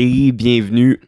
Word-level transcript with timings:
et 0.00 0.30
bienvenue 0.30 1.00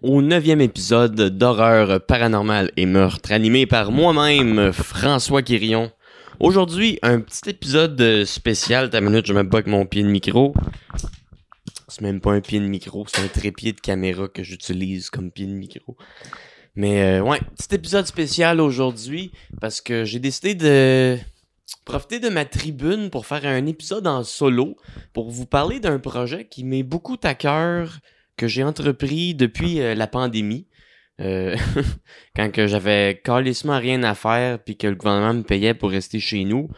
au 0.00 0.22
neuvième 0.22 0.62
épisode 0.62 1.36
d'horreur 1.36 2.00
paranormale 2.06 2.70
et 2.78 2.86
meurtre 2.86 3.30
animé 3.30 3.66
par 3.66 3.92
moi-même, 3.92 4.72
François 4.72 5.42
Quirion. 5.42 5.92
Aujourd'hui, 6.40 6.98
un 7.02 7.20
petit 7.20 7.50
épisode 7.50 8.24
spécial. 8.24 8.88
Ta 8.88 9.02
minute, 9.02 9.26
je 9.26 9.34
me 9.34 9.42
bats 9.42 9.58
avec 9.58 9.66
mon 9.66 9.84
pied 9.84 10.02
de 10.02 10.08
micro. 10.08 10.54
C'est 11.88 12.00
même 12.00 12.22
pas 12.22 12.32
un 12.32 12.40
pied 12.40 12.58
de 12.58 12.64
micro, 12.64 13.04
c'est 13.06 13.22
un 13.22 13.28
trépied 13.28 13.74
de 13.74 13.80
caméra 13.80 14.28
que 14.28 14.42
j'utilise 14.42 15.10
comme 15.10 15.30
pied 15.30 15.44
de 15.44 15.52
micro. 15.52 15.98
Mais 16.74 17.02
euh, 17.02 17.20
ouais, 17.20 17.40
petit 17.58 17.74
épisode 17.74 18.06
spécial 18.06 18.62
aujourd'hui 18.62 19.30
parce 19.60 19.82
que 19.82 20.06
j'ai 20.06 20.20
décidé 20.20 20.54
de 20.54 21.18
profiter 21.84 22.18
de 22.18 22.30
ma 22.30 22.46
tribune 22.46 23.10
pour 23.10 23.26
faire 23.26 23.44
un 23.44 23.66
épisode 23.66 24.06
en 24.06 24.24
solo 24.24 24.78
pour 25.12 25.30
vous 25.30 25.44
parler 25.44 25.80
d'un 25.80 25.98
projet 25.98 26.46
qui 26.46 26.64
m'est 26.64 26.82
beaucoup 26.82 27.18
à 27.24 27.34
cœur 27.34 27.98
que 28.36 28.46
j'ai 28.46 28.64
entrepris 28.64 29.34
depuis 29.34 29.80
euh, 29.80 29.94
la 29.94 30.06
pandémie. 30.06 30.66
Euh, 31.20 31.56
quand 32.36 32.50
que 32.50 32.66
j'avais 32.66 33.20
carrément 33.22 33.78
rien 33.78 34.02
à 34.02 34.14
faire 34.14 34.58
puis 34.58 34.76
que 34.76 34.86
le 34.86 34.94
gouvernement 34.94 35.34
me 35.34 35.42
payait 35.42 35.74
pour 35.74 35.90
rester 35.90 36.20
chez 36.20 36.44
nous, 36.44 36.68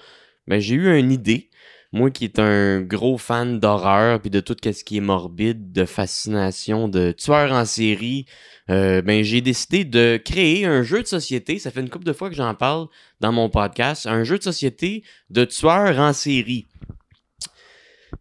ben 0.46 0.60
j'ai 0.60 0.74
eu 0.74 0.98
une 0.98 1.12
idée. 1.12 1.50
Moi 1.92 2.10
qui 2.10 2.24
est 2.24 2.40
un 2.40 2.80
gros 2.80 3.18
fan 3.18 3.60
d'horreur 3.60 4.20
puis 4.20 4.30
de 4.30 4.40
tout 4.40 4.56
ce 4.64 4.82
qui 4.82 4.96
est 4.96 5.00
morbide, 5.00 5.70
de 5.70 5.84
fascination, 5.84 6.88
de 6.88 7.12
tueurs 7.12 7.52
en 7.52 7.64
série, 7.64 8.26
euh, 8.68 9.00
ben 9.00 9.22
j'ai 9.22 9.40
décidé 9.40 9.84
de 9.84 10.20
créer 10.22 10.66
un 10.66 10.82
jeu 10.82 11.02
de 11.02 11.06
société. 11.06 11.60
Ça 11.60 11.70
fait 11.70 11.80
une 11.80 11.90
couple 11.90 12.06
de 12.06 12.12
fois 12.12 12.30
que 12.30 12.36
j'en 12.36 12.54
parle 12.54 12.88
dans 13.20 13.30
mon 13.30 13.48
podcast, 13.48 14.06
un 14.06 14.24
jeu 14.24 14.38
de 14.38 14.42
société 14.42 15.04
de 15.30 15.44
tueurs 15.44 16.00
en 16.00 16.12
série. 16.12 16.66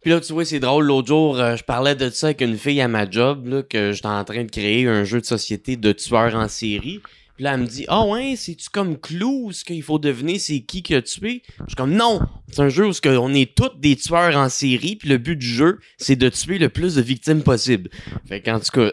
Puis 0.02 0.10
là, 0.10 0.20
tu 0.20 0.32
vois, 0.32 0.44
c'est 0.44 0.60
drôle. 0.60 0.84
L'autre 0.84 1.08
jour, 1.08 1.38
euh, 1.38 1.56
je 1.56 1.64
parlais 1.64 1.94
de 1.94 2.10
ça 2.10 2.28
avec 2.28 2.40
une 2.40 2.56
fille 2.56 2.80
à 2.80 2.88
ma 2.88 3.08
job, 3.08 3.46
là, 3.46 3.62
que 3.62 3.92
j'étais 3.92 4.06
en 4.06 4.24
train 4.24 4.44
de 4.44 4.50
créer 4.50 4.86
un 4.86 5.04
jeu 5.04 5.20
de 5.20 5.26
société 5.26 5.76
de 5.76 5.92
tueurs 5.92 6.34
en 6.34 6.48
série. 6.48 7.00
Puis 7.34 7.42
là, 7.42 7.54
elle 7.54 7.62
me 7.62 7.66
dit, 7.66 7.84
ah 7.88 8.02
oh 8.04 8.12
ouais, 8.12 8.34
c'est-tu 8.36 8.70
comme 8.70 8.96
Clou, 8.96 9.50
ce 9.50 9.64
qu'il 9.64 9.82
faut 9.82 9.98
deviner, 9.98 10.38
c'est 10.38 10.60
qui 10.60 10.84
qui 10.84 10.94
a 10.94 11.02
tué? 11.02 11.42
Je 11.60 11.64
suis 11.68 11.76
comme, 11.76 11.92
non, 11.92 12.20
c'est 12.48 12.60
un 12.60 12.68
jeu 12.68 12.86
où 12.86 12.92
on 13.04 13.34
est 13.34 13.56
tous 13.56 13.76
des 13.76 13.96
tueurs 13.96 14.36
en 14.36 14.48
série, 14.48 14.94
puis 14.94 15.08
le 15.08 15.18
but 15.18 15.34
du 15.34 15.46
jeu, 15.46 15.80
c'est 15.98 16.14
de 16.14 16.28
tuer 16.28 16.58
le 16.58 16.68
plus 16.68 16.94
de 16.94 17.02
victimes 17.02 17.42
possible. 17.42 17.90
Fait 18.28 18.40
qu'en 18.40 18.60
tout 18.60 18.70
cas, 18.70 18.90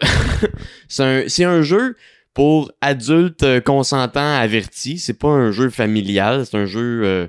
c'est 0.88 1.44
un, 1.44 1.62
jeu 1.62 1.96
pour 2.34 2.72
adultes 2.80 3.44
euh, 3.44 3.60
consentants 3.60 4.34
avertis. 4.34 4.98
C'est 4.98 5.18
pas 5.18 5.28
un 5.28 5.52
jeu 5.52 5.70
familial, 5.70 6.44
c'est 6.44 6.56
un 6.56 6.66
jeu 6.66 7.02
euh, 7.04 7.28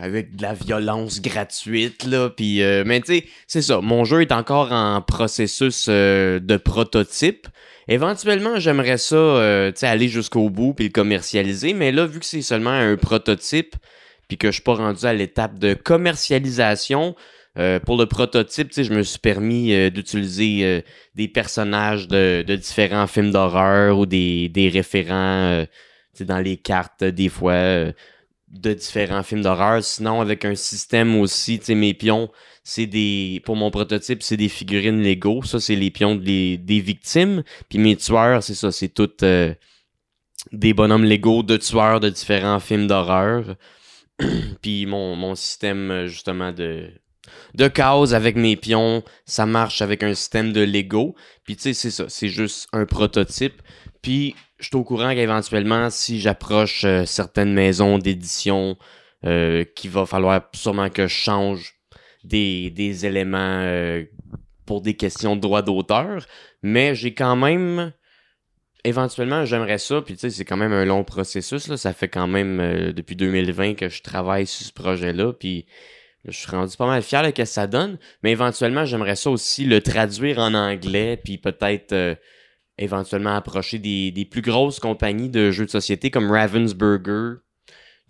avec 0.00 0.36
de 0.36 0.42
la 0.42 0.54
violence 0.54 1.20
gratuite 1.20 2.04
là. 2.04 2.30
Puis, 2.30 2.62
euh, 2.62 2.84
mais 2.86 3.00
tu 3.00 3.14
sais, 3.18 3.24
c'est 3.46 3.62
ça. 3.62 3.80
Mon 3.80 4.04
jeu 4.04 4.22
est 4.22 4.32
encore 4.32 4.72
en 4.72 5.02
processus 5.02 5.88
de 5.88 6.56
prototype. 6.56 7.46
Éventuellement, 7.90 8.60
j'aimerais 8.60 8.98
ça, 8.98 9.16
euh, 9.16 9.72
aller 9.82 10.06
jusqu'au 10.08 10.48
bout 10.48 10.74
puis 10.74 10.86
le 10.86 10.92
commercialiser, 10.92 11.74
mais 11.74 11.90
là, 11.90 12.06
vu 12.06 12.20
que 12.20 12.24
c'est 12.24 12.40
seulement 12.40 12.70
un 12.70 12.96
prototype, 12.96 13.74
puis 14.28 14.38
que 14.38 14.46
je 14.46 14.52
suis 14.52 14.62
pas 14.62 14.74
rendu 14.74 15.04
à 15.06 15.12
l'étape 15.12 15.58
de 15.58 15.74
commercialisation, 15.74 17.16
euh, 17.58 17.80
pour 17.80 17.96
le 17.96 18.06
prototype, 18.06 18.72
je 18.80 18.92
me 18.92 19.02
suis 19.02 19.18
permis 19.18 19.74
euh, 19.74 19.90
d'utiliser 19.90 20.84
des 21.16 21.26
personnages 21.26 22.06
de, 22.06 22.44
différents 22.54 23.08
films 23.08 23.32
d'horreur 23.32 23.98
ou 23.98 24.06
des, 24.06 24.48
des 24.48 24.68
référents 24.68 25.64
dans 26.20 26.38
les 26.38 26.58
cartes, 26.58 27.02
des 27.02 27.28
fois, 27.28 27.92
de 28.50 28.74
différents 28.74 29.22
films 29.22 29.42
d'horreur. 29.42 29.82
Sinon, 29.82 30.20
avec 30.20 30.44
un 30.44 30.54
système 30.54 31.16
aussi, 31.16 31.60
mes 31.68 31.94
pions, 31.94 32.30
c'est 32.64 32.86
des 32.86 33.40
pour 33.44 33.56
mon 33.56 33.70
prototype, 33.70 34.22
c'est 34.22 34.36
des 34.36 34.48
figurines 34.48 35.02
Lego. 35.02 35.42
Ça, 35.42 35.60
c'est 35.60 35.76
les 35.76 35.90
pions 35.90 36.16
des, 36.16 36.58
victimes. 36.66 37.42
Puis 37.68 37.78
mes 37.78 37.96
tueurs, 37.96 38.42
c'est 38.42 38.54
ça, 38.54 38.72
c'est 38.72 38.88
toutes 38.88 39.22
euh, 39.22 39.54
des 40.52 40.74
bonhommes 40.74 41.04
Lego 41.04 41.42
de 41.42 41.56
tueurs 41.56 42.00
de 42.00 42.10
différents 42.10 42.60
films 42.60 42.86
d'horreur. 42.86 43.56
Puis 44.62 44.86
mon, 44.86 45.16
mon 45.16 45.34
système, 45.34 46.06
justement, 46.06 46.52
de, 46.52 46.90
de 47.54 47.68
cases 47.68 48.12
avec 48.12 48.36
mes 48.36 48.56
pions, 48.56 49.02
ça 49.24 49.46
marche 49.46 49.82
avec 49.82 50.02
un 50.02 50.14
système 50.14 50.52
de 50.52 50.60
Lego. 50.60 51.14
Puis 51.44 51.56
tu 51.56 51.62
sais, 51.62 51.74
c'est 51.74 51.90
ça, 51.90 52.06
c'est 52.08 52.28
juste 52.28 52.68
un 52.72 52.84
prototype. 52.84 53.62
Puis 54.02 54.34
je 54.60 54.66
suis 54.66 54.76
au 54.76 54.84
courant 54.84 55.14
qu'éventuellement, 55.14 55.90
si 55.90 56.20
j'approche 56.20 56.84
euh, 56.84 57.04
certaines 57.06 57.52
maisons 57.52 57.98
d'édition, 57.98 58.76
euh, 59.24 59.64
qu'il 59.74 59.90
va 59.90 60.06
falloir 60.06 60.48
sûrement 60.54 60.90
que 60.90 61.06
je 61.06 61.14
change 61.14 61.74
des, 62.24 62.70
des 62.70 63.06
éléments 63.06 63.38
euh, 63.62 64.04
pour 64.66 64.82
des 64.82 64.94
questions 64.94 65.34
de 65.34 65.40
droit 65.40 65.62
d'auteur, 65.62 66.26
mais 66.62 66.94
j'ai 66.94 67.14
quand 67.14 67.36
même 67.36 67.92
éventuellement 68.84 69.44
j'aimerais 69.44 69.78
ça. 69.78 70.02
Puis 70.02 70.14
tu 70.14 70.20
sais 70.20 70.30
c'est 70.30 70.44
quand 70.44 70.56
même 70.56 70.72
un 70.72 70.84
long 70.84 71.04
processus 71.04 71.68
là, 71.68 71.76
ça 71.76 71.92
fait 71.92 72.08
quand 72.08 72.26
même 72.26 72.92
depuis 72.92 73.16
2020 73.16 73.74
que 73.74 73.88
je 73.88 74.02
travaille 74.02 74.46
sur 74.46 74.66
ce 74.66 74.72
projet 74.72 75.12
là 75.12 75.32
puis 75.32 75.66
je 76.26 76.32
suis 76.36 76.50
rendu 76.50 76.76
pas 76.76 76.86
mal 76.86 77.02
fier 77.02 77.22
de 77.22 77.28
ce 77.28 77.32
que 77.32 77.44
ça 77.44 77.66
donne, 77.66 77.98
mais 78.22 78.30
éventuellement 78.30 78.86
j'aimerais 78.86 79.16
ça 79.16 79.30
aussi 79.30 79.64
le 79.64 79.82
traduire 79.82 80.38
en 80.38 80.54
anglais 80.54 81.18
puis 81.22 81.36
peut-être 81.36 82.16
éventuellement 82.80 83.36
approcher 83.36 83.78
des, 83.78 84.28
plus 84.30 84.42
grosses 84.42 84.80
compagnies 84.80 85.28
de 85.28 85.50
jeux 85.50 85.66
de 85.66 85.70
société 85.70 86.10
comme 86.10 86.30
Ravensburger 86.30 87.36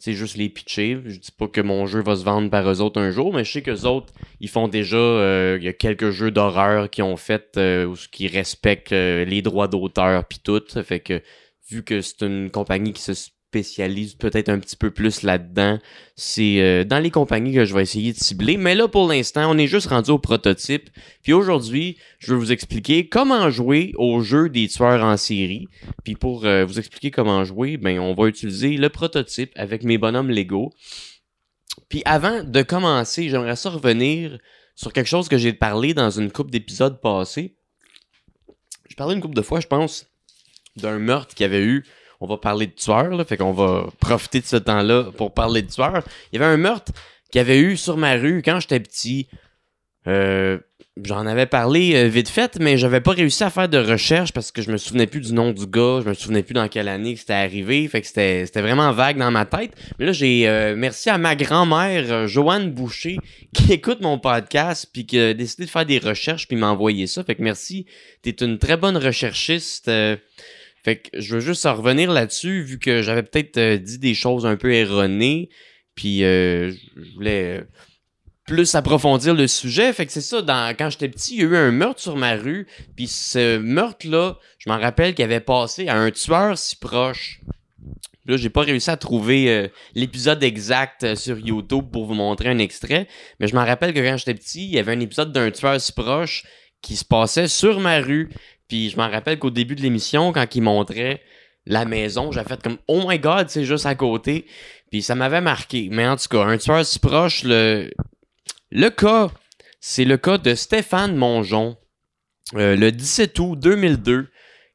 c'est 0.01 0.15
juste 0.15 0.37
les 0.37 0.49
pitcher. 0.49 0.99
Je 1.05 1.19
dis 1.19 1.31
pas 1.31 1.47
que 1.47 1.61
mon 1.61 1.87
jeu 1.87 2.03
va 2.03 2.17
se 2.17 2.25
vendre 2.25 2.49
par 2.51 2.69
eux 2.69 2.81
autres 2.81 2.99
un 2.99 3.11
jour, 3.11 3.35
mais 3.35 3.45
je 3.45 3.53
sais 3.53 3.63
que 3.63 3.71
les 3.71 3.85
autres, 3.85 4.13
ils 4.41 4.49
font 4.49 4.67
déjà, 4.67 4.97
euh, 4.97 5.59
il 5.61 5.65
y 5.65 5.69
a 5.69 5.75
quelques 5.75 6.11
jeux 6.11 6.31
d'horreur 6.31 6.89
qui 6.89 7.03
ont 7.03 7.19
fait 7.19 7.53
euh, 7.59 7.95
qui 8.11 8.27
respectent 8.27 8.93
euh, 8.93 9.27
les 9.27 9.43
droits 9.43 9.69
d'auteur 9.69 10.25
puis 10.25 10.39
tout. 10.43 10.63
Fait 10.83 11.01
que 11.01 11.23
vu 11.69 11.85
que 11.85 12.01
c'est 12.01 12.23
une 12.23 12.51
compagnie 12.51 12.95
qui 12.95 13.03
se 13.03 13.13
spécialise 13.51 14.15
peut-être 14.15 14.49
un 14.49 14.61
petit 14.61 14.77
peu 14.77 14.93
plus 14.93 15.23
là-dedans. 15.23 15.81
C'est 16.15 16.61
euh, 16.61 16.85
dans 16.85 17.01
les 17.01 17.11
compagnies 17.11 17.53
que 17.53 17.65
je 17.65 17.75
vais 17.75 17.83
essayer 17.83 18.13
de 18.13 18.19
cibler. 18.19 18.57
Mais 18.57 18.77
là, 18.77 18.87
pour 18.87 19.09
l'instant, 19.09 19.51
on 19.51 19.59
est 19.59 19.67
juste 19.67 19.89
rendu 19.89 20.13
au 20.13 20.19
prototype. 20.19 20.89
Puis 21.25 21.33
aujourd'hui, 21.33 21.99
je 22.21 22.33
vais 22.33 22.39
vous 22.39 22.53
expliquer 22.53 23.09
comment 23.09 23.51
jouer 23.51 23.93
au 23.97 24.23
jeu 24.23 24.49
des 24.49 24.69
tueurs 24.69 25.03
en 25.03 25.17
série. 25.17 25.67
Puis 26.05 26.15
pour 26.15 26.45
euh, 26.45 26.65
vous 26.65 26.79
expliquer 26.79 27.11
comment 27.11 27.43
jouer, 27.43 27.77
ben 27.77 27.99
on 27.99 28.15
va 28.15 28.29
utiliser 28.29 28.77
le 28.77 28.89
prototype 28.89 29.51
avec 29.57 29.83
mes 29.83 29.99
bonhommes 29.99 30.31
Lego. 30.31 30.73
Puis 31.89 32.03
avant 32.05 32.45
de 32.45 32.63
commencer, 32.63 33.29
j'aimerais 33.29 33.57
ça 33.57 33.71
revenir 33.71 34.39
sur 34.77 34.93
quelque 34.93 35.09
chose 35.09 35.29
que 35.29 35.39
j'ai 35.39 35.53
parlé 35.53 35.93
dans 35.93 36.11
une 36.11 36.31
coupe 36.31 36.53
d'épisodes 36.53 37.01
passés. 37.01 37.57
Je 38.89 38.95
parlais 38.95 39.17
une 39.17 39.21
coupe 39.21 39.35
de 39.35 39.43
fois, 39.43 39.59
je 39.59 39.67
pense, 39.67 40.07
d'un 40.77 41.01
meurtre 41.01 41.35
qu'il 41.35 41.43
y 41.43 41.49
avait 41.49 41.65
eu 41.65 41.85
on 42.21 42.27
va 42.27 42.37
parler 42.37 42.67
de 42.67 42.73
tueurs, 42.73 43.11
là, 43.11 43.25
fait 43.25 43.37
qu'on 43.37 43.53
va 43.53 43.87
profiter 43.99 44.41
de 44.41 44.47
ce 44.47 44.57
temps-là 44.57 45.05
pour 45.17 45.33
parler 45.33 45.63
de 45.63 45.71
tueurs. 45.71 46.03
Il 46.33 46.39
y 46.39 46.43
avait 46.43 46.53
un 46.53 46.59
meurtre 46.59 46.93
qu'il 47.31 47.39
y 47.39 47.43
avait 47.43 47.59
eu 47.59 47.77
sur 47.77 47.97
ma 47.97 48.15
rue 48.15 48.43
quand 48.45 48.61
j'étais 48.61 48.81
petit. 48.81 49.29
Euh, 50.07 50.59
j'en 51.03 51.27
avais 51.27 51.47
parlé 51.47 51.95
euh, 51.95 52.09
vite 52.09 52.29
fait, 52.29 52.59
mais 52.59 52.77
j'avais 52.77 53.01
pas 53.01 53.13
réussi 53.13 53.43
à 53.43 53.51
faire 53.51 53.69
de 53.69 53.79
recherche 53.79 54.33
parce 54.33 54.51
que 54.51 54.61
je 54.61 54.71
me 54.71 54.77
souvenais 54.77 55.07
plus 55.07 55.21
du 55.21 55.33
nom 55.33 55.53
du 55.53 55.67
gars, 55.67 56.01
je 56.03 56.09
me 56.09 56.15
souvenais 56.15 56.43
plus 56.43 56.55
dans 56.55 56.69
quelle 56.69 56.89
année 56.89 57.17
c'était 57.17 57.33
arrivé, 57.33 57.87
fait 57.89 58.01
que 58.01 58.07
c'était, 58.07 58.45
vraiment 58.61 58.93
vague 58.93 59.17
dans 59.17 59.31
ma 59.31 59.47
tête. 59.47 59.73
Mais 59.99 60.07
là, 60.07 60.13
j'ai 60.13 60.49
euh, 60.49 60.75
merci 60.77 61.09
à 61.09 61.17
ma 61.17 61.37
grand-mère 61.37 62.27
Joanne 62.29 62.71
Boucher 62.71 63.19
qui 63.55 63.73
écoute 63.73 64.01
mon 64.03 64.19
podcast 64.19 64.89
puis 64.93 65.07
qui 65.07 65.19
a 65.19 65.33
décidé 65.33 65.65
de 65.65 65.71
faire 65.71 65.87
des 65.87 65.99
recherches 65.99 66.49
puis 66.49 66.57
m'envoyer 66.57 67.07
ça. 67.07 67.25
Fait 67.25 67.35
que 67.35 67.43
merci, 67.43 67.87
t'es 68.23 68.31
une 68.31 68.59
très 68.59 68.77
bonne 68.77 68.97
recherchiste. 68.97 69.91
Fait 70.83 70.97
que 70.97 71.21
je 71.21 71.35
veux 71.35 71.41
juste 71.41 71.67
en 71.67 71.75
revenir 71.75 72.11
là-dessus, 72.11 72.63
vu 72.63 72.79
que 72.79 73.03
j'avais 73.03 73.23
peut-être 73.23 73.59
euh, 73.59 73.77
dit 73.77 73.99
des 73.99 74.15
choses 74.15 74.47
un 74.47 74.57
peu 74.57 74.73
erronées, 74.73 75.51
puis 75.95 76.25
euh, 76.25 76.73
je 76.97 77.15
voulais 77.15 77.59
euh, 77.59 77.65
plus 78.47 78.75
approfondir 78.75 79.35
le 79.35 79.47
sujet. 79.47 79.93
Fait 79.93 80.07
que 80.07 80.13
c'est 80.13 80.23
ça, 80.23 80.43
quand 80.79 80.89
j'étais 80.89 81.09
petit, 81.09 81.35
il 81.35 81.41
y 81.41 81.45
a 81.45 81.49
eu 81.49 81.57
un 81.57 81.71
meurtre 81.71 82.01
sur 82.01 82.17
ma 82.17 82.35
rue, 82.35 82.67
puis 82.97 83.07
ce 83.07 83.59
meurtre-là, 83.59 84.39
je 84.59 84.71
m'en 84.71 84.79
rappelle 84.79 85.15
qu'il 85.15 85.25
avait 85.25 85.41
passé 85.41 85.89
à 85.89 85.97
un 85.97 86.11
tueur 86.11 86.57
si 86.57 86.77
proche. 86.77 87.41
Là, 88.27 88.37
j'ai 88.37 88.51
pas 88.51 88.63
réussi 88.63 88.91
à 88.91 88.97
trouver 88.97 89.69
l'épisode 89.95 90.43
exact 90.45 91.17
sur 91.17 91.39
YouTube 91.39 91.87
pour 91.91 92.05
vous 92.05 92.15
montrer 92.15 92.49
un 92.49 92.59
extrait, 92.59 93.09
mais 93.41 93.49
je 93.49 93.55
m'en 93.55 93.65
rappelle 93.65 93.93
que 93.93 93.99
quand 93.99 94.17
j'étais 94.19 94.35
petit, 94.35 94.65
il 94.65 94.75
y 94.75 94.79
avait 94.79 94.93
un 94.93 95.01
épisode 95.01 95.33
d'un 95.33 95.51
tueur 95.51 95.81
si 95.81 95.93
proche 95.93 96.45
qui 96.83 96.97
se 96.97 97.05
passait 97.05 97.49
sur 97.49 97.81
ma 97.81 97.99
rue. 98.01 98.31
Puis 98.71 98.89
je 98.89 98.97
m'en 98.97 99.11
rappelle 99.11 99.41
qu'au 99.41 99.51
début 99.51 99.75
de 99.75 99.83
l'émission, 99.83 100.33
quand 100.33 100.47
il 100.55 100.63
montrait 100.63 101.21
la 101.67 101.85
maison, 101.85 102.31
j'ai 102.31 102.45
fait 102.45 102.63
comme 102.63 102.79
Oh 102.87 103.03
my 103.05 103.19
god, 103.19 103.51
c'est 103.51 103.65
juste 103.65 103.85
à 103.85 103.97
côté. 103.97 104.47
Puis 104.93 105.03
ça 105.03 105.17
m'avait 105.17 105.41
marqué. 105.41 105.89
Mais 105.91 106.07
en 106.07 106.17
tout 106.17 106.29
cas, 106.31 106.45
un 106.45 106.57
tueur 106.57 106.87
si 106.87 107.01
proche, 107.01 107.43
le, 107.43 107.91
le 108.71 108.89
cas, 108.91 109.29
c'est 109.81 110.05
le 110.05 110.17
cas 110.17 110.39
de 110.39 110.55
Stéphane 110.55 111.17
Mongeon. 111.17 111.77
Euh, 112.55 112.77
le 112.77 112.93
17 112.93 113.39
août 113.41 113.59
2002, 113.59 114.29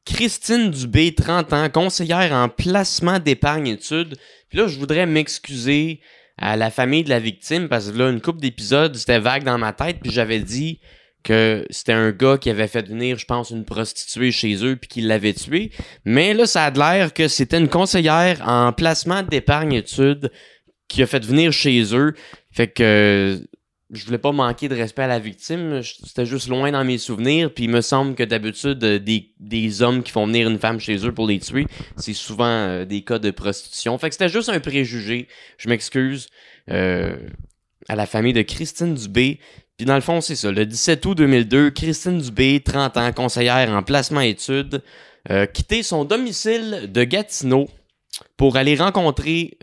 Christine 0.04 0.70
Dubé, 0.70 1.14
30 1.14 1.52
ans, 1.54 1.70
conseillère 1.70 2.32
en 2.32 2.50
placement 2.50 3.18
d'épargne 3.18 3.66
études. 3.66 4.16
Puis 4.50 4.58
là, 4.58 4.66
je 4.66 4.78
voudrais 4.78 5.06
m'excuser 5.06 6.00
à 6.36 6.56
la 6.56 6.70
famille 6.70 7.02
de 7.02 7.08
la 7.08 7.18
victime 7.18 7.68
parce 7.68 7.90
que 7.90 7.96
là, 7.96 8.10
une 8.10 8.20
couple 8.20 8.40
d'épisodes, 8.40 8.94
c'était 8.94 9.20
vague 9.20 9.44
dans 9.44 9.56
ma 9.56 9.72
tête. 9.72 10.00
Puis 10.02 10.12
j'avais 10.12 10.40
dit 10.40 10.80
que 11.26 11.66
c'était 11.70 11.92
un 11.92 12.12
gars 12.12 12.38
qui 12.38 12.50
avait 12.50 12.68
fait 12.68 12.86
venir, 12.86 13.18
je 13.18 13.24
pense, 13.24 13.50
une 13.50 13.64
prostituée 13.64 14.30
chez 14.30 14.64
eux 14.64 14.76
puis 14.76 14.88
qui 14.88 15.00
l'avait 15.00 15.34
tué. 15.34 15.72
Mais 16.04 16.34
là, 16.34 16.46
ça 16.46 16.64
a 16.64 16.70
l'air 16.70 17.12
que 17.12 17.26
c'était 17.26 17.58
une 17.58 17.68
conseillère 17.68 18.40
en 18.46 18.72
placement 18.72 19.24
d'épargne 19.24 19.72
études 19.72 20.30
qui 20.86 21.02
a 21.02 21.06
fait 21.06 21.24
venir 21.24 21.52
chez 21.52 21.82
eux. 21.96 22.14
Fait 22.52 22.68
que 22.68 23.40
je 23.90 24.04
voulais 24.04 24.18
pas 24.18 24.30
manquer 24.30 24.68
de 24.68 24.76
respect 24.76 25.02
à 25.02 25.08
la 25.08 25.18
victime. 25.18 25.82
C'était 25.82 26.26
juste 26.26 26.46
loin 26.46 26.70
dans 26.70 26.84
mes 26.84 26.98
souvenirs. 26.98 27.52
Puis 27.52 27.64
il 27.64 27.70
me 27.70 27.80
semble 27.80 28.14
que 28.14 28.22
d'habitude, 28.22 28.82
euh, 28.84 29.00
des, 29.00 29.82
hommes 29.82 30.04
qui 30.04 30.12
font 30.12 30.28
venir 30.28 30.48
une 30.48 30.60
femme 30.60 30.78
chez 30.78 31.04
eux 31.04 31.12
pour 31.12 31.26
les 31.26 31.40
tuer, 31.40 31.66
c'est 31.96 32.12
souvent 32.12 32.46
euh, 32.46 32.84
des 32.84 33.02
cas 33.02 33.18
de 33.18 33.32
prostitution. 33.32 33.98
Fait 33.98 34.10
que 34.10 34.14
c'était 34.14 34.28
juste 34.28 34.48
un 34.48 34.60
préjugé. 34.60 35.26
Je 35.58 35.68
m'excuse. 35.68 36.28
Euh, 36.70 37.16
à 37.88 37.96
la 37.96 38.06
famille 38.06 38.32
de 38.32 38.42
Christine 38.42 38.94
Dubé. 38.94 39.40
Puis 39.76 39.86
dans 39.86 39.94
le 39.94 40.00
fond, 40.00 40.20
c'est 40.20 40.36
ça. 40.36 40.50
Le 40.50 40.64
17 40.64 41.04
août 41.06 41.14
2002, 41.16 41.70
Christine 41.70 42.18
Dubé, 42.18 42.60
30 42.64 42.96
ans, 42.96 43.12
conseillère 43.12 43.70
en 43.70 43.82
placement 43.82 44.20
études, 44.20 44.82
euh, 45.30 45.46
quitté 45.46 45.82
son 45.82 46.04
domicile 46.04 46.90
de 46.92 47.04
Gatineau 47.04 47.68
pour 48.36 48.56
aller 48.56 48.76
rencontrer, 48.76 49.58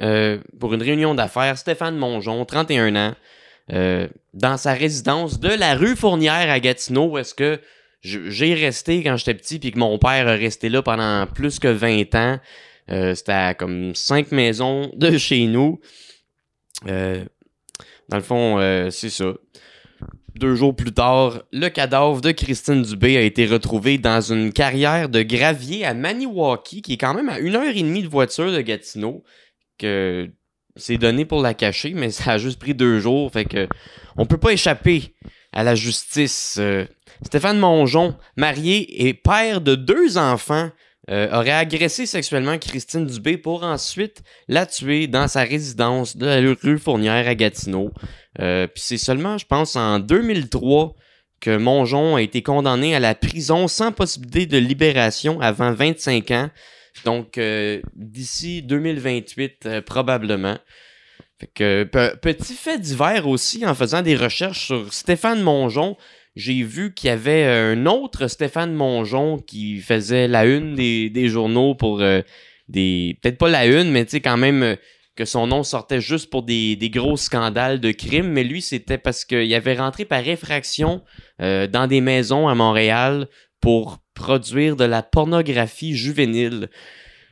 pour 0.60 0.76
une 0.76 0.84
réunion 0.84 1.16
d'affaires, 1.16 1.58
Stéphane 1.58 1.96
Mongeon, 1.96 2.46
31 2.46 2.96
ans, 2.96 3.16
euh, 3.72 4.08
dans 4.34 4.58
sa 4.58 4.74
résidence 4.74 5.40
de 5.40 5.50
la 5.50 5.76
rue 5.76 5.96
Fournière 5.96 6.52
à 6.52 6.60
Gatineau, 6.60 7.12
où 7.12 7.18
est-ce 7.18 7.34
que 7.34 7.60
j'ai 8.04 8.54
resté 8.54 9.02
quand 9.04 9.16
j'étais 9.16 9.34
petit, 9.34 9.60
puis 9.60 9.72
que 9.72 9.80
mon 9.80 9.98
père 9.98 10.28
a 10.28 10.34
resté 10.34 10.68
là 10.68 10.82
pendant 10.82 11.26
plus 11.28 11.60
que 11.60 11.70
20 11.70 12.16
ans. 12.16 12.40
Euh, 12.92 13.16
C'était 13.16 13.56
comme 13.58 13.96
cinq 13.96 14.32
maisons 14.32 14.92
de 14.96 15.18
chez 15.18 15.46
nous. 15.46 15.80
Euh, 16.88 17.24
dans 18.10 18.18
le 18.18 18.24
fond, 18.24 18.60
euh, 18.60 18.90
c'est 18.90 19.10
ça. 19.10 19.34
Deux 20.36 20.56
jours 20.56 20.76
plus 20.76 20.92
tard, 20.92 21.44
le 21.52 21.70
cadavre 21.70 22.20
de 22.20 22.32
Christine 22.32 22.82
Dubé 22.82 23.18
a 23.18 23.22
été 23.22 23.46
retrouvé 23.46 24.00
dans 24.00 24.20
une 24.20 24.52
carrière 24.52 25.08
de 25.08 25.22
gravier 25.22 25.86
à 25.86 25.94
Maniwaki, 25.94 26.82
qui 26.82 26.94
est 26.94 26.98
quand 26.98 27.14
même 27.14 27.30
à 27.30 27.38
une 27.38 27.56
heure 27.56 27.76
et 27.76 27.82
demie 27.84 28.02
de 28.02 28.08
voiture 28.08 28.52
de 28.52 28.62
Gatineau. 28.62 29.24
Que 29.78 30.32
c'est 30.76 30.98
donné 30.98 31.26
pour 31.26 31.42
la 31.42 31.54
cacher, 31.54 31.94
mais 31.94 32.10
ça 32.10 32.32
a 32.32 32.38
juste 32.40 32.60
pris 32.60 32.74
deux 32.74 33.00
jours. 33.00 33.32
Fait 33.32 33.46
que 33.46 33.68
on 34.18 34.26
peut 34.26 34.38
pas 34.38 34.54
échapper 34.54 35.14
à 35.52 35.64
la 35.64 35.76
justice. 35.76 36.58
Euh, 36.60 36.86
Stéphane 37.24 37.60
Mongeon, 37.60 38.16
marié 38.36 39.08
et 39.08 39.14
père 39.14 39.62
de 39.62 39.76
deux 39.76 40.18
enfants, 40.18 40.72
euh, 41.10 41.30
aurait 41.32 41.52
agressé 41.52 42.06
sexuellement 42.06 42.58
Christine 42.58 43.06
Dubé 43.06 43.38
pour 43.38 43.64
ensuite 43.64 44.24
la 44.48 44.66
tuer 44.66 45.08
dans 45.08 45.28
sa 45.28 45.44
résidence 45.44 46.16
de 46.16 46.26
la 46.26 46.56
rue 46.62 46.80
Fournière 46.80 47.28
à 47.28 47.36
Gatineau. 47.36 47.92
Euh, 48.40 48.68
Puis 48.68 48.84
c'est 48.86 48.98
seulement, 48.98 49.38
je 49.38 49.46
pense, 49.46 49.76
en 49.76 50.00
2003 50.00 50.96
que 51.42 51.58
Mongeon 51.58 52.16
a 52.16 52.22
été 52.22 52.42
condamné 52.42 52.96
à 52.96 53.00
la 53.00 53.16
prison 53.16 53.68
sans 53.68 53.92
possibilité 53.92 54.46
de 54.46 54.58
libération 54.58 55.42
avant 55.42 55.74
25 55.74 56.32
ans 56.32 56.50
donc, 57.06 57.38
euh, 57.38 57.82
d'ici 57.96 58.62
2028, 58.62 59.66
euh, 59.66 59.82
probablement. 59.82 60.58
Que, 61.56 61.84
petit 62.22 62.54
fait 62.54 62.80
divers 62.80 63.28
aussi, 63.28 63.66
en 63.66 63.76
faisant 63.76 64.02
des 64.02 64.16
recherches 64.16 64.68
sur 64.68 64.94
Stéphane 64.94 65.42
Mongeon, 65.42 65.98
j'ai 66.36 66.64
vu 66.64 66.94
qu'il 66.94 67.08
y 67.08 67.12
avait 67.12 67.44
un 67.46 67.86
autre 67.86 68.28
Stéphane 68.28 68.74
Mongeon 68.74 69.38
qui 69.38 69.80
faisait 69.80 70.28
la 70.28 70.46
une 70.46 70.76
des, 70.76 71.28
journaux 71.28 71.76
pour 71.76 72.02
euh, 72.02 72.22
des. 72.68 73.18
Peut-être 73.22 73.38
pas 73.38 73.50
la 73.50 73.66
une, 73.66 73.92
mais 73.92 74.06
tu 74.06 74.12
sais, 74.12 74.22
quand 74.22 74.38
même 74.38 74.78
que 75.16 75.26
son 75.26 75.46
nom 75.48 75.62
sortait 75.62 76.02
juste 76.02 76.32
pour 76.32 76.42
des, 76.44 76.78
gros 76.92 77.18
scandales 77.18 77.80
de 77.80 77.92
crimes, 77.92 78.30
mais 78.30 78.44
lui, 78.44 78.62
c'était 78.62 78.98
parce 78.98 79.26
qu'il 79.26 79.54
avait 79.54 79.76
rentré 79.76 80.06
par 80.06 80.28
effraction 80.28 81.04
dans 81.38 81.88
des 81.88 82.02
maisons 82.02 82.48
à 82.48 82.56
Montréal 82.56 83.28
pour 83.62 84.00
produire 84.16 84.76
de 84.76 84.86
la 84.86 85.04
pornographie 85.04 85.96
juvénile. 85.96 86.70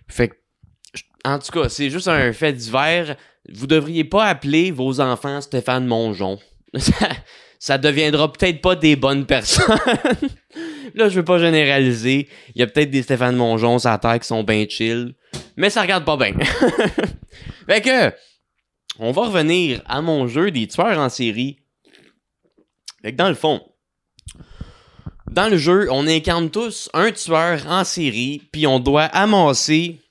Fait 0.08 0.32
en 1.24 1.40
tout 1.40 1.52
cas, 1.52 1.70
c'est 1.70 1.90
juste 1.90 2.08
un 2.08 2.34
fait 2.34 2.54
divers. 2.54 3.16
Vous 3.52 3.68
devriez 3.68 4.04
pas 4.04 4.26
appeler 4.26 4.72
vos 4.72 5.00
enfants 5.00 5.42
Stéphane 5.42 5.86
Mongeon. 5.86 6.40
Ça, 7.62 7.78
deviendra 7.78 8.34
peut-être 8.34 8.60
pas 8.60 8.76
des 8.76 8.96
bonnes 8.96 9.28
personnes. 9.28 9.78
Là, 10.96 11.10
je 11.10 11.20
veux 11.20 11.24
pas 11.24 11.38
généraliser. 11.38 12.28
Il 12.56 12.60
y 12.60 12.64
a 12.64 12.68
peut-être 12.68 12.90
des 12.90 13.04
Stéphane 13.04 13.36
Mongeon 13.36 13.78
sur 13.78 13.92
la 13.92 14.00
terre 14.00 14.20
qui 14.20 14.26
sont 14.26 14.44
bien 14.44 14.66
chill. 14.68 15.14
Mais 15.58 15.70
ça 15.70 15.84
regarde 15.84 16.04
pas 16.04 16.18
bien. 16.18 16.34
fait 17.68 17.82
que, 17.82 18.12
on 18.98 19.12
va 19.12 19.28
revenir 19.28 19.84
à 19.86 20.02
mon 20.02 20.26
jeu 20.26 20.50
des 20.50 20.68
tueurs 20.68 20.98
en 20.98 21.10
série. 21.10 21.60
Fait 23.04 23.12
que 23.12 23.18
dans 23.18 23.30
le 23.30 23.36
fond, 23.36 23.62
dans 25.30 25.48
le 25.48 25.58
jeu, 25.58 25.88
on 25.92 26.08
incarne 26.08 26.50
tous 26.50 26.90
un 26.96 27.12
tueur 27.12 27.68
en 27.68 27.84
série, 27.84 28.42
puis 28.52 28.66
on 28.66 28.80
doit 28.80 29.04
amasser 29.04 30.02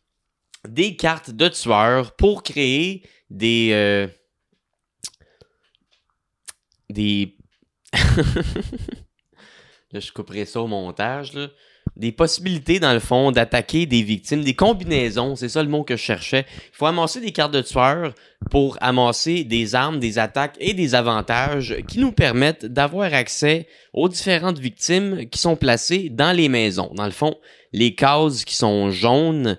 des 0.68 0.94
cartes 0.94 1.32
de 1.32 1.48
tueurs 1.48 2.14
pour 2.14 2.44
créer 2.44 3.02
des... 3.28 3.70
Euh, 3.72 4.06
des... 6.88 7.36
je 9.92 10.12
couperai 10.12 10.44
ça 10.44 10.60
au 10.60 10.66
montage, 10.66 11.32
des 11.96 12.12
possibilités, 12.12 12.78
dans 12.78 12.92
le 12.92 13.00
fond, 13.00 13.32
d'attaquer 13.32 13.86
des 13.86 14.02
victimes, 14.02 14.42
des 14.42 14.54
combinaisons, 14.54 15.36
c'est 15.36 15.48
ça 15.48 15.62
le 15.62 15.68
mot 15.68 15.82
que 15.82 15.96
je 15.96 16.02
cherchais. 16.02 16.46
Il 16.72 16.76
faut 16.76 16.86
amasser 16.86 17.20
des 17.20 17.32
cartes 17.32 17.52
de 17.52 17.62
tueurs 17.62 18.14
pour 18.50 18.78
amasser 18.80 19.44
des 19.44 19.74
armes, 19.74 19.98
des 19.98 20.18
attaques 20.18 20.56
et 20.60 20.72
des 20.72 20.94
avantages 20.94 21.76
qui 21.88 21.98
nous 21.98 22.12
permettent 22.12 22.64
d'avoir 22.64 23.12
accès 23.12 23.66
aux 23.92 24.08
différentes 24.08 24.58
victimes 24.58 25.28
qui 25.28 25.38
sont 25.38 25.56
placées 25.56 26.08
dans 26.10 26.34
les 26.34 26.48
maisons. 26.48 26.92
Dans 26.94 27.06
le 27.06 27.10
fond, 27.10 27.36
les 27.72 27.94
cases 27.94 28.44
qui 28.44 28.54
sont 28.54 28.90
jaunes, 28.90 29.58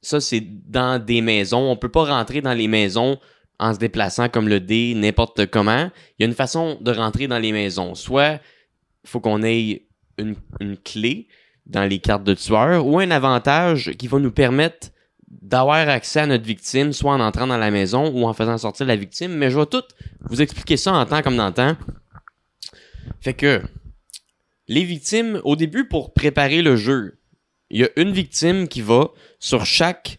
ça 0.00 0.20
c'est 0.20 0.42
dans 0.42 1.02
des 1.02 1.20
maisons. 1.20 1.70
On 1.70 1.76
peut 1.76 1.90
pas 1.90 2.04
rentrer 2.04 2.40
dans 2.40 2.54
les 2.54 2.68
maisons 2.68 3.18
en 3.58 3.74
se 3.74 3.78
déplaçant 3.78 4.28
comme 4.28 4.48
le 4.48 4.60
dé, 4.60 4.94
n'importe 4.94 5.46
comment. 5.46 5.90
Il 6.18 6.22
y 6.22 6.24
a 6.24 6.26
une 6.26 6.34
façon 6.34 6.78
de 6.80 6.92
rentrer 6.92 7.26
dans 7.26 7.38
les 7.38 7.52
maisons. 7.52 7.94
Soit 7.94 8.40
il 9.04 9.10
faut 9.10 9.20
qu'on 9.20 9.42
ait 9.42 9.86
une, 10.18 10.36
clé 10.84 11.28
dans 11.66 11.84
les 11.84 11.98
cartes 11.98 12.24
de 12.24 12.34
tueur 12.34 12.86
ou 12.86 12.98
un 12.98 13.10
avantage 13.10 13.92
qui 13.98 14.08
va 14.08 14.18
nous 14.18 14.32
permettre 14.32 14.88
d'avoir 15.28 15.88
accès 15.88 16.20
à 16.20 16.26
notre 16.26 16.44
victime, 16.44 16.92
soit 16.92 17.12
en 17.12 17.20
entrant 17.20 17.46
dans 17.46 17.58
la 17.58 17.70
maison 17.70 18.10
ou 18.10 18.26
en 18.26 18.32
faisant 18.32 18.56
sortir 18.56 18.86
la 18.86 18.96
victime. 18.96 19.32
Mais 19.32 19.50
je 19.50 19.58
vais 19.58 19.66
tout 19.66 19.82
vous 20.22 20.40
expliquer 20.40 20.76
ça 20.76 20.92
en 20.92 21.04
temps 21.04 21.22
comme 21.22 21.36
dans 21.36 21.52
temps. 21.52 21.76
Fait 23.20 23.34
que 23.34 23.62
les 24.68 24.84
victimes, 24.84 25.40
au 25.44 25.56
début, 25.56 25.86
pour 25.86 26.14
préparer 26.14 26.62
le 26.62 26.76
jeu, 26.76 27.18
il 27.70 27.80
y 27.80 27.84
a 27.84 27.88
une 27.96 28.12
victime 28.12 28.68
qui 28.68 28.80
va 28.80 29.08
sur 29.38 29.66
chaque 29.66 30.18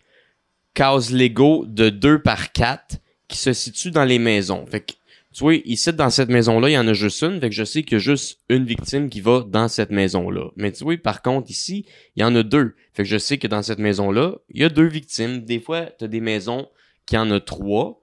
case 0.73 1.11
Lego 1.11 1.65
de 1.65 1.89
2 1.89 2.21
par 2.21 2.51
4 2.51 2.97
qui 3.29 3.37
se 3.37 3.53
situe 3.53 3.91
dans 3.91 4.03
les 4.03 4.19
maisons. 4.19 4.65
Fait 4.65 4.81
que 4.81 4.93
tu 5.31 5.43
vois, 5.43 5.53
ici, 5.53 5.93
dans 5.93 6.09
cette 6.09 6.29
maison-là, 6.29 6.69
il 6.69 6.73
y 6.73 6.77
en 6.77 6.87
a 6.87 6.93
juste 6.93 7.21
une, 7.21 7.39
fait 7.39 7.49
que 7.49 7.55
je 7.55 7.63
sais 7.63 7.83
qu'il 7.83 7.93
y 7.93 7.95
a 7.95 7.99
juste 7.99 8.39
une 8.49 8.65
victime 8.65 9.09
qui 9.09 9.21
va 9.21 9.45
dans 9.47 9.67
cette 9.67 9.91
maison-là. 9.91 10.49
Mais 10.55 10.71
tu 10.71 10.83
vois, 10.83 10.97
par 10.97 11.21
contre, 11.21 11.51
ici, 11.51 11.85
il 12.15 12.21
y 12.21 12.25
en 12.25 12.35
a 12.35 12.41
deux. 12.41 12.75
Fait 12.93 13.03
que 13.03 13.09
je 13.09 13.17
sais 13.17 13.37
que 13.37 13.47
dans 13.47 13.61
cette 13.61 13.77
maison-là, 13.77 14.37
il 14.49 14.61
y 14.61 14.63
a 14.63 14.69
deux 14.69 14.87
victimes. 14.87 15.45
Des 15.45 15.59
fois, 15.59 15.85
tu 15.97 16.05
as 16.05 16.07
des 16.07 16.19
maisons 16.19 16.67
qui 17.05 17.15
en 17.15 17.29
a 17.29 17.39
trois. 17.39 18.01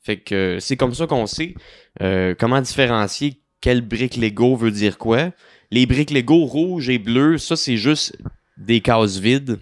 Fait 0.00 0.18
que 0.18 0.58
c'est 0.60 0.76
comme 0.76 0.94
ça 0.94 1.06
qu'on 1.06 1.26
sait 1.26 1.54
euh, 2.00 2.34
comment 2.38 2.60
différencier 2.60 3.42
quelle 3.60 3.82
brique 3.82 4.16
Lego 4.16 4.56
veut 4.56 4.70
dire 4.70 4.96
quoi. 4.96 5.32
Les 5.70 5.86
briques 5.86 6.10
Lego 6.10 6.46
rouges 6.46 6.88
et 6.88 6.98
bleues, 6.98 7.36
ça, 7.38 7.56
c'est 7.56 7.76
juste 7.76 8.16
des 8.56 8.80
cases 8.80 9.18
vides. 9.18 9.58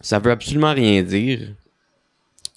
Ça 0.00 0.18
veut 0.18 0.30
absolument 0.30 0.74
rien 0.74 1.02
dire. 1.02 1.54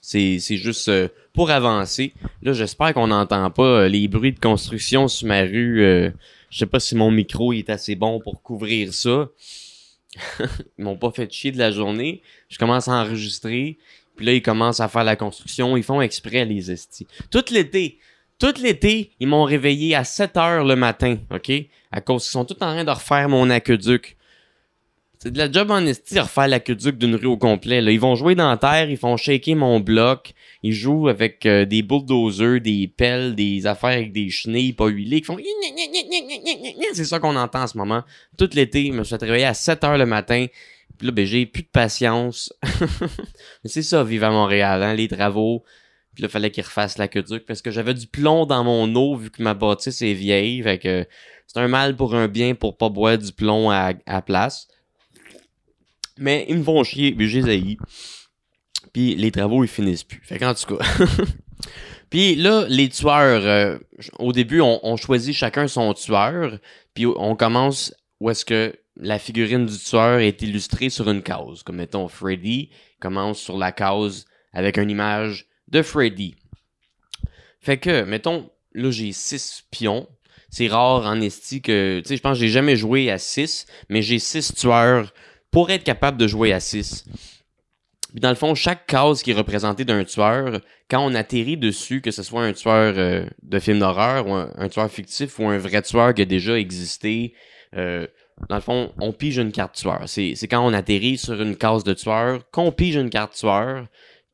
C'est, 0.02 0.40
c'est 0.40 0.58
juste... 0.58 0.90
Euh, 0.90 1.08
pour 1.34 1.50
avancer. 1.50 2.14
Là, 2.42 2.54
j'espère 2.54 2.94
qu'on 2.94 3.08
n'entend 3.08 3.50
pas 3.50 3.64
euh, 3.64 3.88
les 3.88 4.08
bruits 4.08 4.34
de 4.34 4.40
construction 4.40 5.08
sur 5.08 5.28
ma 5.28 5.42
rue. 5.42 5.84
Euh, 5.84 6.12
je 6.50 6.60
sais 6.60 6.66
pas 6.68 6.80
si 6.80 6.96
mon 6.96 7.10
micro 7.10 7.52
est 7.54 7.70
assez 7.70 7.96
bon 7.96 8.20
pour 8.20 8.42
couvrir 8.42 8.94
ça. 8.94 9.30
ils 10.78 10.84
m'ont 10.86 10.96
pas 10.96 11.12
fait 11.12 11.32
chier 11.32 11.52
de 11.52 11.58
la 11.58 11.72
journée. 11.72 12.22
Je 12.50 12.60
commence 12.60 12.88
à 12.88 12.94
enregistrer. 12.94 13.78
Puis 14.16 14.26
là, 14.28 14.34
ils 14.34 14.44
commencent 14.44 14.80
à 14.80 14.88
faire 14.88 15.04
la 15.04 15.16
construction. 15.16 15.76
Ils 15.76 15.84
font 15.84 16.02
exprès 16.02 16.46
les 16.46 16.72
estis. 16.72 17.08
Tout 17.32 17.46
l'été. 17.52 17.98
Tout 18.40 18.54
l'été, 18.62 19.12
ils 19.20 19.28
m'ont 19.28 19.44
réveillé 19.44 19.96
à 19.96 20.04
7 20.04 20.38
heures 20.38 20.66
le 20.66 20.76
matin, 20.76 21.18
OK? 21.32 21.52
À 21.92 22.02
cause 22.02 22.24
qu'ils 22.24 22.32
sont 22.32 22.46
tous 22.46 22.56
en 22.56 22.74
train 22.74 22.84
de 22.84 22.92
refaire 22.92 23.30
mon 23.30 23.50
aqueduc. 23.50 24.18
C'est 25.24 25.32
de 25.32 25.38
la 25.38 25.50
job 25.50 25.72
en 25.72 25.86
esti 25.86 26.20
refaire 26.20 26.50
l'aqueduc 26.50 26.98
d'une 26.98 27.16
rue 27.16 27.28
au 27.28 27.38
complet. 27.38 27.80
Là. 27.80 27.92
Ils 27.92 28.00
vont 28.00 28.14
jouer 28.14 28.36
dans 28.36 28.50
la 28.50 28.58
terre, 28.58 28.90
ils 28.90 28.98
font 28.98 29.16
shaker 29.16 29.56
mon 29.56 29.80
bloc, 29.80 30.34
ils 30.64 30.74
jouent 30.74 31.08
avec 31.08 31.46
euh, 31.46 31.64
des 31.64 31.82
bulldozers, 31.82 32.60
des 32.60 32.90
pelles, 32.90 33.34
des 33.34 33.66
affaires 33.66 33.92
avec 33.92 34.12
des 34.12 34.30
chenilles 34.30 34.74
pas 34.74 34.88
huilées 34.88 35.22
qui 35.22 35.28
font 35.28 35.38
C'est 36.92 37.06
ça 37.06 37.20
qu'on 37.20 37.38
entend 37.38 37.62
en 37.62 37.68
ce 37.68 37.78
moment. 37.78 38.04
Tout 38.38 38.50
l'été, 38.52 38.88
je 38.88 38.92
me 38.92 39.06
suis 39.06 39.16
réveillé 39.16 39.46
à 39.46 39.54
7 39.54 39.86
heures 39.86 39.98
le 39.98 40.06
matin. 40.06 40.48
Puis 40.98 41.08
là, 41.08 41.14
ben, 41.14 41.26
j'ai 41.26 41.46
plus 41.46 41.64
de 41.64 41.70
patience. 41.70 42.54
C'est 43.64 43.82
ça, 43.82 44.04
vivre 44.04 44.26
à 44.26 44.30
Montréal, 44.30 44.84
hein, 44.84 44.94
les 44.94 45.08
travaux. 45.08 45.64
Puis 46.16 46.24
là, 46.24 46.28
fallait 46.28 46.52
qu'ils 46.52 46.66
refassent 46.66 46.98
l'aqueduc 46.98 47.46
parce 47.46 47.62
que 47.62 47.72
j'avais 47.72 47.94
du 47.94 48.08
plomb 48.08 48.46
dans 48.46 48.66
mon 48.66 48.94
eau 48.96 49.16
vu 49.16 49.32
que 49.32 49.42
ma 49.42 49.54
bâtisse 49.54 50.02
est 50.02 50.16
vieille. 50.16 50.62
Fait 50.64 51.08
C'est 51.48 51.62
un 51.62 51.70
mal 51.70 51.96
pour 51.96 52.14
un 52.14 52.28
bien 52.28 52.56
pour 52.56 52.76
pas 52.76 52.90
boire 52.90 53.18
du 53.18 53.32
plomb 53.32 53.70
à 53.72 54.22
place. 54.22 54.68
Mais 56.18 56.46
ils 56.50 56.58
me 56.58 56.64
font 56.64 56.84
chier, 56.84 57.12
puis 57.14 57.28
j'ai 57.30 57.42
les 57.42 57.78
Puis 58.94 59.16
les 59.16 59.32
travaux, 59.32 59.64
ils 59.64 59.70
finissent 59.70 60.04
plus. 60.04 60.22
Fait 60.24 60.38
qu'en 60.38 60.54
tout 60.54 60.78
cas. 60.78 60.86
puis 62.10 62.36
là, 62.36 62.66
les 62.70 62.90
tueurs, 62.90 63.46
euh, 63.46 63.78
au 64.20 64.32
début, 64.32 64.62
on, 64.62 64.80
on, 64.84 64.98
choisit 64.98 65.36
chacun 65.36 65.68
son 65.68 65.94
tueur. 65.94 66.60
Puis 66.94 67.06
on 67.06 67.36
commence 67.36 67.94
où 68.20 68.30
est-ce 68.30 68.46
que 68.46 68.76
la 68.96 69.20
figurine 69.20 69.66
du 69.66 69.78
tueur 69.78 70.20
est 70.20 70.42
illustrée 70.42 70.90
sur 70.90 71.10
une 71.10 71.24
case. 71.24 71.64
Comme 71.64 71.78
mettons, 71.78 72.08
Freddy 72.08 72.70
commence 73.00 73.40
sur 73.40 73.58
la 73.58 73.72
case 73.72 74.26
avec 74.54 74.78
une 74.78 74.90
image 74.90 75.48
de 75.68 75.82
Freddy. 75.82 76.36
Fait 77.60 77.78
que, 77.78 78.04
mettons, 78.04 78.50
là 78.74 78.92
j'ai 78.92 79.12
six 79.12 79.64
pions. 79.72 80.08
C'est 80.50 80.68
rare 80.68 81.06
en 81.06 81.20
esti 81.22 81.62
que, 81.64 82.02
tu 82.02 82.10
sais, 82.10 82.18
je 82.18 82.22
pense 82.22 82.38
que 82.38 82.42
j'ai 82.46 82.52
jamais 82.52 82.76
joué 82.76 83.10
à 83.10 83.18
6, 83.18 83.66
mais 83.90 84.04
j'ai 84.04 84.20
six 84.20 84.54
tueurs 84.54 85.12
pour 85.54 85.70
être 85.70 85.84
capable 85.84 86.18
de 86.18 86.28
jouer 86.28 86.52
à 86.52 86.60
6. 86.60 87.06
Puis 88.12 88.20
dans 88.20 88.30
le 88.30 88.36
fond, 88.36 88.54
chaque 88.56 88.86
case 88.88 89.24
qui 89.24 89.32
est 89.32 89.36
représentée 89.36 89.86
d'un 89.86 90.04
tueur, 90.04 90.60
quand 90.90 91.06
on 91.06 91.16
atterrit 91.16 91.58
dessus, 91.58 92.02
que 92.02 92.12
ce 92.12 92.24
soit 92.24 92.44
un 92.44 92.54
tueur 92.54 92.96
euh, 92.98 93.26
de 93.44 93.60
film 93.60 93.80
d'horreur 93.80 94.28
ou 94.28 94.34
un, 94.34 94.70
tueur 94.70 94.90
fictif 94.90 95.40
ou 95.40 95.48
un 95.48 95.58
vrai 95.58 95.82
tueur 95.82 96.14
qui 96.14 96.24
a 96.24 96.26
déjà 96.26 96.60
existé, 96.60 97.34
euh, 97.76 98.06
dans 98.50 98.56
le 98.56 98.62
fond, 98.62 98.92
on 99.00 99.14
pige 99.14 99.38
une 99.38 99.52
carte 99.52 99.76
tueur. 99.76 100.02
C'est, 100.08 100.36
quand 100.50 100.66
on 100.66 100.74
atterrit 100.74 101.18
sur 101.18 101.40
une 101.40 101.56
case 101.56 101.84
de 101.84 101.94
tueur 101.94 102.50
qu'on 102.52 102.72
pige 102.72 102.96
une 102.96 103.10
carte 103.10 103.34
tueur, 103.34 103.88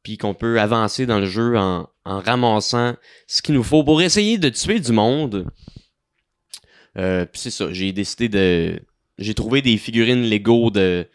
puis 0.04 0.18
qu'on 0.18 0.34
peut 0.34 0.60
avancer 0.60 1.06
dans 1.06 1.20
le 1.20 1.26
jeu 1.26 1.58
en, 1.58 1.90
en 2.06 2.20
ramassant 2.22 2.96
ce 3.28 3.42
qu'il 3.42 3.56
nous 3.56 3.64
faut 3.64 3.84
pour 3.84 4.02
essayer 4.02 4.38
de 4.38 4.50
tuer 4.50 4.80
du 4.80 4.94
monde. 4.94 5.46
Euh, 6.98 7.26
puis 7.26 7.42
c'est 7.42 7.52
ça, 7.52 7.72
j'ai 7.72 7.92
décidé 7.92 8.30
de... 8.30 8.80
J'ai 9.20 9.34
trouvé 9.34 9.62
des 9.62 9.78
figurines 9.78 10.30
Lego 10.30 10.72
de, 10.72 11.06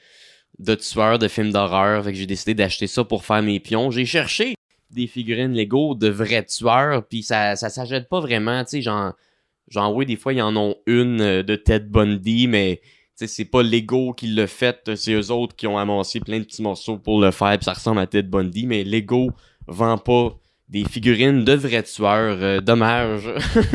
de 0.58 0.74
tueurs 0.74 1.18
de 1.18 1.28
films 1.28 1.52
d'horreur, 1.52 2.04
fait 2.04 2.12
que 2.12 2.18
j'ai 2.18 2.26
décidé 2.26 2.54
d'acheter 2.54 2.86
ça 2.86 3.02
pour 3.04 3.24
faire 3.24 3.42
mes 3.42 3.60
pions. 3.60 3.90
J'ai 3.90 4.04
cherché 4.04 4.54
des 4.90 5.06
figurines 5.06 5.54
Lego 5.54 5.94
de 5.94 6.08
vrais 6.08 6.44
tueurs, 6.44 7.04
puis 7.06 7.22
ça, 7.22 7.56
ça 7.56 7.68
s'achète 7.68 8.08
pas 8.08 8.20
vraiment, 8.20 8.62
tu 8.64 8.82
sais, 8.82 10.04
des 10.06 10.16
fois, 10.16 10.32
ils 10.32 10.42
en 10.42 10.56
ont 10.56 10.76
une 10.86 11.20
euh, 11.20 11.42
de 11.42 11.56
Ted 11.56 11.86
Bundy, 11.86 12.46
mais 12.46 12.80
c'est 13.16 13.44
pas 13.44 13.62
Lego 13.62 14.12
qui 14.12 14.28
l'a 14.28 14.46
fait, 14.46 14.94
c'est 14.96 15.12
eux 15.12 15.30
autres 15.30 15.56
qui 15.56 15.66
ont 15.66 15.78
amassé 15.78 16.20
plein 16.20 16.38
de 16.38 16.44
petits 16.44 16.62
morceaux 16.62 16.98
pour 16.98 17.20
le 17.20 17.30
faire, 17.30 17.56
puis 17.56 17.64
ça 17.64 17.72
ressemble 17.72 18.00
à 18.00 18.06
Ted 18.06 18.28
Bundy, 18.28 18.66
mais 18.66 18.84
Lego 18.84 19.30
vend 19.66 19.98
pas 19.98 20.36
des 20.68 20.84
figurines 20.84 21.44
de 21.44 21.52
vrais 21.52 21.82
tueurs. 21.82 22.38
Euh, 22.42 22.60
dommage. 22.60 23.28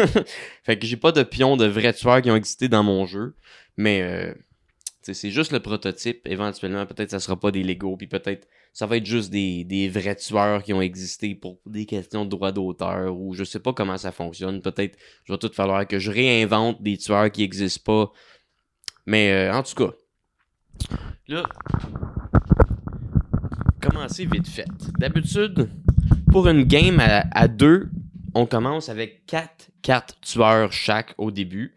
fait 0.63 0.77
que 0.77 0.85
j'ai 0.85 0.97
pas 0.97 1.11
de 1.11 1.23
pions 1.23 1.57
de 1.57 1.65
vrais 1.65 1.93
tueurs 1.93 2.21
qui 2.21 2.31
ont 2.31 2.35
existé 2.35 2.67
dans 2.67 2.83
mon 2.83 3.05
jeu, 3.05 3.35
mais 3.77 4.01
euh, 4.01 4.33
c'est 5.01 5.31
juste 5.31 5.51
le 5.51 5.59
prototype. 5.59 6.21
Éventuellement, 6.25 6.85
peut-être 6.85 7.11
ça 7.11 7.19
sera 7.19 7.39
pas 7.39 7.51
des 7.51 7.63
Lego, 7.63 7.97
puis 7.97 8.07
peut-être 8.07 8.47
ça 8.73 8.85
va 8.85 8.97
être 8.97 9.05
juste 9.05 9.31
des, 9.31 9.63
des 9.63 9.89
vrais 9.89 10.15
tueurs 10.15 10.63
qui 10.63 10.73
ont 10.73 10.81
existé 10.81 11.33
pour 11.35 11.59
des 11.65 11.85
questions 11.85 12.25
de 12.25 12.29
droit 12.29 12.51
d'auteur 12.51 13.15
ou 13.17 13.33
je 13.33 13.43
sais 13.43 13.59
pas 13.59 13.73
comment 13.73 13.97
ça 13.97 14.11
fonctionne. 14.11 14.61
Peut-être 14.61 14.97
je 15.25 15.33
va 15.33 15.37
tout 15.37 15.51
falloir 15.53 15.87
que 15.87 15.99
je 15.99 16.11
réinvente 16.11 16.81
des 16.81 16.97
tueurs 16.97 17.31
qui 17.31 17.43
existent 17.43 17.81
pas. 17.85 18.11
Mais 19.05 19.31
euh, 19.31 19.53
en 19.53 19.63
tout 19.63 19.75
cas, 19.75 19.91
là, 21.27 21.43
commencer 23.81 24.25
vite 24.25 24.47
fait. 24.47 24.67
D'habitude, 24.99 25.69
pour 26.31 26.47
une 26.47 26.63
game 26.63 26.99
à, 27.01 27.47
deux, 27.47 27.89
on 28.35 28.45
commence 28.45 28.89
avec 28.89 29.25
quatre 29.25 29.71
cartes 29.81 30.17
tueurs 30.21 30.71
chaque 30.71 31.15
au 31.17 31.31
début. 31.31 31.75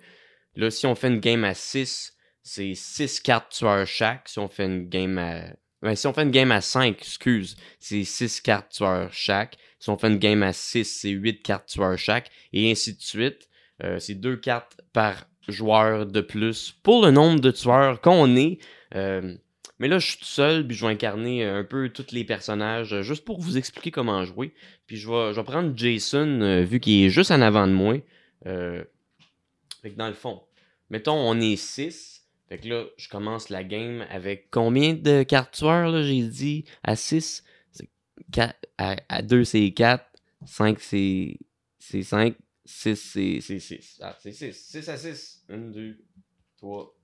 Là, 0.57 0.71
si 0.71 0.87
on 0.87 0.95
fait 0.95 1.09
une 1.09 1.21
game 1.21 1.45
à 1.45 1.55
6, 1.55 2.15
c'est 2.43 2.75
6 2.75 3.21
cartes 3.21 3.53
tueurs 3.53 3.87
chaque. 3.87 4.29
Si 4.29 4.39
on 4.39 4.49
fait 4.49 4.67
une 4.67 4.89
game 4.89 5.19
à 5.19 5.45
ben, 5.83 5.97
si 5.97 6.07
on 6.07 6.13
fait 6.13 6.23
une 6.23 6.31
game 6.31 6.53
à 6.53 6.61
5, 6.61 6.97
excuse, 6.97 7.57
c'est 7.81 8.05
6 8.05 8.41
cartes 8.41 8.71
tueurs 8.71 9.13
chaque. 9.13 9.59
Si 9.81 9.91
on 9.91 9.99
fait 9.99 10.07
une 10.07 10.19
game 10.19 10.43
à 10.45 10.53
6, 10.53 10.85
c'est 10.85 11.11
8 11.11 11.43
cartes 11.43 11.67
tueurs 11.67 11.99
chaque. 11.99 12.31
Et 12.53 12.71
ainsi 12.71 12.95
de 12.95 13.01
suite. 13.03 13.49
Euh, 13.83 13.99
c'est 13.99 14.15
2 14.15 14.37
cartes 14.37 14.81
par 14.93 15.27
joueur 15.49 16.07
de 16.07 16.21
plus 16.21 16.73
pour 16.85 17.05
le 17.05 17.11
nombre 17.11 17.41
de 17.41 17.51
tueurs 17.51 18.01
qu'on 18.01 18.37
est. 18.37 18.59
Euh, 18.95 19.35
mais 19.81 19.89
là, 19.89 19.99
je 19.99 20.07
suis 20.07 20.19
tout 20.19 20.25
seul, 20.25 20.65
puis 20.65 20.77
je 20.77 20.87
vais 20.87 20.93
incarner 20.93 21.45
un 21.45 21.65
peu 21.65 21.89
tous 21.89 22.13
les 22.13 22.23
personnages, 22.23 22.95
euh, 22.95 23.03
juste 23.03 23.25
pour 23.25 23.41
vous 23.41 23.59
expliquer 23.59 23.91
comment 23.91 24.25
jouer. 24.25 24.55
Puis 24.87 24.99
je 24.99 25.09
vais, 25.09 25.33
je 25.33 25.41
vais 25.41 25.45
prendre 25.45 25.77
Jason, 25.77 26.63
vu 26.63 26.79
qu'il 26.79 27.05
est 27.05 27.11
juste 27.11 27.33
en 27.33 27.41
avant 27.41 27.67
de 27.67 27.73
moi. 27.73 27.97
Fait 29.83 29.91
que 29.91 29.97
dans 29.97 30.09
le 30.09 30.15
fond, 30.15 30.43
mettons, 30.91 31.15
on 31.15 31.39
est 31.41 31.57
6. 31.57 32.25
Fait 32.49 32.59
que 32.59 32.69
là, 32.69 32.87
je 32.97 33.09
commence 33.09 33.49
la 33.49 33.65
game 33.65 34.07
avec 34.11 34.51
combien 34.51 34.95
de 34.95 35.23
cartes 35.25 35.55
tueurs, 35.55 35.91
là, 35.91 36.03
j'ai 36.03 36.23
dit? 36.23 36.65
À 36.83 36.97
6? 36.97 37.45
À, 38.79 39.23
2, 39.23 39.45
c'est 39.45 39.73
4. 39.73 40.05
5, 40.47 40.81
c'est 40.81 41.39
5. 41.81 42.37
6, 42.65 43.41
c'est 43.41 43.59
6. 43.59 43.99
Ah, 44.03 44.17
c'est 44.21 44.33
6. 44.33 44.53
6 44.53 44.89
à 44.89 44.97
6. 44.97 45.45
1, 45.49 45.59
2, 45.59 45.99
3, 46.59 46.95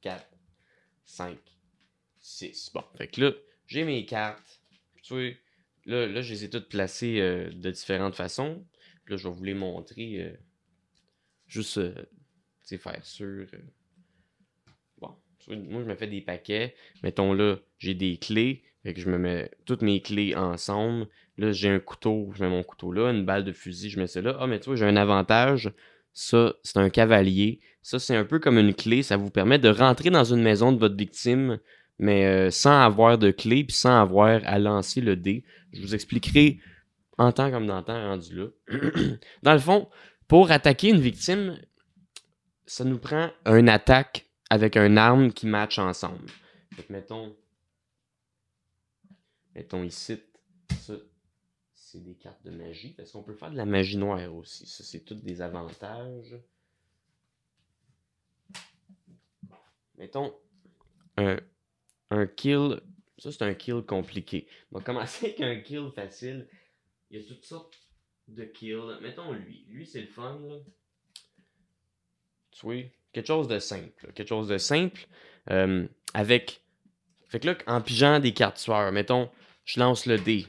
4, 0.00 0.26
5, 1.04 1.38
6. 2.18 2.70
Bon, 2.72 2.84
fait 2.96 3.08
que 3.08 3.20
là, 3.20 3.32
j'ai 3.66 3.84
mes 3.84 4.06
cartes. 4.06 4.62
Tu 5.02 5.14
vois, 5.14 5.30
là, 5.84 6.06
là, 6.06 6.22
je 6.22 6.32
les 6.32 6.44
ai 6.44 6.50
toutes 6.50 6.68
placées 6.68 7.20
euh, 7.20 7.50
de 7.50 7.70
différentes 7.70 8.14
façons. 8.14 8.64
Là, 9.08 9.16
je 9.16 9.28
vais 9.28 9.34
vous 9.34 9.44
les 9.44 9.54
montrer. 9.54 10.22
Euh, 10.22 10.36
juste, 11.50 11.78
euh, 11.78 11.92
tu 11.94 12.06
sais, 12.62 12.78
faire 12.78 13.04
sûr. 13.04 13.46
Euh, 13.52 13.58
moi, 15.48 15.82
je 15.82 15.88
me 15.88 15.94
fais 15.94 16.06
des 16.06 16.20
paquets. 16.20 16.74
Mettons 17.02 17.32
là, 17.32 17.56
j'ai 17.78 17.94
des 17.94 18.16
clés. 18.16 18.62
Fait 18.82 18.94
que 18.94 19.00
je 19.00 19.10
me 19.10 19.18
mets 19.18 19.50
toutes 19.66 19.82
mes 19.82 20.00
clés 20.00 20.34
ensemble. 20.34 21.06
Là, 21.36 21.52
j'ai 21.52 21.68
un 21.68 21.80
couteau, 21.80 22.30
je 22.34 22.42
mets 22.42 22.50
mon 22.50 22.62
couteau 22.62 22.92
là. 22.92 23.10
Une 23.10 23.24
balle 23.24 23.44
de 23.44 23.52
fusil, 23.52 23.90
je 23.90 23.98
mets 23.98 24.06
ça 24.06 24.20
là. 24.20 24.36
Ah, 24.40 24.46
mais 24.46 24.60
tu 24.60 24.66
vois, 24.66 24.76
j'ai 24.76 24.86
un 24.86 24.96
avantage. 24.96 25.70
Ça, 26.12 26.54
c'est 26.62 26.78
un 26.78 26.90
cavalier. 26.90 27.60
Ça, 27.82 27.98
c'est 27.98 28.16
un 28.16 28.24
peu 28.24 28.38
comme 28.38 28.58
une 28.58 28.74
clé. 28.74 29.02
Ça 29.02 29.16
vous 29.16 29.30
permet 29.30 29.58
de 29.58 29.68
rentrer 29.68 30.10
dans 30.10 30.24
une 30.24 30.42
maison 30.42 30.72
de 30.72 30.78
votre 30.78 30.96
victime, 30.96 31.58
mais 31.98 32.26
euh, 32.26 32.50
sans 32.50 32.80
avoir 32.80 33.18
de 33.18 33.30
clé 33.30 33.64
puis 33.64 33.76
sans 33.76 34.00
avoir 34.00 34.40
à 34.44 34.58
lancer 34.58 35.00
le 35.00 35.16
dé. 35.16 35.44
Je 35.72 35.80
vous 35.80 35.94
expliquerai 35.94 36.58
en 37.18 37.32
temps 37.32 37.50
comme 37.50 37.66
dans 37.66 37.82
temps 37.82 38.00
rendu 38.00 38.34
là. 38.34 38.46
dans 39.42 39.52
le 39.52 39.58
fond, 39.58 39.88
pour 40.30 40.52
attaquer 40.52 40.90
une 40.90 41.00
victime, 41.00 41.60
ça 42.64 42.84
nous 42.84 43.00
prend 43.00 43.32
une 43.46 43.68
attaque 43.68 44.30
avec 44.48 44.76
un 44.76 44.96
arme 44.96 45.32
qui 45.32 45.48
match 45.48 45.80
ensemble. 45.80 46.30
Donc, 46.76 46.88
mettons, 46.88 47.36
mettons 49.56 49.82
ici, 49.82 50.22
ça, 50.78 50.94
c'est 51.74 52.04
des 52.04 52.14
cartes 52.14 52.44
de 52.44 52.52
magie, 52.52 52.94
parce 52.94 53.10
qu'on 53.10 53.24
peut 53.24 53.34
faire 53.34 53.50
de 53.50 53.56
la 53.56 53.64
magie 53.64 53.96
noire 53.96 54.32
aussi. 54.32 54.68
Ça, 54.68 54.84
c'est 54.84 55.00
tous 55.00 55.16
des 55.16 55.42
avantages. 55.42 56.40
Mettons, 59.98 60.32
un, 61.16 61.40
un 62.10 62.28
kill, 62.28 62.80
ça 63.18 63.32
c'est 63.32 63.42
un 63.42 63.54
kill 63.54 63.82
compliqué. 63.82 64.46
On 64.70 64.78
va 64.78 64.84
commencer 64.84 65.26
avec 65.26 65.40
un 65.40 65.60
kill 65.60 65.90
facile. 65.92 66.48
Il 67.10 67.20
y 67.20 67.24
a 67.24 67.26
toutes 67.26 67.44
sortes 67.44 67.89
de 68.34 68.44
kills. 68.44 68.98
Mettons 69.02 69.32
lui. 69.32 69.64
Lui, 69.68 69.86
c'est 69.86 70.00
le 70.00 70.06
fun, 70.06 70.40
là. 70.48 70.56
Tu 72.50 72.66
vois, 72.66 72.82
quelque 73.12 73.26
chose 73.26 73.48
de 73.48 73.58
simple. 73.58 74.12
Quelque 74.14 74.28
chose 74.28 74.48
de 74.48 74.58
simple. 74.58 75.06
Euh, 75.50 75.86
avec. 76.14 76.62
Fait 77.28 77.40
que 77.40 77.48
là, 77.48 77.56
en 77.66 77.80
pigeant 77.80 78.18
des 78.18 78.32
cartes 78.32 78.56
tueurs, 78.56 78.92
mettons, 78.92 79.30
je 79.64 79.80
lance 79.80 80.06
le 80.06 80.18
dé. 80.18 80.46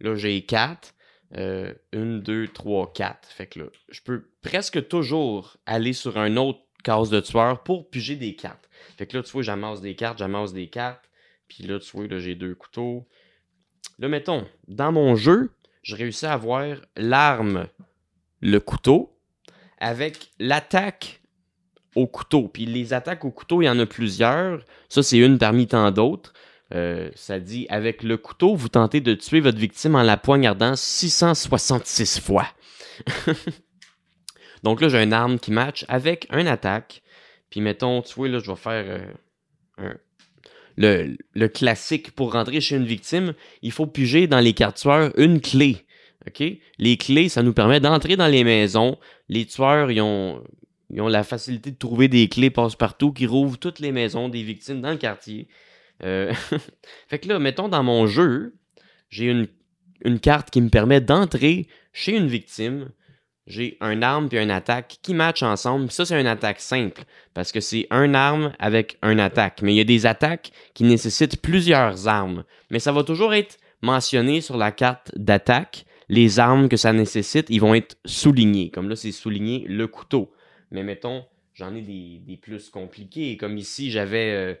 Là, 0.00 0.14
j'ai 0.14 0.44
4. 0.44 0.94
1, 1.30 1.74
2, 1.92 2.48
3, 2.48 2.92
4. 2.92 3.28
Fait 3.28 3.46
que 3.46 3.60
là, 3.60 3.66
je 3.90 4.00
peux 4.00 4.30
presque 4.42 4.88
toujours 4.88 5.56
aller 5.66 5.92
sur 5.92 6.16
un 6.16 6.36
autre 6.36 6.60
case 6.84 7.10
de 7.10 7.20
tueur 7.20 7.62
pour 7.62 7.90
piger 7.90 8.16
des 8.16 8.34
cartes. 8.34 8.68
Fait 8.96 9.06
que 9.06 9.16
là, 9.16 9.22
tu 9.22 9.32
vois, 9.32 9.42
j'amasse 9.42 9.80
des 9.80 9.94
cartes, 9.94 10.18
j'amasse 10.18 10.52
des 10.52 10.68
cartes. 10.68 11.10
Puis 11.48 11.64
là, 11.64 11.78
tu 11.78 11.96
vois, 11.96 12.06
là, 12.06 12.18
j'ai 12.18 12.34
deux 12.34 12.54
couteaux. 12.54 13.06
Là, 13.98 14.08
mettons, 14.08 14.46
dans 14.68 14.92
mon 14.92 15.16
jeu, 15.16 15.50
je 15.88 15.96
réussis 15.96 16.26
à 16.26 16.34
avoir 16.34 16.66
l'arme, 16.96 17.66
le 18.42 18.60
couteau, 18.60 19.18
avec 19.78 20.32
l'attaque 20.38 21.22
au 21.94 22.06
couteau. 22.06 22.46
Puis 22.48 22.66
les 22.66 22.92
attaques 22.92 23.24
au 23.24 23.30
couteau, 23.30 23.62
il 23.62 23.64
y 23.64 23.70
en 23.70 23.78
a 23.78 23.86
plusieurs. 23.86 24.62
Ça, 24.90 25.02
c'est 25.02 25.16
une 25.16 25.38
parmi 25.38 25.66
tant 25.66 25.90
d'autres. 25.90 26.34
Euh, 26.74 27.10
ça 27.14 27.40
dit 27.40 27.66
avec 27.70 28.02
le 28.02 28.18
couteau, 28.18 28.54
vous 28.54 28.68
tentez 28.68 29.00
de 29.00 29.14
tuer 29.14 29.40
votre 29.40 29.56
victime 29.56 29.94
en 29.94 30.02
la 30.02 30.18
poignardant 30.18 30.76
666 30.76 32.20
fois. 32.20 32.46
Donc 34.62 34.82
là, 34.82 34.90
j'ai 34.90 35.02
une 35.02 35.14
arme 35.14 35.38
qui 35.38 35.52
match 35.52 35.86
avec 35.88 36.26
un 36.28 36.46
attaque. 36.46 37.02
Puis 37.48 37.62
mettons, 37.62 38.02
tu 38.02 38.14
vois, 38.14 38.28
là, 38.28 38.40
je 38.40 38.50
vais 38.50 38.58
faire 38.58 38.84
euh, 39.80 39.94
le, 40.78 41.48
classique 41.48 42.12
pour 42.12 42.32
rentrer 42.32 42.60
chez 42.60 42.76
une 42.76 42.84
victime. 42.84 43.34
Il 43.62 43.72
faut 43.72 43.86
piger 43.86 44.26
dans 44.26 44.40
les 44.40 44.52
cartes 44.52 44.78
tueurs 44.78 45.12
une 45.18 45.40
clé. 45.40 45.84
Les 46.78 46.96
clés, 46.96 47.28
ça 47.28 47.42
nous 47.42 47.54
permet 47.54 47.80
d'entrer 47.80 48.16
dans 48.16 48.26
les 48.26 48.44
maisons. 48.44 48.98
Les 49.28 49.46
tueurs, 49.46 49.90
ils 49.90 50.00
ont 50.02 50.42
la 50.90 51.24
facilité 51.24 51.70
de 51.70 51.76
trouver 51.76 52.08
des 52.08 52.28
clés 52.28 52.50
passe-partout 52.50 53.12
qui 53.12 53.26
rouvrent 53.26 53.58
toutes 53.58 53.78
les 53.78 53.92
maisons 53.92 54.28
des 54.28 54.42
victimes 54.42 54.80
dans 54.80 54.90
le 54.90 54.98
quartier. 54.98 55.48
Euh, 56.04 56.32
fait 57.08 57.18
que 57.18 57.28
là, 57.28 57.38
mettons 57.38 57.68
dans 57.68 57.82
mon 57.82 58.06
jeu, 58.06 58.54
j'ai 59.08 59.48
une 60.04 60.20
carte 60.20 60.50
qui 60.50 60.60
me 60.60 60.68
permet 60.68 61.00
d'entrer 61.00 61.66
chez 61.92 62.16
une 62.16 62.28
victime. 62.28 62.90
J'ai 63.48 63.78
un 63.80 64.02
arme 64.02 64.28
puis 64.28 64.38
une 64.38 64.50
attaque 64.50 64.98
qui 65.02 65.14
matchent 65.14 65.42
ensemble. 65.42 65.90
Ça, 65.90 66.04
c'est 66.04 66.20
une 66.20 66.26
attaque 66.26 66.60
simple 66.60 67.02
parce 67.32 67.50
que 67.50 67.60
c'est 67.60 67.86
un 67.90 68.12
arme 68.12 68.52
avec 68.58 68.98
un 69.00 69.18
attaque. 69.18 69.62
Mais 69.62 69.72
il 69.72 69.78
y 69.78 69.80
a 69.80 69.84
des 69.84 70.04
attaques 70.04 70.52
qui 70.74 70.84
nécessitent 70.84 71.40
plusieurs 71.40 72.08
armes. 72.08 72.44
Mais 72.70 72.78
ça 72.78 72.92
va 72.92 73.04
toujours 73.04 73.32
être 73.32 73.56
mentionné 73.80 74.42
sur 74.42 74.58
la 74.58 74.70
carte 74.70 75.12
d'attaque. 75.16 75.86
Les 76.10 76.38
armes 76.38 76.68
que 76.68 76.76
ça 76.76 76.92
nécessite, 76.92 77.46
ils 77.48 77.60
vont 77.60 77.74
être 77.74 77.96
soulignés. 78.04 78.70
Comme 78.70 78.90
là, 78.90 78.96
c'est 78.96 79.12
souligné 79.12 79.64
le 79.66 79.86
couteau. 79.86 80.30
Mais 80.70 80.82
mettons, 80.82 81.24
j'en 81.54 81.74
ai 81.74 81.80
des, 81.80 82.36
plus 82.36 82.68
compliqués. 82.68 83.38
Comme 83.38 83.56
ici, 83.56 83.90
j'avais 83.90 84.32
euh, 84.32 84.54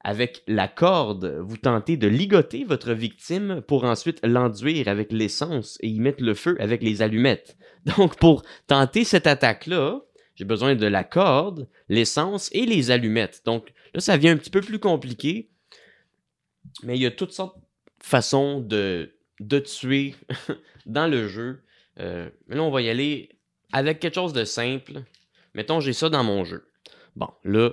avec 0.00 0.42
la 0.46 0.68
corde, 0.68 1.38
vous 1.40 1.56
tentez 1.56 1.96
de 1.96 2.06
ligoter 2.06 2.64
votre 2.64 2.92
victime 2.92 3.62
pour 3.66 3.84
ensuite 3.84 4.24
l'enduire 4.24 4.88
avec 4.88 5.12
l'essence 5.12 5.76
et 5.80 5.88
y 5.88 6.00
mettre 6.00 6.22
le 6.22 6.34
feu 6.34 6.56
avec 6.60 6.82
les 6.82 7.02
allumettes. 7.02 7.56
Donc, 7.96 8.16
pour 8.16 8.42
tenter 8.66 9.04
cette 9.04 9.26
attaque-là, 9.26 10.00
j'ai 10.38 10.44
besoin 10.44 10.76
de 10.76 10.86
la 10.86 11.02
corde, 11.02 11.68
l'essence 11.88 12.48
et 12.52 12.64
les 12.64 12.92
allumettes. 12.92 13.42
Donc, 13.44 13.72
là, 13.92 14.00
ça 14.00 14.16
devient 14.16 14.28
un 14.28 14.36
petit 14.36 14.50
peu 14.50 14.60
plus 14.60 14.78
compliqué. 14.78 15.50
Mais 16.84 16.96
il 16.96 17.02
y 17.02 17.06
a 17.06 17.10
toutes 17.10 17.32
sortes 17.32 17.58
de 17.58 17.64
façons 18.04 18.60
de, 18.60 19.10
tuer 19.64 20.14
dans 20.86 21.08
le 21.08 21.26
jeu. 21.26 21.62
Euh, 21.98 22.30
mais 22.46 22.54
là, 22.54 22.62
on 22.62 22.70
va 22.70 22.82
y 22.82 22.88
aller 22.88 23.30
avec 23.72 23.98
quelque 23.98 24.14
chose 24.14 24.32
de 24.32 24.44
simple. 24.44 25.02
Mettons, 25.54 25.80
j'ai 25.80 25.92
ça 25.92 26.08
dans 26.08 26.22
mon 26.22 26.44
jeu. 26.44 26.70
Bon, 27.16 27.30
là, 27.42 27.72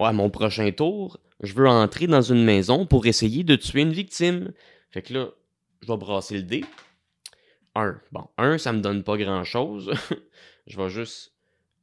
à 0.00 0.12
mon 0.12 0.30
prochain 0.30 0.70
tour, 0.72 1.18
je 1.40 1.54
veux 1.54 1.68
entrer 1.68 2.06
dans 2.06 2.22
une 2.22 2.44
maison 2.44 2.86
pour 2.86 3.06
essayer 3.06 3.44
de 3.44 3.56
tuer 3.56 3.82
une 3.82 3.92
victime. 3.92 4.52
Fait 4.90 5.02
que 5.02 5.14
là, 5.14 5.28
je 5.82 5.88
vais 5.88 5.96
brasser 5.96 6.36
le 6.36 6.42
dé. 6.42 6.64
1. 7.74 8.00
Bon, 8.12 8.28
1, 8.38 8.58
ça 8.58 8.72
me 8.72 8.80
donne 8.80 9.02
pas 9.02 9.16
grand-chose. 9.16 9.92
je 10.66 10.76
vais 10.76 10.88
juste 10.88 11.32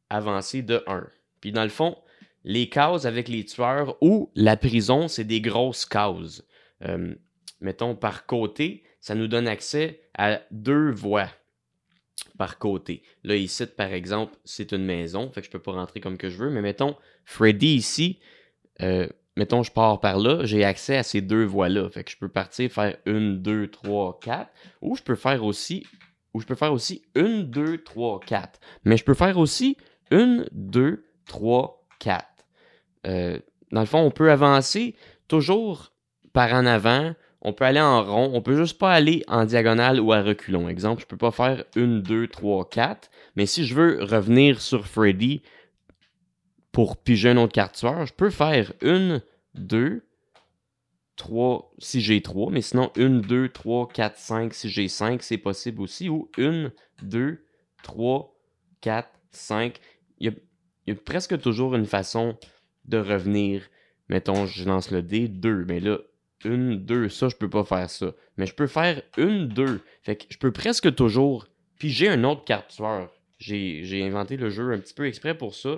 avancer 0.09 0.61
de 0.61 0.83
1. 0.87 1.07
Puis 1.41 1.51
dans 1.51 1.63
le 1.63 1.69
fond, 1.69 1.97
les 2.43 2.69
cases 2.69 3.05
avec 3.05 3.27
les 3.27 3.45
tueurs 3.45 3.97
ou 4.01 4.31
la 4.35 4.57
prison, 4.57 5.07
c'est 5.07 5.23
des 5.23 5.41
grosses 5.41 5.85
cases. 5.85 6.43
Euh, 6.83 7.13
mettons, 7.59 7.95
par 7.95 8.25
côté, 8.25 8.83
ça 8.99 9.15
nous 9.15 9.27
donne 9.27 9.47
accès 9.47 10.01
à 10.17 10.41
deux 10.51 10.91
voies 10.91 11.29
par 12.37 12.57
côté. 12.57 13.03
Là, 13.23 13.35
ici, 13.35 13.65
par 13.65 13.91
exemple, 13.93 14.35
c'est 14.45 14.71
une 14.71 14.85
maison, 14.85 15.29
fait 15.31 15.41
que 15.41 15.47
je 15.47 15.51
peux 15.51 15.59
pas 15.59 15.73
rentrer 15.73 15.99
comme 15.99 16.17
que 16.17 16.29
je 16.29 16.37
veux, 16.37 16.49
mais 16.49 16.61
mettons, 16.61 16.95
Freddy 17.25 17.75
ici, 17.75 18.19
euh, 18.81 19.07
mettons, 19.37 19.63
je 19.63 19.71
pars 19.71 19.99
par 19.99 20.19
là, 20.19 20.43
j'ai 20.43 20.63
accès 20.63 20.97
à 20.97 21.03
ces 21.03 21.21
deux 21.21 21.45
voies-là. 21.45 21.89
Fait 21.89 22.03
que 22.03 22.11
je 22.11 22.17
peux 22.17 22.29
partir 22.29 22.71
faire 22.71 22.97
une, 23.05 23.41
deux, 23.41 23.67
trois, 23.67 24.19
quatre. 24.21 24.51
Ou 24.81 24.95
je 24.95 25.03
peux 25.03 25.15
faire 25.15 25.43
aussi. 25.43 25.85
Une, 27.15 27.43
deux, 27.43 27.77
trois, 27.79 28.19
quatre. 28.19 28.59
Mais 28.83 28.97
je 28.97 29.03
peux 29.03 29.13
faire 29.13 29.37
aussi 29.37 29.77
une, 30.11 30.47
deux, 30.51 31.05
trois, 31.25 31.85
quatre. 31.99 32.27
Euh, 33.07 33.39
dans 33.71 33.81
le 33.81 33.85
fond, 33.85 33.99
on 33.99 34.11
peut 34.11 34.31
avancer 34.31 34.95
toujours 35.27 35.91
par 36.33 36.53
en 36.53 36.65
avant. 36.65 37.13
On 37.41 37.53
peut 37.53 37.65
aller 37.65 37.81
en 37.81 38.03
rond. 38.03 38.31
On 38.33 38.41
peut 38.41 38.55
juste 38.55 38.77
pas 38.77 38.91
aller 38.91 39.23
en 39.27 39.45
diagonale 39.45 39.99
ou 39.99 40.13
à 40.13 40.21
reculons. 40.21 40.69
Exemple, 40.69 41.01
je 41.01 41.07
peux 41.07 41.17
pas 41.17 41.31
faire 41.31 41.65
une, 41.75 42.01
deux, 42.01 42.27
trois, 42.27 42.69
quatre. 42.69 43.09
Mais 43.35 43.45
si 43.45 43.65
je 43.65 43.75
veux 43.75 44.03
revenir 44.03 44.61
sur 44.61 44.87
Freddy, 44.87 45.41
pour 46.71 46.97
piger 46.97 47.29
un 47.29 47.37
autre 47.37 47.53
carte 47.53 47.79
je 47.79 48.13
peux 48.13 48.29
faire 48.29 48.71
une, 48.81 49.21
deux, 49.55 50.05
trois 51.17 51.73
si 51.79 51.99
j'ai 52.01 52.21
trois, 52.21 52.49
mais 52.51 52.61
sinon 52.61 52.91
une, 52.95 53.21
deux, 53.21 53.49
trois, 53.49 53.87
quatre, 53.87 54.17
cinq 54.17 54.53
si 54.53 54.69
j'ai 54.69 54.87
cinq, 54.87 55.23
c'est 55.23 55.37
possible 55.37 55.81
aussi. 55.81 56.09
Ou 56.09 56.29
une, 56.37 56.71
deux, 57.01 57.43
trois, 57.83 58.35
quatre, 58.81 59.11
cinq. 59.31 59.79
Il 60.19 60.33
y 60.87 60.91
a, 60.91 60.95
presque 60.95 61.39
toujours 61.41 61.75
une 61.75 61.85
façon 61.85 62.37
de 62.85 62.97
revenir. 62.97 63.63
Mettons, 64.09 64.45
je 64.45 64.65
lance 64.65 64.91
le 64.91 65.01
dé, 65.01 65.27
deux. 65.27 65.65
Mais 65.65 65.79
là, 65.79 65.97
une, 66.45 66.83
deux, 66.83 67.09
ça, 67.09 67.29
je 67.29 67.35
peux 67.35 67.49
pas 67.49 67.63
faire 67.63 67.89
ça. 67.89 68.13
Mais 68.37 68.45
je 68.45 68.53
peux 68.53 68.67
faire 68.67 69.01
une, 69.17 69.47
deux. 69.47 69.81
Fait 70.03 70.15
que 70.15 70.25
je 70.29 70.37
peux 70.37 70.51
presque 70.51 70.93
toujours 70.95 71.47
piger 71.77 72.09
un 72.09 72.23
autre 72.23 72.43
carte 72.43 72.79
J'ai 73.39 74.03
inventé 74.03 74.37
le 74.37 74.49
jeu 74.49 74.71
un 74.71 74.79
petit 74.79 74.93
peu 74.93 75.07
exprès 75.07 75.35
pour 75.37 75.55
ça. 75.55 75.77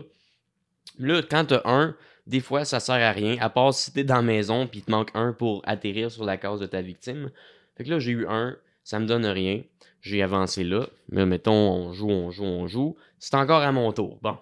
Là, 0.99 1.21
quand 1.23 1.45
tu 1.45 1.53
as 1.55 1.61
un, 1.65 1.95
des 2.27 2.39
fois, 2.39 2.65
ça 2.65 2.79
sert 2.79 2.95
à 2.95 3.11
rien, 3.11 3.37
à 3.39 3.49
part 3.49 3.73
si 3.73 3.91
t'es 3.91 4.03
dans 4.03 4.15
la 4.15 4.21
maison 4.21 4.67
puis 4.67 4.79
il 4.79 4.83
te 4.83 4.91
manque 4.91 5.11
un 5.13 5.33
pour 5.33 5.61
atterrir 5.65 6.11
sur 6.11 6.23
la 6.23 6.37
case 6.37 6.59
de 6.59 6.65
ta 6.65 6.81
victime. 6.81 7.31
Fait 7.75 7.83
que 7.83 7.89
là, 7.89 7.99
j'ai 7.99 8.11
eu 8.11 8.27
un, 8.27 8.55
ça 8.83 8.99
me 8.99 9.05
donne 9.05 9.25
rien. 9.25 9.63
J'ai 10.01 10.21
avancé 10.21 10.63
là. 10.63 10.87
Mais 11.09 11.25
mettons, 11.25 11.53
on 11.53 11.93
joue, 11.93 12.09
on 12.09 12.29
joue, 12.29 12.43
on 12.43 12.67
joue. 12.67 12.97
C'est 13.19 13.35
encore 13.35 13.61
à 13.61 13.71
mon 13.71 13.91
tour. 13.93 14.19
Bon. 14.21 14.37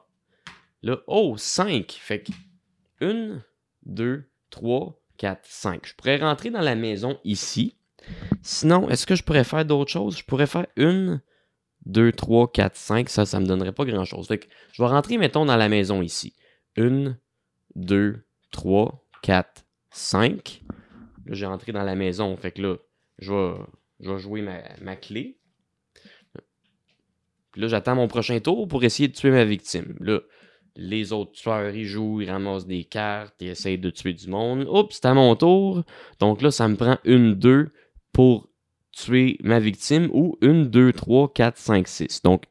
Là, 0.81 0.97
oh, 1.07 1.37
5. 1.37 1.91
Fait 1.91 2.23
que 2.23 2.31
1, 3.01 3.43
2, 3.85 4.23
3, 4.49 5.00
4, 5.21 5.39
5. 5.43 5.85
Je 5.85 5.93
pourrais 5.93 6.17
rentrer 6.17 6.49
dans 6.49 6.61
la 6.61 6.73
maison 6.73 7.19
ici. 7.23 7.75
Sinon, 8.41 8.89
est-ce 8.89 9.05
que 9.05 9.13
je 9.13 9.21
pourrais 9.21 9.43
faire 9.43 9.63
d'autres 9.65 9.91
choses? 9.91 10.17
Je 10.17 10.25
pourrais 10.25 10.47
faire 10.47 10.65
une, 10.75 11.21
2, 11.85 12.11
3, 12.11 12.51
4, 12.51 12.75
5. 12.75 13.07
Ça, 13.07 13.27
ça 13.27 13.39
me 13.39 13.45
donnerait 13.45 13.71
pas 13.71 13.85
grand-chose. 13.85 14.27
Je 14.31 14.81
vais 14.81 14.89
rentrer, 14.89 15.19
mettons, 15.19 15.45
dans 15.45 15.57
la 15.57 15.69
maison 15.69 16.01
ici. 16.01 16.33
1, 16.75 17.15
2, 17.75 18.25
3, 18.49 19.05
4, 19.21 19.63
5. 19.91 20.63
Là, 21.27 21.35
j'ai 21.35 21.45
entré 21.45 21.71
dans 21.71 21.83
la 21.83 21.93
maison. 21.93 22.35
Fait 22.35 22.51
que 22.51 22.63
là, 22.63 22.77
je 23.19 23.31
vais, 23.31 23.53
je 23.99 24.09
vais 24.09 24.17
jouer 24.17 24.41
ma, 24.41 24.57
ma 24.81 24.95
clé. 24.95 25.37
Puis 27.51 27.61
là, 27.61 27.67
j'attends 27.67 27.93
mon 27.93 28.07
prochain 28.07 28.39
tour 28.39 28.67
pour 28.67 28.83
essayer 28.83 29.07
de 29.07 29.13
tuer 29.13 29.29
ma 29.29 29.45
victime. 29.45 29.95
Là, 29.99 30.21
les 30.75 31.13
autres 31.13 31.33
tueurs, 31.33 31.75
ils 31.75 31.85
jouent, 31.85 32.21
ils 32.21 32.29
ramassent 32.29 32.65
des 32.65 32.83
cartes, 32.83 33.35
ils 33.41 33.49
essayent 33.49 33.77
de 33.77 33.89
tuer 33.89 34.13
du 34.13 34.27
monde. 34.29 34.67
Oups, 34.69 34.95
c'est 34.95 35.05
à 35.05 35.13
mon 35.13 35.35
tour. 35.35 35.83
Donc 36.19 36.41
là, 36.41 36.51
ça 36.51 36.67
me 36.67 36.75
prend 36.75 36.97
une, 37.03 37.35
deux 37.35 37.69
pour 38.13 38.49
tuer 38.91 39.37
ma 39.41 39.59
victime 39.59 40.09
ou 40.13 40.37
une, 40.41 40.65
deux, 40.69 40.93
trois, 40.93 41.31
quatre, 41.31 41.57
cinq, 41.57 41.87
six. 41.87 42.21
Donc, 42.23 42.43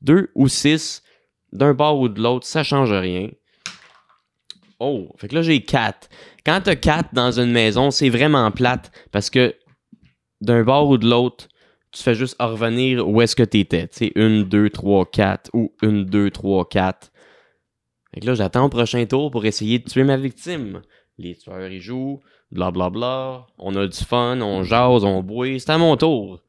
deux 0.00 0.30
ou 0.34 0.48
six 0.48 1.02
d'un 1.52 1.74
bord 1.74 1.98
ou 2.00 2.08
de 2.08 2.20
l'autre, 2.20 2.46
ça 2.46 2.62
change 2.62 2.92
rien. 2.92 3.28
Oh, 4.78 5.08
fait 5.16 5.28
que 5.28 5.34
là, 5.34 5.42
j'ai 5.42 5.62
4. 5.62 6.08
Quand 6.44 6.60
t'as 6.64 6.76
4 6.76 7.12
dans 7.12 7.38
une 7.38 7.52
maison, 7.52 7.90
c'est 7.90 8.08
vraiment 8.08 8.50
plate 8.50 8.90
parce 9.12 9.28
que 9.28 9.54
d'un 10.40 10.62
bord 10.62 10.88
ou 10.88 10.96
de 10.96 11.08
l'autre, 11.08 11.48
tu 11.92 12.02
fais 12.02 12.14
juste 12.14 12.36
revenir 12.40 13.06
où 13.06 13.20
est-ce 13.20 13.36
que 13.36 13.42
t'étais. 13.42 13.88
Tu 13.88 14.06
sais, 14.06 14.12
1, 14.16 14.42
2, 14.42 14.70
3, 14.70 15.06
4 15.10 15.50
ou 15.52 15.74
1, 15.82 16.02
2, 16.02 16.30
3, 16.30 16.68
4. 16.68 17.10
Fait 18.12 18.20
que 18.20 18.26
là, 18.26 18.34
j'attends 18.34 18.64
le 18.64 18.70
prochain 18.70 19.04
tour 19.06 19.30
pour 19.30 19.44
essayer 19.44 19.78
de 19.78 19.88
tuer 19.88 20.04
ma 20.04 20.16
victime. 20.16 20.82
Les 21.18 21.36
tueurs, 21.36 21.68
ils 21.68 21.80
jouent, 21.80 22.20
blablabla. 22.50 22.90
Bla, 22.90 22.90
bla. 22.90 23.46
On 23.58 23.76
a 23.76 23.86
du 23.86 23.98
fun, 23.98 24.40
on 24.40 24.62
jase, 24.64 25.04
on 25.04 25.22
boit. 25.22 25.58
C'est 25.58 25.70
à 25.70 25.78
mon 25.78 25.96
tour. 25.96 26.40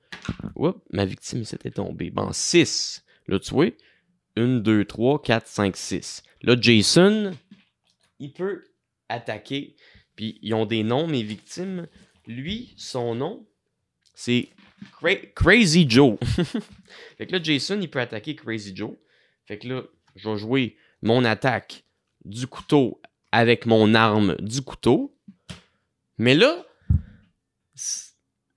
Oups, 0.56 0.80
ma 0.92 1.06
victime 1.06 1.44
s'était 1.44 1.72
tombée. 1.72 2.10
Bon, 2.10 2.32
6. 2.32 3.04
Là, 3.28 3.40
tu 3.40 3.54
vois, 3.54 3.70
1, 4.38 4.58
2, 4.58 4.86
3, 4.86 5.22
4, 5.22 5.48
5, 5.48 5.78
6. 5.78 6.24
Là, 6.44 6.56
Jason, 6.60 7.32
il 8.20 8.34
peut 8.34 8.64
attaquer. 9.10 9.76
Puis 10.16 10.40
ils 10.42 10.54
ont 10.54 10.66
des 10.66 10.84
noms, 10.84 11.08
mes 11.08 11.24
victimes. 11.24 11.88
Lui, 12.28 12.74
son 12.78 13.16
nom, 13.16 13.46
c'est 14.16 14.50
Crazy 15.36 15.90
Joe. 15.90 16.18
fait 17.18 17.28
que 17.28 17.34
là, 17.34 17.44
Jason, 17.44 17.80
il 17.82 17.90
peut 17.90 18.00
attaquer 18.00 18.36
Crazy 18.36 18.76
Joe. 18.76 18.94
Fait 19.46 19.58
que 19.58 19.68
là, 19.68 19.84
je 20.16 20.30
vais 20.30 20.38
jouer 20.38 20.78
mon 21.02 21.26
attaque 21.26 21.84
du 22.26 22.48
couteau 22.48 23.02
avec 23.32 23.66
mon 23.66 23.94
arme 23.96 24.36
du 24.40 24.62
couteau. 24.62 25.16
Mais 26.18 26.36
là, 26.36 26.66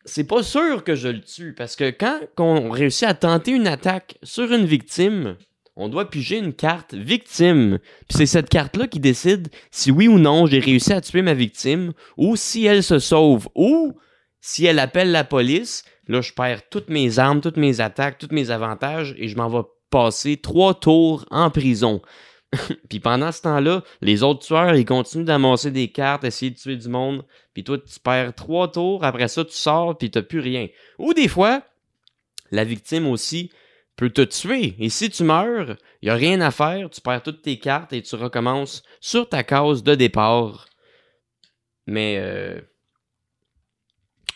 c'est 0.04 0.24
pas 0.24 0.42
sûr 0.42 0.84
que 0.84 0.94
je 0.94 1.08
le 1.08 1.20
tue. 1.20 1.54
Parce 1.54 1.76
que 1.76 1.90
quand 1.90 2.20
on 2.38 2.70
réussit 2.70 3.04
à 3.04 3.14
tenter 3.14 3.52
une 3.52 3.66
attaque 3.66 4.18
sur 4.22 4.52
une 4.52 4.66
victime, 4.66 5.36
on 5.76 5.88
doit 5.88 6.10
piger 6.10 6.38
une 6.38 6.52
carte 6.52 6.94
victime. 6.94 7.78
Puis 8.08 8.18
c'est 8.18 8.26
cette 8.26 8.48
carte-là 8.48 8.86
qui 8.86 9.00
décide 9.00 9.48
si 9.70 9.90
oui 9.90 10.08
ou 10.08 10.18
non 10.18 10.46
j'ai 10.46 10.60
réussi 10.60 10.92
à 10.92 11.00
tuer 11.00 11.22
ma 11.22 11.34
victime, 11.34 11.92
ou 12.16 12.36
si 12.36 12.64
elle 12.64 12.82
se 12.82 12.98
sauve, 12.98 13.48
ou 13.54 13.96
si 14.40 14.66
elle 14.66 14.78
appelle 14.78 15.10
la 15.10 15.24
police. 15.24 15.84
Là, 16.06 16.20
je 16.20 16.32
perds 16.32 16.68
toutes 16.68 16.90
mes 16.90 17.18
armes, 17.18 17.40
toutes 17.40 17.56
mes 17.56 17.80
attaques, 17.80 18.18
tous 18.18 18.32
mes 18.32 18.50
avantages, 18.50 19.14
et 19.18 19.28
je 19.28 19.36
m'en 19.36 19.48
vais 19.48 19.66
passer 19.90 20.36
trois 20.36 20.74
tours 20.74 21.24
en 21.30 21.50
prison. 21.50 22.02
puis 22.88 23.00
pendant 23.00 23.32
ce 23.32 23.42
temps-là, 23.42 23.82
les 24.00 24.22
autres 24.22 24.44
tueurs, 24.44 24.74
ils 24.74 24.84
continuent 24.84 25.24
d'amasser 25.24 25.70
des 25.70 25.88
cartes, 25.88 26.24
essayer 26.24 26.50
de 26.50 26.56
tuer 26.56 26.76
du 26.76 26.88
monde. 26.88 27.24
Puis 27.52 27.64
toi, 27.64 27.78
tu 27.78 28.00
perds 28.00 28.34
trois 28.34 28.70
tours. 28.70 29.04
Après 29.04 29.28
ça, 29.28 29.44
tu 29.44 29.54
sors, 29.54 29.96
puis 29.96 30.10
t'as 30.10 30.22
plus 30.22 30.40
rien. 30.40 30.68
Ou 30.98 31.14
des 31.14 31.28
fois, 31.28 31.62
la 32.50 32.64
victime 32.64 33.06
aussi, 33.06 33.50
peut 33.96 34.10
te 34.10 34.22
tuer. 34.22 34.74
Et 34.78 34.88
si 34.88 35.10
tu 35.10 35.24
meurs, 35.24 35.76
il 36.02 36.06
n'y 36.06 36.10
a 36.10 36.14
rien 36.14 36.40
à 36.40 36.50
faire, 36.50 36.90
tu 36.90 37.00
perds 37.00 37.22
toutes 37.22 37.42
tes 37.42 37.58
cartes 37.58 37.92
et 37.92 38.02
tu 38.02 38.16
recommences 38.16 38.82
sur 39.00 39.28
ta 39.28 39.44
case 39.44 39.82
de 39.82 39.94
départ. 39.94 40.66
Mais 41.86 42.16
euh, 42.18 42.60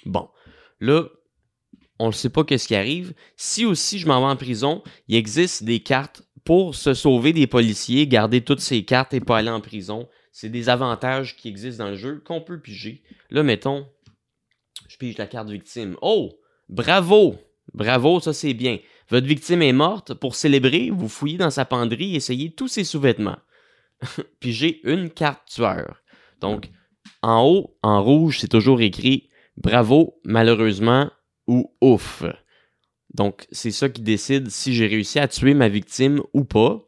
bon, 0.04 0.28
là, 0.80 1.04
on 1.98 2.08
ne 2.08 2.12
sait 2.12 2.30
pas 2.30 2.44
qu'est-ce 2.44 2.68
qui 2.68 2.76
arrive. 2.76 3.14
Si 3.36 3.64
aussi 3.64 3.98
je 3.98 4.06
m'en 4.06 4.20
vais 4.20 4.26
en 4.26 4.36
prison, 4.36 4.82
il 5.08 5.16
existe 5.16 5.64
des 5.64 5.80
cartes 5.80 6.22
pour 6.48 6.74
se 6.74 6.94
sauver 6.94 7.34
des 7.34 7.46
policiers, 7.46 8.06
garder 8.06 8.40
toutes 8.40 8.62
ces 8.62 8.82
cartes 8.82 9.12
et 9.12 9.20
pas 9.20 9.36
aller 9.36 9.50
en 9.50 9.60
prison. 9.60 10.08
C'est 10.32 10.48
des 10.48 10.70
avantages 10.70 11.36
qui 11.36 11.46
existent 11.46 11.84
dans 11.84 11.90
le 11.90 11.96
jeu 11.98 12.22
qu'on 12.24 12.40
peut 12.40 12.58
piger. 12.58 13.02
Là, 13.28 13.42
mettons, 13.42 13.86
je 14.88 14.96
pige 14.96 15.18
la 15.18 15.26
carte 15.26 15.50
victime. 15.50 15.98
Oh! 16.00 16.40
Bravo! 16.70 17.36
Bravo, 17.74 18.20
ça 18.20 18.32
c'est 18.32 18.54
bien. 18.54 18.78
Votre 19.10 19.26
victime 19.26 19.60
est 19.60 19.74
morte. 19.74 20.14
Pour 20.14 20.34
célébrer, 20.34 20.88
vous 20.88 21.10
fouillez 21.10 21.36
dans 21.36 21.50
sa 21.50 21.66
penderie 21.66 22.14
et 22.14 22.16
essayez 22.16 22.50
tous 22.50 22.68
ses 22.68 22.84
sous-vêtements. 22.84 23.40
Pigez 24.40 24.80
une 24.84 25.10
carte 25.10 25.50
tueur. 25.50 26.02
Donc, 26.40 26.70
en 27.20 27.44
haut, 27.44 27.76
en 27.82 28.02
rouge, 28.02 28.38
c'est 28.38 28.48
toujours 28.48 28.80
écrit 28.80 29.28
bravo, 29.58 30.18
malheureusement 30.24 31.10
ou 31.46 31.76
ouf. 31.82 32.24
Donc, 33.14 33.46
c'est 33.50 33.70
ça 33.70 33.88
qui 33.88 34.02
décide 34.02 34.50
si 34.50 34.74
j'ai 34.74 34.86
réussi 34.86 35.18
à 35.18 35.28
tuer 35.28 35.54
ma 35.54 35.68
victime 35.68 36.22
ou 36.34 36.44
pas. 36.44 36.80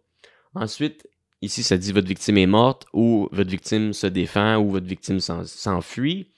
Ensuite, 0.55 1.09
ici, 1.43 1.63
ça 1.63 1.77
dit 1.77 1.93
votre 1.93 2.09
victime 2.09 2.39
est 2.39 2.47
morte 2.47 2.87
ou 2.93 3.29
votre 3.33 3.51
victime 3.51 3.93
se 3.93 4.07
défend 4.07 4.57
ou 4.57 4.71
votre 4.71 4.87
victime 4.87 5.21
s'enfuit. 5.21 6.29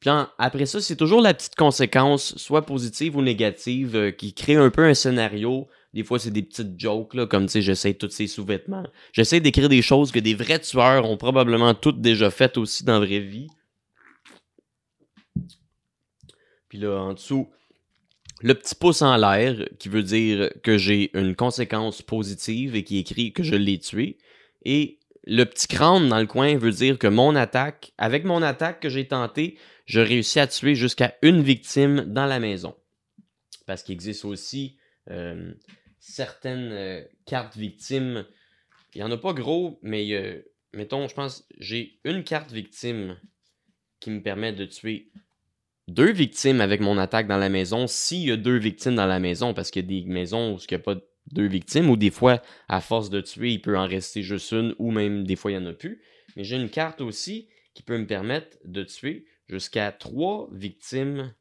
Puis 0.00 0.08
après 0.38 0.64
ça, 0.64 0.80
c'est 0.80 0.96
toujours 0.96 1.20
la 1.20 1.34
petite 1.34 1.56
conséquence, 1.56 2.34
soit 2.36 2.64
positive 2.64 3.16
ou 3.16 3.22
négative, 3.22 3.96
euh, 3.96 4.10
qui 4.10 4.32
crée 4.32 4.56
un 4.56 4.70
peu 4.70 4.84
un 4.84 4.94
scénario. 4.94 5.68
Des 5.92 6.04
fois, 6.04 6.18
c'est 6.18 6.30
des 6.30 6.42
petites 6.42 6.80
jokes, 6.80 7.12
là, 7.12 7.26
comme 7.26 7.44
tu 7.46 7.52
sais, 7.52 7.62
j'essaie 7.62 7.92
tous 7.92 8.08
ces 8.08 8.26
sous-vêtements. 8.26 8.86
J'essaie 9.12 9.40
d'écrire 9.40 9.68
des 9.68 9.82
choses 9.82 10.10
que 10.10 10.18
des 10.18 10.34
vrais 10.34 10.58
tueurs 10.58 11.04
ont 11.04 11.18
probablement 11.18 11.74
toutes 11.74 12.00
déjà 12.00 12.30
faites 12.30 12.56
aussi 12.56 12.82
dans 12.82 12.98
la 12.98 13.04
vraie 13.04 13.20
vie. 13.20 13.48
Puis 16.70 16.78
là, 16.78 16.98
en 16.98 17.12
dessous, 17.12 17.50
le 18.40 18.54
petit 18.54 18.74
pouce 18.74 19.02
en 19.02 19.16
l'air, 19.16 19.68
qui 19.78 19.88
veut 19.88 20.02
dire 20.02 20.50
que 20.62 20.78
j'ai 20.78 21.16
une 21.18 21.36
conséquence 21.36 22.02
positive 22.02 22.74
et 22.74 22.84
qui 22.84 22.98
écrit 22.98 23.32
que 23.32 23.42
je 23.42 23.54
l'ai 23.54 23.78
tué. 23.78 24.18
Et 24.64 24.98
le 25.24 25.44
petit 25.44 25.68
crâne 25.68 26.08
dans 26.08 26.18
le 26.18 26.26
coin 26.26 26.56
veut 26.56 26.72
dire 26.72 26.98
que 26.98 27.06
mon 27.06 27.36
attaque, 27.36 27.92
avec 27.98 28.24
mon 28.24 28.42
attaque 28.42 28.80
que 28.80 28.88
j'ai 28.88 29.06
tentée, 29.06 29.58
je 29.84 30.00
réussis 30.00 30.40
à 30.40 30.46
tuer 30.46 30.74
jusqu'à 30.74 31.16
une 31.22 31.42
victime 31.42 32.04
dans 32.06 32.26
la 32.26 32.40
maison. 32.40 32.74
Parce 33.66 33.82
qu'il 33.82 33.94
existe 33.94 34.24
aussi 34.24 34.78
euh, 35.10 35.52
certaines 35.98 36.72
euh, 36.72 37.02
cartes 37.26 37.56
victimes. 37.56 38.26
Il 38.94 38.98
n'y 38.98 39.04
en 39.04 39.10
a 39.10 39.18
pas 39.18 39.34
gros, 39.34 39.78
mais 39.82 40.42
mettons, 40.72 41.06
je 41.08 41.14
pense, 41.14 41.46
j'ai 41.58 42.00
une 42.04 42.24
carte 42.24 42.50
victime 42.50 43.16
qui 44.00 44.10
me 44.10 44.22
permet 44.22 44.52
de 44.52 44.64
tuer 44.64 45.10
deux 45.94 46.12
victimes 46.12 46.60
avec 46.60 46.80
mon 46.80 46.98
attaque 46.98 47.26
dans 47.26 47.36
la 47.36 47.48
maison 47.48 47.86
s'il 47.86 48.28
y 48.28 48.32
a 48.32 48.36
deux 48.36 48.58
victimes 48.58 48.94
dans 48.94 49.06
la 49.06 49.20
maison, 49.20 49.54
parce 49.54 49.70
qu'il 49.70 49.82
y 49.82 49.84
a 49.84 50.00
des 50.02 50.08
maisons 50.08 50.54
où 50.54 50.58
il 50.58 50.66
n'y 50.70 50.76
a 50.76 50.78
pas 50.78 50.96
deux 51.32 51.46
victimes, 51.46 51.90
ou 51.90 51.96
des 51.96 52.10
fois, 52.10 52.42
à 52.68 52.80
force 52.80 53.10
de 53.10 53.20
tuer, 53.20 53.52
il 53.52 53.62
peut 53.62 53.76
en 53.76 53.86
rester 53.86 54.22
juste 54.22 54.52
une, 54.52 54.74
ou 54.78 54.90
même 54.90 55.24
des 55.24 55.36
fois, 55.36 55.50
il 55.50 55.58
n'y 55.58 55.66
en 55.66 55.70
a 55.70 55.74
plus. 55.74 56.02
Mais 56.36 56.44
j'ai 56.44 56.56
une 56.56 56.70
carte 56.70 57.00
aussi 57.00 57.48
qui 57.74 57.82
peut 57.82 57.98
me 57.98 58.06
permettre 58.06 58.58
de 58.64 58.82
tuer 58.82 59.26
jusqu'à 59.48 59.92
trois 59.92 60.48
victimes 60.52 61.34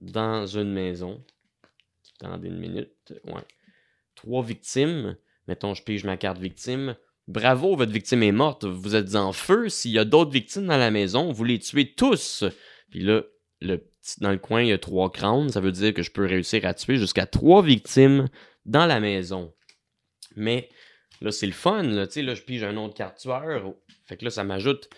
dans 0.00 0.46
une 0.46 0.72
maison. 0.72 1.24
Attendez 2.20 2.48
une 2.48 2.58
minute. 2.58 3.14
Ouais. 3.24 3.44
Trois 4.14 4.42
victimes. 4.42 5.16
Mettons, 5.48 5.74
je 5.74 5.82
pige 5.82 6.04
ma 6.04 6.16
carte 6.16 6.38
victime. 6.38 6.96
Bravo, 7.28 7.76
votre 7.76 7.92
victime 7.92 8.22
est 8.22 8.32
morte. 8.32 8.64
Vous 8.64 8.94
êtes 8.94 9.14
en 9.16 9.32
feu. 9.32 9.68
S'il 9.68 9.90
y 9.90 9.98
a 9.98 10.04
d'autres 10.04 10.30
victimes 10.30 10.66
dans 10.66 10.76
la 10.76 10.90
maison, 10.90 11.32
vous 11.32 11.44
les 11.44 11.58
tuez 11.58 11.92
tous. 11.92 12.44
Puis 12.90 13.00
là, 13.00 13.22
le 13.60 13.90
dans 14.20 14.30
le 14.30 14.38
coin, 14.38 14.62
il 14.62 14.68
y 14.68 14.72
a 14.72 14.78
trois 14.78 15.10
crânes. 15.10 15.48
Ça 15.48 15.60
veut 15.60 15.72
dire 15.72 15.92
que 15.92 16.02
je 16.02 16.10
peux 16.10 16.24
réussir 16.24 16.64
à 16.64 16.74
tuer 16.74 16.96
jusqu'à 16.96 17.26
trois 17.26 17.62
victimes 17.62 18.28
dans 18.64 18.86
la 18.86 19.00
maison. 19.00 19.52
Mais 20.36 20.68
là, 21.20 21.32
c'est 21.32 21.46
le 21.46 21.52
fun. 21.52 21.82
Là, 21.82 22.06
je 22.08 22.42
pige 22.42 22.62
un 22.62 22.76
autre 22.76 22.94
carte 22.94 23.18
tueur. 23.18 23.74
Fait 24.04 24.16
que 24.16 24.24
là, 24.24 24.30
ça 24.30 24.44
m'ajoute 24.44 24.88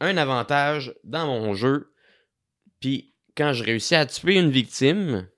un 0.00 0.16
avantage 0.16 0.94
dans 1.04 1.26
mon 1.26 1.54
jeu. 1.54 1.92
Puis 2.80 3.14
quand 3.36 3.52
je 3.52 3.62
réussis 3.62 3.94
à 3.94 4.06
tuer 4.06 4.36
une 4.36 4.50
victime, 4.50 5.28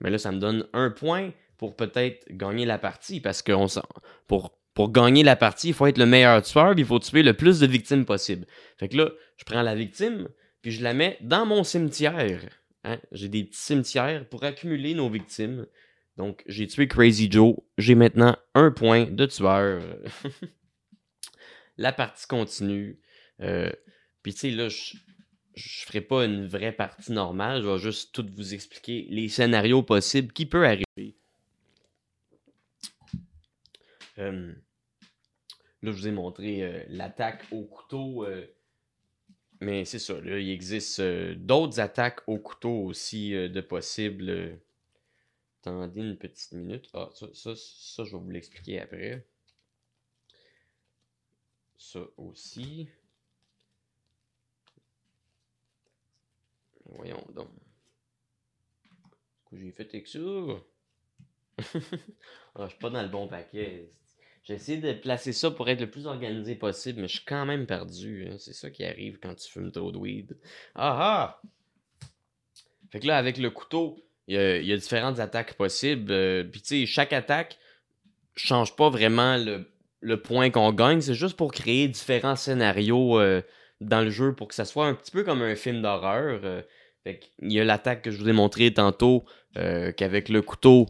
mais 0.00 0.06
ben 0.06 0.10
là, 0.12 0.18
ça 0.18 0.32
me 0.32 0.38
donne 0.38 0.66
un 0.72 0.90
point 0.90 1.32
pour 1.58 1.76
peut-être 1.76 2.24
gagner 2.30 2.64
la 2.64 2.78
partie. 2.78 3.20
Parce 3.20 3.42
que 3.42 3.52
pour, 4.26 4.58
pour 4.72 4.92
gagner 4.92 5.22
la 5.22 5.36
partie, 5.36 5.68
il 5.68 5.74
faut 5.74 5.86
être 5.86 5.98
le 5.98 6.06
meilleur 6.06 6.40
tueur, 6.42 6.72
puis 6.72 6.82
il 6.82 6.86
faut 6.86 6.98
tuer 6.98 7.22
le 7.22 7.34
plus 7.34 7.60
de 7.60 7.66
victimes 7.66 8.06
possible. 8.06 8.46
Fait 8.78 8.88
que 8.88 8.96
là, 8.96 9.10
je 9.36 9.44
prends 9.44 9.60
la 9.60 9.74
victime, 9.74 10.28
puis 10.62 10.72
je 10.72 10.82
la 10.82 10.94
mets 10.94 11.18
dans 11.20 11.46
mon 11.46 11.64
cimetière. 11.64 12.42
Hein. 12.84 12.98
J'ai 13.12 13.28
des 13.28 13.44
petits 13.44 13.60
cimetières 13.60 14.28
pour 14.28 14.44
accumuler 14.44 14.94
nos 14.94 15.08
victimes. 15.08 15.66
Donc, 16.16 16.42
j'ai 16.46 16.66
tué 16.66 16.86
Crazy 16.88 17.30
Joe. 17.30 17.56
J'ai 17.78 17.94
maintenant 17.94 18.36
un 18.54 18.70
point 18.70 19.06
de 19.06 19.26
tueur. 19.26 19.82
la 21.78 21.92
partie 21.92 22.26
continue. 22.26 23.00
Euh, 23.40 23.70
puis, 24.22 24.34
tu 24.34 24.40
sais, 24.40 24.50
là, 24.50 24.68
je, 24.68 24.96
je 25.54 25.84
ferai 25.86 26.00
pas 26.00 26.24
une 26.24 26.46
vraie 26.46 26.72
partie 26.72 27.12
normale. 27.12 27.62
Je 27.62 27.68
vais 27.68 27.78
juste 27.78 28.14
tout 28.14 28.26
vous 28.36 28.54
expliquer 28.54 29.06
les 29.08 29.28
scénarios 29.28 29.82
possibles 29.82 30.32
qui 30.32 30.46
peuvent 30.46 30.64
arriver. 30.64 31.16
Euh, 34.18 34.52
là, 35.82 35.90
je 35.90 35.96
vous 35.96 36.08
ai 36.08 36.12
montré 36.12 36.62
euh, 36.62 36.84
l'attaque 36.88 37.46
au 37.50 37.64
couteau. 37.64 38.26
Mais 39.60 39.84
c'est 39.84 39.98
ça, 39.98 40.20
là, 40.20 40.38
il 40.38 40.50
existe 40.50 41.00
d'autres 41.00 41.80
attaques 41.80 42.20
au 42.26 42.38
couteau 42.38 42.84
aussi 42.84 43.32
de 43.32 43.60
possibles. 43.60 44.58
Attendez 45.60 46.00
une 46.00 46.16
petite 46.16 46.52
minute. 46.52 46.88
Ah, 46.94 47.10
ça, 47.14 47.26
ça, 47.34 47.52
ça 47.54 48.04
je 48.04 48.16
vais 48.16 48.22
vous 48.22 48.30
l'expliquer 48.30 48.80
après. 48.80 49.26
Ça 51.76 52.00
aussi. 52.16 52.88
Voyons 56.86 57.24
donc. 57.34 57.48
que 59.50 59.56
j'ai 59.56 59.70
fait 59.72 59.88
avec 59.88 60.06
ça? 60.06 60.18
ah, 62.54 62.64
je 62.64 62.70
suis 62.70 62.78
pas 62.78 62.90
dans 62.90 63.02
le 63.02 63.08
bon 63.08 63.28
paquet. 63.28 63.90
J'ai 64.44 64.54
essayé 64.54 64.78
de 64.78 64.92
placer 64.92 65.32
ça 65.32 65.50
pour 65.50 65.68
être 65.68 65.80
le 65.80 65.90
plus 65.90 66.06
organisé 66.06 66.54
possible, 66.54 67.02
mais 67.02 67.08
je 67.08 67.16
suis 67.16 67.24
quand 67.24 67.44
même 67.46 67.66
perdu. 67.66 68.26
Hein. 68.28 68.36
C'est 68.38 68.54
ça 68.54 68.70
qui 68.70 68.84
arrive 68.84 69.18
quand 69.22 69.34
tu 69.34 69.50
fumes 69.50 69.70
trop 69.70 69.92
de 69.92 69.98
weed. 69.98 70.36
Ah 70.74 70.96
ah! 70.98 71.42
Fait 72.90 73.00
que 73.00 73.06
là, 73.06 73.18
avec 73.18 73.38
le 73.38 73.50
couteau, 73.50 74.02
il 74.30 74.36
y 74.36 74.72
a, 74.72 74.76
différentes 74.76 75.18
attaques 75.18 75.54
possibles. 75.54 76.12
Euh, 76.12 76.44
puis 76.44 76.60
tu 76.60 76.80
sais, 76.80 76.86
chaque 76.86 77.12
attaque 77.12 77.58
change 78.36 78.76
pas 78.76 78.88
vraiment 78.88 79.36
le, 79.36 80.16
point 80.16 80.50
qu'on 80.50 80.72
gagne. 80.72 81.00
C'est 81.00 81.14
juste 81.14 81.36
pour 81.36 81.52
créer 81.52 81.88
différents 81.88 82.36
scénarios 82.36 83.18
euh, 83.18 83.42
dans 83.80 84.02
le 84.02 84.10
jeu 84.10 84.34
pour 84.34 84.48
que 84.48 84.54
ça 84.54 84.64
soit 84.64 84.86
un 84.86 84.94
petit 84.94 85.10
peu 85.10 85.24
comme 85.24 85.42
un 85.42 85.54
film 85.54 85.82
d'horreur. 85.82 86.40
Euh, 86.44 86.62
il 87.06 87.52
y 87.52 87.60
a 87.60 87.64
l'attaque 87.64 88.02
que 88.02 88.10
je 88.10 88.18
vous 88.18 88.28
ai 88.28 88.32
montré 88.32 88.72
tantôt, 88.72 89.24
qu'avec 89.54 90.28
le 90.28 90.42
couteau, 90.42 90.86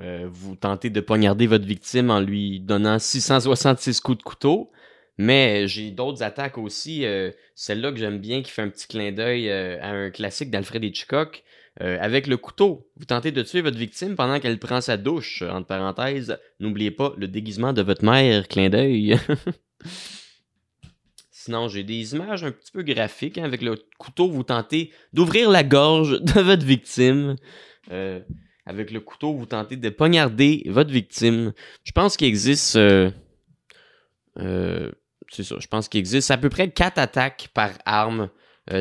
euh, 0.00 0.26
vous 0.30 0.56
tentez 0.56 0.90
de 0.90 1.00
poignarder 1.00 1.46
votre 1.46 1.66
victime 1.66 2.10
en 2.10 2.20
lui 2.20 2.60
donnant 2.60 2.98
666 2.98 4.00
coups 4.00 4.18
de 4.18 4.22
couteau. 4.22 4.70
Mais 5.18 5.68
j'ai 5.68 5.90
d'autres 5.90 6.22
attaques 6.22 6.58
aussi. 6.58 7.04
Euh, 7.04 7.30
celle-là 7.54 7.92
que 7.92 7.98
j'aime 7.98 8.18
bien, 8.18 8.42
qui 8.42 8.50
fait 8.50 8.62
un 8.62 8.68
petit 8.68 8.88
clin 8.88 9.12
d'œil 9.12 9.50
à 9.50 9.90
un 9.90 10.10
classique 10.10 10.50
d'Alfred 10.50 10.82
Hitchcock. 10.82 11.44
avec 11.78 12.26
le 12.26 12.36
couteau, 12.36 12.88
vous 12.96 13.04
tentez 13.04 13.32
de 13.32 13.42
tuer 13.42 13.60
votre 13.60 13.78
victime 13.78 14.16
pendant 14.16 14.40
qu'elle 14.40 14.58
prend 14.58 14.80
sa 14.80 14.96
douche. 14.96 15.42
Entre 15.42 15.66
parenthèses, 15.66 16.38
n'oubliez 16.60 16.90
pas 16.90 17.12
le 17.16 17.28
déguisement 17.28 17.72
de 17.72 17.82
votre 17.82 18.04
mère, 18.04 18.48
clin 18.48 18.70
d'œil. 18.70 19.18
Sinon, 21.44 21.66
j'ai 21.66 21.82
des 21.82 22.14
images 22.14 22.44
un 22.44 22.52
petit 22.52 22.70
peu 22.70 22.82
graphiques. 22.84 23.36
Hein, 23.36 23.42
avec 23.42 23.62
le 23.62 23.74
couteau, 23.98 24.28
vous 24.28 24.44
tentez 24.44 24.92
d'ouvrir 25.12 25.50
la 25.50 25.64
gorge 25.64 26.20
de 26.20 26.40
votre 26.40 26.64
victime. 26.64 27.34
Euh, 28.66 28.70
avec 28.70 28.90
le 28.90 29.00
couteau, 29.00 29.34
vous 29.34 29.46
tentez 29.46 29.76
de 29.76 29.88
poignarder 29.88 30.62
votre 30.66 30.90
victime. 30.90 31.52
Je 31.84 31.92
pense 31.92 32.16
qu'il 32.16 32.28
existe. 32.28 32.76
Euh, 32.76 33.10
euh, 34.38 34.90
c'est 35.30 35.44
ça. 35.44 35.56
Je 35.58 35.66
pense 35.66 35.88
qu'il 35.88 36.00
existe 36.00 36.30
à 36.30 36.38
peu 36.38 36.48
près 36.48 36.70
quatre 36.70 36.98
attaques 36.98 37.48
par 37.54 37.70
arme 37.84 38.30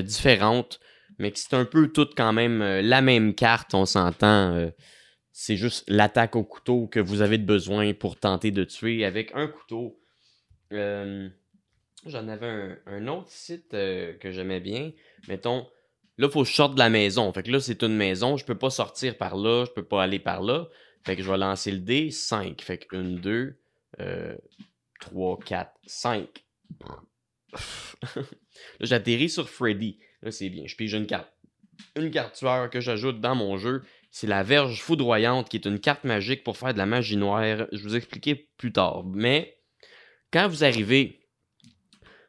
différentes. 0.03 0.79
Mais 1.17 1.31
que 1.31 1.39
c'est 1.39 1.53
un 1.53 1.65
peu 1.65 1.87
toutes 1.87 2.15
quand 2.15 2.33
même 2.33 2.61
la 2.61 3.01
même 3.01 3.33
carte, 3.33 3.73
on 3.73 3.85
s'entend. 3.85 4.71
c'est 5.31 5.55
juste 5.55 5.83
l'attaque 5.87 6.35
au 6.35 6.43
couteau 6.43 6.87
que 6.87 6.99
vous 6.99 7.21
avez 7.21 7.37
besoin 7.37 7.93
pour 7.93 8.17
tenter 8.17 8.51
de 8.51 8.63
tuer 8.63 9.05
avec 9.05 9.31
un 9.33 9.47
couteau. 9.47 9.99
J'en 12.05 12.27
avais 12.27 12.79
un, 12.87 13.07
autre 13.07 13.29
site 13.29 13.73
euh, 13.75 14.13
que 14.17 14.31
j'aimais 14.31 14.59
bien. 14.59 14.91
Mettons, 15.27 15.67
là, 16.21 16.29
faut 16.29 16.43
que 16.43 16.73
de 16.73 16.79
la 16.79 16.89
maison. 16.89 17.33
Fait 17.33 17.43
que 17.43 17.51
là, 17.51 17.59
c'est 17.59 17.81
une 17.81 17.95
maison, 17.95 18.37
je 18.37 18.45
peux 18.45 18.57
pas 18.57 18.69
sortir 18.69 19.17
par 19.17 19.35
là, 19.35 19.65
je 19.65 19.71
peux 19.71 19.83
pas 19.83 20.03
aller 20.03 20.19
par 20.19 20.41
là. 20.41 20.67
Fait 21.03 21.15
que 21.15 21.23
je 21.23 21.31
vais 21.31 21.37
lancer 21.37 21.71
le 21.71 21.79
dé, 21.79 22.11
5. 22.11 22.61
Fait 22.61 22.77
que 22.77 22.95
1, 22.95 23.19
2, 23.19 23.57
3, 24.99 25.39
4, 25.39 25.71
5. 25.87 26.27
là, 27.51 27.59
j'atterris 28.79 29.29
sur 29.29 29.49
Freddy. 29.49 29.97
Là, 30.21 30.29
c'est 30.31 30.49
bien. 30.49 30.65
Je 30.67 30.75
pige 30.75 30.93
une 30.93 31.07
carte. 31.07 31.31
Une 31.95 32.11
carte 32.11 32.35
tueur 32.35 32.69
que 32.69 32.79
j'ajoute 32.79 33.19
dans 33.19 33.33
mon 33.33 33.57
jeu. 33.57 33.81
C'est 34.11 34.27
la 34.27 34.43
Verge 34.43 34.79
Foudroyante, 34.79 35.49
qui 35.49 35.57
est 35.57 35.65
une 35.65 35.79
carte 35.79 36.03
magique 36.03 36.43
pour 36.43 36.55
faire 36.55 36.73
de 36.73 36.77
la 36.77 36.85
magie 36.85 37.17
noire. 37.17 37.65
Je 37.71 37.81
vous 37.81 37.95
expliquer 37.95 38.35
plus 38.57 38.71
tard. 38.71 39.03
Mais 39.05 39.57
quand 40.31 40.47
vous 40.47 40.63
arrivez 40.63 41.27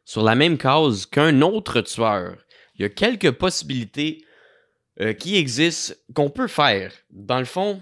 sur 0.06 0.22
la 0.22 0.34
même 0.34 0.56
case 0.56 1.04
qu'un 1.04 1.42
autre 1.42 1.82
tueur, 1.82 2.38
il 2.82 2.86
y 2.86 2.86
a 2.86 2.88
quelques 2.88 3.30
possibilités 3.30 4.24
euh, 5.00 5.12
qui 5.12 5.36
existent 5.36 5.94
qu'on 6.14 6.30
peut 6.30 6.48
faire. 6.48 6.92
Dans 7.10 7.38
le 7.38 7.44
fond, 7.44 7.80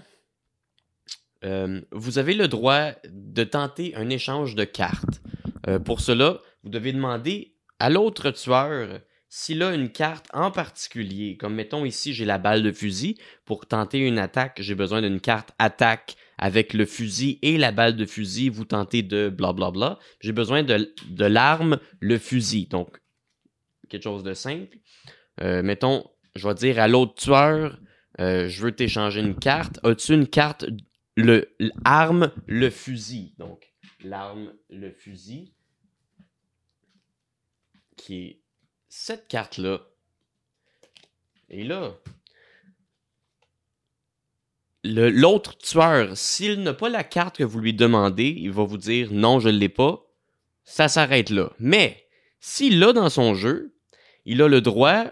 euh, 1.43 1.81
vous 1.91 2.19
avez 2.19 2.35
le 2.35 2.47
droit 2.47 2.91
de 3.09 3.43
tenter 3.43 3.95
un 3.95 4.11
échange 4.11 4.53
de 4.53 4.63
cartes. 4.63 5.23
Euh, 5.67 5.79
pour 5.79 6.01
cela, 6.01 6.39
vous 6.61 6.69
devez 6.69 6.93
demander 6.93 7.55
à 7.79 7.89
l'autre 7.89 8.29
tueur 8.29 8.99
s'il 9.27 9.63
a 9.63 9.73
une 9.73 9.89
carte 9.89 10.27
en 10.33 10.51
particulier. 10.51 11.35
Comme 11.35 11.55
mettons 11.55 11.83
ici, 11.83 12.13
j'ai 12.13 12.25
la 12.25 12.37
balle 12.37 12.61
de 12.61 12.71
fusil. 12.71 13.17
Pour 13.45 13.65
tenter 13.65 13.97
une 13.97 14.19
attaque, 14.19 14.59
j'ai 14.61 14.75
besoin 14.75 15.01
d'une 15.01 15.19
carte 15.19 15.49
attaque 15.57 16.15
avec 16.37 16.75
le 16.75 16.85
fusil 16.85 17.39
et 17.41 17.57
la 17.57 17.71
balle 17.71 17.95
de 17.95 18.05
fusil. 18.05 18.49
Vous 18.49 18.65
tentez 18.65 19.01
de 19.01 19.29
blablabla. 19.29 19.71
Bla, 19.71 19.89
bla. 19.95 19.99
J'ai 20.19 20.31
besoin 20.31 20.61
de, 20.61 20.93
de 21.09 21.25
l'arme, 21.25 21.79
le 21.99 22.19
fusil. 22.19 22.67
Donc, 22.67 23.01
quelque 23.91 24.03
chose 24.03 24.23
de 24.23 24.33
simple. 24.33 24.77
Euh, 25.41 25.61
mettons, 25.61 26.09
je 26.35 26.47
vais 26.47 26.55
dire 26.55 26.79
à 26.79 26.87
l'autre 26.87 27.15
tueur, 27.15 27.79
je 28.19 28.61
veux 28.61 28.71
t'échanger 28.71 29.19
une 29.19 29.35
carte. 29.35 29.79
As-tu 29.83 30.13
une 30.13 30.27
carte 30.27 30.65
le 31.15 31.55
l'arme, 31.85 32.31
le 32.47 32.69
fusil? 32.69 33.33
Donc, 33.37 33.71
l'arme, 34.03 34.53
le 34.69 34.91
fusil, 34.91 35.53
qui 37.97 38.15
est 38.15 38.41
cette 38.89 39.27
carte-là. 39.27 39.81
Et 41.49 41.63
là, 41.63 41.97
l'autre 44.83 45.57
tueur, 45.57 46.17
s'il 46.17 46.63
n'a 46.63 46.73
pas 46.73 46.89
la 46.89 47.03
carte 47.03 47.37
que 47.37 47.43
vous 47.43 47.59
lui 47.59 47.73
demandez, 47.73 48.33
il 48.37 48.51
va 48.51 48.63
vous 48.63 48.77
dire 48.77 49.09
non, 49.11 49.39
je 49.39 49.49
ne 49.49 49.57
l'ai 49.57 49.69
pas. 49.69 50.05
Ça 50.63 50.87
s'arrête 50.87 51.29
là. 51.29 51.51
Mais 51.59 52.07
s'il 52.39 52.79
l'a 52.79 52.93
dans 52.93 53.09
son 53.09 53.33
jeu, 53.33 53.75
il 54.25 54.41
a 54.41 54.47
le 54.47 54.61
droit 54.61 55.05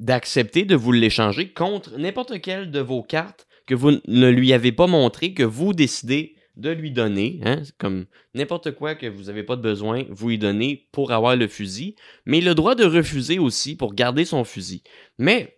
d'accepter 0.00 0.64
de 0.64 0.76
vous 0.76 0.92
l'échanger 0.92 1.52
contre 1.52 1.98
n'importe 1.98 2.40
quelle 2.40 2.70
de 2.70 2.80
vos 2.80 3.02
cartes 3.02 3.46
que 3.66 3.74
vous 3.74 3.92
ne 4.06 4.28
lui 4.28 4.52
avez 4.52 4.72
pas 4.72 4.86
montré, 4.86 5.34
que 5.34 5.42
vous 5.42 5.72
décidez 5.72 6.36
de 6.56 6.70
lui 6.70 6.90
donner, 6.90 7.40
hein, 7.44 7.62
comme 7.78 8.06
n'importe 8.34 8.72
quoi 8.72 8.94
que 8.96 9.06
vous 9.06 9.24
n'avez 9.24 9.44
pas 9.44 9.56
besoin, 9.56 10.04
vous 10.10 10.30
lui 10.30 10.38
donnez 10.38 10.88
pour 10.90 11.12
avoir 11.12 11.36
le 11.36 11.46
fusil, 11.46 11.94
mais 12.26 12.38
il 12.38 12.46
a 12.46 12.50
le 12.50 12.54
droit 12.54 12.74
de 12.74 12.84
refuser 12.84 13.38
aussi 13.38 13.76
pour 13.76 13.94
garder 13.94 14.24
son 14.24 14.42
fusil. 14.44 14.82
Mais 15.18 15.56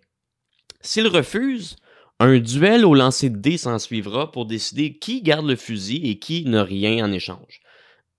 s'il 0.83 1.07
refuse, 1.07 1.77
un 2.19 2.39
duel 2.39 2.85
au 2.85 2.95
lancer 2.95 3.31
de 3.31 3.39
dés 3.39 3.57
s'en 3.57 3.79
suivra 3.79 4.31
pour 4.31 4.45
décider 4.45 4.99
qui 4.99 5.23
garde 5.23 5.47
le 5.47 5.57
fusil 5.57 6.03
et 6.05 6.19
qui 6.19 6.45
n'a 6.45 6.65
rien 6.65 7.07
en 7.07 7.13
échange. 7.13 7.63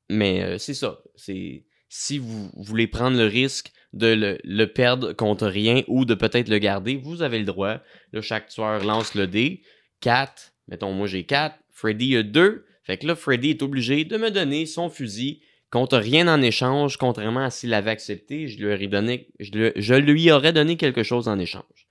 Mais 0.10 0.42
euh, 0.42 0.58
c'est 0.58 0.74
ça, 0.74 1.02
c'est 1.16 1.66
si 1.88 2.18
vous 2.18 2.50
voulez 2.56 2.88
prendre 2.88 3.18
le 3.18 3.28
risque 3.28 3.72
de 3.94 4.40
le, 4.44 4.66
perdre 4.68 5.14
contre 5.14 5.48
rien 5.48 5.84
ou 5.88 6.06
de 6.06 6.14
peut-être 6.14 6.50
le 6.50 6.60
garder, 6.60 6.96
vous 6.96 7.22
avez 7.22 7.40
le 7.40 7.46
droit. 7.46 7.82
Là, 8.14 8.22
chaque 8.22 8.48
tueur 8.48 8.84
lance 8.84 9.16
le 9.16 9.28
dé. 9.28 9.64
4, 10.02 10.54
mettons, 10.68 10.94
moi 10.94 11.08
j'ai 11.08 11.24
4, 11.24 11.56
Freddy 11.72 12.16
a 12.16 12.24
2. 12.24 12.66
Fait 12.84 12.98
que 12.98 13.06
là, 13.06 13.16
Freddy 13.16 13.52
est 13.52 13.62
obligé 13.62 14.06
de 14.06 14.18
me 14.18 14.32
donner 14.32 14.66
son 14.66 14.90
fusil 14.90 15.42
contre 15.70 15.98
rien 15.98 16.28
en 16.28 16.42
échange, 16.42 16.98
contrairement 16.98 17.46
à 17.46 17.50
s'il 17.50 17.74
avait 17.74 17.92
accepté, 17.92 18.48
je 18.48 18.58
lui, 18.58 18.74
aurais 18.74 18.88
donné, 18.88 19.30
je, 19.40 19.94
lui, 19.96 20.32
aurais 20.32 20.52
donné 20.52 20.76
quelque 20.76 21.04
chose 21.04 21.28
en 21.28 21.40
échange. 21.40 21.88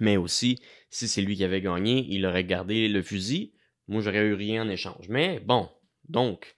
Mais 0.00 0.16
aussi, 0.16 0.58
si 0.90 1.06
c'est 1.06 1.20
lui 1.20 1.36
qui 1.36 1.44
avait 1.44 1.60
gagné, 1.60 2.06
il 2.08 2.24
aurait 2.24 2.44
gardé 2.44 2.88
le 2.88 3.02
fusil. 3.02 3.52
Moi, 3.86 4.00
j'aurais 4.00 4.26
eu 4.26 4.34
rien 4.34 4.64
en 4.64 4.68
échange. 4.70 5.08
Mais 5.08 5.40
bon, 5.40 5.68
donc, 6.08 6.56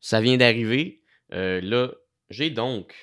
ça 0.00 0.20
vient 0.20 0.36
d'arriver. 0.36 1.02
Euh, 1.32 1.60
là, 1.60 1.92
j'ai 2.30 2.50
donc 2.50 2.94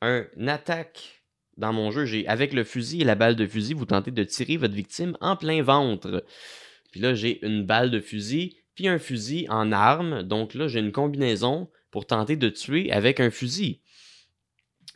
un 0.00 0.26
attaque 0.46 1.18
dans 1.58 1.72
mon 1.72 1.90
jeu, 1.90 2.06
avec 2.28 2.52
le 2.52 2.64
fusil 2.64 3.02
et 3.02 3.04
la 3.04 3.16
balle 3.16 3.36
de 3.36 3.46
fusil, 3.46 3.74
vous 3.74 3.84
tentez 3.84 4.12
de 4.12 4.22
tirer 4.22 4.56
votre 4.56 4.74
victime 4.74 5.16
en 5.20 5.36
plein 5.36 5.62
ventre. 5.62 6.24
Puis 6.92 7.00
là, 7.00 7.14
j'ai 7.14 7.44
une 7.44 7.64
balle 7.64 7.90
de 7.90 8.00
fusil, 8.00 8.56
puis 8.74 8.88
un 8.88 8.98
fusil 8.98 9.46
en 9.50 9.72
arme. 9.72 10.22
Donc 10.22 10.54
là, 10.54 10.68
j'ai 10.68 10.78
une 10.78 10.92
combinaison 10.92 11.68
pour 11.90 12.06
tenter 12.06 12.36
de 12.36 12.48
tuer 12.48 12.92
avec 12.92 13.18
un 13.18 13.30
fusil. 13.30 13.82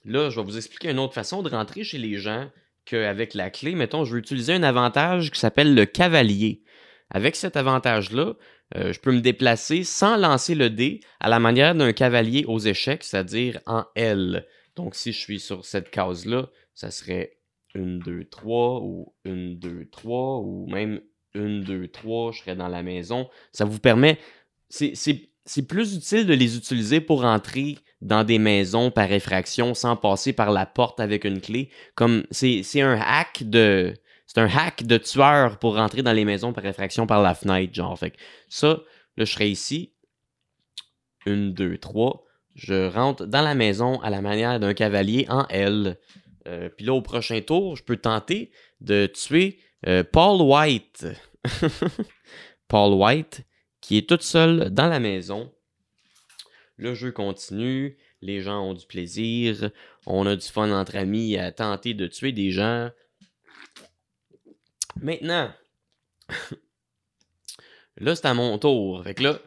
Là, 0.05 0.31
je 0.31 0.37
vais 0.37 0.47
vous 0.47 0.57
expliquer 0.57 0.91
une 0.91 0.99
autre 0.99 1.15
façon 1.15 1.43
de 1.43 1.51
rentrer 1.51 1.85
chez 1.85 1.99
les 1.99 2.17
gens 2.17 2.51
qu'avec 2.85 3.35
la 3.35 3.51
clé. 3.51 3.75
Mettons, 3.75 4.05
je 4.05 4.13
veux 4.13 4.19
utiliser 4.19 4.55
un 4.55 4.63
avantage 4.63 5.31
qui 5.31 5.39
s'appelle 5.39 5.75
le 5.75 5.85
cavalier. 5.85 6.63
Avec 7.11 7.37
cet 7.37 7.57
avantage-là, 7.57 8.35
euh, 8.77 8.93
je 8.93 9.01
peux 9.01 9.13
me 9.13 9.21
déplacer 9.21 9.85
sans 9.85 10.17
lancer 10.17 10.55
le 10.55 10.71
dé 10.71 11.01
à 11.21 11.29
la 11.29 11.39
manière 11.39 11.75
d'un 11.75 11.93
cavalier 11.93 12.45
aux 12.47 12.59
échecs, 12.59 13.05
c'est-à-dire 13.05 13.61
en 13.67 13.85
L. 13.95 14.47
Donc, 14.77 14.95
si 14.95 15.13
je 15.13 15.19
suis 15.19 15.41
sur 15.41 15.65
cette 15.65 15.91
case-là, 15.91 16.49
ça 16.75 16.91
serait 16.91 17.39
1, 17.75 17.99
2, 17.99 18.25
3 18.25 18.81
ou 18.81 19.15
1, 19.25 19.55
2, 19.57 19.89
3 19.91 20.39
ou 20.41 20.67
même 20.69 21.01
1, 21.35 21.61
2, 21.61 21.89
3, 21.89 22.33
je 22.33 22.41
serais 22.41 22.57
dans 22.57 22.69
la 22.69 22.83
maison. 22.83 23.29
Ça 23.53 23.65
vous 23.65 23.79
permet. 23.79 24.19
C'est 24.69 25.63
plus 25.69 25.97
utile 25.97 26.27
de 26.27 26.35
les 26.35 26.57
utiliser 26.57 27.01
pour 27.01 27.25
entrer 27.25 27.79
dans 28.01 28.25
des 28.25 28.39
maisons 28.39 28.91
par 28.91 29.13
effraction 29.13 29.75
sans 29.75 29.97
passer 29.97 30.33
par 30.33 30.51
la 30.51 30.67
porte 30.67 31.01
avec 31.01 31.25
une 31.25 31.41
clé. 31.41 31.71
Comme 31.95 32.25
c'est 32.31 32.81
un 32.81 32.99
hack 33.01 33.43
de. 33.45 33.95
C'est 34.27 34.41
un 34.41 34.49
hack 34.49 34.85
de 34.85 34.97
tueur 34.97 35.59
pour 35.59 35.77
rentrer 35.77 36.03
dans 36.03 36.13
les 36.13 36.25
maisons 36.25 36.55
par 36.55 36.65
effraction 36.65 37.07
par 37.07 37.21
la 37.21 37.35
fenêtre, 37.35 37.75
genre. 37.75 37.99
Fait 37.99 38.15
ça, 38.49 38.81
là, 39.17 39.25
je 39.25 39.33
serais 39.33 39.51
ici. 39.51 39.93
1, 41.27 41.49
2, 41.49 41.77
3 41.77 42.25
je 42.55 42.89
rentre 42.89 43.27
dans 43.27 43.43
la 43.43 43.55
maison 43.55 44.01
à 44.01 44.11
la 44.11 44.21
manière 44.21 44.61
d'un 44.61 44.75
cavalier 44.75 45.27
en 45.29 45.47
L. 45.49 45.99
Euh, 46.49 46.69
puis 46.69 46.85
là, 46.85 46.93
au 46.93 47.03
prochain 47.03 47.41
tour, 47.41 47.77
je 47.77 47.83
peux 47.83 47.97
tenter 47.97 48.51
de 48.81 49.07
tuer 49.07 49.59
euh, 49.87 50.05
Paul 50.05 50.41
White. 50.43 51.07
Paul 52.69 52.95
White, 52.95 53.43
qui 53.81 53.99
est 53.99 54.09
toute 54.09 54.23
seule 54.23 54.71
dans 54.71 54.89
la 54.89 55.01
maison. 55.01 55.53
Le 56.77 56.95
jeu 56.95 57.13
continue, 57.13 57.99
les 58.23 58.41
gens 58.41 58.61
ont 58.63 58.75
du 58.75 58.87
plaisir, 58.87 59.71
on 60.07 60.27
a 60.27 60.37
du 60.37 60.47
fun 60.47 60.71
entre 60.71 60.97
amis 60.97 61.37
à 61.37 61.53
tenter 61.53 61.95
de 61.95 62.07
tuer 62.07 62.33
des 62.33 62.51
gens. 62.51 62.91
Maintenant, 65.01 65.53
là, 67.97 68.15
c'est 68.15 68.27
à 68.27 68.35
mon 68.35 68.59
tour. 68.59 69.03
Fait 69.05 69.15
que 69.15 69.23
là, 69.23 69.39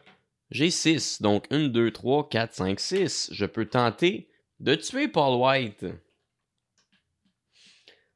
j'ai 0.50 0.70
6, 0.70 1.22
donc 1.22 1.46
1, 1.50 1.68
2, 1.68 1.90
3, 1.90 2.28
4, 2.28 2.54
5, 2.54 2.80
6. 2.80 3.30
Je 3.32 3.46
peux 3.46 3.66
tenter 3.66 4.28
de 4.60 4.74
tuer 4.74 5.08
Paul 5.08 5.40
White. 5.40 5.86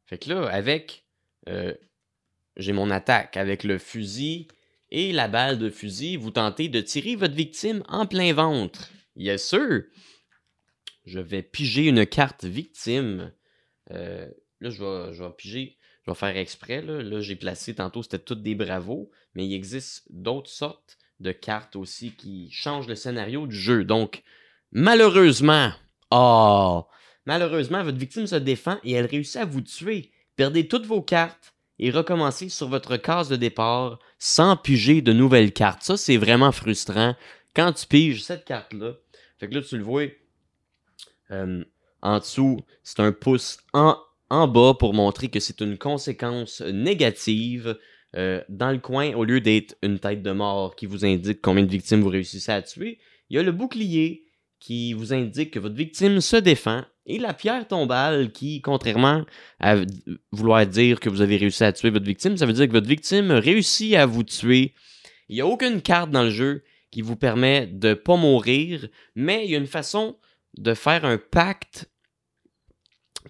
Fait 0.06 0.18
que 0.18 0.28
là, 0.30 0.48
avec. 0.48 1.04
Euh, 1.48 1.74
j'ai 2.56 2.72
mon 2.72 2.90
attaque 2.90 3.36
avec 3.36 3.64
le 3.64 3.78
fusil 3.78 4.48
et 4.90 5.12
la 5.12 5.28
balle 5.28 5.58
de 5.58 5.70
fusil. 5.70 6.16
Vous 6.16 6.30
tentez 6.30 6.68
de 6.68 6.80
tirer 6.80 7.16
votre 7.16 7.34
victime 7.34 7.82
en 7.88 8.06
plein 8.06 8.32
ventre. 8.32 8.90
Yes, 9.16 9.48
sûr. 9.48 9.82
Je 11.06 11.18
vais 11.18 11.42
piger 11.42 11.86
une 11.86 12.06
carte 12.06 12.44
victime. 12.44 13.32
Euh, 13.90 14.28
là, 14.60 14.70
je 14.70 15.22
vais, 15.22 15.30
piger. 15.36 15.78
Je 16.04 16.10
vais 16.10 16.16
faire 16.16 16.36
exprès. 16.36 16.82
Là, 16.82 17.02
là 17.02 17.20
j'ai 17.20 17.36
placé 17.36 17.74
tantôt, 17.74 18.02
c'était 18.02 18.18
toutes 18.18 18.42
des 18.42 18.54
bravos. 18.54 19.10
Mais 19.34 19.46
il 19.46 19.54
existe 19.54 20.04
d'autres 20.10 20.50
sortes 20.50 20.98
de 21.20 21.32
cartes 21.32 21.76
aussi 21.76 22.12
qui 22.12 22.50
changent 22.50 22.88
le 22.88 22.94
scénario 22.94 23.46
du 23.46 23.56
jeu. 23.56 23.84
Donc, 23.84 24.22
malheureusement, 24.72 25.70
oh, 26.10 26.86
malheureusement, 27.26 27.84
votre 27.84 27.98
victime 27.98 28.26
se 28.26 28.36
défend 28.36 28.78
et 28.84 28.92
elle 28.92 29.06
réussit 29.06 29.36
à 29.36 29.44
vous 29.44 29.60
tuer. 29.60 30.10
Perdez 30.36 30.66
toutes 30.66 30.86
vos 30.86 31.02
cartes 31.02 31.54
et 31.78 31.90
recommencez 31.90 32.48
sur 32.48 32.68
votre 32.68 32.96
case 32.96 33.28
de 33.28 33.36
départ 33.36 33.98
sans 34.18 34.56
piger 34.56 35.02
de 35.02 35.12
nouvelles 35.12 35.52
cartes. 35.52 35.82
Ça, 35.82 35.96
c'est 35.96 36.16
vraiment 36.16 36.52
frustrant. 36.52 37.14
Quand 37.54 37.72
tu 37.72 37.86
piges 37.86 38.22
cette 38.22 38.44
carte-là, 38.44 38.94
fait 39.38 39.48
que 39.48 39.54
là, 39.54 39.62
tu 39.62 39.76
le 39.76 39.84
vois, 39.84 40.06
euh, 41.30 41.64
en 42.02 42.18
dessous, 42.18 42.60
c'est 42.82 43.00
un 43.00 43.12
pouce 43.12 43.58
en, 43.72 43.96
en 44.28 44.46
bas 44.46 44.74
pour 44.78 44.94
montrer 44.94 45.28
que 45.28 45.40
c'est 45.40 45.60
une 45.60 45.78
conséquence 45.78 46.60
négative. 46.60 47.78
Euh, 48.16 48.42
dans 48.48 48.72
le 48.72 48.78
coin, 48.78 49.14
au 49.14 49.24
lieu 49.24 49.40
d'être 49.40 49.76
une 49.82 49.98
tête 49.98 50.22
de 50.22 50.32
mort 50.32 50.74
qui 50.74 50.86
vous 50.86 51.04
indique 51.04 51.40
combien 51.40 51.64
de 51.64 51.70
victimes 51.70 52.00
vous 52.00 52.08
réussissez 52.08 52.50
à 52.50 52.62
tuer, 52.62 52.98
il 53.28 53.36
y 53.36 53.38
a 53.38 53.42
le 53.42 53.52
bouclier 53.52 54.24
qui 54.58 54.92
vous 54.92 55.12
indique 55.12 55.52
que 55.52 55.58
votre 55.58 55.76
victime 55.76 56.20
se 56.20 56.36
défend 56.36 56.84
et 57.06 57.18
la 57.18 57.32
pierre 57.32 57.66
tombale 57.66 58.30
qui, 58.32 58.60
contrairement 58.60 59.24
à 59.58 59.76
vouloir 60.32 60.66
dire 60.66 61.00
que 61.00 61.08
vous 61.08 61.22
avez 61.22 61.36
réussi 61.36 61.64
à 61.64 61.72
tuer 61.72 61.90
votre 61.90 62.04
victime, 62.04 62.36
ça 62.36 62.46
veut 62.46 62.52
dire 62.52 62.66
que 62.66 62.72
votre 62.72 62.88
victime 62.88 63.30
réussit 63.30 63.94
à 63.94 64.06
vous 64.06 64.24
tuer. 64.24 64.74
Il 65.28 65.36
n'y 65.36 65.40
a 65.40 65.46
aucune 65.46 65.80
carte 65.80 66.10
dans 66.10 66.24
le 66.24 66.30
jeu 66.30 66.62
qui 66.90 67.02
vous 67.02 67.16
permet 67.16 67.66
de 67.66 67.94
pas 67.94 68.16
mourir, 68.16 68.88
mais 69.14 69.44
il 69.44 69.50
y 69.52 69.54
a 69.54 69.58
une 69.58 69.66
façon 69.66 70.16
de 70.58 70.74
faire 70.74 71.04
un 71.04 71.18
pacte 71.18 71.88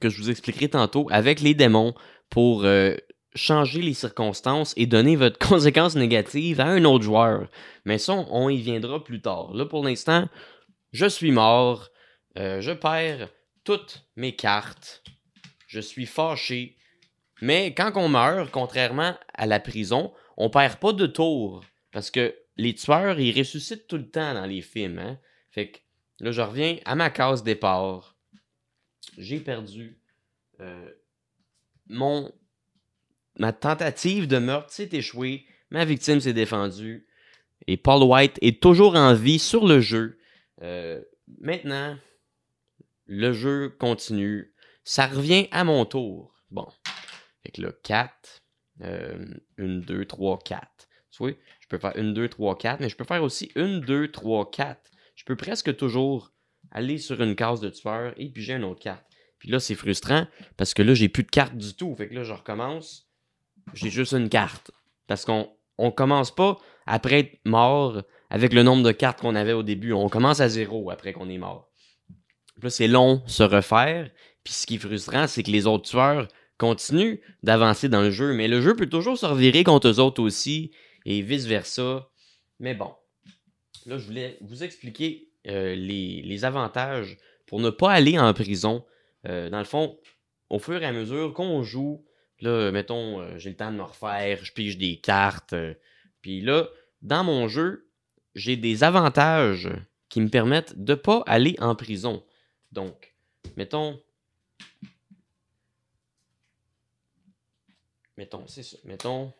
que 0.01 0.09
je 0.09 0.21
vous 0.21 0.31
expliquerai 0.31 0.69
tantôt 0.69 1.07
avec 1.11 1.41
les 1.41 1.55
démons 1.55 1.95
pour 2.31 2.65
euh, 2.65 2.97
changer 3.35 3.83
les 3.83 3.95
circonstances 3.95 4.75
et 4.77 4.87
donner 4.87 5.17
votre 5.17 5.39
conséquence 5.49 5.95
négative 5.95 6.61
à 6.61 6.67
un 6.67 6.85
autre 6.85 7.05
joueur. 7.05 7.49
Mais 7.85 7.99
ça, 7.99 8.15
on 8.31 8.49
y 8.49 8.59
viendra 8.59 9.03
plus 9.03 9.21
tard. 9.21 9.53
Là, 9.55 9.67
pour 9.67 9.85
l'instant, 9.85 10.29
je 10.93 11.07
suis 11.07 11.33
mort, 11.33 11.91
euh, 12.39 12.61
je 12.61 12.73
perds 12.73 13.29
toutes 13.65 14.05
mes 14.17 14.35
cartes, 14.35 15.03
je 15.67 15.81
suis 15.81 16.07
fâché. 16.07 16.77
Mais 17.43 17.75
quand 17.75 17.93
on 17.97 18.09
meurt, 18.09 18.51
contrairement 18.51 19.17
à 19.35 19.47
la 19.47 19.61
prison, 19.61 20.13
on 20.37 20.51
perd 20.51 20.77
pas 20.77 20.93
de 20.93 21.07
tour. 21.07 21.65
Parce 21.93 22.11
que 22.11 22.35
les 22.57 22.75
tueurs, 22.75 23.19
ils 23.19 23.37
ressuscitent 23.37 23.87
tout 23.87 23.97
le 23.97 24.09
temps 24.09 24.35
dans 24.35 24.47
les 24.47 24.63
films. 24.63 24.99
Hein? 24.99 25.19
Fait 25.51 25.71
que 25.71 25.79
là, 26.21 26.31
je 26.31 26.43
reviens 26.43 26.79
à 26.85 26.95
ma 26.95 27.11
case 27.11 27.43
départ. 27.43 28.17
J'ai 29.17 29.41
perdu 29.41 29.99
euh, 30.61 30.91
mon 31.89 32.33
ma 33.41 33.55
tentative 33.55 34.29
de 34.29 34.37
meurtre 34.37 34.71
s'est 34.71 34.91
échouée, 34.93 35.47
ma 35.71 35.87
victime 35.87 36.21
s'est 36.21 36.35
défendue, 36.35 37.07
et 37.67 37.79
Paul 37.79 38.03
White 38.03 38.39
est 38.43 38.63
toujours 38.63 38.97
en 38.97 39.15
vie 39.15 39.39
sur 39.39 39.67
le 39.67 39.81
jeu. 39.81 40.19
Euh, 40.61 41.01
maintenant, 41.41 41.97
le 43.07 43.33
jeu 43.33 43.75
continue. 43.79 44.53
Ça 44.85 45.07
revient 45.07 45.49
à 45.53 45.65
mon 45.65 45.87
tour. 45.87 46.35
Bon. 46.51 46.69
Fait 47.43 47.53
que 47.53 47.63
là, 47.63 47.73
4, 47.83 48.43
1, 48.83 49.17
2, 49.57 50.05
3, 50.05 50.39
4. 50.45 50.67
Tu 51.11 51.19
vois, 51.19 51.33
je 51.61 51.69
peux 51.69 51.79
faire 51.79 51.97
1, 51.97 52.13
2, 52.13 52.29
3, 52.29 52.59
4, 52.59 52.81
mais 52.81 52.91
je 52.91 52.97
peux 52.97 53.05
faire 53.05 53.23
aussi 53.23 53.51
1, 53.57 53.79
2, 53.79 54.11
3, 54.11 54.51
4. 54.51 54.91
Je 55.15 55.25
peux 55.25 55.37
presque 55.37 55.75
toujours 55.77 56.33
aller 56.71 56.99
sur 56.99 57.23
une 57.23 57.35
case 57.35 57.61
de 57.61 57.71
tueur 57.71 58.13
et 58.19 58.29
puis 58.29 58.43
j'ai 58.43 58.55
une 58.55 58.65
autre 58.65 58.83
carte. 58.83 59.07
Puis 59.39 59.49
là, 59.49 59.61
c'est 59.61 59.75
frustrant 59.75 60.27
parce 60.59 60.75
que 60.75 60.83
là, 60.83 60.93
j'ai 60.93 61.09
plus 61.09 61.23
de 61.23 61.31
carte 61.31 61.57
du 61.57 61.73
tout. 61.73 61.95
Fait 61.97 62.09
que 62.09 62.15
là, 62.15 62.23
je 62.23 62.35
recommence 62.35 63.10
j'ai 63.75 63.91
juste 63.91 64.13
une 64.13 64.29
carte. 64.29 64.71
Parce 65.07 65.25
qu'on 65.25 65.51
on 65.79 65.91
commence 65.91 66.35
pas 66.35 66.59
après 66.87 67.21
être 67.21 67.39
mort 67.45 68.03
avec 68.31 68.53
le 68.53 68.63
nombre 68.63 68.83
de 68.83 68.93
cartes 68.93 69.21
qu'on 69.21 69.35
avait 69.35 69.53
au 69.53 69.63
début. 69.63 69.93
On 69.93 70.09
commence 70.09 70.41
à 70.41 70.49
zéro 70.49 70.91
après 70.91 71.13
qu'on 71.13 71.29
est 71.29 71.39
mort. 71.39 71.69
là, 72.63 72.71
c'est 72.71 72.89
long 72.89 73.23
se 73.27 73.43
refaire. 73.43 74.11
Puis 74.45 74.55
ce 74.55 74.67
qui 74.67 74.77
est 74.77 74.79
frustrant, 74.79 75.27
c'est 75.27 75.43
que 75.43 75.51
les 75.51 75.67
autres 75.67 75.89
tueurs 75.89 76.29
continuent 76.59 77.19
d'avancer 77.43 77.89
dans 77.89 78.03
le 78.03 78.11
jeu. 78.11 78.33
Mais 78.35 78.49
le 78.49 78.61
jeu 78.61 78.77
peut 78.77 78.89
toujours 78.89 79.19
se 79.19 79.27
revirer 79.27 79.65
contre 79.65 79.89
eux 79.89 80.01
autres 80.01 80.23
aussi. 80.23 80.71
Et 81.07 81.23
vice-versa. 81.23 82.09
Mais 82.59 82.75
bon. 82.75 82.93
Là, 83.87 83.97
je 83.99 84.07
voulais 84.07 84.37
vous 84.43 84.63
expliquer 84.63 85.31
euh, 85.47 85.75
les, 85.75 86.45
avantages 86.45 87.17
pour 87.47 87.61
ne 87.61 87.71
pas 87.71 87.91
aller 87.91 88.19
en 88.19 88.33
prison. 88.35 88.85
Euh, 89.27 89.49
dans 89.49 89.59
le 89.59 89.65
fond, 89.65 89.99
au 90.51 90.59
fur 90.59 90.83
et 90.83 90.87
à 90.87 90.93
mesure 90.93 91.33
qu'on 91.33 91.63
joue, 91.63 92.05
Là, 92.41 92.71
mettons, 92.71 93.21
euh, 93.21 93.39
j'ai 93.39 93.51
le 93.51 93.57
temps 93.57 93.71
de 93.71 93.77
me 93.77 93.83
refaire, 93.83 94.45
je 94.45 94.53
pige 94.53 94.79
des 94.79 94.97
cartes. 94.97 95.53
Euh, 95.53 95.75
puis 96.23 96.41
là, 96.41 96.69
dans 97.03 97.23
mon 97.23 97.49
jeu, 97.49 97.89
j'ai 98.35 98.57
des 98.57 98.83
avantages 98.83 99.69
qui 100.09 100.21
me 100.21 100.29
permettent 100.29 100.79
de 100.83 100.93
ne 100.93 100.97
pas 100.97 101.23
aller 101.27 101.57
en 101.59 101.75
prison. 101.75 102.25
Donc, 102.73 103.15
mettons. 103.57 104.03
Mettons, 108.17 108.47
c'est 108.47 108.63
ça. 108.63 108.77
Mettons. 108.85 109.33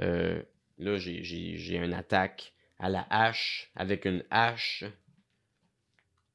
Euh, 0.00 0.42
là, 0.78 0.98
j'ai 0.98 1.76
une 1.76 1.94
attaque 1.94 2.52
à 2.78 2.88
la 2.88 3.06
hache 3.10 3.70
avec 3.74 4.04
une 4.04 4.24
hache 4.30 4.84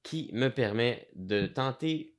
qui 0.01 0.29
me 0.33 0.49
permet 0.49 1.07
de 1.15 1.47
tenter 1.47 2.13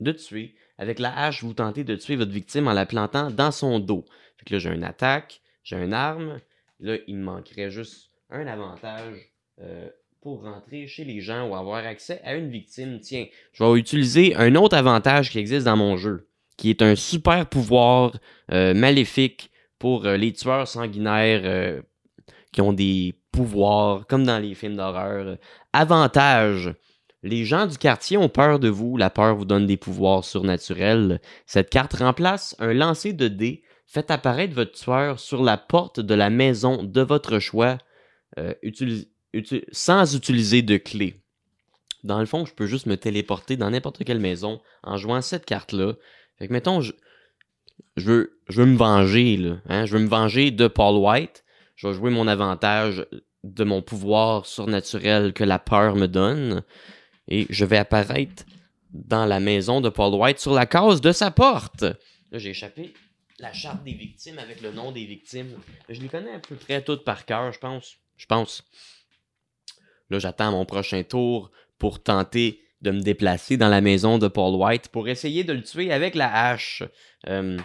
de 0.00 0.12
tuer 0.12 0.54
avec 0.78 0.98
la 0.98 1.16
hache, 1.16 1.42
vous 1.42 1.54
tentez 1.54 1.84
de 1.84 1.96
tuer 1.96 2.16
votre 2.16 2.32
victime 2.32 2.68
en 2.68 2.72
la 2.72 2.86
plantant 2.86 3.30
dans 3.30 3.50
son 3.50 3.78
dos. 3.78 4.04
Fait 4.36 4.44
que 4.44 4.54
là, 4.54 4.58
j'ai 4.58 4.70
une 4.70 4.84
attaque, 4.84 5.40
j'ai 5.62 5.76
une 5.76 5.94
arme. 5.94 6.38
Là, 6.80 6.96
il 7.06 7.16
me 7.16 7.24
manquerait 7.24 7.70
juste 7.70 8.10
un 8.30 8.46
avantage 8.46 9.32
euh, 9.60 9.88
pour 10.20 10.42
rentrer 10.42 10.86
chez 10.86 11.04
les 11.04 11.20
gens 11.20 11.48
ou 11.48 11.54
avoir 11.54 11.84
accès 11.86 12.20
à 12.24 12.34
une 12.34 12.50
victime. 12.50 13.00
Tiens, 13.00 13.26
je 13.52 13.64
vais 13.64 13.78
utiliser 13.78 14.34
un 14.36 14.54
autre 14.54 14.76
avantage 14.76 15.30
qui 15.30 15.38
existe 15.38 15.64
dans 15.64 15.76
mon 15.76 15.96
jeu, 15.96 16.28
qui 16.56 16.70
est 16.70 16.82
un 16.82 16.94
super 16.94 17.48
pouvoir 17.48 18.18
euh, 18.52 18.74
maléfique 18.74 19.50
pour 19.78 20.04
euh, 20.04 20.16
les 20.16 20.32
tueurs 20.32 20.68
sanguinaires 20.68 21.82
qui 22.52 22.60
ont 22.60 22.72
des 22.72 23.14
pouvoirs, 23.32 24.06
comme 24.06 24.24
dans 24.24 24.38
les 24.38 24.54
films 24.54 24.76
d'horreur. 24.76 25.36
Avantage 25.72 26.74
les 27.26 27.44
gens 27.44 27.66
du 27.66 27.76
quartier 27.76 28.16
ont 28.16 28.28
peur 28.28 28.58
de 28.58 28.68
vous, 28.68 28.96
la 28.96 29.10
peur 29.10 29.34
vous 29.34 29.44
donne 29.44 29.66
des 29.66 29.76
pouvoirs 29.76 30.24
surnaturels. 30.24 31.20
Cette 31.44 31.70
carte 31.70 31.94
remplace 31.94 32.54
un 32.58 32.72
lancer 32.72 33.12
de 33.12 33.28
dés. 33.28 33.62
Faites 33.86 34.10
apparaître 34.10 34.54
votre 34.54 34.72
tueur 34.72 35.18
sur 35.20 35.42
la 35.42 35.56
porte 35.56 36.00
de 36.00 36.14
la 36.14 36.30
maison 36.30 36.82
de 36.82 37.00
votre 37.00 37.38
choix 37.38 37.78
euh, 38.38 38.54
sans 39.72 40.14
utiliser 40.14 40.62
de 40.62 40.76
clé. 40.76 41.20
Dans 42.04 42.20
le 42.20 42.26
fond, 42.26 42.46
je 42.46 42.54
peux 42.54 42.66
juste 42.66 42.86
me 42.86 42.96
téléporter 42.96 43.56
dans 43.56 43.70
n'importe 43.70 44.04
quelle 44.04 44.20
maison 44.20 44.60
en 44.82 44.96
jouant 44.96 45.20
cette 45.20 45.46
carte-là. 45.46 45.94
Fait 46.38 46.46
que 46.46 46.52
mettons, 46.52 46.80
je, 46.80 46.92
veux, 47.96 48.38
je 48.48 48.62
veux 48.62 48.68
me 48.68 48.76
venger, 48.76 49.52
hein. 49.68 49.84
je 49.86 49.96
veux 49.96 50.02
me 50.02 50.08
venger 50.08 50.52
de 50.52 50.68
Paul 50.68 50.96
White. 50.96 51.44
Je 51.74 51.88
vais 51.88 51.94
jouer 51.94 52.10
mon 52.10 52.28
avantage 52.28 53.04
de 53.42 53.64
mon 53.64 53.82
pouvoir 53.82 54.46
surnaturel 54.46 55.32
que 55.32 55.44
la 55.44 55.58
peur 55.58 55.96
me 55.96 56.06
donne 56.06 56.62
et 57.28 57.46
je 57.50 57.64
vais 57.64 57.78
apparaître 57.78 58.44
dans 58.92 59.26
la 59.26 59.40
maison 59.40 59.80
de 59.80 59.88
Paul 59.88 60.14
White 60.14 60.38
sur 60.38 60.54
la 60.54 60.66
case 60.66 61.00
de 61.00 61.12
sa 61.12 61.30
porte. 61.30 61.82
Là, 61.82 62.38
j'ai 62.38 62.50
échappé 62.50 62.92
la 63.38 63.52
charte 63.52 63.84
des 63.84 63.92
victimes 63.92 64.38
avec 64.38 64.60
le 64.60 64.72
nom 64.72 64.92
des 64.92 65.04
victimes. 65.04 65.58
Je 65.88 66.00
les 66.00 66.08
connais 66.08 66.32
à 66.32 66.38
peu 66.38 66.56
près 66.56 66.82
toutes 66.82 67.04
par 67.04 67.24
cœur, 67.26 67.52
je 67.52 67.58
pense. 67.58 67.96
Je 68.16 68.26
pense. 68.26 68.64
Là, 70.10 70.18
j'attends 70.18 70.52
mon 70.52 70.64
prochain 70.64 71.02
tour 71.02 71.50
pour 71.78 72.02
tenter 72.02 72.62
de 72.80 72.90
me 72.90 73.00
déplacer 73.00 73.56
dans 73.56 73.68
la 73.68 73.80
maison 73.80 74.18
de 74.18 74.28
Paul 74.28 74.54
White 74.54 74.88
pour 74.88 75.08
essayer 75.08 75.44
de 75.44 75.52
le 75.52 75.62
tuer 75.62 75.92
avec 75.92 76.14
la 76.14 76.48
hache. 76.48 76.82
Euh, 77.28 77.58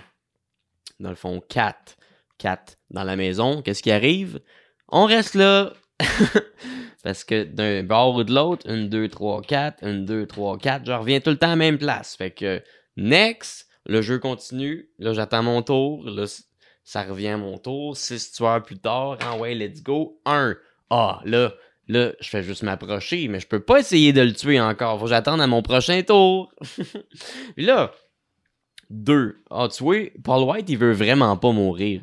dans 1.00 1.10
le 1.10 1.16
fond, 1.16 1.42
4. 1.48 1.98
4 2.38 2.78
dans 2.90 3.04
la 3.04 3.16
maison. 3.16 3.62
Qu'est-ce 3.62 3.84
qui 3.84 3.92
arrive? 3.92 4.42
On 4.88 5.06
reste 5.06 5.36
là. 5.36 5.74
Parce 7.04 7.24
que 7.24 7.44
d'un 7.44 7.84
bord 7.84 8.16
ou 8.16 8.24
de 8.24 8.34
l'autre, 8.34 8.70
1, 8.70 8.86
2, 8.86 9.08
3, 9.08 9.42
4, 9.42 9.84
1, 9.84 9.94
2, 10.02 10.28
3, 10.28 10.58
4, 10.58 10.86
je 10.86 10.92
reviens 10.92 11.20
tout 11.20 11.32
le 11.32 11.38
temps 11.38 11.48
à 11.48 11.52
la 11.52 11.56
même 11.56 11.78
place. 11.78 12.16
Fait 12.16 12.32
que, 12.32 12.62
next, 12.96 13.68
le 13.86 14.02
jeu 14.02 14.20
continue. 14.20 14.90
Là, 15.00 15.14
j'attends 15.14 15.44
mon 15.44 15.62
tour. 15.64 16.04
Là, 16.08 16.26
ça 16.84 17.04
revient 17.04 17.30
à 17.30 17.38
mon 17.38 17.58
tour. 17.58 17.98
6 17.98 18.34
tueurs 18.34 18.64
plus 18.64 18.78
tard. 18.78 19.18
Ah 19.22 19.38
ouais, 19.38 19.56
let's 19.56 19.82
go. 19.82 20.20
1. 20.26 20.56
Ah, 20.90 21.22
là, 21.26 21.54
là, 21.88 22.12
je 22.20 22.30
fais 22.30 22.44
juste 22.44 22.64
m'approcher, 22.64 23.28
mais 23.28 23.40
je 23.40 23.48
peux 23.48 23.62
pas 23.62 23.80
essayer 23.80 24.14
de 24.14 24.22
le 24.22 24.34
tuer 24.34 24.60
encore. 24.60 25.00
Faut 25.00 25.06
que 25.06 25.10
j'attende 25.10 25.42
à 25.42 25.48
mon 25.48 25.62
prochain 25.62 26.02
tour. 26.04 26.54
Puis 27.56 27.66
là, 27.66 27.92
2. 28.92 29.44
Ah, 29.50 29.68
tu 29.76 29.84
vois, 29.84 30.12
Paul 30.24 30.44
White, 30.44 30.70
il 30.70 30.78
veut 30.78 30.92
vraiment 30.92 31.38
pas 31.38 31.52
mourir. 31.52 32.02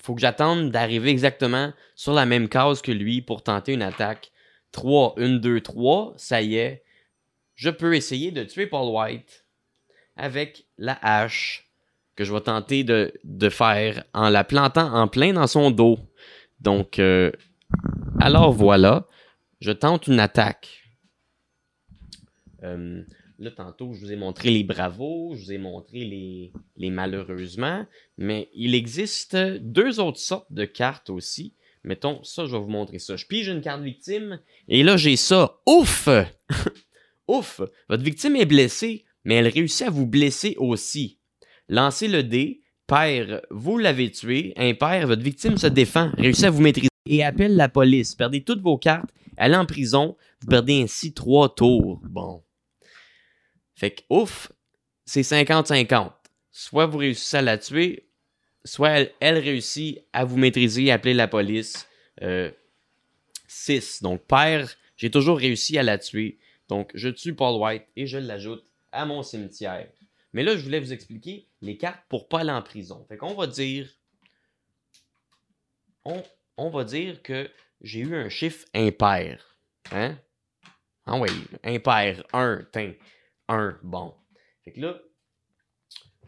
Faut 0.00 0.14
que 0.14 0.20
j'attende 0.20 0.70
d'arriver 0.70 1.10
exactement 1.10 1.72
sur 1.94 2.12
la 2.12 2.26
même 2.26 2.48
case 2.48 2.82
que 2.82 2.92
lui 2.92 3.22
pour 3.22 3.42
tenter 3.42 3.72
une 3.72 3.82
attaque. 3.82 4.32
3, 4.72 5.14
1, 5.16 5.36
2, 5.36 5.60
3, 5.60 6.14
ça 6.16 6.42
y 6.42 6.56
est. 6.56 6.84
Je 7.54 7.70
peux 7.70 7.94
essayer 7.96 8.30
de 8.30 8.44
tuer 8.44 8.66
Paul 8.66 8.94
White 8.94 9.46
avec 10.16 10.66
la 10.76 10.98
hache 11.02 11.68
que 12.16 12.24
je 12.24 12.32
vais 12.32 12.40
tenter 12.40 12.84
de, 12.84 13.12
faire 13.48 14.04
en 14.12 14.28
la 14.28 14.44
plantant 14.44 14.92
en 14.92 15.06
plein 15.08 15.32
dans 15.32 15.46
son 15.46 15.70
dos. 15.70 15.98
Donc, 16.60 16.98
euh, 16.98 17.30
alors 18.20 18.52
voilà, 18.52 19.06
je 19.60 19.70
tente 19.70 20.08
une 20.08 20.18
attaque. 20.18 20.82
Euh, 22.64 23.02
Là, 23.40 23.52
tantôt, 23.52 23.92
je 23.92 24.00
vous 24.00 24.12
ai 24.12 24.16
montré 24.16 24.50
les 24.50 24.64
bravos, 24.64 25.36
je 25.36 25.44
vous 25.44 25.52
ai 25.52 25.58
montré 25.58 26.00
les, 26.00 26.90
malheureusement, 26.90 27.86
mais 28.16 28.48
il 28.52 28.74
existe 28.74 29.36
deux 29.36 30.00
autres 30.00 30.18
sortes 30.18 30.52
de 30.52 30.64
cartes 30.64 31.08
aussi. 31.08 31.54
Mettons, 31.84 32.20
ça, 32.24 32.46
je 32.46 32.52
vais 32.56 32.58
vous 32.58 32.68
montrer 32.68 32.98
ça. 32.98 33.14
Je 33.14 33.26
pige 33.26 33.46
une 33.46 33.60
carte 33.60 33.82
victime, 33.82 34.40
et 34.66 34.82
là, 34.82 34.96
j'ai 34.96 35.14
ça. 35.14 35.60
Ouf! 35.66 36.08
Ouf! 37.28 37.60
Votre 37.88 38.02
victime 38.02 38.34
est 38.34 38.44
blessée, 38.44 39.04
mais 39.22 39.36
elle 39.36 39.46
réussit 39.46 39.86
à 39.86 39.90
vous 39.90 40.06
blesser 40.06 40.56
aussi. 40.58 41.20
Lancez 41.68 42.08
le 42.08 42.24
dé, 42.24 42.62
père, 42.88 43.42
vous 43.50 43.78
l'avez 43.78 44.10
tué, 44.10 44.52
impair, 44.56 45.06
votre 45.06 45.22
victime 45.22 45.58
se 45.58 45.68
défend, 45.68 46.10
réussit 46.18 46.44
à 46.44 46.50
vous 46.50 46.62
maîtriser 46.62 46.88
et 47.06 47.22
appelle 47.22 47.54
la 47.54 47.68
police. 47.68 48.16
Perdez 48.16 48.42
toutes 48.42 48.62
vos 48.62 48.78
cartes, 48.78 49.10
allez 49.36 49.54
en 49.54 49.64
prison, 49.66 50.16
vous 50.40 50.48
perdez 50.48 50.82
ainsi 50.82 51.14
trois 51.14 51.54
tours. 51.54 52.00
Bon. 52.02 52.42
Fait 53.78 53.92
que 53.92 54.02
ouf, 54.10 54.50
c'est 55.04 55.20
50-50. 55.20 56.10
Soit 56.50 56.86
vous 56.86 56.98
réussissez 56.98 57.36
à 57.36 57.42
la 57.42 57.58
tuer, 57.58 58.10
soit 58.64 59.06
elle, 59.20 59.38
réussit 59.38 60.00
à 60.12 60.24
vous 60.24 60.36
maîtriser 60.36 60.86
et 60.86 60.90
appeler 60.90 61.14
la 61.14 61.28
police. 61.28 61.88
6. 62.16 62.22
Euh, 62.24 62.50
Donc, 64.02 64.26
père, 64.26 64.68
j'ai 64.96 65.12
toujours 65.12 65.38
réussi 65.38 65.78
à 65.78 65.84
la 65.84 65.96
tuer. 65.96 66.40
Donc, 66.68 66.90
je 66.94 67.08
tue 67.08 67.34
Paul 67.34 67.60
White 67.60 67.84
et 67.94 68.08
je 68.08 68.18
l'ajoute 68.18 68.66
à 68.90 69.06
mon 69.06 69.22
cimetière. 69.22 69.88
Mais 70.32 70.42
là, 70.42 70.56
je 70.56 70.62
voulais 70.64 70.80
vous 70.80 70.92
expliquer 70.92 71.46
les 71.62 71.76
cartes 71.76 72.02
pour 72.08 72.28
pas 72.28 72.40
aller 72.40 72.50
en 72.50 72.62
prison. 72.62 73.06
Fait 73.08 73.16
qu'on 73.16 73.34
va 73.34 73.46
dire. 73.46 73.88
On, 76.56 76.70
va 76.70 76.82
dire 76.82 77.22
que 77.22 77.48
j'ai 77.80 78.00
eu 78.00 78.16
un 78.16 78.28
chiffre 78.28 78.66
impair. 78.74 79.56
Hein? 79.92 80.18
Ah 81.06 81.16
oui, 81.16 81.28
impair. 81.62 82.24
1, 82.32 82.64
1, 83.48 83.78
bon. 83.82 84.14
Fait 84.64 84.72
que 84.72 84.80
là, 84.80 85.00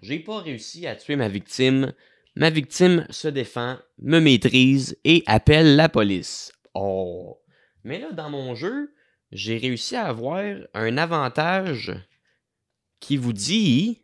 j'ai 0.02 0.18
pas 0.18 0.40
réussi 0.40 0.86
à 0.86 0.96
tuer 0.96 1.16
ma 1.16 1.28
victime. 1.28 1.92
Ma 2.36 2.50
victime 2.50 3.06
se 3.10 3.28
défend, 3.28 3.78
me 3.98 4.18
maîtrise 4.18 4.98
et 5.04 5.22
appelle 5.26 5.76
la 5.76 5.88
police. 5.88 6.52
Oh. 6.74 7.40
Mais 7.84 7.98
là, 7.98 8.12
dans 8.12 8.30
mon 8.30 8.54
jeu, 8.54 8.94
j'ai 9.32 9.58
réussi 9.58 9.96
à 9.96 10.06
avoir 10.06 10.42
un 10.74 10.98
avantage 10.98 11.92
qui 13.00 13.16
vous 13.16 13.32
dit. 13.32 14.02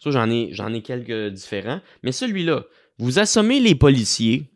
Ça, 0.00 0.10
j'en 0.10 0.30
ai, 0.30 0.50
j'en 0.52 0.72
ai 0.72 0.82
quelques 0.82 1.32
différents. 1.32 1.80
Mais 2.02 2.12
celui-là, 2.12 2.64
vous 2.98 3.18
assommez 3.18 3.60
les 3.60 3.74
policiers 3.74 4.50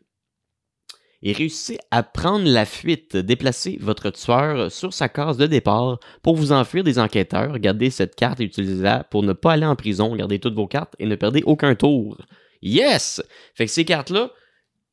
et 1.23 1.31
réussissez 1.31 1.79
à 1.89 2.03
prendre 2.03 2.45
la 2.49 2.65
fuite, 2.65 3.15
déplacer 3.15 3.77
votre 3.79 4.09
tueur 4.09 4.69
sur 4.69 4.93
sa 4.93 5.07
case 5.07 5.37
de 5.37 5.47
départ 5.47 5.99
pour 6.21 6.35
vous 6.35 6.51
enfuir 6.51 6.83
des 6.83 6.99
enquêteurs. 6.99 7.57
Gardez 7.59 7.89
cette 7.89 8.15
carte 8.15 8.41
et 8.41 8.43
utilisez-la 8.43 9.05
pour 9.05 9.23
ne 9.23 9.31
pas 9.31 9.53
aller 9.53 9.65
en 9.65 9.77
prison. 9.77 10.13
Gardez 10.17 10.39
toutes 10.39 10.55
vos 10.55 10.67
cartes 10.67 10.95
et 10.99 11.05
ne 11.05 11.15
perdez 11.15 11.41
aucun 11.45 11.75
tour. 11.75 12.17
Yes! 12.61 13.23
Fait 13.55 13.65
que 13.65 13.71
ces 13.71 13.85
cartes-là, 13.85 14.31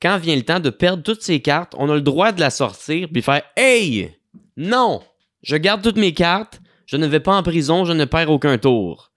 quand 0.00 0.18
vient 0.18 0.36
le 0.36 0.44
temps 0.44 0.60
de 0.60 0.70
perdre 0.70 1.02
toutes 1.02 1.22
ces 1.22 1.42
cartes, 1.42 1.74
on 1.76 1.90
a 1.90 1.96
le 1.96 2.00
droit 2.00 2.30
de 2.30 2.40
la 2.40 2.50
sortir 2.50 3.08
puis 3.12 3.22
faire 3.22 3.42
Hey! 3.56 4.16
Non! 4.56 5.02
Je 5.42 5.56
garde 5.56 5.82
toutes 5.82 5.96
mes 5.96 6.14
cartes, 6.14 6.60
je 6.86 6.96
ne 6.96 7.08
vais 7.08 7.20
pas 7.20 7.36
en 7.36 7.42
prison, 7.42 7.84
je 7.84 7.92
ne 7.92 8.04
perds 8.04 8.30
aucun 8.30 8.56
tour. 8.56 9.12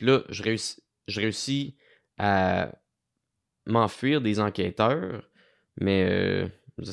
Là, 0.00 0.22
je 0.28 0.42
réussis, 0.42 0.82
je 1.06 1.20
réussis 1.20 1.76
à 2.18 2.72
m'enfuir 3.66 4.20
des 4.20 4.40
enquêteurs 4.40 5.22
mais 5.80 6.04
euh, 6.04 6.46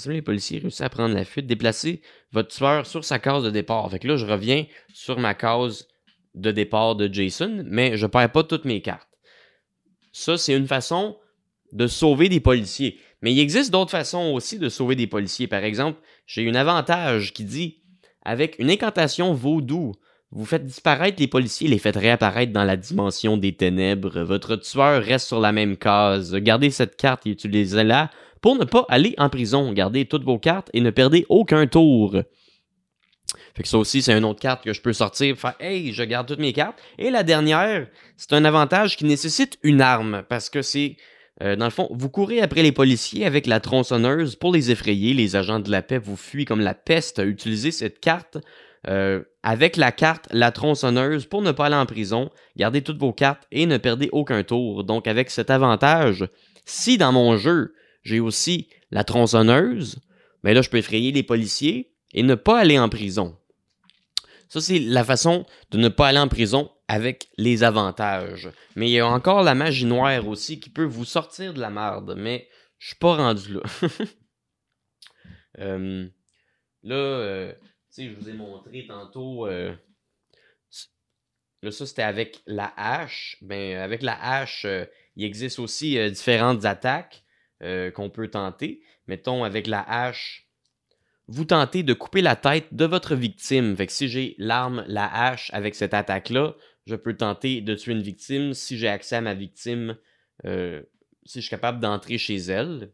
les 0.08 0.22
policiers 0.22 0.60
réussissent 0.60 0.82
à 0.82 0.90
prendre 0.90 1.16
la 1.16 1.26
fuite, 1.26 1.48
déplacer 1.48 2.02
votre 2.32 2.50
tueur 2.50 2.86
sur 2.86 3.04
sa 3.04 3.20
case 3.20 3.44
de 3.44 3.50
départ. 3.50 3.90
Fait 3.90 4.00
que 4.00 4.08
là, 4.08 4.18
je 4.18 4.26
reviens 4.26 4.66
sur 4.94 5.20
ma 5.20 5.34
case 5.34 5.88
de 6.36 6.52
départ 6.52 6.96
de 6.96 7.12
Jason, 7.12 7.64
mais 7.66 7.98
je 7.98 8.06
perds 8.06 8.32
pas 8.32 8.44
toutes 8.44 8.66
mes 8.66 8.82
cartes. 8.82 9.10
Ça, 10.12 10.38
c'est 10.38 10.56
une 10.56 10.68
façon 10.68 11.18
de 11.72 11.88
sauver 11.88 12.30
des 12.30 12.40
policiers. 12.40 13.00
Mais 13.22 13.34
il 13.34 13.40
existe 13.40 13.72
d'autres 13.72 13.92
façons 13.92 14.32
aussi 14.34 14.58
de 14.58 14.70
sauver 14.70 14.96
des 14.96 15.08
policiers. 15.08 15.48
Par 15.48 15.64
exemple, 15.64 16.00
j'ai 16.26 16.48
un 16.50 16.56
avantage 16.56 17.34
qui 17.34 17.44
dit 17.44 17.82
avec 18.24 18.58
une 18.60 18.70
incantation 18.70 19.34
vaudou, 19.34 19.94
vous 20.32 20.46
faites 20.46 20.66
disparaître 20.66 21.20
les 21.20 21.28
policiers 21.28 21.68
les 21.68 21.80
faites 21.80 21.96
réapparaître 21.96 22.54
dans 22.54 22.64
la 22.64 22.78
dimension 22.78 23.38
des 23.38 23.54
ténèbres. 23.54 24.22
Votre 24.22 24.56
tueur 24.58 25.04
reste 25.04 25.28
sur 25.28 25.40
la 25.40 25.52
même 25.52 25.76
case. 25.76 26.36
Gardez 26.36 26.70
cette 26.70 26.96
carte 26.98 27.26
et 27.26 27.32
utilisez-la 27.32 28.12
pour 28.42 28.56
ne 28.56 28.66
pas 28.66 28.86
aller 28.90 29.16
en 29.18 29.30
prison. 29.30 29.72
Gardez 29.74 30.06
toutes 30.06 30.24
vos 30.24 30.40
cartes 30.40 30.70
et 30.74 30.82
ne 30.82 30.90
perdez 30.90 31.26
aucun 31.30 31.68
tour. 31.68 32.16
Fait 33.56 33.64
que 33.64 33.70
ça 33.70 33.78
aussi, 33.78 34.02
c'est 34.02 34.18
une 34.18 34.26
autre 34.26 34.40
carte 34.40 34.64
que 34.64 34.74
je 34.74 34.82
peux 34.82 34.94
sortir, 34.94 35.38
faire 35.38 35.56
Hey, 35.60 35.94
je 35.94 36.04
garde 36.04 36.28
toutes 36.28 36.40
mes 36.40 36.54
cartes. 36.54 36.80
Et 36.98 37.10
la 37.10 37.24
dernière, 37.24 37.88
c'est 38.18 38.34
un 38.34 38.46
avantage 38.46 38.98
qui 38.98 39.06
nécessite 39.06 39.58
une 39.64 39.82
arme 39.82 40.24
parce 40.30 40.50
que 40.50 40.62
c'est. 40.62 40.98
Euh, 41.42 41.56
dans 41.56 41.66
le 41.66 41.72
fond, 41.72 41.88
vous 41.92 42.10
courez 42.10 42.42
après 42.42 42.64
les 42.64 42.74
policiers 42.74 43.26
avec 43.26 43.48
la 43.48 43.62
tronçonneuse 43.62 44.36
pour 44.36 44.52
les 44.52 44.72
effrayer. 44.72 45.14
Les 45.14 45.36
agents 45.36 45.60
de 45.60 45.72
la 45.72 45.82
paix 45.82 45.98
vous 45.98 46.18
fuient 46.18 46.46
comme 46.46 46.60
la 46.60 46.74
peste. 46.74 47.22
Utilisez 47.24 47.72
cette 47.72 48.00
carte 48.00 48.38
euh, 48.88 49.24
avec 49.44 49.78
la 49.78 49.92
carte 49.92 50.28
La 50.32 50.52
tronçonneuse 50.52 51.26
pour 51.26 51.42
ne 51.42 51.52
pas 51.52 51.68
aller 51.68 51.76
en 51.76 51.86
prison. 51.86 52.30
Gardez 52.58 52.82
toutes 52.82 53.00
vos 53.00 53.14
cartes 53.14 53.48
et 53.52 53.66
ne 53.66 53.78
perdez 53.78 54.10
aucun 54.12 54.44
tour. 54.44 54.84
Donc, 54.84 55.08
avec 55.08 55.30
cet 55.30 55.50
avantage, 55.50 56.28
si 56.66 56.98
dans 56.98 57.12
mon 57.12 57.38
jeu, 57.38 57.74
j'ai 58.04 58.20
aussi 58.20 58.70
la 58.92 59.04
tronçonneuse. 59.04 60.00
Mais 60.44 60.54
là, 60.54 60.62
je 60.62 60.70
peux 60.70 60.78
effrayer 60.78 61.12
les 61.12 61.24
policiers 61.24 61.94
et 62.14 62.24
ne 62.24 62.36
pas 62.36 62.60
aller 62.60 62.80
en 62.80 62.90
prison. 62.90 63.38
Ça, 64.48 64.62
c'est 64.62 64.80
la 64.80 65.04
façon 65.04 65.46
de 65.72 65.78
ne 65.78 65.90
pas 65.90 66.08
aller 66.08 66.20
en 66.20 66.28
prison 66.28 66.72
avec 66.88 67.30
les 67.38 67.64
avantages. 67.64 68.50
Mais 68.76 68.90
il 68.90 68.94
y 68.94 69.00
a 69.00 69.08
encore 69.08 69.44
la 69.44 69.54
magie 69.54 69.86
noire 69.86 70.28
aussi 70.28 70.60
qui 70.60 70.72
peut 70.72 70.86
vous 70.86 71.06
sortir 71.06 71.54
de 71.54 71.60
la 71.60 71.70
merde. 71.70 72.16
Mais 72.18 72.50
je 72.80 72.88
suis 72.88 72.96
pas 72.96 73.16
rendu 73.16 73.54
là. 73.54 73.62
Euh, 75.58 76.08
là, 76.84 76.96
euh, 76.96 77.54
je 77.98 78.14
vous 78.14 78.30
ai 78.30 78.34
montré 78.34 78.86
tantôt. 78.88 79.46
Euh, 79.46 79.76
là, 81.62 81.72
ça, 81.72 81.86
c'était 81.86 82.04
avec 82.04 82.40
la 82.46 82.72
hache. 82.78 83.36
Ben, 83.42 83.78
avec 83.78 84.02
la 84.04 84.18
hache, 84.24 84.66
il 85.18 85.26
existe 85.26 85.60
aussi 85.60 85.98
différentes 86.12 86.64
attaques. 86.64 87.26
Euh, 87.62 87.92
qu'on 87.92 88.10
peut 88.10 88.30
tenter. 88.30 88.82
Mettons 89.08 89.44
avec 89.44 89.68
la 89.68 89.82
hache, 89.82 90.48
vous 91.28 91.44
tentez 91.44 91.84
de 91.84 91.94
couper 91.94 92.22
la 92.22 92.38
tête 92.38 92.74
de 92.74 92.86
votre 92.86 93.16
victime. 93.16 93.76
Fait 93.76 93.86
que 93.86 93.92
si 93.92 94.08
j'ai 94.08 94.36
l'arme, 94.38 94.86
la 94.88 95.14
hache 95.14 95.52
avec 95.54 95.76
cette 95.76 95.94
attaque-là, 95.94 96.56
je 96.88 96.96
peux 96.96 97.18
tenter 97.18 97.60
de 97.60 97.76
tuer 97.76 97.92
une 97.92 98.02
victime. 98.02 98.54
Si 98.54 98.78
j'ai 98.78 98.88
accès 98.88 99.18
à 99.18 99.22
ma 99.22 99.34
victime, 99.34 99.98
euh, 100.46 100.82
si 101.26 101.40
je 101.40 101.48
suis 101.48 101.50
capable 101.50 101.82
d'entrer 101.82 102.18
chez 102.18 102.38
elle. 102.38 102.94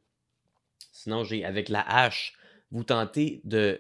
Sinon, 0.92 1.24
j'ai 1.24 1.46
avec 1.46 1.70
la 1.70 1.82
hache, 1.88 2.34
vous 2.72 2.84
tentez 2.84 3.42
de, 3.44 3.80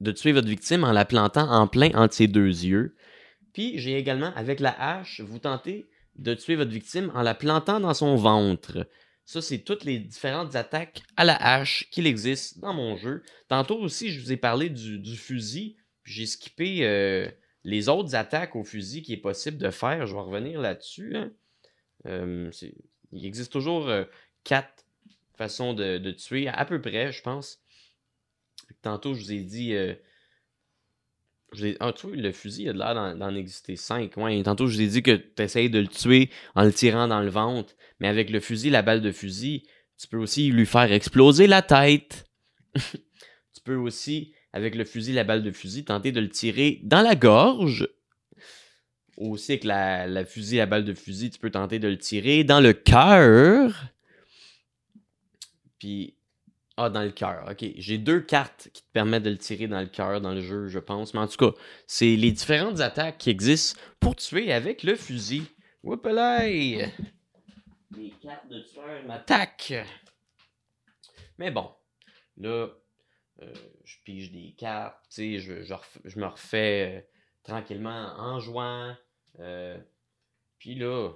de 0.00 0.12
tuer 0.12 0.32
votre 0.32 0.48
victime 0.48 0.82
en 0.82 0.92
la 0.92 1.04
plantant 1.04 1.50
en 1.50 1.68
plein 1.68 1.90
entre 1.94 2.14
ses 2.14 2.26
deux 2.26 2.64
yeux. 2.64 2.96
Puis 3.52 3.78
j'ai 3.78 3.98
également 3.98 4.32
avec 4.34 4.60
la 4.60 4.74
hache, 4.80 5.20
vous 5.20 5.40
tentez 5.40 5.90
de 6.14 6.32
tuer 6.32 6.56
votre 6.56 6.70
victime 6.70 7.12
en 7.14 7.20
la 7.20 7.34
plantant 7.34 7.80
dans 7.80 7.92
son 7.92 8.16
ventre. 8.16 8.86
Ça, 9.26 9.42
c'est 9.42 9.58
toutes 9.58 9.82
les 9.82 9.98
différentes 9.98 10.54
attaques 10.54 11.02
à 11.16 11.24
la 11.24 11.34
hache 11.34 11.90
qu'il 11.90 12.06
existe 12.06 12.60
dans 12.60 12.72
mon 12.72 12.96
jeu. 12.96 13.24
Tantôt 13.48 13.76
aussi, 13.76 14.12
je 14.12 14.20
vous 14.20 14.30
ai 14.30 14.36
parlé 14.36 14.70
du, 14.70 15.16
fusil. 15.16 15.76
J'ai 16.04 16.26
skippé 16.26 16.86
euh, 16.86 17.28
les 17.64 17.88
autres 17.88 18.14
attaques 18.14 18.54
au 18.54 18.62
fusil 18.62 19.02
qui 19.02 19.12
est 19.12 19.18
possible 19.18 19.58
de 19.58 19.70
faire. 19.70 20.06
Je 20.06 20.14
vais 20.14 20.20
revenir 20.20 20.60
là-dessus. 20.60 21.16
Hein. 21.16 21.32
Euh, 22.06 22.52
il 23.10 23.26
existe 23.26 23.50
toujours 23.50 23.88
euh, 23.88 24.04
quatre 24.44 24.86
façons 25.36 25.74
de, 25.74 25.98
de, 25.98 26.10
tuer, 26.12 26.46
à 26.46 26.64
peu 26.64 26.80
près, 26.80 27.10
je 27.10 27.20
pense. 27.20 27.58
Tantôt, 28.80 29.14
je 29.14 29.24
vous 29.24 29.32
ai 29.32 29.40
dit 29.40 29.74
ah, 31.80 31.92
tu 31.92 32.06
vois, 32.06 32.16
le 32.16 32.32
fusil, 32.32 32.64
il 32.64 32.68
a 32.68 32.92
l'air 32.94 33.16
d'en 33.16 33.34
exister 33.34 33.76
5. 33.76 34.16
Ouais, 34.16 34.42
tantôt, 34.42 34.66
je 34.66 34.74
vous 34.74 34.82
ai 34.82 34.86
dit 34.88 35.02
que 35.02 35.12
tu 35.12 35.42
essayes 35.42 35.70
de 35.70 35.78
le 35.78 35.86
tuer 35.86 36.30
en 36.54 36.64
le 36.64 36.72
tirant 36.72 37.08
dans 37.08 37.20
le 37.20 37.30
ventre. 37.30 37.74
Mais 38.00 38.08
avec 38.08 38.30
le 38.30 38.40
fusil, 38.40 38.70
la 38.70 38.82
balle 38.82 39.00
de 39.00 39.12
fusil, 39.12 39.62
tu 39.98 40.08
peux 40.08 40.18
aussi 40.18 40.50
lui 40.50 40.66
faire 40.66 40.92
exploser 40.92 41.46
la 41.46 41.62
tête. 41.62 42.26
tu 42.74 43.60
peux 43.64 43.76
aussi, 43.76 44.34
avec 44.52 44.74
le 44.74 44.84
fusil, 44.84 45.12
la 45.12 45.24
balle 45.24 45.42
de 45.42 45.50
fusil, 45.50 45.84
tenter 45.84 46.12
de 46.12 46.20
le 46.20 46.28
tirer 46.28 46.80
dans 46.82 47.00
la 47.00 47.14
gorge. 47.14 47.88
Aussi, 49.16 49.52
avec 49.52 49.64
la, 49.64 50.06
la 50.06 50.24
fusil, 50.26 50.56
la 50.56 50.66
balle 50.66 50.84
de 50.84 50.92
fusil, 50.92 51.30
tu 51.30 51.38
peux 51.38 51.50
tenter 51.50 51.78
de 51.78 51.88
le 51.88 51.96
tirer 51.96 52.44
dans 52.44 52.60
le 52.60 52.74
cœur. 52.74 53.86
Puis 55.78 56.15
ah, 56.78 56.90
dans 56.90 57.02
le 57.02 57.10
cœur. 57.10 57.46
Ok. 57.50 57.64
J'ai 57.76 57.96
deux 57.96 58.20
cartes 58.20 58.68
qui 58.72 58.82
te 58.82 58.92
permettent 58.92 59.22
de 59.22 59.30
le 59.30 59.38
tirer 59.38 59.66
dans 59.66 59.80
le 59.80 59.86
cœur 59.86 60.20
dans 60.20 60.32
le 60.32 60.42
jeu, 60.42 60.68
je 60.68 60.78
pense. 60.78 61.14
Mais 61.14 61.20
en 61.20 61.26
tout 61.26 61.38
cas, 61.38 61.58
c'est 61.86 62.16
les 62.16 62.32
différentes 62.32 62.80
attaques 62.80 63.16
qui 63.18 63.30
existent 63.30 63.80
pour 63.98 64.14
tuer 64.14 64.52
avec 64.52 64.82
le 64.82 64.94
fusil. 64.94 65.44
Whoopalay! 65.82 66.92
Les 67.96 68.10
cartes 68.20 68.48
de 68.48 68.60
tueur 68.60 69.04
m'attaquent. 69.06 69.86
Mais 71.38 71.50
bon, 71.50 71.70
là, 72.36 72.68
euh, 73.42 73.54
je 73.84 73.96
pige 74.04 74.32
des 74.32 74.54
cartes, 74.58 75.02
tu 75.08 75.14
sais, 75.14 75.38
je, 75.38 75.62
je, 75.62 76.18
me 76.18 76.26
refais 76.26 76.96
euh, 76.96 77.00
tranquillement 77.42 78.14
en 78.18 78.38
jouant. 78.40 78.94
Euh, 79.38 79.78
puis 80.58 80.74
là, 80.74 81.12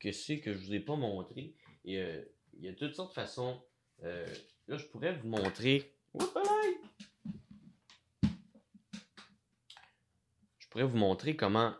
qu'est-ce 0.00 0.32
que 0.34 0.52
je 0.52 0.58
vous 0.58 0.74
ai 0.74 0.80
pas 0.80 0.96
montré? 0.96 1.54
Il 1.84 2.24
y 2.58 2.68
a 2.68 2.72
toutes 2.74 2.94
sortes 2.94 3.10
de 3.10 3.20
façons 3.20 3.62
Là, 4.68 4.76
je 4.76 4.84
pourrais 4.86 5.12
vous 5.12 5.28
montrer. 5.28 5.92
Je 10.58 10.66
pourrais 10.70 10.84
vous 10.84 10.96
montrer 10.96 11.36
comment 11.36 11.74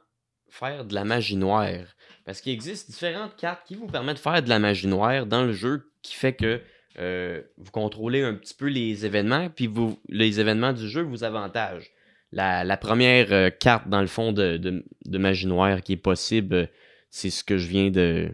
faire 0.49 0.85
de 0.85 0.95
la 0.95 1.05
magie 1.05 1.37
noire. 1.37 1.85
Parce 2.25 2.41
qu'il 2.41 2.53
existe 2.53 2.91
différentes 2.91 3.37
cartes 3.37 3.67
qui 3.67 3.75
vous 3.75 3.87
permettent 3.87 4.17
de 4.17 4.21
faire 4.23 4.43
de 4.43 4.49
la 4.49 4.59
magie 4.59 4.87
noire 4.87 5.27
dans 5.27 5.45
le 5.45 5.53
jeu 5.53 5.93
qui 6.03 6.15
fait 6.15 6.35
que 6.35 6.61
euh, 6.99 7.41
vous 7.57 7.71
contrôlez 7.71 8.23
un 8.23 8.35
petit 8.35 8.55
peu 8.55 8.67
les 8.67 9.07
événements, 9.07 9.49
puis 9.49 9.67
vous, 9.67 9.99
les 10.09 10.41
événements 10.41 10.73
du 10.73 10.89
jeu 10.89 11.03
vous 11.03 11.25
avantagent. 11.25 11.91
la, 12.33 12.77
première 12.77 13.33
euh, 13.33 13.51
carte, 13.51 13.89
dans 13.89 14.01
le 14.01 14.07
fond, 14.07 14.33
de, 14.33 14.57
de, 14.57 15.19
magie 15.19 15.47
noire 15.47 15.83
qui 15.83 15.95
est 15.95 15.97
possible, 15.97 16.69
c'est 17.11 17.31
ce 17.31 17.45
que 17.45 17.57
je 17.57 17.69
viens 17.69 17.91
de. 17.91 18.31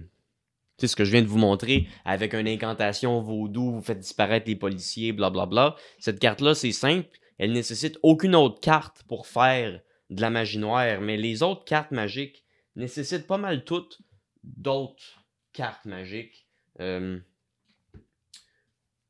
C'est 0.79 0.87
ce 0.87 0.95
que 0.95 1.05
je 1.05 1.11
viens 1.11 1.23
de 1.23 1.27
vous 1.27 1.39
montrer 1.39 1.89
avec 2.05 2.35
une 2.35 2.47
incantation 2.47 3.21
vaudou, 3.21 3.73
vous 3.73 3.83
faites 3.83 3.99
disparaître 3.99 4.47
les 4.47 4.57
policiers, 4.57 5.13
blablabla. 5.13 5.47
Bla, 5.47 5.71
bla. 5.71 5.77
Cette 5.99 6.21
carte-là, 6.21 6.55
c'est 6.55 6.73
simple. 6.73 7.19
Elle 7.37 7.53
nécessite 7.53 7.99
aucune 8.03 8.37
autre 8.37 8.61
carte 8.61 9.03
pour 9.09 9.27
faire 9.27 9.81
de 10.11 10.21
la 10.21 10.31
magie 10.31 10.59
noire, 10.59 11.01
mais 11.01 11.17
les 11.17 11.43
autres 11.43 11.65
cartes 11.65 11.91
magiques 11.91 12.45
nécessitent 12.77 13.27
pas 13.27 13.39
mal 13.39 13.65
toutes 13.65 14.01
d'autres 14.45 15.25
cartes 15.53 15.85
magiques. 15.85 16.47
Euh, 16.81 17.19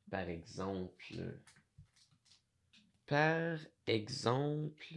par 0.09 0.27
exemple, 0.27 1.13
par 3.05 3.57
exemple, 3.85 4.95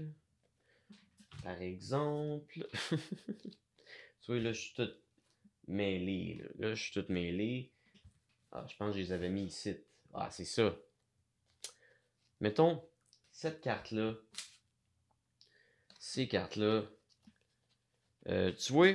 par 1.42 1.60
exemple, 1.60 2.66
tu 2.90 4.26
vois, 4.26 4.38
là, 4.38 4.52
je 4.52 4.60
suis 4.60 4.74
tout 4.74 4.88
mêlé. 5.68 6.42
Là, 6.58 6.74
je 6.74 6.82
suis 6.82 6.92
tout 6.92 7.10
mêlé. 7.10 7.70
Ah, 8.52 8.64
je 8.68 8.76
pense 8.76 8.92
que 8.92 8.98
je 8.98 9.04
les 9.04 9.12
avais 9.12 9.30
mis 9.30 9.44
ici. 9.44 9.74
Ah, 10.14 10.28
c'est 10.30 10.44
ça. 10.44 10.74
Mettons, 12.40 12.82
cette 13.30 13.60
carte-là, 13.60 14.14
ces 15.98 16.28
cartes-là, 16.28 16.82
euh, 18.28 18.52
tu 18.52 18.72
vois, 18.72 18.94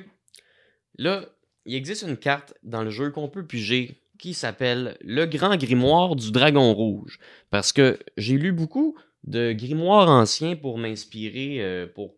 là, 0.97 1.25
il 1.65 1.75
existe 1.75 2.03
une 2.03 2.17
carte 2.17 2.53
dans 2.63 2.83
le 2.83 2.89
jeu 2.89 3.09
qu'on 3.11 3.29
peut 3.29 3.45
piger 3.45 4.01
qui 4.19 4.33
s'appelle 4.33 4.97
Le 5.01 5.25
Grand 5.25 5.55
Grimoire 5.57 6.15
du 6.15 6.31
Dragon 6.31 6.73
Rouge. 6.73 7.19
Parce 7.49 7.71
que 7.71 7.99
j'ai 8.17 8.37
lu 8.37 8.51
beaucoup 8.51 8.97
de 9.23 9.53
grimoires 9.53 10.09
anciens 10.09 10.55
pour 10.55 10.77
m'inspirer 10.77 11.61
euh, 11.61 11.87
pour, 11.87 12.15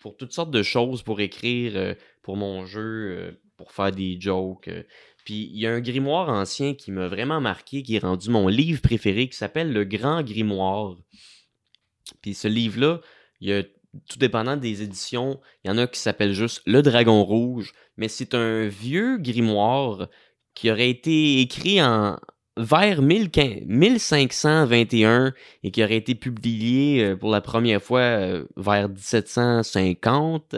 pour 0.00 0.16
toutes 0.16 0.32
sortes 0.32 0.50
de 0.50 0.62
choses, 0.62 1.02
pour 1.02 1.20
écrire 1.20 1.72
euh, 1.76 1.94
pour 2.22 2.36
mon 2.36 2.66
jeu, 2.66 3.38
pour 3.58 3.72
faire 3.72 3.92
des 3.92 4.18
jokes. 4.18 4.70
Puis 5.24 5.50
il 5.52 5.60
y 5.60 5.66
a 5.66 5.72
un 5.72 5.80
grimoire 5.80 6.30
ancien 6.30 6.72
qui 6.72 6.90
m'a 6.90 7.08
vraiment 7.08 7.42
marqué, 7.42 7.82
qui 7.82 7.96
est 7.96 8.00
rendu 8.00 8.30
mon 8.30 8.48
livre 8.48 8.80
préféré, 8.80 9.28
qui 9.28 9.36
s'appelle 9.36 9.70
Le 9.72 9.84
Grand 9.84 10.22
Grimoire. 10.22 10.96
Puis 12.22 12.32
ce 12.32 12.48
livre-là, 12.48 13.00
y 13.40 13.52
a 13.52 13.62
tout 13.62 14.18
dépendant 14.18 14.56
des 14.56 14.82
éditions, 14.82 15.40
il 15.64 15.68
y 15.68 15.70
en 15.70 15.78
a 15.78 15.86
qui 15.86 16.00
s'appellent 16.00 16.32
juste 16.32 16.62
Le 16.64 16.80
Dragon 16.80 17.22
Rouge, 17.24 17.74
mais 17.98 18.08
c'est 18.08 18.32
un 18.34 18.68
vieux 18.68 19.18
grimoire 19.18 20.08
qui 20.54 20.70
aurait 20.70 20.88
été 20.90 21.40
écrit 21.40 21.82
en 21.82 22.18
vers 22.56 23.02
1521 23.02 25.34
et 25.62 25.70
qui 25.70 25.84
aurait 25.84 25.96
été 25.96 26.14
publié 26.16 27.04
euh, 27.04 27.16
pour 27.16 27.30
la 27.30 27.40
première 27.40 27.80
fois 27.80 28.00
euh, 28.00 28.44
vers 28.56 28.88
1750. 28.88 30.56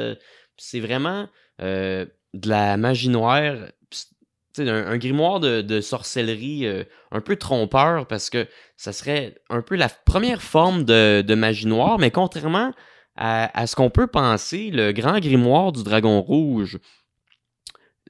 C'est 0.56 0.80
vraiment 0.80 1.28
euh, 1.60 2.06
de 2.34 2.48
la 2.48 2.76
magie 2.76 3.08
noire, 3.08 3.54
un, 4.58 4.66
un, 4.66 4.98
grimoire 4.98 5.40
de, 5.40 5.80
sorcellerie 5.80 6.66
un 7.10 7.20
peu 7.20 7.36
trompeur 7.36 8.06
parce 8.06 8.30
que 8.30 8.46
ça 8.76 8.92
serait 8.92 9.36
un 9.48 9.62
peu 9.62 9.76
la 9.76 9.88
première 9.88 10.42
forme 10.42 10.84
de, 10.84 11.22
de 11.22 11.34
magie 11.34 11.66
noire, 11.66 11.98
mais 11.98 12.10
contrairement 12.10 12.72
à, 13.16 13.66
ce 13.66 13.76
qu'on 13.76 13.90
peut 13.90 14.06
penser, 14.06 14.70
le 14.70 14.92
grand 14.92 15.18
grimoire 15.20 15.72
du 15.72 15.82
dragon 15.82 16.20
rouge, 16.20 16.78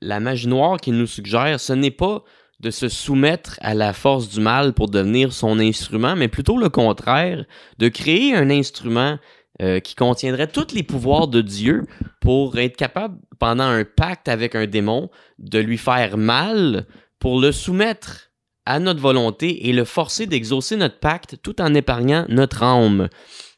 la 0.01 0.21
magie 0.21 0.47
noire 0.47 0.79
qu'il 0.79 0.95
nous 0.95 1.09
suggère, 1.09 1.59
ce 1.59 1.73
n'est 1.73 1.91
pas 1.91 2.23
de 2.61 2.71
se 2.71 2.89
soumettre 2.89 3.59
à 3.61 3.75
la 3.75 3.93
force 3.93 4.29
du 4.29 4.41
mal 4.41 4.73
pour 4.73 4.89
devenir 4.89 5.33
son 5.33 5.59
instrument, 5.59 6.15
mais 6.15 6.29
plutôt 6.29 6.59
le 6.59 6.69
contraire, 6.69 7.45
de 7.79 7.89
créer 7.89 8.37
un 8.37 8.51
instrument 8.51 9.19
euh, 9.61 9.81
qui 9.81 9.95
contiendrait 9.95 10.47
tous 10.47 10.73
les 10.75 10.83
pouvoirs 10.83 11.29
de 11.29 11.41
Dieu 11.41 11.87
pour 12.21 12.59
être 12.59 12.77
capable, 12.77 13.19
pendant 13.39 13.65
un 13.65 13.85
pacte 13.85 14.29
avec 14.29 14.55
un 14.55 14.67
démon, 14.67 15.11
de 15.39 15.59
lui 15.59 15.77
faire 15.77 16.17
mal 16.17 16.87
pour 17.19 17.41
le 17.41 17.53
soumettre 17.53 18.31
à 18.65 18.79
notre 18.79 19.01
volonté 19.01 19.69
et 19.69 19.73
le 19.73 19.85
forcer 19.85 20.27
d'exaucer 20.27 20.77
notre 20.77 20.99
pacte 20.99 21.37
tout 21.43 21.61
en 21.61 21.75
épargnant 21.75 22.25
notre 22.29 22.63
âme. 22.63 23.09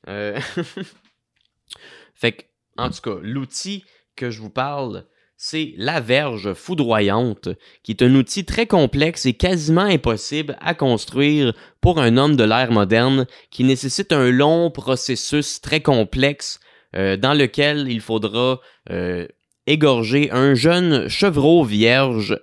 Euh... 0.08 0.40
Fait 2.14 2.32
que, 2.32 2.42
en 2.78 2.90
tout 2.90 3.00
cas, 3.00 3.18
l'outil 3.22 3.84
que 4.16 4.30
je 4.30 4.40
vous 4.40 4.50
parle, 4.50 5.04
c'est 5.36 5.74
la 5.76 6.00
verge 6.00 6.54
foudroyante, 6.54 7.48
qui 7.82 7.92
est 7.92 8.02
un 8.02 8.14
outil 8.14 8.44
très 8.44 8.66
complexe 8.66 9.26
et 9.26 9.34
quasiment 9.34 9.82
impossible 9.82 10.56
à 10.60 10.74
construire 10.74 11.52
pour 11.80 12.00
un 12.00 12.16
homme 12.16 12.36
de 12.36 12.44
l'ère 12.44 12.70
moderne, 12.70 13.26
qui 13.50 13.64
nécessite 13.64 14.12
un 14.12 14.30
long 14.30 14.70
processus 14.70 15.60
très 15.60 15.80
complexe 15.80 16.60
euh, 16.94 17.16
dans 17.16 17.34
lequel 17.34 17.88
il 17.88 18.00
faudra 18.00 18.60
euh, 18.90 19.26
égorger 19.66 20.30
un 20.30 20.54
jeune 20.54 21.08
chevreau 21.08 21.64
vierge 21.64 22.38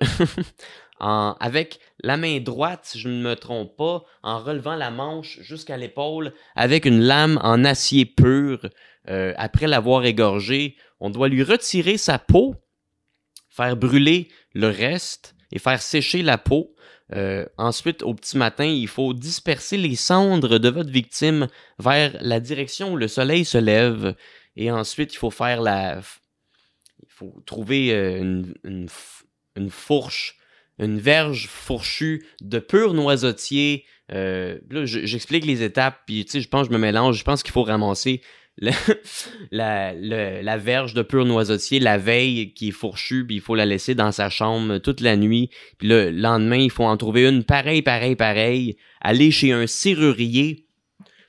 avec 1.00 1.80
la 2.04 2.18
main 2.18 2.40
droite, 2.40 2.82
si 2.84 3.00
je 3.00 3.10
ne 3.10 3.22
me 3.22 3.36
trompe 3.36 3.76
pas, 3.78 4.04
en 4.24 4.40
relevant 4.40 4.76
la 4.76 4.92
manche 4.92 5.40
jusqu'à 5.42 5.78
l'épaule 5.78 6.34
avec 6.56 6.86
une 6.86 7.02
lame 7.02 7.40
en 7.44 7.64
acier 7.64 8.06
pur. 8.06 8.70
Euh, 9.10 9.34
après 9.38 9.68
l'avoir 9.68 10.06
égorgé, 10.06 10.76
on 11.00 11.10
doit 11.10 11.30
lui 11.30 11.44
retirer 11.44 11.98
sa 11.98 12.20
peau, 12.20 12.56
faire 13.60 13.76
brûler 13.76 14.30
le 14.54 14.68
reste 14.68 15.36
et 15.52 15.60
faire 15.60 15.82
sécher 15.82 16.22
la 16.22 16.38
peau. 16.38 16.74
Euh, 17.14 17.46
ensuite, 17.58 18.04
au 18.04 18.14
petit 18.14 18.38
matin, 18.38 18.66
il 18.66 18.88
faut 18.88 19.14
disperser 19.14 19.76
les 19.76 19.96
cendres 19.96 20.60
de 20.60 20.70
votre 20.70 20.92
victime 20.92 21.48
vers 21.78 22.16
la 22.22 22.40
direction 22.40 22.94
où 22.94 22.96
le 22.96 23.10
soleil 23.10 23.44
se 23.44 23.58
lève. 23.58 24.16
Et 24.56 24.72
ensuite, 24.72 25.14
il 25.14 25.18
faut 25.18 25.32
faire 25.32 25.62
la. 25.62 26.00
Il 27.04 27.10
faut 27.10 27.36
trouver 27.46 27.92
euh, 27.92 28.44
une, 28.64 29.70
fourche, 29.70 30.38
une 30.78 31.00
verge 31.00 31.48
fourchue 31.48 32.26
de 32.42 32.60
pur 32.60 32.94
noisetier. 32.94 33.86
là, 34.08 34.86
j'explique 34.86 35.46
les 35.46 35.64
étapes, 35.64 36.04
puis 36.06 36.24
tu 36.24 36.32
sais, 36.32 36.42
je 36.42 36.48
pense 36.48 36.68
que 36.68 36.74
je 36.74 36.78
me 36.78 36.82
mélange. 36.82 37.18
Je 37.18 37.24
pense 37.26 37.44
qu'il 37.44 37.52
faut 37.52 37.64
ramasser 37.64 38.22
la, 39.52 40.58
verge 40.58 40.94
de 40.94 41.02
pur 41.02 41.26
noisetier 41.26 41.80
la 41.80 41.98
veille 41.98 42.54
qui 42.54 42.70
est 42.70 42.72
fourchue, 42.72 43.26
puis 43.26 43.38
il 43.38 43.42
faut 43.42 43.56
la 43.56 43.66
laisser 43.66 43.96
dans 43.96 44.12
sa 44.12 44.30
chambre 44.30 44.78
toute 44.80 45.02
la 45.02 45.16
nuit. 45.16 45.50
Puis 45.78 45.88
le 45.88 46.12
lendemain, 46.12 46.58
il 46.58 46.72
faut 46.72 46.84
en 46.84 46.98
trouver 46.98 47.28
une 47.28 47.44
pareille, 47.44 47.82
pareille, 47.82 48.16
pareille. 48.16 48.78
Aller 49.02 49.32
chez 49.32 49.52
un 49.52 49.68
serrurier 49.68 50.66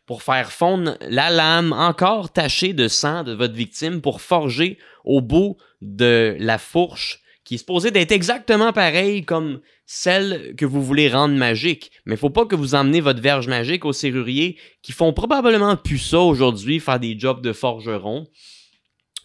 pour 0.06 0.22
faire 0.22 0.50
fondre 0.50 0.96
la 1.08 1.30
lame 1.30 1.72
encore 1.72 2.32
tachée 2.32 2.72
de 2.72 2.88
sang 2.88 3.22
de 3.22 3.32
votre 3.32 3.54
victime 3.54 4.00
pour 4.00 4.20
forger 4.20 4.78
au 5.04 5.20
bout 5.20 5.56
de 5.82 6.36
la 6.40 6.58
fourche 6.58 7.20
qui 7.50 7.56
est 7.56 7.58
supposée 7.58 7.90
d'être 7.90 8.12
exactement 8.12 8.72
pareille 8.72 9.24
comme 9.24 9.58
celle 9.84 10.54
que 10.54 10.64
vous 10.64 10.84
voulez 10.84 11.08
rendre 11.08 11.34
magique. 11.34 11.90
Mais 12.06 12.14
il 12.14 12.16
faut 12.16 12.30
pas 12.30 12.46
que 12.46 12.54
vous 12.54 12.76
emmenez 12.76 13.00
votre 13.00 13.20
verge 13.20 13.48
magique 13.48 13.84
au 13.84 13.92
serrurier 13.92 14.56
qui 14.82 14.92
font 14.92 15.12
probablement 15.12 15.76
plus 15.76 15.98
ça 15.98 16.20
aujourd'hui, 16.20 16.78
faire 16.78 17.00
des 17.00 17.18
jobs 17.18 17.42
de 17.42 17.52
forgeron. 17.52 18.28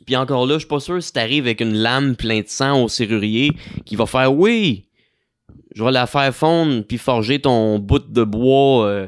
Puis 0.07 0.15
encore 0.15 0.47
là, 0.47 0.55
je 0.55 0.61
suis 0.61 0.67
pas 0.67 0.79
sûr 0.79 1.03
si 1.03 1.13
t'arrives 1.13 1.45
avec 1.45 1.61
une 1.61 1.75
lame 1.75 2.15
pleine 2.15 2.41
de 2.41 2.47
sang 2.47 2.83
au 2.83 2.87
serrurier 2.87 3.51
qui 3.85 3.95
va 3.95 4.07
faire 4.07 4.33
oui, 4.33 4.87
je 5.75 5.83
vais 5.83 5.91
la 5.91 6.07
faire 6.07 6.33
fondre 6.33 6.81
puis 6.81 6.97
forger 6.97 7.39
ton 7.39 7.77
bout 7.77 8.11
de 8.11 8.23
bois. 8.23 8.87
Euh, 8.87 9.07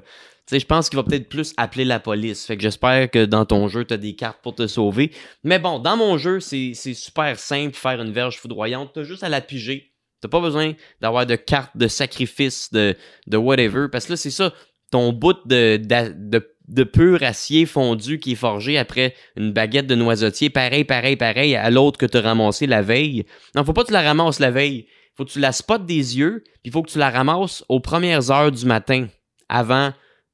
je 0.52 0.66
pense 0.66 0.90
qu'il 0.90 0.98
va 0.98 1.04
peut-être 1.04 1.28
plus 1.28 1.54
appeler 1.58 1.84
la 1.84 2.00
police. 2.00 2.46
Fait 2.46 2.56
que 2.56 2.64
j'espère 2.64 3.12
que 3.12 3.26
dans 3.26 3.46
ton 3.46 3.68
jeu, 3.68 3.84
tu 3.84 3.94
as 3.94 3.98
des 3.98 4.16
cartes 4.16 4.42
pour 4.42 4.56
te 4.56 4.68
sauver. 4.68 5.12
Mais 5.44 5.60
bon, 5.60 5.80
dans 5.80 5.98
mon 5.98 6.18
jeu, 6.18 6.40
c'est 6.40 6.74
super 6.74 7.38
simple 7.38 7.76
faire 7.76 8.02
une 8.02 8.12
verge 8.12 8.38
foudroyante. 8.38 8.94
Tu 8.94 9.04
juste 9.04 9.24
à 9.24 9.30
la 9.30 9.42
piger. 9.42 9.94
T'as 10.22 10.30
pas 10.30 10.40
besoin 10.40 10.74
d'avoir 11.02 11.26
de 11.26 11.36
cartes 11.36 11.76
de 11.76 11.88
sacrifice, 11.88 12.72
de, 12.72 12.96
whatever. 13.34 13.88
Parce 13.92 14.06
que 14.06 14.14
là, 14.14 14.18
c'est 14.18 14.32
ça, 14.32 14.54
ton 14.90 15.12
bout 15.12 15.38
de, 15.46 16.84
pur 16.86 17.24
acier 17.24 17.66
fondu 17.66 18.20
qui 18.20 18.32
est 18.32 18.36
forgé 18.36 18.78
après 18.78 19.14
une 19.36 19.52
baguette 19.52 19.86
de 19.86 19.96
noisetier, 19.96 20.50
pareil, 20.50 20.86
pareil, 20.86 21.18
pareil 21.18 21.56
à 21.56 21.70
l'autre 21.70 22.00
que 22.00 22.06
tu 22.06 22.18
as 22.18 22.22
ramassé 22.22 22.68
la 22.68 22.82
veille. 22.82 23.26
Non, 23.54 23.64
faut 23.64 23.74
pas 23.74 23.84
que 23.84 23.88
tu 23.88 23.94
la 23.94 24.02
ramasses 24.02 24.40
la 24.40 24.52
veille. 24.52 24.88
Faut 25.16 25.26
que 25.26 25.32
tu 25.32 25.40
la 25.40 25.52
spottes 25.52 25.86
des 25.86 26.18
yeux, 26.18 26.44
puis 26.64 26.72
faut 26.72 26.84
que 26.84 26.92
tu 26.92 27.00
la 27.00 27.10
ramasses 27.10 27.66
aux 27.70 27.80
premières 27.80 28.30
heures 28.32 28.52
du 28.52 28.66
matin, 28.66 29.08
avant 29.50 29.92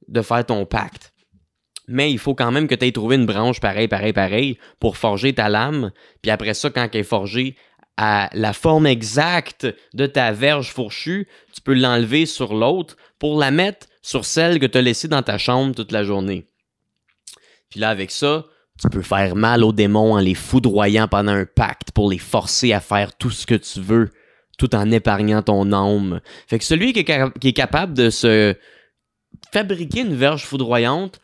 de 0.08 0.22
faire 0.22 0.44
ton 0.46 0.66
pacte. 0.66 1.12
Mais 1.86 2.10
il 2.10 2.18
faut 2.18 2.34
quand 2.34 2.50
même 2.50 2.66
que 2.66 2.74
tu 2.74 2.86
aies 2.86 2.92
trouvé 2.92 3.16
une 3.16 3.26
branche 3.26 3.60
pareil, 3.60 3.88
pareil, 3.88 4.12
pareil 4.12 4.58
pour 4.80 4.96
forger 4.96 5.34
ta 5.34 5.48
lame. 5.48 5.92
Puis 6.22 6.30
après 6.30 6.54
ça, 6.54 6.70
quand 6.70 6.88
elle 6.92 7.00
est 7.00 7.04
forgée 7.04 7.56
à 7.96 8.30
la 8.32 8.52
forme 8.52 8.86
exacte 8.86 9.66
de 9.92 10.06
ta 10.06 10.32
verge 10.32 10.72
fourchue, 10.72 11.28
tu 11.52 11.60
peux 11.60 11.74
l'enlever 11.74 12.26
sur 12.26 12.54
l'autre 12.54 12.96
pour 13.18 13.38
la 13.38 13.50
mettre 13.50 13.86
sur 14.02 14.24
celle 14.24 14.58
que 14.58 14.66
tu 14.66 14.78
as 14.78 14.82
laissée 14.82 15.08
dans 15.08 15.22
ta 15.22 15.38
chambre 15.38 15.74
toute 15.74 15.92
la 15.92 16.04
journée. 16.04 16.46
Puis 17.70 17.80
là, 17.80 17.90
avec 17.90 18.10
ça, 18.10 18.46
tu 18.80 18.88
peux 18.88 19.02
faire 19.02 19.36
mal 19.36 19.62
aux 19.62 19.72
démons 19.72 20.14
en 20.14 20.20
les 20.20 20.34
foudroyant 20.34 21.06
pendant 21.06 21.32
un 21.32 21.46
pacte 21.46 21.92
pour 21.92 22.10
les 22.10 22.18
forcer 22.18 22.72
à 22.72 22.80
faire 22.80 23.14
tout 23.16 23.30
ce 23.30 23.46
que 23.46 23.54
tu 23.54 23.80
veux, 23.80 24.10
tout 24.58 24.74
en 24.74 24.90
épargnant 24.90 25.42
ton 25.42 25.72
âme. 25.72 26.20
Fait 26.48 26.58
que 26.58 26.64
celui 26.64 26.92
qui 26.92 27.00
est 27.00 27.52
capable 27.52 27.94
de 27.94 28.10
se 28.10 28.56
fabriquer 29.54 30.00
une 30.00 30.16
verge 30.16 30.44
foudroyante 30.44 31.20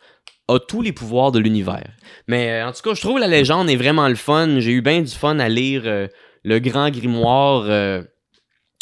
a 0.47 0.57
tous 0.57 0.81
les 0.81 0.93
pouvoirs 0.93 1.33
de 1.33 1.39
l'univers. 1.39 1.91
Mais 2.27 2.49
euh, 2.49 2.67
en 2.67 2.71
tout 2.71 2.81
cas, 2.81 2.93
je 2.93 3.01
trouve 3.01 3.19
la 3.19 3.27
légende 3.27 3.69
est 3.69 3.75
vraiment 3.75 4.07
le 4.07 4.15
fun. 4.15 4.59
J'ai 4.59 4.71
eu 4.71 4.81
bien 4.81 5.01
du 5.01 5.11
fun 5.11 5.37
à 5.39 5.49
lire 5.49 5.83
euh, 5.85 6.07
Le 6.43 6.59
Grand 6.59 6.89
Grimoire. 6.89 7.65
Euh, 7.67 8.01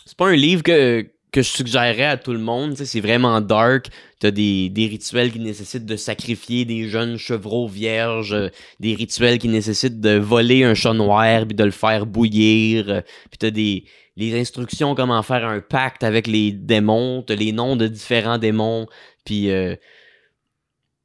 c'est 0.05 0.17
pas 0.17 0.27
un 0.27 0.35
livre 0.35 0.61
que, 0.61 1.03
que 1.31 1.41
je 1.41 1.49
suggérerais 1.49 2.05
à 2.05 2.17
tout 2.17 2.31
le 2.31 2.39
monde. 2.39 2.75
C'est 2.75 2.99
vraiment 2.99 3.41
dark. 3.41 3.89
T'as 4.19 4.31
des, 4.31 4.69
des 4.69 4.85
rituels 4.85 5.31
qui 5.31 5.39
nécessitent 5.39 5.85
de 5.85 5.95
sacrifier 5.95 6.65
des 6.65 6.87
jeunes 6.87 7.17
chevreaux 7.17 7.67
vierges, 7.67 8.35
des 8.79 8.93
rituels 8.93 9.39
qui 9.39 9.47
nécessitent 9.47 9.99
de 9.99 10.17
voler 10.17 10.63
un 10.63 10.75
chat 10.75 10.93
noir 10.93 11.45
puis 11.47 11.55
de 11.55 11.63
le 11.63 11.71
faire 11.71 12.05
bouillir. 12.05 13.01
puis 13.29 13.37
t'as 13.39 13.49
des 13.49 13.85
les 14.19 14.37
instructions 14.37 14.95
comment 14.95 15.23
faire 15.23 15.47
un 15.47 15.61
pacte 15.61 16.03
avec 16.03 16.27
les 16.27 16.51
démons, 16.51 17.23
t'as 17.25 17.35
les 17.35 17.53
noms 17.53 17.77
de 17.77 17.87
différents 17.87 18.37
démons. 18.37 18.85
Puis 19.29 19.51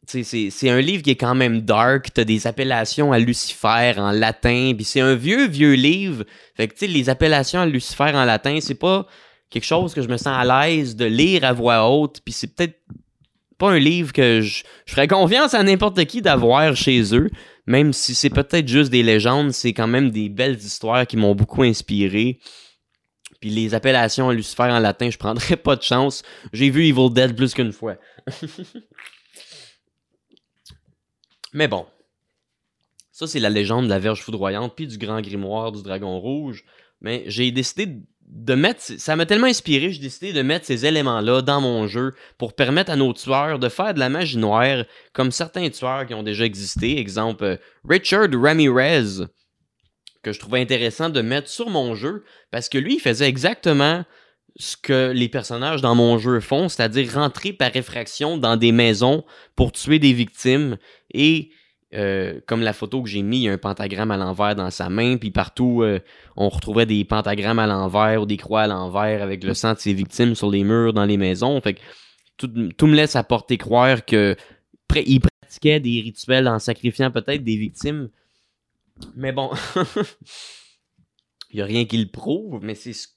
c'est 0.07 0.70
un 0.70 0.81
livre 0.81 1.03
qui 1.03 1.11
est 1.11 1.16
quand 1.16 1.35
même 1.35 1.61
dark. 1.61 2.09
T'as 2.14 2.25
des 2.25 2.47
appellations 2.47 3.12
à 3.12 3.18
Lucifer 3.18 3.95
en 3.99 4.12
latin. 4.12 4.72
Puis 4.75 4.85
c'est 4.85 5.01
un 5.01 5.14
vieux, 5.14 5.47
vieux 5.47 5.75
livre. 5.75 6.25
Fait 6.57 6.68
que, 6.68 6.72
tu 6.72 6.81
sais, 6.81 6.87
les 6.87 7.11
appellations 7.11 7.61
à 7.61 7.66
Lucifer 7.66 8.12
en 8.14 8.25
latin, 8.25 8.59
c'est 8.61 8.75
pas 8.75 9.07
quelque 9.51 9.64
chose 9.64 9.95
que 9.95 10.03
je 10.03 10.09
me 10.09 10.16
sens 10.16 10.29
à 10.39 10.45
l'aise 10.45 10.97
de 10.97 11.05
lire 11.05 11.45
à 11.45 11.53
voix 11.53 11.89
haute. 11.89 12.20
Puis 12.25 12.33
c'est 12.33 12.55
peut-être 12.55 12.81
pas 13.59 13.70
un 13.70 13.79
livre 13.79 14.12
que 14.12 14.41
je, 14.41 14.64
je 14.87 14.93
ferais 14.93 15.07
confiance 15.07 15.55
à 15.55 15.62
n'importe 15.62 16.03
qui 16.07 16.22
d'avoir 16.22 16.75
chez 16.75 17.14
eux. 17.14 17.31
Même 17.66 17.93
si 17.93 18.14
c'est 18.14 18.31
peut-être 18.31 18.68
juste 18.68 18.91
des 18.91 19.03
légendes, 19.03 19.53
c'est 19.53 19.72
quand 19.72 19.87
même 19.87 20.11
des 20.11 20.29
belles 20.29 20.57
histoires 20.57 21.07
qui 21.07 21.16
m'ont 21.16 21.35
beaucoup 21.35 21.62
inspiré. 21.62 22.41
Puis 23.41 23.51
les 23.51 23.75
appellations 23.75 24.31
à 24.31 24.35
Lucifer 24.35 24.64
en 24.64 24.79
latin, 24.79 25.11
je 25.11 25.18
prendrais 25.18 25.57
pas 25.62 25.77
de 25.77 25.83
chance. 25.83 26.22
J'ai 26.53 26.70
vu 26.70 26.87
Evil 26.87 27.11
Dead 27.11 27.37
plus 27.37 27.55
qu'une 27.55 27.72
fois. 27.72 27.97
Mais 31.53 31.68
bon. 31.68 31.87
Ça, 33.12 33.27
c'est 33.27 33.39
la 33.39 33.51
légende 33.51 33.85
de 33.85 33.91
la 33.91 33.99
Verge 34.01 34.22
foudroyante, 34.22 34.75
puis 34.75 34.87
du 34.89 34.99
grand 34.99 35.20
grimoire 35.20 35.70
du 35.70 35.83
dragon 35.83 36.18
rouge. 36.18 36.64
Mais 37.01 37.22
j'ai 37.27 37.51
décidé 37.53 38.03
de 38.27 38.55
mettre. 38.55 38.81
Ça 38.83 39.14
m'a 39.14 39.27
tellement 39.27 39.47
inspiré, 39.47 39.91
j'ai 39.91 40.01
décidé 40.01 40.33
de 40.33 40.43
mettre 40.43 40.66
ces 40.66 40.87
éléments-là 40.87 41.43
dans 41.43 41.61
mon 41.61 41.87
jeu 41.87 42.14
pour 42.39 42.55
permettre 42.55 42.91
à 42.91 42.97
nos 42.97 43.12
tueurs 43.12 43.59
de 43.59 43.68
faire 43.68 43.95
de 43.95 44.01
la 44.01 44.09
magie 44.09 44.39
noire 44.39 44.85
comme 45.12 45.31
certains 45.31 45.70
tueurs 45.70 46.07
qui 46.07 46.14
ont 46.14 46.22
déjà 46.22 46.45
existé. 46.45 46.99
Exemple, 46.99 47.61
Richard 47.89 48.29
Ramirez, 48.33 49.27
que 50.22 50.33
je 50.33 50.41
trouvais 50.41 50.61
intéressant 50.61 51.11
de 51.11 51.20
mettre 51.20 51.49
sur 51.49 51.70
mon 51.70 51.95
jeu 51.95 52.25
parce 52.51 52.68
que 52.68 52.79
lui, 52.79 52.95
il 52.95 53.01
faisait 53.01 53.29
exactement 53.29 54.05
ce 54.57 54.76
que 54.76 55.11
les 55.11 55.28
personnages 55.28 55.80
dans 55.80 55.94
mon 55.94 56.18
jeu 56.18 56.40
font, 56.40 56.68
c'est-à-dire 56.68 57.12
rentrer 57.14 57.52
par 57.52 57.72
réfraction 57.72 58.38
dans 58.38 58.57
des 58.57 58.72
maisons 58.72 59.24
pour 59.57 59.72
tuer 59.72 59.98
des 59.98 60.12
victimes 60.12 60.76
et 61.12 61.50
euh, 61.94 62.40
comme 62.46 62.62
la 62.62 62.72
photo 62.72 63.02
que 63.02 63.09
j'ai 63.09 63.22
mis, 63.22 63.38
il 63.38 63.42
y 63.42 63.48
a 63.48 63.52
un 63.52 63.59
pentagramme 63.59 64.11
à 64.11 64.16
l'envers 64.16 64.57
dans 64.57 64.70
sa 64.70 64.88
main, 64.88 65.16
puis 65.16 65.30
partout 65.30 65.82
euh, 65.82 66.00
on 66.36 66.48
retrouvait 66.48 66.86
des 66.86 67.05
pentagrammes 67.05 67.61
à 67.61 67.66
l'envers 67.66 68.22
ou 68.22 68.26
des 68.26 68.36
croix 68.36 68.62
à 68.62 68.66
l'envers 68.66 69.22
avec 69.22 69.44
le 69.44 69.55
sang 69.55 69.74
de 69.74 69.78
ses 69.78 69.92
victimes 69.92 70.34
sur 70.34 70.50
les 70.50 70.64
murs 70.64 70.92
dans 70.92 71.05
les 71.05 71.16
maisons. 71.16 71.61
Fait 71.61 71.78
tout, 72.36 72.48
me 72.48 72.94
laisse 72.94 73.14
apporter 73.14 73.59
croire 73.59 74.05
que 74.05 74.36
il 74.96 75.20
pratiquait 75.20 75.80
des 75.80 76.00
rituels 76.00 76.48
en 76.48 76.59
sacrifiant 76.59 77.11
peut-être 77.11 77.44
des 77.44 77.57
victimes. 77.57 78.11
Mais 79.16 79.32
bon, 79.32 79.50
il 81.50 81.57
n'y 81.57 81.62
a 81.62 81.64
rien 81.64 81.84
qui 81.84 81.98
le 81.98 82.09
prouve, 82.09 82.61
mais 82.62 82.74
c'est 82.74 82.92
ce 82.92 83.09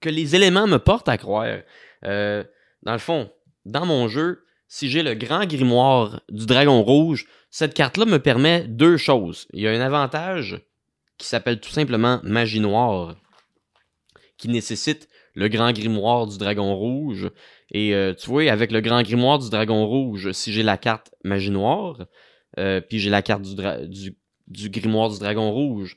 que 0.00 0.08
les 0.08 0.36
éléments 0.36 0.66
me 0.66 0.78
portent 0.78 1.08
à 1.08 1.18
croire. 1.18 1.58
Euh, 2.04 2.44
dans 2.82 2.92
le 2.92 2.98
fond, 2.98 3.30
dans 3.64 3.86
mon 3.86 4.08
jeu, 4.08 4.44
si 4.68 4.88
j'ai 4.88 5.02
le 5.02 5.14
grand 5.14 5.46
grimoire 5.46 6.20
du 6.28 6.46
dragon 6.46 6.82
rouge, 6.82 7.26
cette 7.50 7.74
carte-là 7.74 8.04
me 8.04 8.18
permet 8.18 8.64
deux 8.68 8.96
choses. 8.96 9.46
Il 9.52 9.62
y 9.62 9.68
a 9.68 9.70
un 9.70 9.80
avantage 9.80 10.60
qui 11.16 11.26
s'appelle 11.26 11.60
tout 11.60 11.70
simplement 11.70 12.20
magie 12.22 12.60
noire, 12.60 13.16
qui 14.36 14.48
nécessite 14.48 15.08
le 15.34 15.48
grand 15.48 15.72
grimoire 15.72 16.26
du 16.26 16.38
dragon 16.38 16.76
rouge. 16.76 17.30
Et 17.72 17.94
euh, 17.94 18.14
tu 18.14 18.28
vois, 18.28 18.50
avec 18.50 18.70
le 18.70 18.80
grand 18.80 19.02
grimoire 19.02 19.38
du 19.38 19.50
dragon 19.50 19.86
rouge, 19.86 20.32
si 20.32 20.52
j'ai 20.52 20.62
la 20.62 20.76
carte 20.76 21.12
magie 21.24 21.50
noire, 21.50 22.06
euh, 22.58 22.80
puis 22.80 22.98
j'ai 22.98 23.10
la 23.10 23.22
carte 23.22 23.42
du, 23.42 24.16
du, 24.46 24.70
grimoire 24.70 25.10
du 25.10 25.18
dragon 25.18 25.50
rouge, 25.50 25.96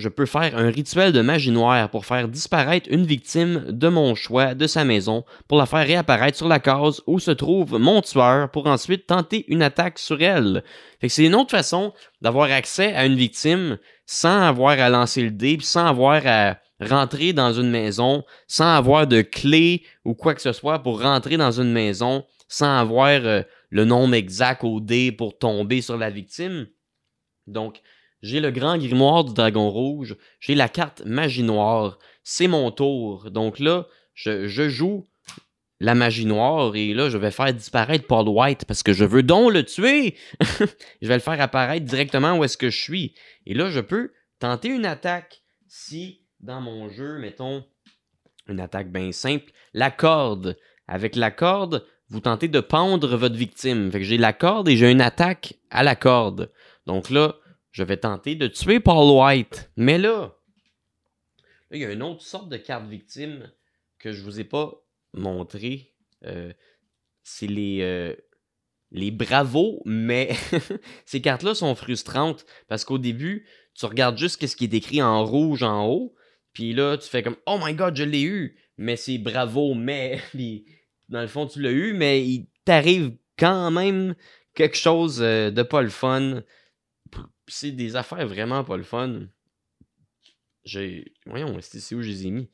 je 0.00 0.08
peux 0.08 0.26
faire 0.26 0.56
un 0.56 0.70
rituel 0.70 1.12
de 1.12 1.20
magie 1.20 1.50
noire 1.50 1.88
pour 1.90 2.06
faire 2.06 2.28
disparaître 2.28 2.88
une 2.90 3.06
victime 3.06 3.64
de 3.68 3.88
mon 3.88 4.14
choix 4.14 4.54
de 4.54 4.66
sa 4.66 4.84
maison 4.84 5.24
pour 5.46 5.58
la 5.58 5.66
faire 5.66 5.86
réapparaître 5.86 6.36
sur 6.36 6.48
la 6.48 6.58
case 6.58 7.02
où 7.06 7.18
se 7.18 7.30
trouve 7.30 7.78
mon 7.78 8.02
tueur 8.02 8.50
pour 8.50 8.66
ensuite 8.66 9.06
tenter 9.06 9.44
une 9.48 9.62
attaque 9.62 9.98
sur 9.98 10.20
elle. 10.22 10.64
c'est 11.06 11.24
une 11.24 11.34
autre 11.34 11.50
façon 11.50 11.92
d'avoir 12.20 12.50
accès 12.50 12.92
à 12.94 13.06
une 13.06 13.16
victime 13.16 13.78
sans 14.06 14.42
avoir 14.42 14.80
à 14.80 14.88
lancer 14.88 15.22
le 15.22 15.30
dé, 15.30 15.58
sans 15.60 15.86
avoir 15.86 16.22
à 16.26 16.56
rentrer 16.80 17.32
dans 17.32 17.52
une 17.52 17.70
maison, 17.70 18.24
sans 18.48 18.74
avoir 18.74 19.06
de 19.06 19.22
clé 19.22 19.84
ou 20.04 20.14
quoi 20.14 20.34
que 20.34 20.42
ce 20.42 20.52
soit 20.52 20.80
pour 20.82 21.02
rentrer 21.02 21.36
dans 21.36 21.52
une 21.52 21.72
maison, 21.72 22.24
sans 22.48 22.78
avoir 22.78 23.20
euh, 23.24 23.42
le 23.68 23.84
nombre 23.84 24.14
exact 24.14 24.64
au 24.64 24.80
dé 24.80 25.12
pour 25.12 25.38
tomber 25.38 25.82
sur 25.82 25.96
la 25.96 26.10
victime. 26.10 26.66
Donc, 27.46 27.80
j'ai 28.22 28.40
le 28.40 28.50
grand 28.50 28.76
grimoire 28.78 29.24
du 29.24 29.34
dragon 29.34 29.70
rouge, 29.70 30.16
j'ai 30.40 30.54
la 30.54 30.68
carte 30.68 31.02
magie 31.04 31.42
noire, 31.42 31.98
c'est 32.22 32.48
mon 32.48 32.70
tour. 32.70 33.30
Donc 33.30 33.58
là, 33.58 33.86
je, 34.14 34.68
joue 34.68 35.08
la 35.78 35.94
magie 35.94 36.26
noire 36.26 36.76
et 36.76 36.92
là, 36.92 37.08
je 37.08 37.16
vais 37.16 37.30
faire 37.30 37.52
disparaître 37.54 38.06
Paul 38.06 38.28
White 38.28 38.64
parce 38.66 38.82
que 38.82 38.92
je 38.92 39.04
veux 39.04 39.22
donc 39.22 39.52
le 39.52 39.64
tuer. 39.64 40.16
je 41.02 41.08
vais 41.08 41.14
le 41.14 41.20
faire 41.20 41.40
apparaître 41.40 41.86
directement 41.86 42.36
où 42.36 42.44
est-ce 42.44 42.58
que 42.58 42.70
je 42.70 42.78
suis. 42.78 43.14
Et 43.46 43.54
là, 43.54 43.70
je 43.70 43.80
peux 43.80 44.12
tenter 44.38 44.68
une 44.68 44.86
attaque 44.86 45.42
si 45.68 46.20
dans 46.40 46.60
mon 46.60 46.88
jeu, 46.88 47.18
mettons, 47.18 47.64
une 48.48 48.60
attaque 48.60 48.90
bien 48.90 49.12
simple, 49.12 49.52
la 49.72 49.90
corde. 49.90 50.56
Avec 50.88 51.14
la 51.14 51.30
corde, 51.30 51.86
vous 52.08 52.20
tentez 52.20 52.48
de 52.48 52.60
pendre 52.60 53.16
votre 53.16 53.36
victime. 53.36 53.90
Fait 53.92 54.02
j'ai 54.02 54.18
la 54.18 54.32
corde 54.32 54.68
et 54.68 54.76
j'ai 54.76 54.90
une 54.90 55.00
attaque 55.00 55.54
à 55.70 55.82
la 55.82 55.94
corde. 55.94 56.50
Donc 56.86 57.10
là, 57.10 57.36
je 57.72 57.82
vais 57.82 57.96
tenter 57.96 58.34
de 58.34 58.46
tuer 58.46 58.80
Paul 58.80 59.18
White. 59.18 59.70
Mais 59.76 59.98
là, 59.98 60.36
il 61.70 61.80
y 61.80 61.84
a 61.84 61.92
une 61.92 62.02
autre 62.02 62.22
sorte 62.22 62.48
de 62.48 62.56
carte 62.56 62.88
victime 62.88 63.50
que 63.98 64.12
je 64.12 64.22
vous 64.22 64.40
ai 64.40 64.44
pas 64.44 64.82
montré. 65.12 65.94
Euh, 66.24 66.52
c'est 67.22 67.46
les, 67.46 67.80
euh, 67.82 68.14
les 68.90 69.10
bravos, 69.10 69.82
mais 69.84 70.30
ces 71.04 71.20
cartes-là 71.20 71.54
sont 71.54 71.74
frustrantes 71.74 72.44
parce 72.68 72.84
qu'au 72.84 72.98
début, 72.98 73.46
tu 73.74 73.86
regardes 73.86 74.18
juste 74.18 74.44
ce 74.44 74.56
qui 74.56 74.64
est 74.64 74.74
écrit 74.74 75.02
en 75.02 75.24
rouge 75.24 75.62
en 75.62 75.86
haut, 75.86 76.14
puis 76.52 76.72
là, 76.72 76.96
tu 76.98 77.08
fais 77.08 77.22
comme 77.22 77.36
Oh 77.46 77.58
my 77.62 77.74
god, 77.74 77.96
je 77.96 78.02
l'ai 78.02 78.22
eu, 78.22 78.58
mais 78.76 78.96
c'est 78.96 79.18
bravo, 79.18 79.74
mais. 79.74 80.20
dans 81.08 81.22
le 81.22 81.28
fond, 81.28 81.46
tu 81.46 81.60
l'as 81.60 81.70
eu, 81.70 81.92
mais 81.92 82.24
il 82.24 82.48
t'arrive 82.64 83.16
quand 83.38 83.70
même 83.70 84.14
quelque 84.54 84.76
chose 84.76 85.20
euh, 85.22 85.50
de 85.50 85.62
pas 85.62 85.82
le 85.82 85.88
fun 85.88 86.42
c'est 87.50 87.72
des 87.72 87.96
affaires 87.96 88.26
vraiment 88.26 88.64
pas 88.64 88.76
le 88.76 88.82
fun. 88.82 89.26
J'ai. 90.64 91.12
Voyons, 91.26 91.58
c'est 91.60 91.94
où 91.94 92.02
je 92.02 92.08
les 92.08 92.26
ai 92.26 92.30
mis? 92.30 92.50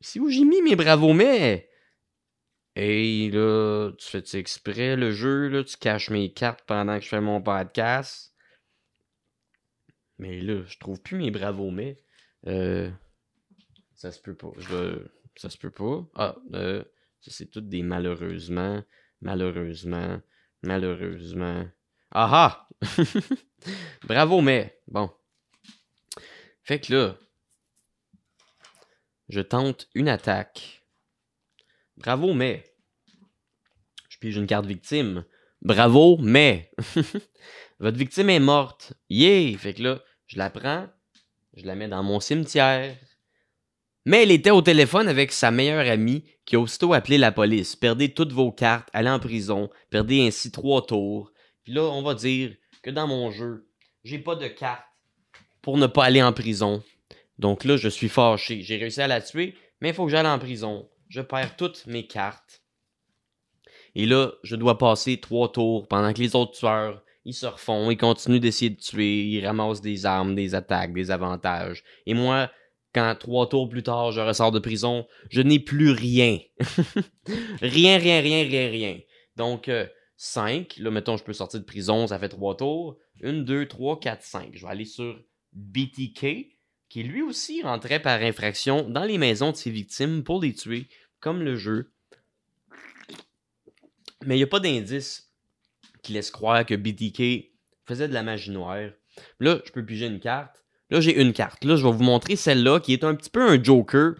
C'est 0.00 0.20
où 0.20 0.28
j'ai 0.28 0.44
mis 0.44 0.62
mes 0.62 0.76
bravos 0.76 1.12
mais? 1.12 1.70
Hey 2.76 3.30
là, 3.30 3.92
tu 3.98 4.08
fais-tu 4.08 4.36
exprès 4.36 4.96
le 4.96 5.12
jeu, 5.12 5.48
là, 5.48 5.62
tu 5.62 5.76
caches 5.76 6.10
mes 6.10 6.32
cartes 6.32 6.64
pendant 6.66 6.98
que 6.98 7.04
je 7.04 7.08
fais 7.08 7.20
mon 7.20 7.40
podcast? 7.40 8.34
Mais 10.18 10.40
là, 10.40 10.62
je 10.66 10.78
trouve 10.78 11.00
plus 11.00 11.18
mes 11.18 11.30
bravos 11.30 11.70
mais. 11.70 11.96
Euh, 12.46 12.90
ça 13.94 14.12
se 14.12 14.20
peut 14.20 14.36
pas. 14.36 14.52
Ça 15.36 15.50
se 15.50 15.58
peut 15.58 15.70
pas. 15.70 16.06
Ah, 16.14 16.36
euh, 16.52 16.84
c'est 17.20 17.50
tout 17.50 17.60
des 17.60 17.82
malheureusement, 17.82 18.82
malheureusement, 19.20 20.20
malheureusement. 20.62 21.66
Ah 22.10 22.30
ah! 22.32 22.68
Bravo, 24.04 24.40
mais 24.40 24.80
bon. 24.88 25.10
Fait 26.62 26.80
que 26.80 26.92
là, 26.92 27.18
je 29.28 29.40
tente 29.40 29.88
une 29.94 30.08
attaque. 30.08 30.84
Bravo, 31.96 32.34
mais. 32.34 32.64
Je 34.08 34.18
pige 34.18 34.36
une 34.36 34.46
carte 34.46 34.66
victime. 34.66 35.24
Bravo, 35.62 36.18
mais. 36.18 36.70
Votre 37.80 37.96
victime 37.96 38.30
est 38.30 38.40
morte. 38.40 38.92
Yeah! 39.08 39.56
Fait 39.58 39.74
que 39.74 39.82
là, 39.82 40.02
je 40.26 40.38
la 40.38 40.50
prends, 40.50 40.88
je 41.56 41.66
la 41.66 41.74
mets 41.74 41.88
dans 41.88 42.02
mon 42.02 42.20
cimetière. 42.20 42.96
Mais 44.06 44.22
elle 44.22 44.30
était 44.30 44.50
au 44.50 44.60
téléphone 44.60 45.08
avec 45.08 45.32
sa 45.32 45.50
meilleure 45.50 45.88
amie 45.90 46.24
qui 46.44 46.56
a 46.56 46.60
aussitôt 46.60 46.92
appelé 46.92 47.16
la 47.16 47.32
police. 47.32 47.74
Perdez 47.74 48.12
toutes 48.12 48.32
vos 48.32 48.52
cartes, 48.52 48.88
allez 48.92 49.08
en 49.08 49.18
prison, 49.18 49.70
perdez 49.88 50.26
ainsi 50.26 50.50
trois 50.50 50.84
tours. 50.84 51.32
Puis 51.62 51.72
là, 51.72 51.82
on 51.84 52.02
va 52.02 52.14
dire 52.14 52.54
que 52.84 52.90
dans 52.90 53.08
mon 53.08 53.30
jeu, 53.30 53.66
j'ai 54.04 54.18
pas 54.18 54.36
de 54.36 54.46
carte 54.46 54.84
pour 55.62 55.78
ne 55.78 55.86
pas 55.86 56.04
aller 56.04 56.22
en 56.22 56.34
prison. 56.34 56.82
Donc 57.38 57.64
là, 57.64 57.78
je 57.78 57.88
suis 57.88 58.10
fâché. 58.10 58.60
J'ai 58.62 58.76
réussi 58.76 59.00
à 59.00 59.08
la 59.08 59.22
tuer, 59.22 59.54
mais 59.80 59.88
il 59.88 59.94
faut 59.94 60.04
que 60.04 60.10
j'aille 60.10 60.26
en 60.26 60.38
prison. 60.38 60.88
Je 61.08 61.22
perds 61.22 61.56
toutes 61.56 61.86
mes 61.86 62.06
cartes. 62.06 62.62
Et 63.94 64.04
là, 64.04 64.32
je 64.42 64.54
dois 64.54 64.76
passer 64.76 65.18
trois 65.18 65.50
tours 65.50 65.88
pendant 65.88 66.12
que 66.12 66.20
les 66.20 66.36
autres 66.36 66.52
tueurs, 66.52 67.02
ils 67.24 67.32
se 67.32 67.46
refont, 67.46 67.90
ils 67.90 67.96
continuent 67.96 68.40
d'essayer 68.40 68.70
de 68.70 68.80
tuer, 68.80 69.24
ils 69.24 69.46
ramassent 69.46 69.80
des 69.80 70.04
armes, 70.04 70.34
des 70.34 70.54
attaques, 70.54 70.92
des 70.92 71.10
avantages. 71.10 71.82
Et 72.04 72.12
moi, 72.12 72.50
quand 72.94 73.16
trois 73.18 73.48
tours 73.48 73.70
plus 73.70 73.82
tard, 73.82 74.12
je 74.12 74.20
ressors 74.20 74.52
de 74.52 74.58
prison, 74.58 75.06
je 75.30 75.40
n'ai 75.40 75.58
plus 75.58 75.90
rien. 75.90 76.38
rien, 77.62 77.96
rien, 77.98 78.20
rien, 78.20 78.42
rien, 78.44 78.68
rien. 78.68 78.98
Donc, 79.36 79.70
5, 80.24 80.78
là, 80.78 80.90
mettons, 80.90 81.18
je 81.18 81.22
peux 81.22 81.34
sortir 81.34 81.60
de 81.60 81.66
prison, 81.66 82.06
ça 82.06 82.18
fait 82.18 82.30
trois 82.30 82.56
tours. 82.56 82.96
1, 83.22 83.42
2, 83.42 83.68
3, 83.68 84.00
4, 84.00 84.22
5. 84.22 84.50
Je 84.54 84.64
vais 84.64 84.72
aller 84.72 84.86
sur 84.86 85.22
BTK, 85.52 86.48
qui 86.88 87.02
lui 87.02 87.20
aussi 87.20 87.60
rentrait 87.62 88.00
par 88.00 88.22
infraction 88.22 88.88
dans 88.88 89.04
les 89.04 89.18
maisons 89.18 89.50
de 89.50 89.56
ses 89.56 89.70
victimes 89.70 90.24
pour 90.24 90.40
les 90.40 90.54
tuer, 90.54 90.88
comme 91.20 91.42
le 91.42 91.56
jeu. 91.56 91.92
Mais 94.24 94.36
il 94.36 94.38
n'y 94.38 94.44
a 94.44 94.46
pas 94.46 94.60
d'indice 94.60 95.30
qui 96.02 96.14
laisse 96.14 96.30
croire 96.30 96.64
que 96.64 96.74
BTK 96.74 97.50
faisait 97.84 98.08
de 98.08 98.14
la 98.14 98.22
magie 98.22 98.50
noire. 98.50 98.92
Là, 99.40 99.60
je 99.66 99.72
peux 99.72 99.84
piger 99.84 100.06
une 100.06 100.20
carte. 100.20 100.64
Là, 100.88 101.02
j'ai 101.02 101.20
une 101.20 101.34
carte. 101.34 101.64
Là, 101.64 101.76
je 101.76 101.84
vais 101.84 101.92
vous 101.92 102.02
montrer 102.02 102.36
celle-là 102.36 102.80
qui 102.80 102.94
est 102.94 103.04
un 103.04 103.14
petit 103.14 103.30
peu 103.30 103.42
un 103.42 103.62
joker. 103.62 104.14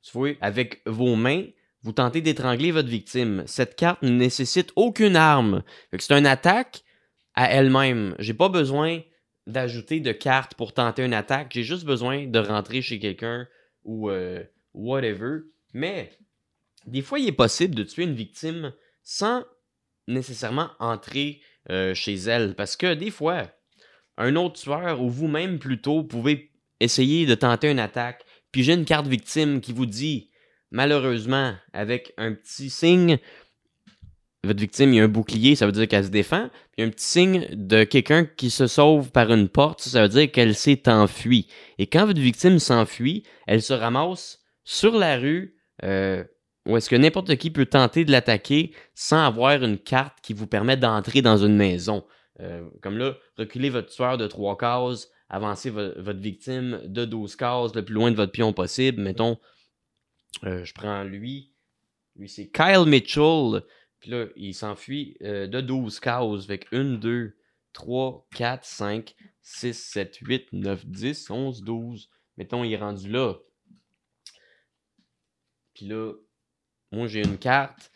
Tu 0.00 0.12
vois, 0.12 0.30
avec 0.40 0.80
vos 0.86 1.14
mains, 1.14 1.44
vous 1.82 1.92
tentez 1.92 2.20
d'étrangler 2.20 2.70
votre 2.70 2.88
victime. 2.88 3.42
Cette 3.46 3.74
carte 3.74 4.02
ne 4.02 4.10
nécessite 4.10 4.72
aucune 4.76 5.16
arme. 5.16 5.62
C'est 5.98 6.12
une 6.12 6.26
attaque 6.26 6.84
à 7.34 7.50
elle-même. 7.50 8.14
J'ai 8.18 8.34
pas 8.34 8.48
besoin 8.48 9.00
d'ajouter 9.46 10.00
de 10.00 10.12
cartes 10.12 10.54
pour 10.54 10.72
tenter 10.72 11.04
une 11.04 11.14
attaque. 11.14 11.52
J'ai 11.52 11.64
juste 11.64 11.84
besoin 11.84 12.26
de 12.26 12.38
rentrer 12.38 12.82
chez 12.82 12.98
quelqu'un 12.98 13.48
ou 13.84 14.10
euh, 14.10 14.42
whatever. 14.74 15.40
Mais 15.74 16.12
des 16.86 17.02
fois, 17.02 17.18
il 17.18 17.28
est 17.28 17.32
possible 17.32 17.74
de 17.74 17.82
tuer 17.82 18.04
une 18.04 18.14
victime 18.14 18.72
sans 19.02 19.44
nécessairement 20.06 20.70
entrer 20.78 21.40
euh, 21.70 21.94
chez 21.94 22.14
elle. 22.14 22.54
Parce 22.54 22.76
que 22.76 22.94
des 22.94 23.10
fois, 23.10 23.50
un 24.18 24.36
autre 24.36 24.60
tueur 24.60 25.00
ou 25.00 25.08
vous-même 25.10 25.58
plutôt 25.58 26.04
pouvez 26.04 26.52
essayer 26.78 27.26
de 27.26 27.34
tenter 27.34 27.70
une 27.70 27.78
attaque. 27.80 28.24
Puis 28.52 28.62
j'ai 28.62 28.74
une 28.74 28.84
carte 28.84 29.06
victime 29.06 29.60
qui 29.60 29.72
vous 29.72 29.86
dit, 29.86 30.30
malheureusement, 30.72 31.54
avec 31.72 32.12
un 32.16 32.32
petit 32.32 32.70
signe, 32.70 33.18
votre 34.42 34.58
victime, 34.58 34.92
il 34.92 34.96
y 34.96 35.00
a 35.00 35.04
un 35.04 35.08
bouclier, 35.08 35.54
ça 35.54 35.66
veut 35.66 35.72
dire 35.72 35.86
qu'elle 35.86 36.04
se 36.04 36.10
défend. 36.10 36.50
Puis 36.72 36.84
un 36.84 36.90
petit 36.90 37.04
signe 37.04 37.46
de 37.52 37.84
quelqu'un 37.84 38.24
qui 38.24 38.50
se 38.50 38.66
sauve 38.66 39.12
par 39.12 39.32
une 39.32 39.48
porte, 39.48 39.82
ça 39.82 40.02
veut 40.02 40.08
dire 40.08 40.32
qu'elle 40.32 40.56
s'est 40.56 40.88
enfuie. 40.88 41.46
Et 41.78 41.86
quand 41.86 42.06
votre 42.06 42.20
victime 42.20 42.58
s'enfuit, 42.58 43.22
elle 43.46 43.62
se 43.62 43.72
ramasse 43.72 44.40
sur 44.64 44.96
la 44.98 45.16
rue, 45.16 45.56
euh, 45.84 46.24
où 46.66 46.76
est-ce 46.76 46.90
que 46.90 46.96
n'importe 46.96 47.36
qui 47.36 47.50
peut 47.50 47.66
tenter 47.66 48.04
de 48.04 48.10
l'attaquer 48.10 48.72
sans 48.94 49.24
avoir 49.24 49.62
une 49.62 49.78
carte 49.78 50.18
qui 50.22 50.32
vous 50.32 50.46
permet 50.46 50.76
d'entrer 50.76 51.22
dans 51.22 51.36
une 51.36 51.56
maison. 51.56 52.04
Euh, 52.40 52.64
comme 52.80 52.98
là, 52.98 53.16
reculez 53.36 53.70
votre 53.70 53.90
tueur 53.90 54.16
de 54.16 54.26
trois 54.26 54.56
cases, 54.56 55.08
avancez 55.28 55.70
votre 55.70 56.20
victime 56.20 56.80
de 56.84 57.04
12 57.04 57.36
cases 57.36 57.74
le 57.74 57.84
plus 57.84 57.94
loin 57.94 58.10
de 58.10 58.16
votre 58.16 58.32
pion 58.32 58.52
possible. 58.52 59.02
Mettons, 59.02 59.38
euh, 60.44 60.64
je 60.64 60.74
prends 60.74 61.04
lui. 61.04 61.52
Lui, 62.16 62.28
c'est 62.28 62.48
Kyle 62.48 62.84
Mitchell. 62.86 63.62
Puis 64.00 64.10
là, 64.10 64.26
il 64.36 64.54
s'enfuit 64.54 65.16
euh, 65.22 65.46
de 65.46 65.60
12 65.60 66.00
cases. 66.00 66.44
Avec 66.44 66.66
1, 66.72 66.94
2, 66.94 67.36
3, 67.72 68.26
4, 68.34 68.64
5, 68.64 69.14
6, 69.42 69.72
7, 69.72 70.16
8, 70.16 70.52
9, 70.52 70.86
10, 70.86 71.30
11, 71.30 71.62
12. 71.62 72.10
Mettons, 72.36 72.64
il 72.64 72.72
est 72.72 72.78
rendu 72.78 73.08
là. 73.08 73.34
Puis 75.74 75.86
là, 75.86 76.12
moi, 76.90 77.06
j'ai 77.06 77.20
une 77.20 77.38
carte 77.38 77.90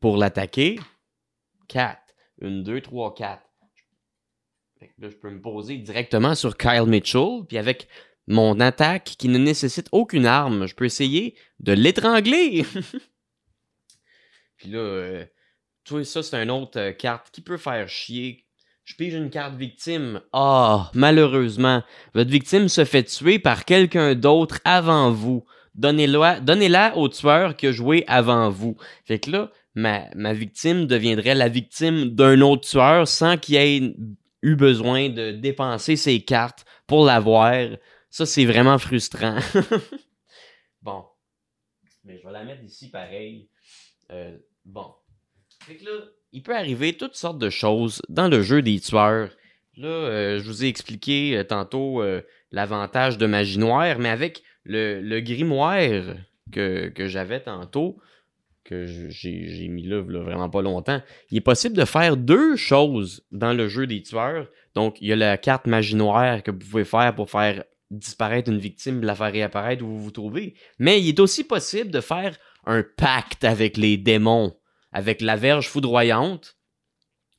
pour 0.00 0.16
l'attaquer. 0.16 0.78
4. 1.68 2.00
1, 2.42 2.62
2, 2.62 2.80
3, 2.80 3.14
4. 3.14 3.42
là, 4.98 5.08
je 5.08 5.16
peux 5.16 5.30
me 5.30 5.40
poser 5.40 5.78
directement 5.78 6.34
sur 6.34 6.56
Kyle 6.56 6.86
Mitchell. 6.86 7.44
Puis 7.48 7.58
avec 7.58 7.88
mon 8.26 8.60
attaque 8.60 9.14
qui 9.18 9.28
ne 9.28 9.38
nécessite 9.38 9.88
aucune 9.92 10.26
arme, 10.26 10.66
je 10.66 10.74
peux 10.74 10.84
essayer 10.84 11.34
de 11.60 11.72
l'étrangler. 11.72 12.64
Puis 14.56 14.70
là, 14.70 14.78
euh, 14.78 15.24
ça, 16.04 16.22
c'est 16.22 16.42
une 16.42 16.50
autre 16.50 16.78
euh, 16.78 16.92
carte 16.92 17.30
qui 17.30 17.40
peut 17.40 17.56
faire 17.56 17.88
chier. 17.88 18.46
Je 18.84 18.94
pige 18.96 19.14
une 19.14 19.30
carte 19.30 19.56
victime. 19.56 20.20
Ah, 20.32 20.90
malheureusement, 20.94 21.82
votre 22.14 22.30
victime 22.30 22.68
se 22.68 22.84
fait 22.84 23.04
tuer 23.04 23.38
par 23.38 23.64
quelqu'un 23.64 24.14
d'autre 24.14 24.60
avant 24.64 25.10
vous. 25.10 25.44
Donnez-la 25.74 26.40
donnez 26.40 26.70
au 26.94 27.08
tueur 27.08 27.56
qui 27.56 27.66
a 27.66 27.72
joué 27.72 28.04
avant 28.06 28.50
vous. 28.50 28.76
Fait 29.04 29.18
que 29.18 29.30
là, 29.30 29.50
ma, 29.74 30.04
ma 30.14 30.32
victime 30.32 30.86
deviendrait 30.86 31.34
la 31.34 31.48
victime 31.48 32.10
d'un 32.10 32.40
autre 32.42 32.68
tueur 32.68 33.08
sans 33.08 33.36
qu'il 33.38 33.56
ait 33.56 33.94
eu 34.42 34.54
besoin 34.54 35.08
de 35.08 35.32
dépenser 35.32 35.96
ses 35.96 36.20
cartes 36.20 36.64
pour 36.86 37.04
l'avoir. 37.04 37.54
Ça, 38.14 38.26
c'est 38.26 38.44
vraiment 38.44 38.78
frustrant. 38.78 39.40
bon. 40.82 41.04
Mais 42.04 42.16
je 42.16 42.24
vais 42.24 42.32
la 42.32 42.44
mettre 42.44 42.62
ici 42.62 42.88
pareil. 42.88 43.48
Euh, 44.12 44.38
bon. 44.64 44.94
Fait 45.64 45.74
que 45.74 45.84
là, 45.84 45.90
il 46.30 46.44
peut 46.44 46.54
arriver 46.54 46.92
toutes 46.92 47.16
sortes 47.16 47.40
de 47.40 47.50
choses 47.50 48.02
dans 48.08 48.28
le 48.28 48.40
jeu 48.40 48.62
des 48.62 48.78
tueurs. 48.78 49.30
Là, 49.76 49.88
euh, 49.88 50.38
je 50.38 50.44
vous 50.44 50.64
ai 50.64 50.68
expliqué 50.68 51.36
euh, 51.36 51.42
tantôt 51.42 52.04
l'avantage 52.52 53.18
de 53.18 53.26
magie 53.26 53.58
noire, 53.58 53.98
mais 53.98 54.10
avec 54.10 54.44
le, 54.62 55.18
grimoire 55.18 56.14
que, 56.52 56.92
j'avais 56.96 57.40
tantôt, 57.40 57.98
que 58.62 58.86
j'ai 58.86 59.66
mis 59.66 59.88
là, 59.88 60.02
vraiment 60.02 60.50
pas 60.50 60.62
longtemps, 60.62 61.02
il 61.32 61.38
est 61.38 61.40
possible 61.40 61.76
de 61.76 61.84
faire 61.84 62.16
deux 62.16 62.54
choses 62.54 63.26
dans 63.32 63.54
le 63.54 63.66
jeu 63.66 63.88
des 63.88 64.02
tueurs. 64.02 64.46
Donc, 64.76 65.00
il 65.00 65.08
y 65.08 65.12
a 65.12 65.16
la 65.16 65.36
carte 65.36 65.66
magie 65.66 65.96
noire 65.96 66.44
que 66.44 66.52
vous 66.52 66.58
pouvez 66.58 66.84
faire 66.84 67.12
pour 67.12 67.28
faire 67.28 67.64
disparaître 67.98 68.50
une 68.50 68.58
victime, 68.58 69.02
la 69.02 69.14
faire 69.14 69.32
réapparaître 69.32 69.82
où 69.84 69.88
vous 69.88 70.02
vous 70.02 70.10
trouvez. 70.10 70.54
Mais 70.78 71.00
il 71.00 71.08
est 71.08 71.20
aussi 71.20 71.44
possible 71.44 71.90
de 71.90 72.00
faire 72.00 72.36
un 72.66 72.82
pacte 72.82 73.44
avec 73.44 73.76
les 73.76 73.96
démons, 73.96 74.56
avec 74.92 75.20
la 75.20 75.36
Verge 75.36 75.68
foudroyante, 75.68 76.56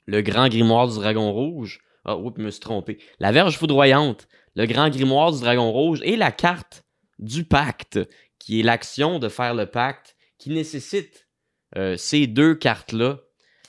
le 0.06 0.22
grand 0.22 0.50
grimoire 0.50 0.88
du 0.88 0.96
dragon 0.96 1.32
rouge. 1.32 1.82
Ah, 2.06 2.18
oups, 2.18 2.38
je 2.38 2.44
me 2.44 2.52
suis 2.52 2.60
trompé. 2.60 3.00
La 3.20 3.32
Verge 3.32 3.58
foudroyante, 3.58 4.28
le 4.56 4.66
grand 4.66 4.90
grimoire 4.90 5.32
du 5.32 5.40
dragon 5.40 5.72
rouge 5.72 6.00
et 6.04 6.16
la 6.16 6.32
carte 6.32 6.84
du 7.18 7.46
pacte, 7.46 8.00
qui 8.40 8.60
est 8.60 8.64
l'action 8.64 9.20
de 9.20 9.30
faire 9.30 9.56
le 9.56 9.66
pacte, 9.66 10.16
qui 10.38 10.52
nécessite 10.52 11.28
euh, 11.76 11.98
ces 11.98 12.28
deux 12.28 12.56
cartes-là. 12.56 13.20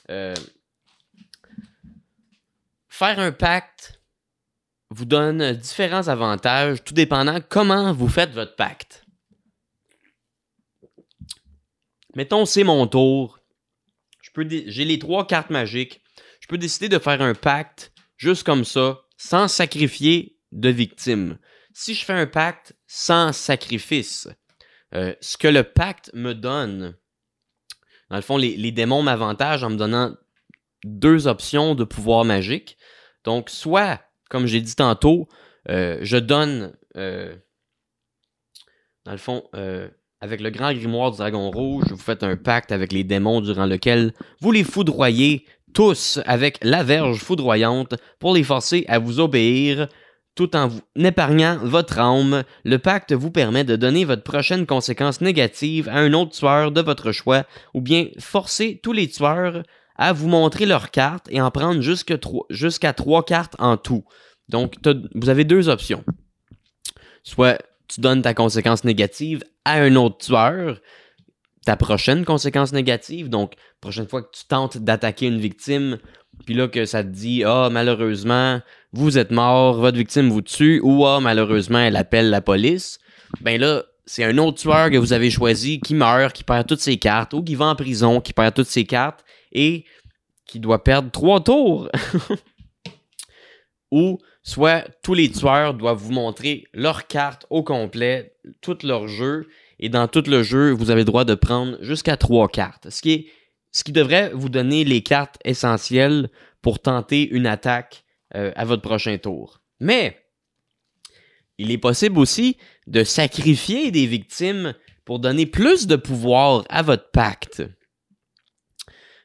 Euh, 0.09 0.35
faire 2.87 3.19
un 3.19 3.31
pacte 3.31 3.96
vous 4.89 5.05
donne 5.05 5.53
différents 5.53 6.07
avantages, 6.07 6.83
tout 6.83 6.93
dépendant 6.93 7.39
comment 7.47 7.93
vous 7.93 8.07
faites 8.07 8.31
votre 8.31 8.55
pacte. 8.55 9.05
Mettons, 12.15 12.45
c'est 12.45 12.63
mon 12.63 12.87
tour. 12.87 13.39
J'ai 14.35 14.85
les 14.85 14.99
trois 14.99 15.27
cartes 15.27 15.49
magiques. 15.49 16.01
Je 16.39 16.47
peux 16.47 16.57
décider 16.57 16.89
de 16.89 16.99
faire 16.99 17.21
un 17.21 17.33
pacte 17.33 17.91
juste 18.17 18.43
comme 18.43 18.65
ça, 18.65 19.01
sans 19.17 19.47
sacrifier 19.47 20.37
de 20.51 20.69
victime. 20.69 21.37
Si 21.73 21.93
je 21.93 22.05
fais 22.05 22.13
un 22.13 22.25
pacte 22.25 22.75
sans 22.87 23.33
sacrifice, 23.33 24.27
euh, 24.95 25.13
ce 25.21 25.37
que 25.37 25.47
le 25.47 25.63
pacte 25.63 26.11
me 26.13 26.33
donne, 26.33 26.95
dans 28.09 28.15
le 28.15 28.21
fond, 28.21 28.37
les, 28.37 28.71
démons 28.71 29.03
m'avantagent 29.03 29.63
en 29.63 29.69
me 29.69 29.75
donnant 29.75 30.15
deux 30.83 31.27
options 31.27 31.75
de 31.75 31.83
pouvoir 31.83 32.25
magique. 32.25 32.77
Donc, 33.23 33.49
soit, 33.49 34.01
comme 34.29 34.45
j'ai 34.45 34.61
dit 34.61 34.75
tantôt, 34.75 35.27
euh, 35.69 35.97
je 36.01 36.17
donne, 36.17 36.73
euh, 36.95 37.35
dans 39.05 39.11
le 39.11 39.17
fond, 39.17 39.43
avec 40.19 40.41
le 40.41 40.49
grand 40.49 40.73
grimoire 40.73 41.11
du 41.11 41.17
dragon 41.17 41.51
rouge, 41.51 41.85
vous 41.89 41.97
faites 41.97 42.23
un 42.23 42.35
pacte 42.35 42.71
avec 42.71 42.91
les 42.91 43.03
démons 43.03 43.41
durant 43.41 43.65
lequel 43.65 44.13
vous 44.41 44.51
les 44.51 44.63
foudroyez 44.63 45.45
tous 45.73 46.19
avec 46.25 46.57
la 46.63 46.83
verge 46.83 47.19
foudroyante 47.19 47.95
pour 48.19 48.33
les 48.33 48.43
forcer 48.43 48.85
à 48.87 48.99
vous 48.99 49.19
obéir 49.19 49.87
tout 50.37 50.55
en 50.55 50.69
épargnant 50.95 51.57
votre 51.63 51.99
âme. 51.99 52.43
Le 52.63 52.77
pacte 52.77 53.11
vous 53.11 53.31
permet 53.31 53.63
de 53.63 53.75
donner 53.75 54.05
votre 54.05 54.23
prochaine 54.23 54.65
conséquence 54.65 55.19
négative 55.19 55.89
à 55.89 55.97
un 55.97 56.13
autre 56.13 56.31
tueur 56.31 56.71
de 56.71 56.81
votre 56.81 57.11
choix 57.11 57.43
ou 57.73 57.81
bien 57.81 58.07
forcer 58.19 58.79
tous 58.81 58.93
les 58.93 59.07
tueurs 59.07 59.63
à 59.97 60.13
vous 60.13 60.27
montrer 60.27 60.65
leurs 60.65 60.91
cartes 60.91 61.27
et 61.29 61.41
en 61.41 61.51
prendre 61.51 61.81
jusqu'à 61.81 62.93
trois 62.93 63.25
cartes 63.25 63.55
en 63.59 63.77
tout. 63.77 64.03
Donc, 64.49 64.75
vous 65.15 65.29
avez 65.29 65.43
deux 65.43 65.69
options. 65.69 66.03
Soit 67.23 67.61
tu 67.87 68.01
donnes 68.01 68.21
ta 68.21 68.33
conséquence 68.33 68.83
négative 68.83 69.43
à 69.65 69.81
un 69.81 69.95
autre 69.95 70.17
tueur, 70.17 70.79
ta 71.65 71.75
prochaine 71.75 72.25
conséquence 72.25 72.71
négative, 72.71 73.29
donc 73.29 73.53
prochaine 73.81 74.07
fois 74.07 74.21
que 74.21 74.31
tu 74.31 74.45
tentes 74.45 74.77
d'attaquer 74.77 75.27
une 75.27 75.39
victime, 75.39 75.97
puis 76.45 76.53
là 76.53 76.67
que 76.67 76.85
ça 76.85 77.03
te 77.03 77.09
dit 77.09 77.43
ah 77.45 77.69
malheureusement 77.71 78.61
vous 78.93 79.17
êtes 79.17 79.31
mort, 79.31 79.79
votre 79.79 79.97
victime 79.97 80.29
vous 80.29 80.41
tue 80.41 80.79
ou 80.81 81.05
ah 81.05 81.19
malheureusement 81.19 81.79
elle 81.79 81.97
appelle 81.97 82.29
la 82.29 82.41
police, 82.41 82.99
ben 83.41 83.59
là 83.59 83.83
c'est 84.05 84.23
un 84.23 84.37
autre 84.37 84.59
tueur 84.59 84.89
que 84.89 84.97
vous 84.97 85.11
avez 85.11 85.29
choisi 85.29 85.81
qui 85.81 85.93
meurt, 85.93 86.33
qui 86.33 86.45
perd 86.45 86.65
toutes 86.65 86.79
ses 86.79 86.97
cartes, 86.97 87.33
ou 87.33 87.43
qui 87.43 87.55
va 87.55 87.65
en 87.65 87.75
prison, 87.75 88.21
qui 88.21 88.31
perd 88.31 88.53
toutes 88.53 88.67
ses 88.67 88.85
cartes, 88.85 89.25
et 89.51 89.85
qui 90.45 90.59
doit 90.59 90.83
perdre 90.83 91.11
trois 91.11 91.43
tours. 91.43 91.89
ou 93.91 94.19
soit 94.43 94.87
tous 95.03 95.13
les 95.13 95.31
tueurs 95.31 95.73
doivent 95.73 95.97
vous 95.97 96.11
montrer 96.11 96.65
leurs 96.73 97.07
cartes 97.07 97.45
au 97.49 97.63
complet, 97.63 98.33
tout 98.61 98.77
leur 98.83 99.07
jeu, 99.07 99.47
et 99.79 99.89
dans 99.89 100.07
tout 100.07 100.23
le 100.27 100.43
jeu, 100.43 100.71
vous 100.71 100.89
avez 100.89 101.01
le 101.01 101.05
droit 101.05 101.25
de 101.25 101.35
prendre 101.35 101.77
jusqu'à 101.81 102.17
trois 102.17 102.47
cartes. 102.47 102.89
Ce 102.89 103.01
qui, 103.01 103.29
devrait 103.91 104.31
vous 104.33 104.49
donner 104.49 104.83
les 104.83 105.01
cartes 105.01 105.37
essentielles 105.45 106.29
pour 106.61 106.79
tenter 106.79 107.29
une 107.29 107.45
attaque 107.45 108.03
euh, 108.35 108.51
à 108.55 108.65
votre 108.65 108.81
prochain 108.81 109.17
tour. 109.17 109.61
Mais 109.79 110.17
il 111.57 111.71
est 111.71 111.77
possible 111.77 112.17
aussi 112.17 112.57
de 112.87 113.03
sacrifier 113.03 113.91
des 113.91 114.07
victimes 114.07 114.73
pour 115.05 115.19
donner 115.19 115.45
plus 115.45 115.87
de 115.87 115.95
pouvoir 115.95 116.65
à 116.69 116.81
votre 116.81 117.11
pacte. 117.11 117.63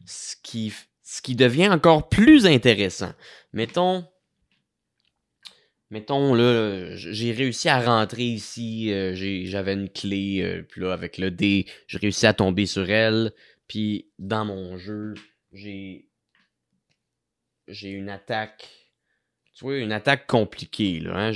Ce 0.06 0.36
qui, 0.42 1.34
devient 1.34 1.68
encore 1.68 2.08
plus 2.08 2.46
intéressant. 2.46 3.12
Mettons, 3.52 4.06
mettons 5.90 6.34
j'ai 6.96 7.32
réussi 7.32 7.68
à 7.68 7.80
rentrer 7.80 8.24
ici, 8.24 8.92
euh, 8.92 9.14
j'avais 9.44 9.74
une 9.74 9.88
clé, 9.88 10.40
euh, 10.42 10.62
puis 10.62 10.80
là 10.80 10.92
avec 10.92 11.18
le 11.18 11.30
dé, 11.30 11.66
j'ai 11.86 11.98
réussi 11.98 12.26
à 12.26 12.32
tomber 12.32 12.66
sur 12.66 12.90
elle, 12.90 13.32
puis 13.68 14.10
dans 14.18 14.44
mon 14.44 14.78
jeu, 14.78 15.14
j'ai 15.52 16.08
une 17.68 18.08
attaque, 18.08 18.68
tu 19.54 19.78
une 19.78 19.92
attaque 19.92 20.26
compliquée 20.26 21.00
là. 21.00 21.28
Hein? 21.28 21.32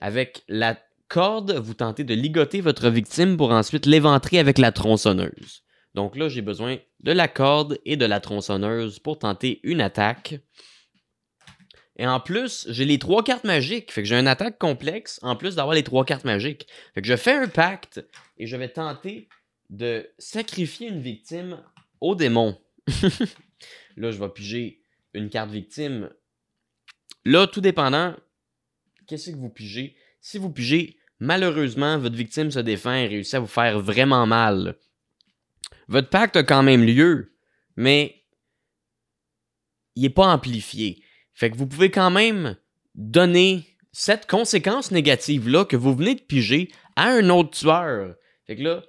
Avec 0.00 0.42
la 0.48 0.76
corde, 1.06 1.52
vous 1.52 1.74
tentez 1.74 2.04
de 2.04 2.14
ligoter 2.14 2.60
votre 2.60 2.88
victime 2.88 3.36
pour 3.36 3.52
ensuite 3.52 3.86
l'éventrer 3.86 4.38
avec 4.38 4.58
la 4.58 4.72
tronçonneuse. 4.72 5.62
Donc 5.94 6.16
là, 6.16 6.28
j'ai 6.28 6.42
besoin 6.42 6.78
de 7.00 7.12
la 7.12 7.28
corde 7.28 7.78
et 7.84 7.96
de 7.96 8.06
la 8.06 8.20
tronçonneuse 8.20 8.98
pour 8.98 9.18
tenter 9.18 9.60
une 9.62 9.80
attaque. 9.80 10.40
Et 11.96 12.06
en 12.06 12.20
plus, 12.20 12.66
j'ai 12.70 12.84
les 12.84 12.98
trois 12.98 13.22
cartes 13.22 13.44
magiques. 13.44 13.92
Fait 13.92 14.02
que 14.02 14.08
j'ai 14.08 14.18
une 14.18 14.26
attaque 14.26 14.58
complexe 14.58 15.20
en 15.22 15.36
plus 15.36 15.56
d'avoir 15.56 15.74
les 15.74 15.82
trois 15.82 16.04
cartes 16.04 16.24
magiques. 16.24 16.66
Fait 16.94 17.02
que 17.02 17.08
je 17.08 17.16
fais 17.16 17.34
un 17.34 17.48
pacte 17.48 18.04
et 18.38 18.46
je 18.46 18.56
vais 18.56 18.68
tenter 18.68 19.28
de 19.68 20.08
sacrifier 20.18 20.88
une 20.88 21.00
victime 21.00 21.62
au 22.00 22.14
démon. 22.14 22.58
là, 23.96 24.10
je 24.10 24.18
vais 24.18 24.28
piger 24.30 24.82
une 25.14 25.28
carte 25.28 25.50
victime. 25.50 26.10
Là, 27.24 27.46
tout 27.46 27.60
dépendant, 27.60 28.16
qu'est-ce 29.06 29.30
que 29.30 29.36
vous 29.36 29.50
pigez? 29.50 29.94
Si 30.20 30.38
vous 30.38 30.50
pigez, 30.50 30.96
malheureusement, 31.20 31.98
votre 31.98 32.16
victime 32.16 32.50
se 32.50 32.58
défend 32.58 32.94
et 32.94 33.06
réussit 33.06 33.34
à 33.34 33.40
vous 33.40 33.46
faire 33.46 33.78
vraiment 33.80 34.26
mal. 34.26 34.76
Votre 35.92 36.08
pacte 36.08 36.36
a 36.36 36.42
quand 36.42 36.62
même 36.62 36.84
lieu, 36.84 37.34
mais 37.76 38.24
il 39.94 40.04
n'est 40.04 40.08
pas 40.08 40.32
amplifié. 40.32 41.04
Fait 41.34 41.50
que 41.50 41.56
vous 41.58 41.66
pouvez 41.66 41.90
quand 41.90 42.10
même 42.10 42.56
donner 42.94 43.66
cette 43.92 44.26
conséquence 44.26 44.90
négative-là 44.90 45.66
que 45.66 45.76
vous 45.76 45.94
venez 45.94 46.14
de 46.14 46.22
piger 46.22 46.70
à 46.96 47.10
un 47.10 47.28
autre 47.28 47.50
tueur. 47.50 48.16
Fait 48.46 48.56
que 48.56 48.62
là, 48.62 48.82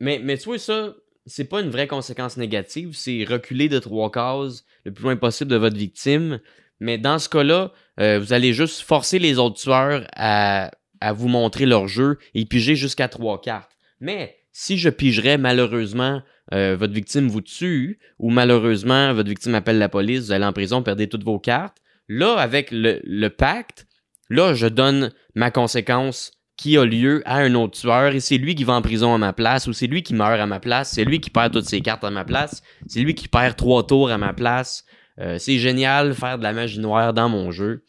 mais, 0.00 0.18
mais 0.18 0.36
tu 0.36 0.46
vois, 0.46 0.58
ça, 0.58 0.96
c'est 1.26 1.44
pas 1.44 1.60
une 1.60 1.70
vraie 1.70 1.86
conséquence 1.86 2.38
négative, 2.38 2.94
c'est 2.94 3.22
reculer 3.22 3.68
de 3.68 3.78
trois 3.78 4.10
cases 4.10 4.64
le 4.84 4.92
plus 4.92 5.04
loin 5.04 5.14
possible 5.14 5.52
de 5.52 5.56
votre 5.56 5.76
victime. 5.76 6.40
Mais 6.80 6.98
dans 6.98 7.20
ce 7.20 7.28
cas-là, 7.28 7.72
euh, 8.00 8.18
vous 8.18 8.32
allez 8.32 8.52
juste 8.52 8.80
forcer 8.80 9.20
les 9.20 9.38
autres 9.38 9.60
tueurs 9.60 10.08
à, 10.16 10.72
à 11.00 11.12
vous 11.12 11.28
montrer 11.28 11.66
leur 11.66 11.86
jeu 11.86 12.18
et 12.34 12.44
piger 12.46 12.74
jusqu'à 12.74 13.06
trois 13.06 13.40
cartes. 13.40 13.70
Mais 14.00 14.43
si 14.56 14.78
je 14.78 14.88
pigerais 14.88 15.36
malheureusement 15.36 16.22
euh, 16.54 16.76
votre 16.76 16.92
victime 16.92 17.26
vous 17.26 17.40
tue 17.40 17.98
ou 18.20 18.30
malheureusement 18.30 19.12
votre 19.12 19.28
victime 19.28 19.56
appelle 19.56 19.78
la 19.78 19.88
police, 19.88 20.26
vous 20.26 20.32
allez 20.32 20.44
en 20.44 20.52
prison, 20.52 20.82
perdez 20.82 21.08
toutes 21.08 21.24
vos 21.24 21.40
cartes. 21.40 21.76
Là, 22.08 22.36
avec 22.36 22.68
le, 22.70 23.28
pacte, 23.28 23.86
là, 24.30 24.54
je 24.54 24.68
donne 24.68 25.12
ma 25.34 25.50
conséquence 25.50 26.30
qui 26.56 26.78
a 26.78 26.84
lieu 26.84 27.22
à 27.24 27.38
un 27.38 27.54
autre 27.54 27.80
tueur 27.80 28.14
et 28.14 28.20
c'est 28.20 28.38
lui 28.38 28.54
qui 28.54 28.62
va 28.62 28.74
en 28.74 28.82
prison 28.82 29.12
à 29.12 29.18
ma 29.18 29.32
place 29.32 29.66
ou 29.66 29.72
c'est 29.72 29.88
lui 29.88 30.04
qui 30.04 30.14
meurt 30.14 30.38
à 30.38 30.46
ma 30.46 30.60
place, 30.60 30.92
c'est 30.92 31.04
lui 31.04 31.20
qui 31.20 31.30
perd 31.30 31.52
toutes 31.52 31.68
ses 31.68 31.80
cartes 31.80 32.04
à 32.04 32.10
ma 32.10 32.24
place, 32.24 32.62
c'est 32.86 33.00
lui 33.00 33.16
qui 33.16 33.26
perd 33.26 33.56
trois 33.56 33.84
tours 33.84 34.10
à 34.10 34.18
ma 34.18 34.32
place. 34.32 34.84
Euh, 35.18 35.38
c'est 35.38 35.58
génial 35.58 36.14
faire 36.14 36.38
de 36.38 36.44
la 36.44 36.52
magie 36.52 36.78
noire 36.78 37.12
dans 37.12 37.28
mon 37.28 37.50
jeu. 37.50 37.84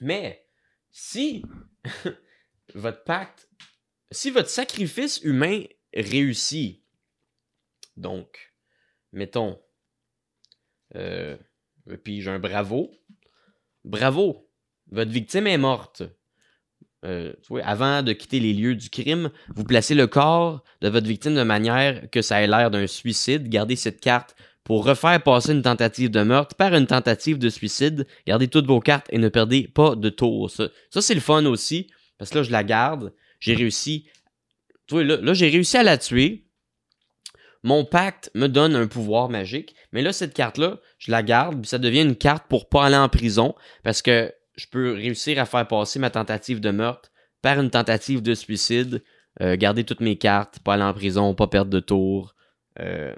Mais 0.00 0.42
si 0.90 1.42
votre 2.74 3.04
pacte, 3.04 3.45
si 4.10 4.30
votre 4.30 4.48
sacrifice 4.48 5.20
humain 5.22 5.64
réussit, 5.94 6.82
donc, 7.96 8.52
mettons, 9.12 9.58
euh, 10.94 11.36
puis 12.04 12.22
j'ai 12.22 12.30
un 12.30 12.38
bravo, 12.38 12.90
bravo, 13.84 14.48
votre 14.90 15.10
victime 15.10 15.46
est 15.46 15.58
morte. 15.58 16.02
Euh, 17.04 17.32
avant 17.62 18.02
de 18.02 18.12
quitter 18.12 18.40
les 18.40 18.52
lieux 18.52 18.74
du 18.74 18.90
crime, 18.90 19.30
vous 19.54 19.64
placez 19.64 19.94
le 19.94 20.06
corps 20.06 20.64
de 20.80 20.88
votre 20.88 21.06
victime 21.06 21.34
de 21.34 21.42
manière 21.42 22.10
que 22.10 22.22
ça 22.22 22.42
ait 22.42 22.46
l'air 22.46 22.70
d'un 22.70 22.86
suicide. 22.86 23.48
Gardez 23.48 23.76
cette 23.76 24.00
carte 24.00 24.34
pour 24.64 24.84
refaire 24.84 25.22
passer 25.22 25.52
une 25.52 25.62
tentative 25.62 26.10
de 26.10 26.22
meurtre 26.22 26.56
par 26.56 26.74
une 26.74 26.86
tentative 26.86 27.38
de 27.38 27.48
suicide. 27.48 28.06
Gardez 28.26 28.48
toutes 28.48 28.66
vos 28.66 28.80
cartes 28.80 29.06
et 29.10 29.18
ne 29.18 29.28
perdez 29.28 29.68
pas 29.68 29.94
de 29.94 30.08
tour. 30.08 30.50
Ça, 30.50 30.68
c'est 30.90 31.14
le 31.14 31.20
fun 31.20 31.44
aussi, 31.44 31.88
parce 32.18 32.30
que 32.30 32.38
là, 32.38 32.42
je 32.42 32.50
la 32.50 32.64
garde. 32.64 33.12
J'ai 33.40 33.54
réussi. 33.54 34.06
Tu 34.86 35.02
là, 35.02 35.16
là 35.16 35.34
j'ai 35.34 35.48
réussi 35.48 35.76
à 35.76 35.82
la 35.82 35.98
tuer. 35.98 36.46
Mon 37.62 37.84
pacte 37.84 38.30
me 38.34 38.46
donne 38.46 38.76
un 38.76 38.86
pouvoir 38.86 39.28
magique. 39.28 39.74
Mais 39.92 40.02
là, 40.02 40.12
cette 40.12 40.34
carte-là, 40.34 40.78
je 40.98 41.10
la 41.10 41.22
garde, 41.22 41.66
ça 41.66 41.78
devient 41.78 42.02
une 42.02 42.16
carte 42.16 42.46
pour 42.48 42.68
pas 42.68 42.86
aller 42.86 42.96
en 42.96 43.08
prison, 43.08 43.54
parce 43.82 44.02
que 44.02 44.32
je 44.56 44.66
peux 44.70 44.92
réussir 44.92 45.40
à 45.40 45.46
faire 45.46 45.66
passer 45.66 45.98
ma 45.98 46.10
tentative 46.10 46.60
de 46.60 46.70
meurtre 46.70 47.10
par 47.42 47.60
une 47.60 47.70
tentative 47.70 48.22
de 48.22 48.34
suicide, 48.34 49.02
euh, 49.40 49.56
garder 49.56 49.84
toutes 49.84 50.00
mes 50.00 50.16
cartes, 50.16 50.60
pas 50.60 50.74
aller 50.74 50.82
en 50.82 50.94
prison, 50.94 51.34
pas 51.34 51.46
perdre 51.46 51.70
de 51.70 51.80
tour. 51.80 52.34
Euh, 52.80 53.14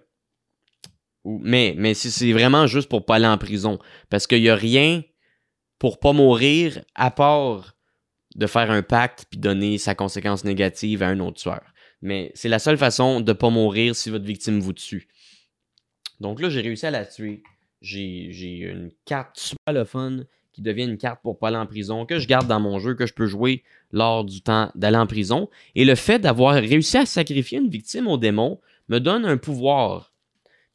mais, 1.24 1.74
mais 1.76 1.94
c'est 1.94 2.32
vraiment 2.32 2.66
juste 2.66 2.88
pour 2.88 3.04
pas 3.04 3.16
aller 3.16 3.26
en 3.26 3.38
prison. 3.38 3.78
Parce 4.08 4.26
qu'il 4.26 4.42
n'y 4.42 4.48
a 4.48 4.56
rien 4.56 5.02
pour 5.78 6.00
pas 6.00 6.12
mourir 6.12 6.82
à 6.94 7.10
part 7.10 7.76
de 8.38 8.46
faire 8.46 8.70
un 8.70 8.82
pacte 8.82 9.26
puis 9.28 9.38
donner 9.38 9.76
sa 9.76 9.94
conséquence 9.94 10.44
négative 10.44 11.02
à 11.02 11.08
un 11.08 11.20
autre 11.20 11.38
tueur. 11.38 11.62
Mais 12.00 12.30
c'est 12.34 12.48
la 12.48 12.58
seule 12.58 12.78
façon 12.78 13.20
de 13.20 13.32
pas 13.32 13.50
mourir 13.50 13.94
si 13.94 14.08
votre 14.08 14.24
victime 14.24 14.60
vous 14.60 14.72
tue. 14.72 15.08
Donc 16.20 16.40
là, 16.40 16.48
j'ai 16.48 16.60
réussi 16.60 16.86
à 16.86 16.90
la 16.90 17.04
tuer. 17.04 17.42
J'ai 17.82 18.60
une 18.60 18.90
carte 19.04 19.38
super 19.38 19.84
qui 20.52 20.62
devient 20.62 20.84
une 20.84 20.98
carte 20.98 21.20
pour 21.22 21.38
pas 21.38 21.48
aller 21.48 21.56
en 21.56 21.66
prison, 21.66 22.06
que 22.06 22.18
je 22.18 22.26
garde 22.26 22.48
dans 22.48 22.58
mon 22.58 22.78
jeu, 22.78 22.94
que 22.94 23.06
je 23.06 23.12
peux 23.12 23.26
jouer 23.26 23.62
lors 23.92 24.24
du 24.24 24.40
temps 24.40 24.72
d'aller 24.74 24.96
en 24.96 25.06
prison. 25.06 25.50
Et 25.74 25.84
le 25.84 25.94
fait 25.94 26.18
d'avoir 26.18 26.54
réussi 26.54 26.96
à 26.96 27.06
sacrifier 27.06 27.58
une 27.58 27.68
victime 27.68 28.08
au 28.08 28.16
démon 28.16 28.60
me 28.88 28.98
donne 28.98 29.24
un 29.26 29.36
pouvoir 29.36 30.12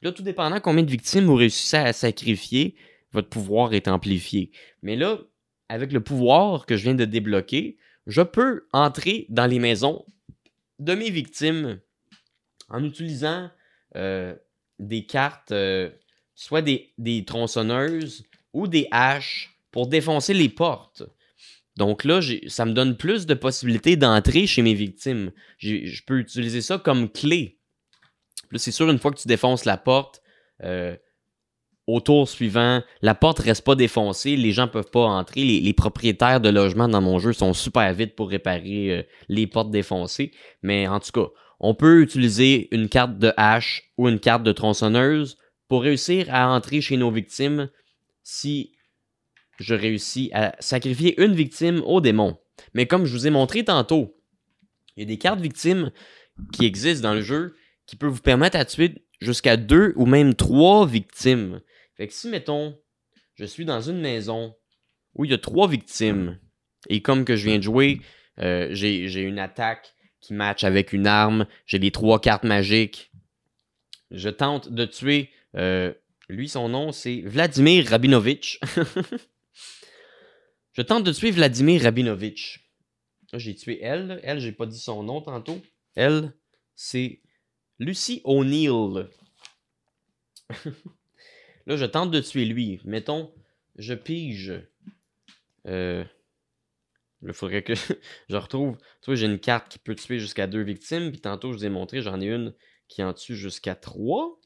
Là, 0.04 0.12
tout 0.12 0.22
dépendant 0.22 0.60
combien 0.60 0.84
de 0.84 0.92
victimes 0.92 1.24
vous 1.24 1.36
réussissez 1.36 1.78
à 1.78 1.94
sacrifier, 1.94 2.76
votre 3.14 3.30
pouvoir 3.30 3.74
est 3.74 3.88
amplifié. 3.88 4.52
Mais 4.82 4.98
là, 4.98 5.20
avec 5.70 5.92
le 5.92 6.02
pouvoir 6.02 6.66
que 6.66 6.78
je 6.78 6.84
viens 6.84 6.96
de 6.96 7.06
débloquer, 7.06 7.78
je 8.08 8.22
peux 8.22 8.68
entrer 8.72 9.26
dans 9.30 9.46
les 9.46 9.60
maisons 9.60 10.06
de 10.80 10.94
mes 10.94 11.10
victimes 11.10 11.80
en 12.70 12.84
utilisant 12.84 13.50
euh, 13.96 14.36
des 14.80 15.06
cartes, 15.06 15.52
euh, 15.52 15.90
soit 16.36 16.62
des, 16.62 17.24
tronçonneuses 17.26 18.26
ou 18.54 18.68
des 18.68 18.88
haches 18.92 19.58
pour 19.72 19.88
défoncer 19.88 20.34
les 20.34 20.50
portes. 20.50 21.04
Donc 21.78 22.04
là, 22.04 22.20
ça 22.48 22.66
me 22.66 22.74
donne 22.74 22.98
plus 22.98 23.26
de 23.26 23.34
possibilités 23.34 23.96
d'entrer 23.96 24.46
chez 24.46 24.62
mes 24.62 24.76
victimes. 24.76 25.32
Je 25.58 26.04
peux 26.06 26.20
utiliser 26.20 26.62
ça 26.62 26.78
comme 26.78 27.10
clé 27.10 27.60
c'est 28.58 28.72
sûr, 28.72 28.90
une 28.90 29.00
fois 29.00 29.12
que 29.12 29.20
tu 29.20 29.28
défonces 29.28 29.66
la 29.66 29.78
porte, 29.78 30.22
euh, 30.64 30.96
au 31.86 32.00
tour 32.00 32.30
suivant, 32.30 32.82
la 33.02 33.14
porte 33.14 33.40
reste 33.40 33.66
pas 33.66 33.76
défoncée, 33.76 34.36
les 34.36 34.52
gens 34.52 34.68
peuvent 34.68 34.90
pas 34.90 35.06
entrer. 35.06 35.44
Les, 35.44 35.74
propriétaires 35.74 36.40
de 36.40 36.50
logements 36.50 36.88
dans 36.88 37.02
mon 37.02 37.20
jeu 37.20 37.34
sont 37.34 37.54
super 37.54 37.94
vite 37.94 38.16
pour 38.16 38.30
réparer 38.30 38.92
euh, 38.92 39.04
les 39.28 39.48
portes 39.48 39.72
défoncées. 39.72 40.32
Mais 40.62 40.88
en 40.88 41.00
tout 41.00 41.12
cas, 41.12 41.30
on 41.60 41.76
peut 41.76 42.02
utiliser 42.02 42.74
une 42.74 42.88
carte 42.88 43.18
de 43.18 43.34
hache 43.36 43.92
ou 43.98 44.08
une 44.08 44.20
carte 44.20 44.44
de 44.44 44.52
tronçonneuse 44.52 45.38
pour 45.68 45.84
réussir 45.84 46.28
à 46.30 46.50
entrer 46.54 46.82
chez 46.82 46.98
nos 46.98 47.12
victimes 47.12 47.70
si 48.24 48.74
je 49.60 49.76
réussis 49.76 50.30
à 50.34 50.56
sacrifier 50.60 51.22
une 51.22 51.34
victime 51.34 51.82
au 51.86 52.02
démon. 52.02 52.38
Mais 52.74 52.86
comme 52.86 53.06
je 53.06 53.12
vous 53.12 53.28
ai 53.28 53.30
montré 53.30 53.64
tantôt, 53.64 54.16
il 54.96 55.02
y 55.02 55.04
a 55.04 55.08
des 55.08 55.18
cartes 55.18 55.42
victimes 55.42 55.92
qui 56.52 56.66
existent 56.66 57.08
dans 57.08 57.16
le 57.16 57.22
jeu 57.22 57.56
qui 57.86 57.96
peut 57.96 58.08
vous 58.08 58.22
permettre 58.22 58.58
à 58.58 58.66
tuer 58.66 59.06
jusqu'à 59.20 59.58
deux 59.58 59.94
ou 59.96 60.06
même 60.06 60.34
trois 60.34 60.86
victimes. 60.86 61.62
Fait 61.96 62.08
que 62.08 62.14
si, 62.14 62.28
mettons, 62.28 62.80
je 63.36 63.46
suis 63.46 63.66
dans 63.66 63.82
une 63.82 64.00
maison 64.00 64.56
où 65.16 65.26
il 65.26 65.32
y 65.32 65.34
a 65.34 65.38
trois 65.38 65.68
victimes, 65.68 66.40
et 66.90 67.02
comme 67.02 67.26
que 67.26 67.36
je 67.36 67.46
viens 67.46 67.58
de 67.58 67.64
jouer, 67.64 68.02
euh, 68.40 68.68
j'ai 68.72 69.22
une 69.22 69.40
attaque 69.40 69.94
qui 70.20 70.34
match 70.34 70.64
avec 70.64 70.94
une 70.94 71.08
arme. 71.08 71.46
J'ai 71.66 71.80
les 71.80 71.92
trois 71.92 72.20
cartes 72.20 72.44
magiques. 72.44 73.12
Je 74.12 74.30
tente 74.30 74.72
de 74.72 74.86
tuer. 74.86 75.30
Euh, 75.56 75.94
lui, 76.30 76.50
son 76.50 76.70
nom, 76.70 76.92
c'est 76.92 77.22
Vladimir 77.22 77.88
Rabinovitch. 77.88 78.60
je 80.74 80.82
tente 80.82 81.04
de 81.04 81.12
tuer 81.12 81.32
Vladimir 81.32 81.84
Rabinovitch. 81.84 82.70
J'ai 83.34 83.56
tué 83.56 83.80
elle. 83.82 84.20
Elle, 84.24 84.40
j'ai 84.40 84.52
pas 84.52 84.66
dit 84.66 84.80
son 84.80 85.04
nom 85.04 85.22
tantôt. 85.22 85.62
Elle, 85.96 86.34
c'est 86.76 87.22
Lucy 87.80 88.22
O'Neill. 88.24 89.10
Là, 91.66 91.76
je 91.78 91.86
tente 91.86 92.12
de 92.12 92.20
tuer 92.20 92.46
lui. 92.46 92.82
Mettons, 92.84 93.34
je 93.78 93.94
pige. 93.94 94.54
Euh, 95.68 96.04
il 97.22 97.34
faudrait 97.34 97.64
que 97.64 97.74
je 98.30 98.36
retrouve. 98.36 98.78
Tu 99.02 99.06
vois, 99.08 99.16
j'ai 99.16 99.28
une 99.28 99.40
carte 99.40 99.70
qui 99.70 99.80
peut 99.80 99.96
tuer 99.96 100.20
jusqu'à 100.20 100.48
deux 100.48 100.62
victimes. 100.64 101.12
Puis 101.12 101.22
tantôt, 101.22 101.52
je 101.52 101.58
vous 101.58 101.66
ai 101.66 101.70
montré, 101.70 102.02
j'en 102.02 102.20
ai 102.20 102.28
une 102.28 102.54
qui 102.88 103.04
en 103.04 103.14
tue 103.14 103.36
jusqu'à 103.36 103.76
trois. 103.76 104.40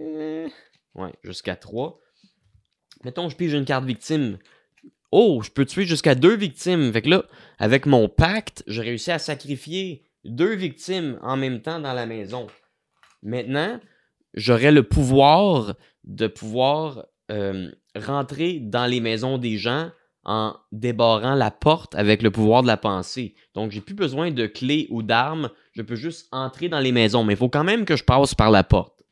Euh, 0.00 0.48
ouais, 0.94 1.12
jusqu'à 1.22 1.56
trois. 1.56 2.00
Mettons, 3.04 3.28
je 3.28 3.36
pige 3.36 3.52
une 3.52 3.64
carte 3.64 3.84
victime. 3.84 4.38
Oh, 5.10 5.40
je 5.42 5.50
peux 5.50 5.64
tuer 5.64 5.84
jusqu'à 5.84 6.14
deux 6.14 6.36
victimes. 6.36 6.92
Fait 6.92 7.02
que 7.02 7.08
là, 7.08 7.24
avec 7.58 7.86
mon 7.86 8.08
pacte, 8.08 8.62
j'ai 8.66 8.82
réussi 8.82 9.10
à 9.10 9.18
sacrifier 9.18 10.04
deux 10.24 10.54
victimes 10.54 11.18
en 11.22 11.36
même 11.36 11.62
temps 11.62 11.80
dans 11.80 11.94
la 11.94 12.04
maison. 12.04 12.48
Maintenant, 13.22 13.80
j'aurais 14.34 14.72
le 14.72 14.82
pouvoir 14.82 15.74
de 16.04 16.26
pouvoir 16.26 17.06
euh, 17.30 17.70
rentrer 17.96 18.60
dans 18.60 18.86
les 18.86 19.00
maisons 19.00 19.38
des 19.38 19.58
gens 19.58 19.90
en 20.24 20.56
débarrant 20.72 21.34
la 21.34 21.50
porte 21.50 21.94
avec 21.94 22.22
le 22.22 22.30
pouvoir 22.30 22.62
de 22.62 22.66
la 22.66 22.76
pensée. 22.76 23.34
Donc, 23.54 23.70
j'ai 23.70 23.80
plus 23.80 23.94
besoin 23.94 24.30
de 24.30 24.46
clés 24.46 24.86
ou 24.90 25.02
d'armes. 25.02 25.50
Je 25.72 25.82
peux 25.82 25.96
juste 25.96 26.28
entrer 26.32 26.68
dans 26.68 26.80
les 26.80 26.92
maisons. 26.92 27.24
Mais 27.24 27.34
il 27.34 27.38
faut 27.38 27.48
quand 27.48 27.64
même 27.64 27.84
que 27.84 27.96
je 27.96 28.04
passe 28.04 28.34
par 28.34 28.50
la 28.50 28.62
porte. 28.62 29.02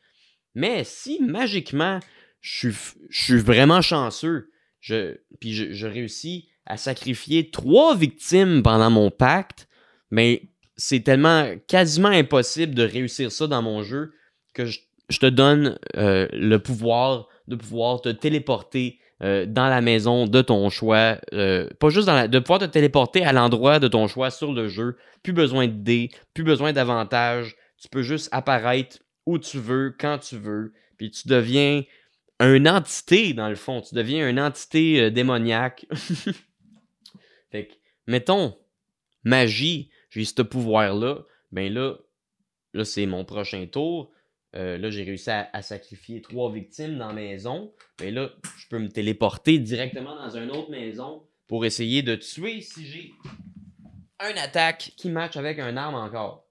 Mais 0.55 0.85
si 0.85 1.21
magiquement, 1.23 2.01
je 2.41 2.71
suis, 3.11 3.39
vraiment 3.39 3.83
chanceux, 3.83 4.51
je, 4.81 5.17
puis 5.41 5.53
je, 5.53 5.87
réussis 5.87 6.49
à 6.65 6.77
sacrifier 6.77 7.51
trois 7.51 7.97
victimes 7.97 8.63
pendant 8.63 8.91
mon 8.91 9.11
pacte, 9.11 9.69
mais 10.11 10.51
c'est 10.77 11.01
tellement 11.01 11.55
quasiment 11.67 12.09
impossible 12.09 12.75
de 12.75 12.83
réussir 12.83 13.33
ça 13.33 13.47
dans 13.47 13.63
mon 13.63 13.83
jeu 13.83 14.13
que 14.53 14.67
je, 14.67 14.81
te 15.19 15.27
donne 15.27 15.79
euh, 15.97 16.27
le 16.33 16.59
pouvoir 16.59 17.29
de 17.49 17.57
pouvoir 17.57 18.01
te 18.01 18.09
téléporter 18.09 18.99
euh, 19.23 19.47
dans 19.47 19.69
la 19.69 19.81
maison 19.81 20.27
de 20.27 20.43
ton 20.43 20.69
choix. 20.69 21.19
Euh, 21.33 21.69
pas 21.79 21.91
juste 21.91 22.07
dans 22.07 22.15
la, 22.15 22.29
de 22.29 22.39
pouvoir 22.39 22.59
te 22.59 22.65
téléporter 22.65 23.25
à 23.25 23.33
l'endroit 23.33 23.79
de 23.79 23.89
ton 23.89 24.09
choix 24.09 24.31
sur 24.31 24.53
le 24.53 24.69
jeu. 24.69 24.97
Plus 25.23 25.33
besoin 25.33 25.69
de 25.69 25.73
dés, 25.73 26.11
plus 26.35 26.45
besoin 26.45 26.73
d'avantages. 26.73 27.57
Tu 27.79 27.89
peux 27.89 28.03
juste 28.03 28.29
apparaître 28.33 28.99
où 29.25 29.39
tu 29.39 29.59
veux, 29.59 29.95
quand 29.99 30.19
tu 30.19 30.37
veux. 30.37 30.73
Puis 30.99 31.11
tu 31.11 31.29
deviens 31.29 31.85
une 32.41 32.69
entité, 32.69 33.33
dans 33.33 33.49
le 33.49 33.55
fond. 33.55 33.81
Tu 33.81 33.95
deviens 33.95 34.29
une 34.29 34.41
entité 34.41 35.11
démoniaque. 35.11 35.87
fait 37.53 37.69
que, 37.69 37.75
mettons, 38.07 38.57
magie, 39.25 39.91
j'ai 40.17 40.25
ce 40.25 40.43
pouvoir-là. 40.43 41.25
Ben 41.53 41.73
là, 41.73 41.97
là, 42.73 42.85
c'est 42.85 43.07
mon 43.07 43.25
prochain 43.25 43.67
tour. 43.67 44.11
Euh, 44.55 44.79
là, 44.79 44.91
j'ai 44.91 45.05
réussi 45.05 45.31
à, 45.31 45.61
sacrifier 45.61 46.23
trois 46.23 46.51
victimes 46.51 46.97
dans 46.97 47.09
la 47.09 47.13
maison. 47.13 47.75
Mais 48.01 48.11
là, 48.11 48.31
je 48.59 48.69
peux 48.69 48.79
me 48.79 48.89
téléporter 48.89 49.59
directement 49.59 50.17
dans 50.17 50.31
une 50.31 50.51
autre 50.51 50.71
maison 50.71 51.27
pour 51.47 51.67
essayer 51.67 52.03
de 52.03 52.15
tuer 52.15 52.63
si 52.63 52.87
j'ai 52.87 53.13
un 54.19 54.35
attaque 54.37 54.93
qui 54.97 55.11
match 55.11 55.37
avec 55.37 55.59
un 55.59 55.77
arme 55.77 55.95
encore. 55.95 56.47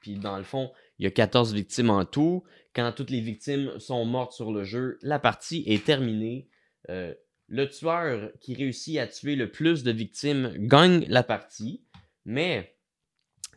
Puis 0.00 0.16
dans 0.16 0.36
le 0.36 0.42
fond, 0.42 0.72
il 0.98 1.04
y 1.04 1.06
a 1.06 1.12
14 1.12 1.54
victimes 1.54 1.90
en 1.90 2.04
tout. 2.04 2.42
Quand 2.74 2.90
toutes 2.92 3.10
les 3.10 3.20
victimes 3.20 3.78
sont 3.78 4.04
mortes 4.04 4.32
sur 4.32 4.52
le 4.52 4.64
jeu, 4.64 4.98
la 5.02 5.20
partie 5.20 5.62
est 5.66 5.84
terminée. 5.84 6.48
Euh, 6.90 7.14
le 7.46 7.68
tueur 7.68 8.32
qui 8.40 8.54
réussit 8.54 8.98
à 8.98 9.06
tuer 9.06 9.36
le 9.36 9.52
plus 9.52 9.84
de 9.84 9.92
victimes 9.92 10.52
gagne 10.56 11.04
la 11.06 11.22
partie. 11.22 11.84
Mais 12.24 12.76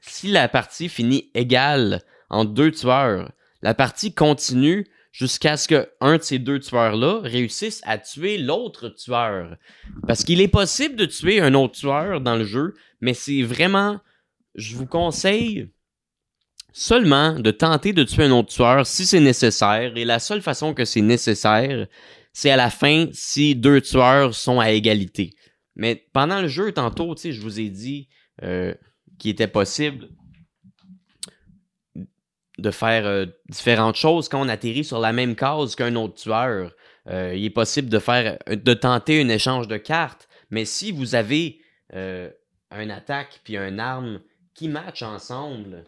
si 0.02 0.28
la 0.28 0.48
partie 0.48 0.90
finit 0.90 1.32
égale 1.34 2.02
entre 2.30 2.52
deux 2.52 2.72
tueurs. 2.72 3.32
La 3.62 3.74
partie 3.74 4.14
continue 4.14 4.88
jusqu'à 5.12 5.58
ce 5.58 5.68
qu'un 5.68 6.18
de 6.18 6.22
ces 6.22 6.40
deux 6.40 6.60
tueurs-là 6.60 7.22
réussisse 7.22 7.82
à 7.86 7.98
tuer 7.98 8.38
l'autre 8.38 8.90
tueur. 8.90 9.56
Parce 10.08 10.24
qu'il 10.24 10.42
est 10.42 10.48
possible 10.48 10.96
de 10.96 11.06
tuer 11.06 11.40
un 11.40 11.54
autre 11.54 11.80
tueur 11.80 12.22
dans 12.22 12.36
le 12.36 12.44
jeu, 12.44 12.74
mais 13.02 13.14
c'est 13.14 13.42
vraiment... 13.44 14.00
Je 14.56 14.76
vous 14.76 14.86
conseille 14.86 15.70
seulement 16.72 17.40
de 17.40 17.52
tenter 17.52 17.94
de 17.94 18.04
tuer 18.04 18.24
un 18.26 18.32
autre 18.32 18.54
tueur 18.54 18.86
si 18.86 19.06
c'est 19.06 19.20
nécessaire. 19.20 19.96
Et 19.98 20.06
la 20.06 20.20
seule 20.20 20.42
façon 20.42 20.74
que 20.74 20.86
c'est 20.86 21.02
nécessaire, 21.02 21.88
c'est 22.34 22.52
à 22.52 22.58
la 22.58 22.70
fin 22.70 23.08
si 23.12 23.56
deux 23.56 23.82
tueurs 23.82 24.34
sont 24.36 24.60
à 24.60 24.72
égalité. 24.72 25.34
Mais 25.76 26.08
pendant 26.14 26.42
le 26.42 26.48
jeu, 26.48 26.72
tantôt, 26.72 27.16
je 27.18 27.42
vous 27.42 27.60
ai 27.60 27.70
dit 27.70 28.08
euh, 28.44 28.74
qu'il 29.18 29.32
était 29.32 29.48
possible 29.48 30.10
de 32.58 32.72
faire 32.72 33.06
euh, 33.06 33.26
différentes 33.50 33.96
choses 33.96 34.30
quand 34.30 34.42
on 34.42 34.50
atterrit 34.50 34.84
sur 34.84 35.00
la 35.00 35.14
même 35.14 35.36
case 35.36 35.76
qu'un 35.76 35.96
autre 35.96 36.16
tueur. 36.16 36.72
Euh, 37.08 37.34
il 37.36 37.46
est 37.46 37.50
possible 37.50 37.90
de 37.90 38.74
tenter 38.74 39.22
un 39.22 39.30
échange 39.30 39.68
de 39.68 39.78
cartes, 39.78 40.28
mais 40.50 40.66
si 40.66 40.92
vous 40.92 41.16
avez 41.16 41.60
euh, 41.94 42.30
un 42.72 42.90
attaque 42.90 43.42
puis 43.44 43.58
un 43.58 43.78
arme 43.78 44.22
qui 44.54 44.70
matchent 44.70 45.04
ensemble, 45.04 45.84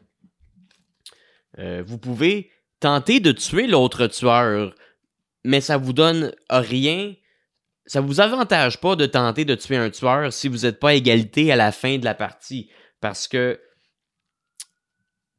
vous 1.58 1.98
pouvez 1.98 2.52
tenter 2.80 3.20
de 3.20 3.32
tuer 3.32 3.66
l'autre 3.66 4.06
tueur, 4.06 4.76
mais 5.44 5.60
ça 5.60 5.78
vous 5.78 5.94
donne 5.94 6.36
rien. 6.52 7.16
Ça 7.88 8.02
vous 8.02 8.20
avantage 8.20 8.82
pas 8.82 8.98
de 8.98 9.06
tenter 9.06 9.46
de 9.46 9.56
tuer 9.56 9.78
un 9.78 9.90
tueur 9.90 10.34
si 10.34 10.50
vous 10.50 10.60
n'êtes 10.60 10.80
pas 10.80 10.90
à 10.90 10.94
égalité 10.94 11.52
à 11.52 11.56
la 11.56 11.72
fin 11.72 11.98
de 11.98 12.06
la 12.06 12.14
partie. 12.14 12.70
Parce 13.00 13.30
que 13.30 13.60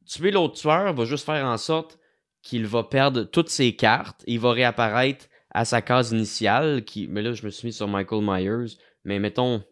tuer 0.07 0.31
l'autre 0.31 0.55
tueur 0.55 0.93
va 0.93 1.05
juste 1.05 1.25
faire 1.25 1.45
en 1.45 1.57
sorte 1.57 1.99
qu'il 2.41 2.65
va 2.65 2.83
perdre 2.83 3.23
toutes 3.23 3.49
ses 3.49 3.75
cartes 3.75 4.23
et 4.25 4.33
il 4.33 4.39
va 4.39 4.51
réapparaître 4.51 5.27
à 5.51 5.63
sa 5.63 5.83
case 5.83 6.11
initiale. 6.11 6.83
Mais 7.07 7.21
là, 7.21 7.33
je 7.33 7.45
me 7.45 7.51
suis 7.51 7.67
mis 7.67 7.73
sur 7.73 7.87
Michael 7.87 8.23
Myers. 8.23 8.77
Mais 9.03 9.19
mettons, 9.19 9.63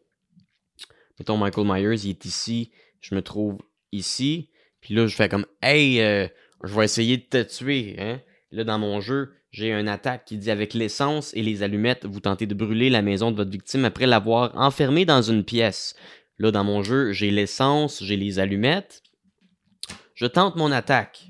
mettons 1.17 1.37
Michael 1.37 1.65
Myers, 1.65 2.05
il 2.05 2.11
est 2.11 2.25
ici. 2.25 2.71
Je 3.01 3.15
me 3.15 3.23
trouve 3.23 3.57
ici. 3.91 4.51
Puis 4.81 4.93
là, 4.93 5.07
je 5.07 5.15
fais 5.15 5.29
comme 5.29 5.47
Hey, 5.63 5.99
euh, 6.01 6.27
je 6.63 6.75
vais 6.75 6.85
essayer 6.85 7.17
de 7.17 7.23
te 7.23 7.41
tuer. 7.41 7.95
Hein? 7.97 8.21
Là, 8.51 8.63
dans 8.63 8.77
mon 8.77 9.01
jeu, 9.01 9.33
j'ai 9.57 9.73
une 9.73 9.87
attaque 9.87 10.25
qui 10.25 10.37
dit 10.37 10.51
avec 10.51 10.73
l'essence 10.73 11.33
et 11.33 11.41
les 11.41 11.63
allumettes, 11.63 12.05
vous 12.05 12.19
tentez 12.19 12.45
de 12.45 12.53
brûler 12.53 12.89
la 12.89 13.01
maison 13.01 13.31
de 13.31 13.37
votre 13.37 13.51
victime 13.51 13.85
après 13.85 14.05
l'avoir 14.05 14.51
enfermée 14.55 15.05
dans 15.05 15.21
une 15.21 15.43
pièce. 15.43 15.95
Là, 16.37 16.51
dans 16.51 16.63
mon 16.63 16.83
jeu, 16.83 17.11
j'ai 17.11 17.31
l'essence, 17.31 18.03
j'ai 18.03 18.17
les 18.17 18.39
allumettes 18.39 19.01
je 20.17 20.25
tente 20.25 20.55
mon 20.55 20.71
attaque. 20.71 21.29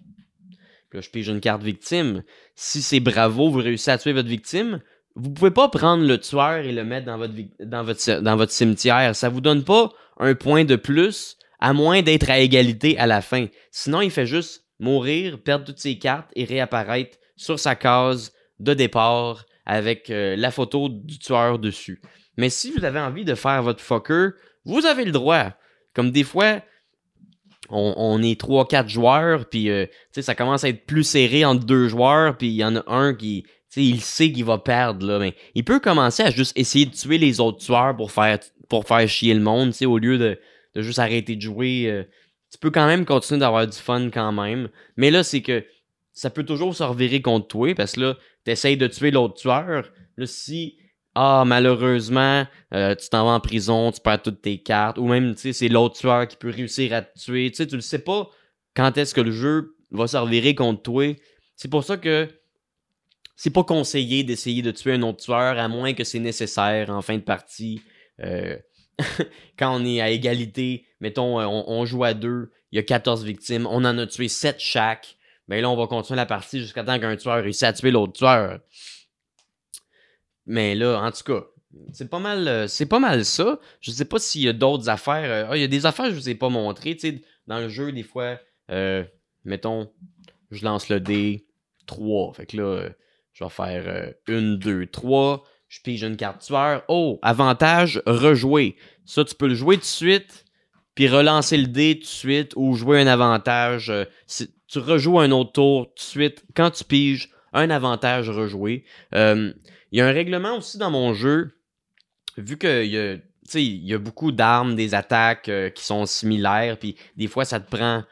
Là, 0.94 1.02
je 1.02 1.10
pige 1.10 1.28
une 1.28 1.42
carte 1.42 1.62
victime. 1.62 2.24
Si 2.56 2.82
c'est 2.82 3.02
bravo, 3.02 3.50
vous 3.50 3.60
réussissez 3.60 3.92
à 3.92 3.98
tuer 3.98 4.14
votre 4.14 4.30
victime, 4.30 4.82
vous 5.16 5.30
pouvez 5.30 5.52
pas 5.52 5.68
prendre 5.68 6.06
le 6.06 6.18
tueur 6.18 6.60
et 6.60 6.72
le 6.72 6.86
mettre 6.86 7.06
dans 7.06 8.36
votre 8.38 8.52
cimetière. 8.52 9.16
Ça 9.16 9.30
vous 9.30 9.42
donne 9.42 9.66
pas 9.66 9.92
un 10.20 10.36
point 10.36 10.64
de 10.64 10.78
plus, 10.78 11.38
à 11.60 11.74
moins 11.74 12.02
d'être 12.02 12.30
à 12.30 12.40
égalité 12.40 12.98
à 12.98 13.08
la 13.08 13.22
fin. 13.22 13.48
Sinon, 13.72 14.00
il 14.00 14.10
fait 14.10 14.26
juste 14.26 14.64
mourir, 14.80 15.42
perdre 15.44 15.66
toutes 15.66 15.80
ses 15.80 16.00
cartes 16.00 16.32
et 16.36 16.46
réapparaître 16.46 17.18
sur 17.38 17.60
sa 17.60 17.76
case 17.76 18.34
de 18.60 18.74
départ 18.74 19.46
avec 19.66 20.10
euh, 20.10 20.36
la 20.36 20.52
photo 20.52 20.90
du 20.90 21.20
tueur 21.20 21.60
dessus. 21.60 22.02
Mais 22.36 22.50
si 22.50 22.72
vous 22.72 22.84
avez 22.84 23.00
envie 23.00 23.26
de 23.26 23.36
faire 23.36 23.64
votre 23.64 23.82
fucker, 23.82 24.30
vous 24.66 24.86
avez 24.86 25.06
le 25.06 25.12
droit. 25.12 25.54
Comme 25.94 26.12
des 26.12 26.24
fois, 26.24 26.62
on, 27.70 28.22
est 28.22 28.40
3-4 28.40 28.88
joueurs, 28.88 29.50
puis 29.50 29.70
euh, 29.70 29.86
ça 30.12 30.36
commence 30.36 30.64
à 30.64 30.70
être 30.70 30.86
plus 30.86 31.04
serré 31.04 31.44
entre 31.44 31.66
deux 31.66 31.88
joueurs, 31.88 32.38
puis 32.38 32.48
il 32.48 32.56
y 32.56 32.64
en 32.64 32.76
a 32.76 32.84
un 32.88 33.14
qui, 33.14 33.46
il 33.76 34.02
sait 34.02 34.32
qu'il 34.32 34.46
va 34.46 34.58
perdre, 34.58 35.06
là, 35.06 35.20
mais 35.20 35.36
il 35.56 35.64
peut 35.64 35.80
commencer 35.80 36.24
à 36.24 36.32
juste 36.32 36.58
essayer 36.58 36.86
de 36.86 36.96
tuer 36.96 37.18
les 37.18 37.40
autres 37.40 37.60
tueurs 37.60 37.96
pour 37.96 38.12
faire, 38.12 39.10
chier 39.10 39.34
le 39.34 39.42
monde, 39.42 39.74
au 39.86 39.98
lieu 39.98 40.18
de, 40.18 40.40
de, 40.76 40.82
juste 40.82 41.00
arrêter 41.00 41.36
de 41.36 41.42
jouer. 41.42 41.86
Euh, 41.88 42.04
tu 42.52 42.58
peux 42.60 42.72
quand 42.72 42.88
même 42.88 43.06
continuer 43.06 43.42
d'avoir 43.42 43.68
du 43.68 43.78
fun 43.78 44.10
quand 44.10 44.32
même, 44.32 44.70
mais 44.96 45.12
là, 45.12 45.24
c'est 45.24 45.42
que 45.42 45.66
ça 46.18 46.30
peut 46.30 46.44
toujours 46.44 46.76
se 46.76 46.84
revirer 46.84 47.22
contre 47.22 47.48
toi, 47.48 47.74
parce 47.76 47.94
que 47.94 48.02
là, 48.02 48.18
t'essayes 48.44 48.78
de 48.78 48.88
tuer 48.88 49.12
l'autre 49.12 49.36
tueur, 49.36 49.92
là, 50.18 50.26
si 50.26 50.78
ah, 51.20 51.46
malheureusement, 51.48 52.46
euh, 52.76 52.94
tu 52.94 53.10
t'en 53.10 53.26
vas 53.26 53.32
en 53.32 53.40
prison, 53.40 53.92
tu 53.92 54.00
perds 54.02 54.22
toutes 54.22 54.42
tes 54.42 54.60
cartes, 54.60 55.00
ou 55.00 55.08
même, 55.08 55.34
tu 55.34 55.42
sais, 55.42 55.54
c'est 55.54 55.68
l'autre 55.68 55.98
tueur 55.98 56.28
qui 56.28 56.38
peut 56.38 56.52
réussir 56.52 56.94
à 56.94 57.02
te 57.02 57.18
tuer. 57.18 57.50
Tu 57.50 57.58
sais, 57.58 57.66
tu 57.66 57.76
ne 57.76 57.82
sais 57.82 58.00
pas 58.00 58.30
quand 58.76 58.96
est-ce 59.00 59.16
que 59.16 59.22
le 59.22 59.32
jeu 59.32 59.76
va 59.90 60.06
se 60.08 60.54
contre 60.54 60.84
toi. 60.84 61.16
C'est 61.56 61.70
pour 61.70 61.84
ça 61.84 61.98
que 61.98 62.28
c'est 63.36 63.50
pas 63.50 63.64
conseillé 63.64 64.24
d'essayer 64.24 64.62
de 64.62 64.70
tuer 64.70 64.94
un 64.94 65.02
autre 65.02 65.24
tueur, 65.24 65.58
à 65.58 65.68
moins 65.68 65.94
que 65.94 66.04
c'est 66.04 66.20
nécessaire 66.20 66.92
en 66.92 67.02
fin 67.02 67.16
de 67.16 67.24
partie. 67.24 67.82
Euh, 68.24 68.56
quand 69.58 69.76
on 69.76 69.84
est 69.86 70.02
à 70.02 70.12
égalité, 70.12 70.86
mettons, 71.00 71.40
on, 71.40 71.86
joue 71.86 72.04
à 72.04 72.14
deux, 72.14 72.52
il 72.72 72.76
y 72.76 72.80
a 72.80 72.84
14 72.84 73.24
victimes, 73.24 73.68
on 73.68 73.86
en 73.86 73.98
a 73.98 74.06
tué 74.06 74.28
7 74.28 74.60
chaque, 74.60 75.17
ben 75.48 75.62
là, 75.62 75.70
on 75.70 75.78
va 75.78 75.88
continuer 75.88 76.18
la 76.18 76.26
partie 76.26 76.60
jusqu'à 76.60 76.84
temps 76.84 77.00
qu'un 77.00 77.16
tueur 77.16 77.42
réussisse 77.42 77.64
à 77.64 77.74
tuer 77.74 77.92
l'autre 77.92 78.14
tueur. 78.14 78.60
Mais 80.46 80.76
là, 80.76 81.02
en 81.02 81.12
tout 81.12 81.24
cas, 81.24 81.46
c'est 81.94 82.10
pas 82.10 82.20
mal, 82.20 82.48
euh, 82.48 82.68
c'est 82.68 82.86
pas 82.86 83.00
mal 83.00 83.26
ça. 83.26 83.60
Je 83.82 83.92
sais 83.92 84.06
pas 84.06 84.20
s'il 84.20 84.42
y 84.42 84.48
a 84.48 84.54
d'autres 84.54 84.90
affaires. 84.90 85.30
Euh, 85.30 85.52
ah, 85.52 85.58
il 85.58 85.62
y 85.62 85.66
a 85.66 85.68
des 85.68 85.86
affaires 85.86 86.06
que 86.06 86.12
je 86.12 86.18
vous 86.18 86.30
ai 86.30 86.36
pas 86.36 86.50
montrées. 86.50 86.96
Tu 86.96 87.10
sais, 87.10 87.22
dans 87.48 87.60
le 87.60 87.70
jeu, 87.70 87.92
des 87.92 88.04
fois, 88.04 88.40
euh, 88.72 89.04
mettons, 89.46 89.92
je 90.52 90.64
lance 90.66 90.90
le 90.90 91.00
dé 91.00 91.48
3. 91.86 92.34
Fait 92.34 92.46
que 92.46 92.58
là, 92.58 92.90
je 93.34 93.44
vais 93.44 93.50
faire 93.50 94.14
1, 94.28 94.42
2, 94.56 94.88
3. 94.88 95.44
Je 95.68 95.82
pige 95.82 96.04
une 96.04 96.18
carte 96.18 96.42
tueur. 96.42 96.84
Oh, 96.88 97.20
avantage, 97.22 98.02
rejouer. 98.06 98.78
Ça, 99.06 99.26
tu 99.26 99.36
peux 99.36 99.48
le 99.48 99.56
jouer 99.56 99.76
tout 99.76 99.82
de 99.82 99.86
suite, 99.86 100.46
puis 100.98 101.08
relancer 101.08 101.58
le 101.58 101.68
dé 101.68 101.94
tout 101.96 102.02
de 102.02 102.08
suite, 102.08 102.54
ou 102.56 102.74
jouer 102.74 103.00
un 103.00 103.06
avantage. 103.06 103.94
tu 104.68 104.80
rejoues 104.80 105.20
un 105.20 105.30
autre 105.30 105.52
tour 105.52 105.86
tout 105.86 105.94
de 105.94 106.00
suite. 106.02 106.44
Quand 106.56 106.72
tu 106.72 106.84
piges, 106.84 107.30
un 107.54 107.70
avantage 107.70 108.30
rejoué. 108.32 108.84
Il 109.14 109.54
y 109.92 110.02
a 110.02 110.08
un 110.08 110.12
règlement 110.12 110.58
aussi 110.58 110.80
dans 110.80 110.92
mon 110.92 111.14
jeu 111.14 111.52
vu 112.38 112.58
qu'il 112.58 112.86
y 112.88 112.98
a, 112.98 113.16
il 113.54 113.86
y 113.86 113.94
a 113.94 113.98
beaucoup 113.98 114.32
d'armes, 114.32 114.76
des 114.76 114.94
attaques 114.94 115.50
euh, 115.50 115.70
qui 115.70 115.84
sont 115.84 116.06
similaires, 116.06 116.78
puis 116.78 116.96
des 117.16 117.28
fois, 117.28 117.46
ça 117.46 117.60
te 117.60 117.70
prend 117.70 118.04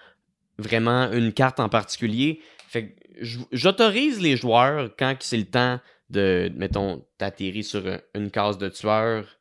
vraiment 0.58 1.12
une 1.12 1.34
carte 1.34 1.60
en 1.60 1.70
particulier. 1.70 2.40
Fait 2.70 2.96
j'autorise 3.52 4.22
les 4.22 4.36
joueurs 4.36 4.90
quand 4.98 5.16
c'est 5.20 5.38
le 5.38 5.46
temps 5.46 5.80
de, 6.10 6.52
mettons, 6.56 7.06
t'atterrir 7.18 7.64
sur 7.64 7.84
une 8.14 8.30
case 8.30 8.58
de 8.58 8.70
tueur 8.70 9.35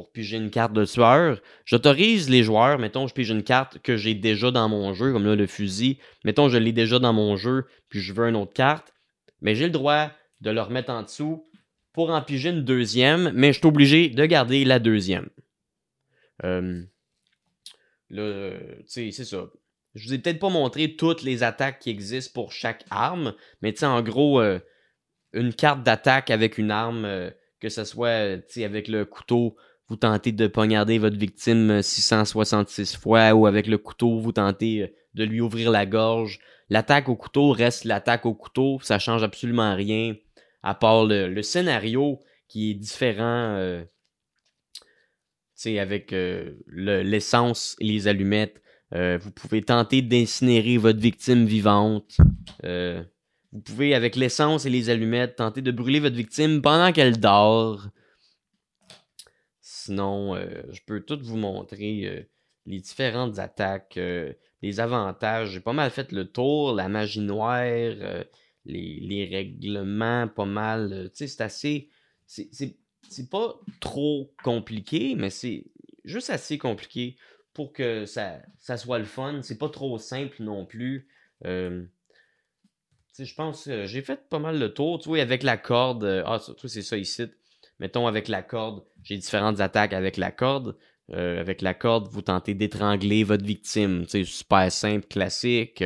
pour 0.00 0.10
piger 0.10 0.38
une 0.38 0.50
carte 0.50 0.72
de 0.72 0.86
tueur. 0.86 1.42
J'autorise 1.66 2.30
les 2.30 2.42
joueurs, 2.42 2.78
mettons, 2.78 3.06
je 3.06 3.12
pige 3.12 3.28
une 3.28 3.42
carte 3.42 3.80
que 3.80 3.98
j'ai 3.98 4.14
déjà 4.14 4.50
dans 4.50 4.66
mon 4.66 4.94
jeu, 4.94 5.12
comme 5.12 5.26
là, 5.26 5.36
le 5.36 5.46
fusil. 5.46 5.98
Mettons, 6.24 6.48
je 6.48 6.56
l'ai 6.56 6.72
déjà 6.72 6.98
dans 6.98 7.12
mon 7.12 7.36
jeu, 7.36 7.66
puis 7.90 8.00
je 8.00 8.14
veux 8.14 8.26
une 8.26 8.36
autre 8.36 8.54
carte. 8.54 8.94
Mais 9.42 9.54
j'ai 9.54 9.66
le 9.66 9.72
droit 9.72 10.10
de 10.40 10.50
le 10.50 10.62
remettre 10.62 10.90
en 10.90 11.02
dessous 11.02 11.46
pour 11.92 12.08
en 12.08 12.22
piger 12.22 12.48
une 12.48 12.64
deuxième, 12.64 13.30
mais 13.34 13.52
je 13.52 13.58
suis 13.58 13.66
obligé 13.66 14.08
de 14.08 14.24
garder 14.24 14.64
la 14.64 14.78
deuxième. 14.78 15.28
Euh, 16.44 16.82
là, 18.08 18.52
tu 18.78 18.84
sais, 18.86 19.10
c'est 19.10 19.26
ça. 19.26 19.50
Je 19.94 20.08
vous 20.08 20.14
ai 20.14 20.18
peut-être 20.18 20.38
pas 20.38 20.48
montré 20.48 20.96
toutes 20.96 21.22
les 21.22 21.42
attaques 21.42 21.80
qui 21.80 21.90
existent 21.90 22.32
pour 22.32 22.52
chaque 22.52 22.86
arme, 22.88 23.34
mais 23.60 23.74
tu 23.74 23.84
en 23.84 24.00
gros, 24.00 24.40
euh, 24.40 24.60
une 25.34 25.52
carte 25.52 25.82
d'attaque 25.82 26.30
avec 26.30 26.56
une 26.56 26.70
arme, 26.70 27.04
euh, 27.04 27.30
que 27.60 27.68
ce 27.68 27.84
soit, 27.84 28.40
avec 28.56 28.88
le 28.88 29.04
couteau, 29.04 29.56
vous 29.90 29.96
tentez 29.96 30.32
de 30.32 30.46
poignarder 30.46 30.98
votre 30.98 31.18
victime 31.18 31.82
666 31.82 32.96
fois, 32.96 33.34
ou 33.34 33.46
avec 33.46 33.66
le 33.66 33.76
couteau, 33.76 34.18
vous 34.20 34.32
tentez 34.32 34.94
de 35.14 35.24
lui 35.24 35.40
ouvrir 35.40 35.70
la 35.70 35.84
gorge. 35.84 36.38
L'attaque 36.70 37.08
au 37.08 37.16
couteau 37.16 37.50
reste 37.50 37.84
l'attaque 37.84 38.24
au 38.24 38.34
couteau, 38.34 38.78
ça 38.82 38.98
change 38.98 39.22
absolument 39.22 39.74
rien 39.74 40.14
à 40.62 40.74
part 40.74 41.04
le, 41.04 41.42
scénario 41.42 42.20
qui 42.48 42.70
est 42.70 42.74
différent, 42.74 43.56
euh, 43.56 43.82
avec 45.66 46.12
euh, 46.12 46.54
l'essence 46.68 47.76
et 47.80 47.84
les 47.84 48.08
allumettes. 48.08 48.62
Euh, 48.94 49.18
vous 49.20 49.30
pouvez 49.30 49.62
tenter 49.62 50.02
d'incinérer 50.02 50.78
votre 50.78 50.98
victime 50.98 51.44
vivante. 51.46 52.16
Euh, 52.64 53.02
vous 53.52 53.60
pouvez, 53.60 53.94
avec 53.94 54.16
l'essence 54.16 54.66
et 54.66 54.70
les 54.70 54.90
allumettes, 54.90 55.36
tenter 55.36 55.62
de 55.62 55.70
brûler 55.70 56.00
votre 56.00 56.16
victime 56.16 56.62
pendant 56.62 56.92
qu'elle 56.92 57.18
dort. 57.20 57.88
Sinon, 59.90 60.36
je 60.36 60.80
peux 60.86 61.00
tout 61.00 61.18
vous 61.20 61.36
montrer 61.36 62.28
les 62.66 62.78
différentes 62.80 63.40
attaques, 63.40 63.98
les 64.62 64.80
avantages. 64.80 65.50
J'ai 65.50 65.60
pas 65.60 65.72
mal 65.72 65.90
fait 65.90 66.12
le 66.12 66.30
tour, 66.30 66.72
la 66.72 66.88
magie 66.88 67.20
noire, 67.20 67.64
les, 68.64 69.28
règlements 69.30 70.28
pas 70.28 70.44
mal. 70.44 70.92
Euh, 70.92 71.08
tu 71.08 71.16
sais, 71.16 71.26
c'est 71.26 71.42
assez. 71.42 71.88
C'est 72.26 73.28
pas 73.28 73.58
trop 73.80 74.32
compliqué, 74.44 75.16
mais 75.16 75.30
c'est 75.30 75.64
juste 76.04 76.30
assez 76.30 76.58
compliqué 76.58 77.16
pour 77.52 77.72
que 77.72 78.06
ça, 78.06 78.40
soit 78.76 79.00
le 79.00 79.04
fun. 79.04 79.40
C'est 79.42 79.58
pas 79.58 79.68
trop 79.68 79.98
simple 79.98 80.42
non 80.42 80.64
plus. 80.64 81.08
Euh, 81.44 81.84
je 83.18 83.34
pense 83.34 83.64
que 83.64 83.86
j'ai 83.86 84.02
fait 84.02 84.28
pas 84.28 84.38
mal 84.38 84.58
le 84.60 84.72
tour. 84.72 85.00
Avec 85.18 85.42
la 85.42 85.56
corde. 85.56 86.04
Euh, 86.04 86.22
ah, 86.24 86.38
c'est 86.38 86.82
ça 86.82 86.96
ici. 86.96 87.24
Mettons, 87.80 88.06
avec 88.06 88.28
la 88.28 88.42
corde, 88.42 88.84
j'ai 89.02 89.16
différentes 89.16 89.60
attaques 89.60 89.92
avec 89.92 90.16
la 90.16 90.30
corde. 90.30 90.76
avec 91.12 91.60
la 91.60 91.74
corde, 91.74 92.08
vous 92.12 92.22
tentez 92.22 92.54
d'étrangler 92.54 93.24
votre 93.24 93.44
victime. 93.44 94.04
C'est 94.06 94.24
super 94.24 94.70
simple, 94.70 95.06
classique. 95.08 95.82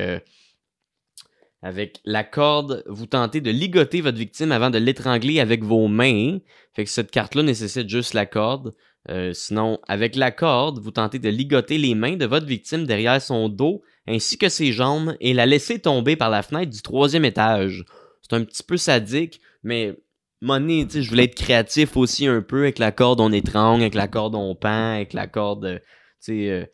Avec 1.65 2.01
la 2.05 2.25
corde, 2.25 2.85
vous 2.87 3.07
tentez 3.07 3.41
de 3.41 3.51
ligoter 3.51 4.03
votre 4.03 4.19
victime 4.19 4.53
avant 4.53 4.69
de 4.69 4.77
l'étrangler 4.77 5.41
avec 5.41 5.65
vos 5.65 5.89
mains. 5.89 6.37
Fait 6.75 6.85
que 6.85 6.91
cette 6.91 7.11
carte-là 7.11 7.43
nécessite 7.43 7.89
juste 7.89 8.13
la 8.13 8.27
corde. 8.27 8.75
Euh, 9.09 9.33
sinon, 9.33 9.79
avec 9.89 10.15
la 10.15 10.31
corde, 10.31 10.79
vous 10.79 10.91
tentez 10.91 11.19
de 11.19 11.31
ligoter 11.31 11.79
les 11.79 11.95
mains 11.95 12.17
de 12.17 12.27
votre 12.27 12.45
victime 12.45 12.85
derrière 12.85 13.21
son 13.21 13.49
dos 13.49 13.81
ainsi 14.07 14.37
que 14.37 14.51
ses 14.51 14.73
jambes 14.73 15.17
et 15.21 15.33
la 15.33 15.47
laisser 15.47 15.79
tomber 15.79 16.17
par 16.17 16.29
la 16.29 16.43
fenêtre 16.43 16.71
du 16.71 16.83
troisième 16.83 17.25
étage. 17.25 17.87
C'est 18.21 18.37
un 18.37 18.45
petit 18.45 18.63
peu 18.63 18.77
sadique, 18.77 19.41
mais 19.63 19.97
money, 20.41 20.87
tu 20.87 21.03
je 21.03 21.09
voulais 21.09 21.25
être 21.25 21.35
créatif 21.35 21.97
aussi 21.97 22.27
un 22.27 22.43
peu 22.43 22.63
avec 22.63 22.79
la 22.79 22.93
corde 22.93 23.21
on 23.21 23.33
étrangle, 23.33 23.83
avec 23.83 23.95
la 23.95 24.09
corde 24.09 24.35
on 24.35 24.55
pend, 24.55 24.95
avec 24.95 25.13
la 25.13 25.27
corde, 25.27 25.65
euh, 25.65 25.79
tu 25.79 25.85
sais, 26.21 26.51
euh, 26.51 26.65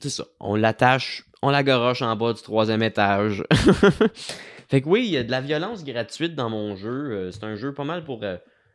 c'est 0.00 0.10
ça. 0.10 0.24
On 0.38 0.54
l'attache 0.54 1.24
on 1.42 1.50
la 1.50 1.62
goroche 1.62 2.02
en 2.02 2.14
bas 2.16 2.34
du 2.34 2.42
troisième 2.42 2.82
étage. 2.82 3.42
fait 4.68 4.82
que 4.82 4.88
oui, 4.88 5.04
il 5.06 5.10
y 5.10 5.16
a 5.16 5.24
de 5.24 5.30
la 5.30 5.40
violence 5.40 5.84
gratuite 5.84 6.34
dans 6.34 6.50
mon 6.50 6.76
jeu. 6.76 7.12
Euh, 7.12 7.30
c'est 7.30 7.44
un 7.44 7.56
jeu 7.56 7.72
pas 7.72 7.84
mal 7.84 8.04
pour 8.04 8.22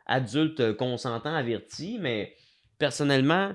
adultes 0.07 0.75
consentants 0.75 1.35
avertis, 1.35 1.99
mais 2.01 2.33
personnellement, 2.79 3.51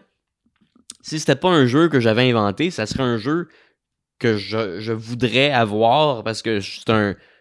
si 1.03 1.19
c'était 1.19 1.37
pas 1.37 1.51
un 1.51 1.67
jeu 1.67 1.89
que 1.89 2.01
j'avais 2.01 2.31
inventé, 2.31 2.71
ça 2.71 2.87
serait 2.87 3.03
un 3.03 3.19
jeu 3.19 3.49
que 4.19 4.37
je, 4.37 4.93
voudrais 4.93 5.51
avoir 5.51 6.23
parce 6.23 6.43
que 6.43 6.61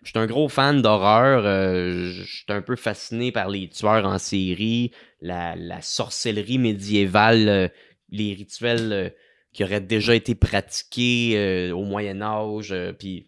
je 0.03 0.09
suis 0.09 0.19
un, 0.19 0.27
gros 0.27 0.49
fan 0.49 0.81
d'horreur. 0.81 1.45
Euh, 1.45 2.11
je 2.11 2.23
suis 2.23 2.45
un 2.49 2.61
peu 2.61 2.76
fasciné 2.76 3.31
par 3.31 3.49
les 3.49 3.69
tueurs 3.69 4.05
en 4.05 4.17
série, 4.17 4.91
la, 5.21 5.55
la 5.55 5.81
sorcellerie 5.81 6.57
médiévale, 6.57 7.71
les 8.09 8.34
rituels 8.34 9.13
qui 9.53 9.63
aurait 9.63 9.81
déjà 9.81 10.15
été 10.15 10.35
pratiqué 10.35 11.34
euh, 11.35 11.71
au 11.71 11.84
Moyen 11.84 12.21
Âge. 12.21 12.71
Euh, 12.71 12.93
puis 12.93 13.27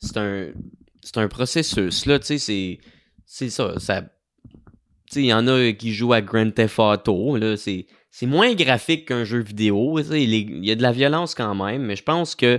c'est 0.00 0.16
un 0.16 0.48
c'est 1.02 1.18
un 1.18 1.28
processus 1.28 2.06
là, 2.06 2.18
tu 2.18 2.26
sais, 2.26 2.38
c'est 2.38 2.78
c'est 3.24 3.50
ça, 3.50 3.78
ça 3.78 4.04
il 5.14 5.24
y 5.24 5.32
en 5.32 5.46
a 5.46 5.72
qui 5.72 5.94
jouent 5.94 6.12
à 6.12 6.20
Grand 6.20 6.50
Theft 6.50 6.78
Auto, 6.78 7.36
là, 7.36 7.56
c'est 7.56 7.86
c'est 8.10 8.26
moins 8.26 8.54
graphique 8.54 9.08
qu'un 9.08 9.24
jeu 9.24 9.38
vidéo, 9.38 9.98
il 10.00 10.64
y 10.64 10.70
a 10.70 10.74
de 10.74 10.82
la 10.82 10.92
violence 10.92 11.34
quand 11.34 11.54
même, 11.54 11.82
mais 11.82 11.96
je 11.96 12.02
pense 12.02 12.34
que 12.34 12.58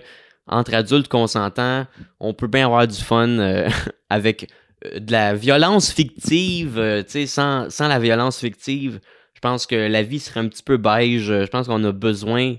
entre 0.49 0.73
adultes 0.73 1.07
consentants, 1.07 1.85
on 2.19 2.33
peut 2.33 2.47
bien 2.47 2.65
avoir 2.65 2.87
du 2.87 2.97
fun 2.97 3.27
euh, 3.27 3.69
avec 4.09 4.49
de 4.83 5.11
la 5.11 5.33
violence 5.33 5.91
fictive, 5.91 7.03
tu 7.05 7.11
sais, 7.11 7.25
sans, 7.25 7.69
sans 7.69 7.87
la 7.87 7.99
violence 7.99 8.39
fictive, 8.39 8.99
je 9.39 9.41
pense 9.41 9.65
que 9.65 9.75
la 9.75 10.03
vie 10.03 10.19
serait 10.19 10.41
un 10.41 10.49
petit 10.49 10.63
peu 10.63 10.75
beige. 10.75 11.27
Je 11.27 11.45
pense 11.45 11.67
qu'on 11.67 11.81
a 11.85 11.93
besoin, 11.93 12.55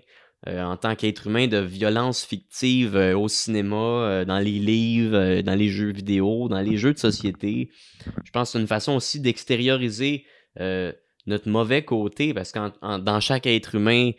euh, 0.49 0.63
en 0.63 0.79
tant 0.79 0.95
qu'être 0.95 1.27
humain, 1.27 1.47
de 1.47 1.59
violence 1.59 2.25
fictive 2.25 2.97
euh, 2.97 3.15
au 3.15 3.29
cinéma, 3.29 3.77
euh, 3.77 4.25
dans 4.25 4.39
les 4.39 4.59
livres, 4.59 5.43
dans 5.43 5.55
les 5.55 5.69
jeux 5.69 5.93
vidéo, 5.93 6.49
dans 6.49 6.63
les 6.63 6.79
jeux 6.79 6.95
de 6.95 6.99
société. 6.99 7.69
Je 8.25 8.31
pense 8.31 8.49
que 8.49 8.53
c'est 8.53 8.61
une 8.63 8.67
façon 8.67 8.95
aussi 8.95 9.21
d'extérioriser 9.21 10.25
notre 11.27 11.51
mauvais 11.51 11.85
côté, 11.85 12.33
parce 12.33 12.51
que 12.51 12.59
dans 12.99 13.21
chaque 13.21 13.47
être 13.47 13.75
humain, 13.75 14.13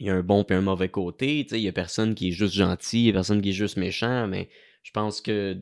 il 0.00 0.06
y 0.06 0.10
a 0.10 0.14
un 0.14 0.22
bon 0.22 0.44
et 0.48 0.54
un 0.54 0.60
mauvais 0.60 0.88
côté. 0.88 1.46
Il 1.50 1.58
y 1.58 1.68
a 1.68 1.72
personne 1.72 2.14
qui 2.14 2.28
est 2.28 2.32
juste 2.32 2.54
gentil, 2.54 3.02
il 3.02 3.06
y 3.06 3.10
a 3.10 3.12
personne 3.12 3.40
qui 3.40 3.50
est 3.50 3.52
juste 3.52 3.76
méchant, 3.76 4.26
mais 4.26 4.48
je 4.82 4.90
pense 4.90 5.20
que 5.20 5.58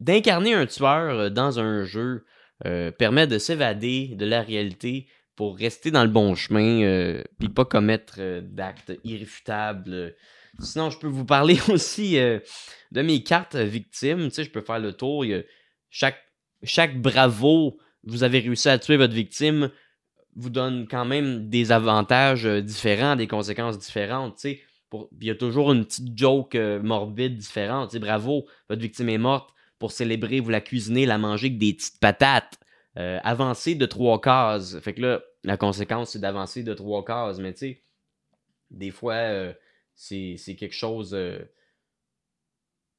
d'incarner 0.00 0.54
un 0.54 0.66
tueur 0.66 1.30
dans 1.30 1.58
un 1.60 1.84
jeu, 1.84 2.24
euh, 2.66 2.92
permet 2.92 3.26
de 3.26 3.36
s'évader 3.38 4.14
de 4.14 4.24
la 4.24 4.40
réalité 4.40 5.08
pour 5.34 5.58
rester 5.58 5.90
dans 5.90 6.04
le 6.04 6.08
bon 6.08 6.36
chemin 6.36 6.82
euh, 6.82 7.22
puis 7.40 7.48
pas 7.48 7.64
commettre 7.64 8.14
euh, 8.20 8.40
d'actes 8.40 8.92
irréfutables. 9.02 10.14
Sinon, 10.60 10.88
je 10.88 10.98
peux 11.00 11.08
vous 11.08 11.24
parler 11.24 11.58
aussi 11.68 12.14
de 12.14 13.02
mes 13.02 13.24
cartes 13.24 13.56
victimes. 13.56 14.30
Je 14.30 14.48
peux 14.48 14.60
faire 14.60 14.78
le 14.78 14.92
tour. 14.92 15.24
chaque 15.90 17.02
bravo, 17.02 17.76
vous 18.04 18.22
avez 18.22 18.38
réussi 18.38 18.68
à 18.68 18.78
tuer 18.78 18.96
votre 18.96 19.14
victime, 19.14 19.70
vous 20.36 20.50
donne 20.50 20.86
quand 20.88 21.04
même 21.04 21.48
des 21.48 21.72
avantages 21.72 22.44
différents, 22.44 23.16
des 23.16 23.26
conséquences 23.26 23.78
différentes. 23.78 24.44
Il 24.44 24.58
y 25.20 25.30
a 25.30 25.34
toujours 25.34 25.72
une 25.72 25.84
petite 25.84 26.16
joke 26.16 26.54
morbide 26.54 27.36
différente. 27.36 27.96
Bravo, 27.96 28.46
votre 28.68 28.82
victime 28.82 29.08
est 29.08 29.18
morte 29.18 29.50
pour 29.78 29.92
célébrer, 29.92 30.40
vous 30.40 30.50
la 30.50 30.60
cuisinez, 30.60 31.06
la 31.06 31.18
manger 31.18 31.46
avec 31.46 31.58
des 31.58 31.74
petites 31.74 32.00
patates. 32.00 32.58
avancer 32.96 33.74
de 33.74 33.86
trois 33.86 34.20
cases. 34.20 34.78
Fait 34.80 34.94
que 34.94 35.00
là, 35.00 35.22
la 35.42 35.56
conséquence, 35.56 36.10
c'est 36.10 36.20
d'avancer 36.20 36.62
de 36.62 36.74
trois 36.74 37.04
cases. 37.04 37.38
Mais 37.38 37.52
tu 37.52 37.58
sais, 37.58 37.82
des 38.70 38.90
fois, 38.90 39.52
c'est 39.94 40.56
quelque 40.58 40.74
chose. 40.74 41.16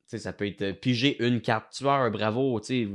ça 0.08 0.34
peut 0.34 0.48
être 0.48 0.72
piger 0.80 1.24
une 1.26 1.42
carte 1.42 1.72
tueur, 1.72 2.12
bravo, 2.12 2.60
tu 2.60 2.90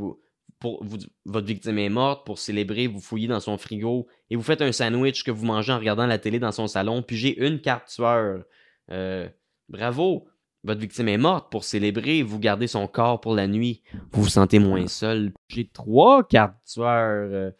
votre 1.24 1.46
victime 1.46 1.78
est 1.78 1.88
morte, 1.88 2.26
pour 2.26 2.38
célébrer, 2.38 2.86
vous 2.86 3.00
fouillez 3.00 3.28
dans 3.28 3.40
son 3.40 3.56
frigo 3.56 4.06
et 4.30 4.36
vous 4.36 4.42
faites 4.42 4.62
un 4.62 4.72
sandwich 4.72 5.24
que 5.24 5.30
vous 5.30 5.44
mangez 5.44 5.72
en 5.72 5.78
regardant 5.78 6.06
la 6.06 6.18
télé 6.18 6.38
dans 6.38 6.52
son 6.52 6.68
salon, 6.68 7.02
puis 7.02 7.16
j'ai 7.16 7.36
une 7.44 7.60
carte 7.60 7.88
tueur. 7.88 8.44
Euh, 8.90 9.28
bravo, 9.68 10.28
votre 10.62 10.80
victime 10.80 11.08
est 11.08 11.18
morte, 11.18 11.50
pour 11.50 11.64
célébrer, 11.64 12.22
vous 12.22 12.38
gardez 12.38 12.68
son 12.68 12.86
corps 12.86 13.20
pour 13.20 13.34
la 13.34 13.48
nuit, 13.48 13.82
vous 14.12 14.22
vous 14.22 14.28
sentez 14.28 14.60
moins 14.60 14.86
seul. 14.86 15.32
J'ai 15.48 15.68
trois 15.68 16.26
cartes 16.26 16.56
tueurs. 16.64 17.28
Euh, 17.32 17.50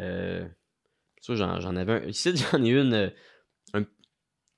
euh 0.00 0.46
j'en 1.28 1.74
avais 1.74 1.92
un. 1.92 2.04
Ici, 2.04 2.34
j'en 2.52 2.62
ai 2.62 2.70
une. 2.70 3.12
Un, 3.74 3.84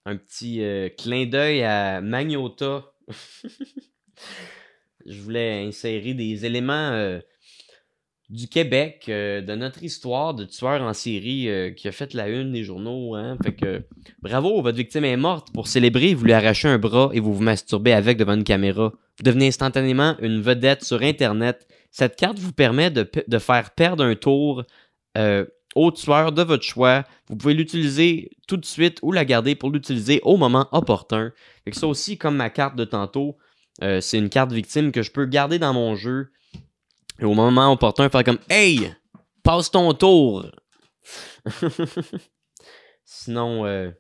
un 0.05 0.17
petit 0.17 0.63
clin 0.99 1.25
d'œil 1.25 1.63
à 1.63 2.03
Magnota. 2.03 2.93
je 5.07 5.21
voulais 5.23 5.65
insérer 5.67 6.13
des 6.13 6.45
éléments 6.45 7.21
du 8.31 8.49
Québec, 8.49 9.07
euh, 9.09 9.41
de 9.41 9.55
notre 9.55 9.83
histoire 9.83 10.35
de 10.35 10.45
tueur 10.45 10.83
en 10.83 10.93
série 10.93 11.49
euh, 11.49 11.71
qui 11.71 11.89
a 11.89 11.93
fait 11.93 12.13
la 12.15 12.29
une 12.29 12.53
des 12.53 12.65
journaux. 12.65 13.15
Hein. 13.15 13.37
Fait 13.43 13.55
que 13.55 13.83
bravo, 14.21 14.61
votre 14.61 14.77
victime 14.77 15.05
est 15.05 15.17
morte. 15.17 15.53
Pour 15.53 15.67
célébrer, 15.67 16.15
vous 16.15 16.25
lui 16.25 16.33
arrachez 16.33 16.69
un 16.69 16.79
bras 16.79 17.11
et 17.13 17.21
vous 17.21 17.35
vous 17.35 17.43
masturbez 17.43 17.93
avec 17.93 18.19
devant 18.19 18.35
une 18.35 18.45
caméra. 18.45 18.93
Vous 19.17 19.23
devenez 19.25 19.49
instantanément 19.49 20.17
une 20.21 20.41
vedette 20.41 20.85
sur 20.85 21.03
Internet. 21.03 21.67
Cette 21.91 22.17
carte 22.17 22.39
vous 22.39 22.53
permet 22.53 22.91
de, 22.91 23.39
faire 23.39 23.71
perdre 23.71 24.05
un 24.05 24.15
tour 24.15 24.65
au 25.75 25.91
tueur 25.91 26.33
de 26.33 26.43
votre 26.43 26.63
choix. 26.63 27.05
Vous 27.29 27.37
pouvez 27.37 27.55
l'utiliser 27.55 28.31
tout 28.47 28.57
de 28.57 28.65
suite 28.65 28.99
ou 29.03 29.11
la 29.13 29.25
garder 29.25 29.55
pour 29.55 29.71
l'utiliser 29.71 30.21
au 30.23 30.37
moment 30.37 30.69
opportun. 30.73 31.33
Ça 31.73 31.87
aussi, 31.87 32.19
comme 32.19 32.37
ma 32.37 32.51
carte 32.51 32.77
de 32.77 32.85
tantôt, 32.85 33.37
euh, 33.83 34.01
c'est 34.01 34.19
une 34.19 34.29
carte 34.29 34.53
victime 34.53 34.93
que 34.93 35.03
je 35.03 35.13
peux 35.13 35.27
garder 35.27 35.59
dans 35.59 35.73
mon 35.73 35.95
jeu. 35.95 36.31
Et 37.19 37.25
au 37.25 37.35
moment 37.35 37.73
opportun, 37.73 38.09
faire 38.09 38.25
comme 38.25 38.39
Hey! 38.49 38.93
Passe 39.43 39.71
ton 39.71 39.93
tour! 39.95 40.47
Sinon, 43.05 43.65
euh, 43.67 43.91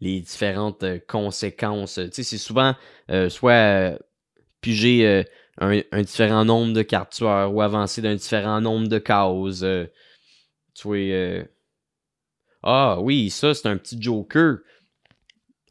les 0.00 0.20
différentes 0.20 0.82
euh, 0.84 0.98
conséquences. 1.06 1.94
Tu 1.94 2.10
sais, 2.12 2.22
c'est 2.22 2.38
souvent 2.38 2.74
soit 3.28 3.98
piger 4.60 5.24
un, 5.58 6.02
différent 6.02 6.44
nombre 6.44 6.72
de 6.72 6.82
cartes 6.82 7.12
tueurs 7.12 7.52
ou 7.52 7.60
avancer 7.60 8.00
d'un 8.00 8.14
différent 8.14 8.60
nombre 8.60 8.88
de 8.88 8.98
cases. 8.98 9.64
tu 10.74 10.88
vois. 10.88 11.44
Ah 12.62 13.00
oui, 13.00 13.30
ça, 13.30 13.54
c'est 13.54 13.66
un 13.66 13.76
petit 13.76 14.00
joker 14.00 14.58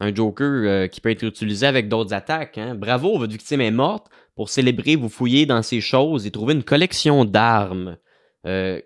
un 0.00 0.14
Joker 0.14 0.46
euh, 0.46 0.86
qui 0.88 1.00
peut 1.00 1.10
être 1.10 1.22
utilisé 1.22 1.66
avec 1.66 1.88
d'autres 1.88 2.14
attaques. 2.14 2.58
Hein. 2.58 2.74
Bravo, 2.74 3.18
votre 3.18 3.32
victime 3.32 3.60
est 3.60 3.70
morte. 3.70 4.10
Pour 4.40 4.48
célébrer, 4.48 4.96
vous 4.96 5.10
fouillez 5.10 5.44
dans 5.44 5.60
ces 5.60 5.82
choses 5.82 6.26
et 6.26 6.30
trouvez 6.30 6.54
une 6.54 6.64
collection 6.64 7.26
d'armes. 7.26 7.98
Euh, 8.46 8.80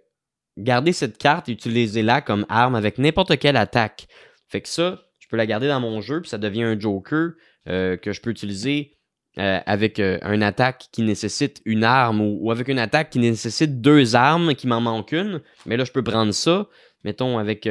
gardez 0.59 0.93
cette 0.93 1.17
carte 1.17 1.49
et 1.49 1.53
utilisez-la 1.53 2.23
comme 2.23 2.45
arme 2.49 2.75
avec 2.75 2.99
n'importe 2.99 3.39
quelle 3.39 3.57
attaque. 3.57 4.09
Fait 4.49 4.61
que 4.63 4.69
ça, 4.69 5.05
je 5.21 5.29
peux 5.29 5.37
la 5.37 5.47
garder 5.47 5.69
dans 5.69 5.79
mon 5.79 6.01
jeu, 6.01 6.23
puis 6.23 6.29
ça 6.29 6.39
devient 6.39 6.65
un 6.65 6.77
Joker 6.77 7.35
euh, 7.69 7.97
que 7.97 8.13
je 8.13 8.21
peux 8.21 8.31
utiliser 8.31 8.99
avec 9.37 10.01
une 10.01 10.43
attaque 10.43 10.89
qui 10.91 11.03
nécessite 11.03 11.63
une 11.65 11.85
arme 11.85 12.21
ou, 12.21 12.51
avec 12.51 12.67
une 12.67 12.81
attaque 12.81 13.11
qui 13.11 13.21
nécessite 13.21 13.81
deux 13.81 14.17
armes, 14.17 14.57
qui 14.57 14.67
m'en 14.67 14.81
manque 14.81 15.13
une. 15.13 15.41
Mais 15.67 15.77
là, 15.77 15.85
je 15.85 15.93
peux 15.93 16.03
prendre 16.03 16.33
ça, 16.33 16.69
mettons, 17.05 17.39
avec. 17.39 17.69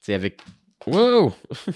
c'est 0.00 0.14
avec 0.14 0.40
Wow! 0.86 1.34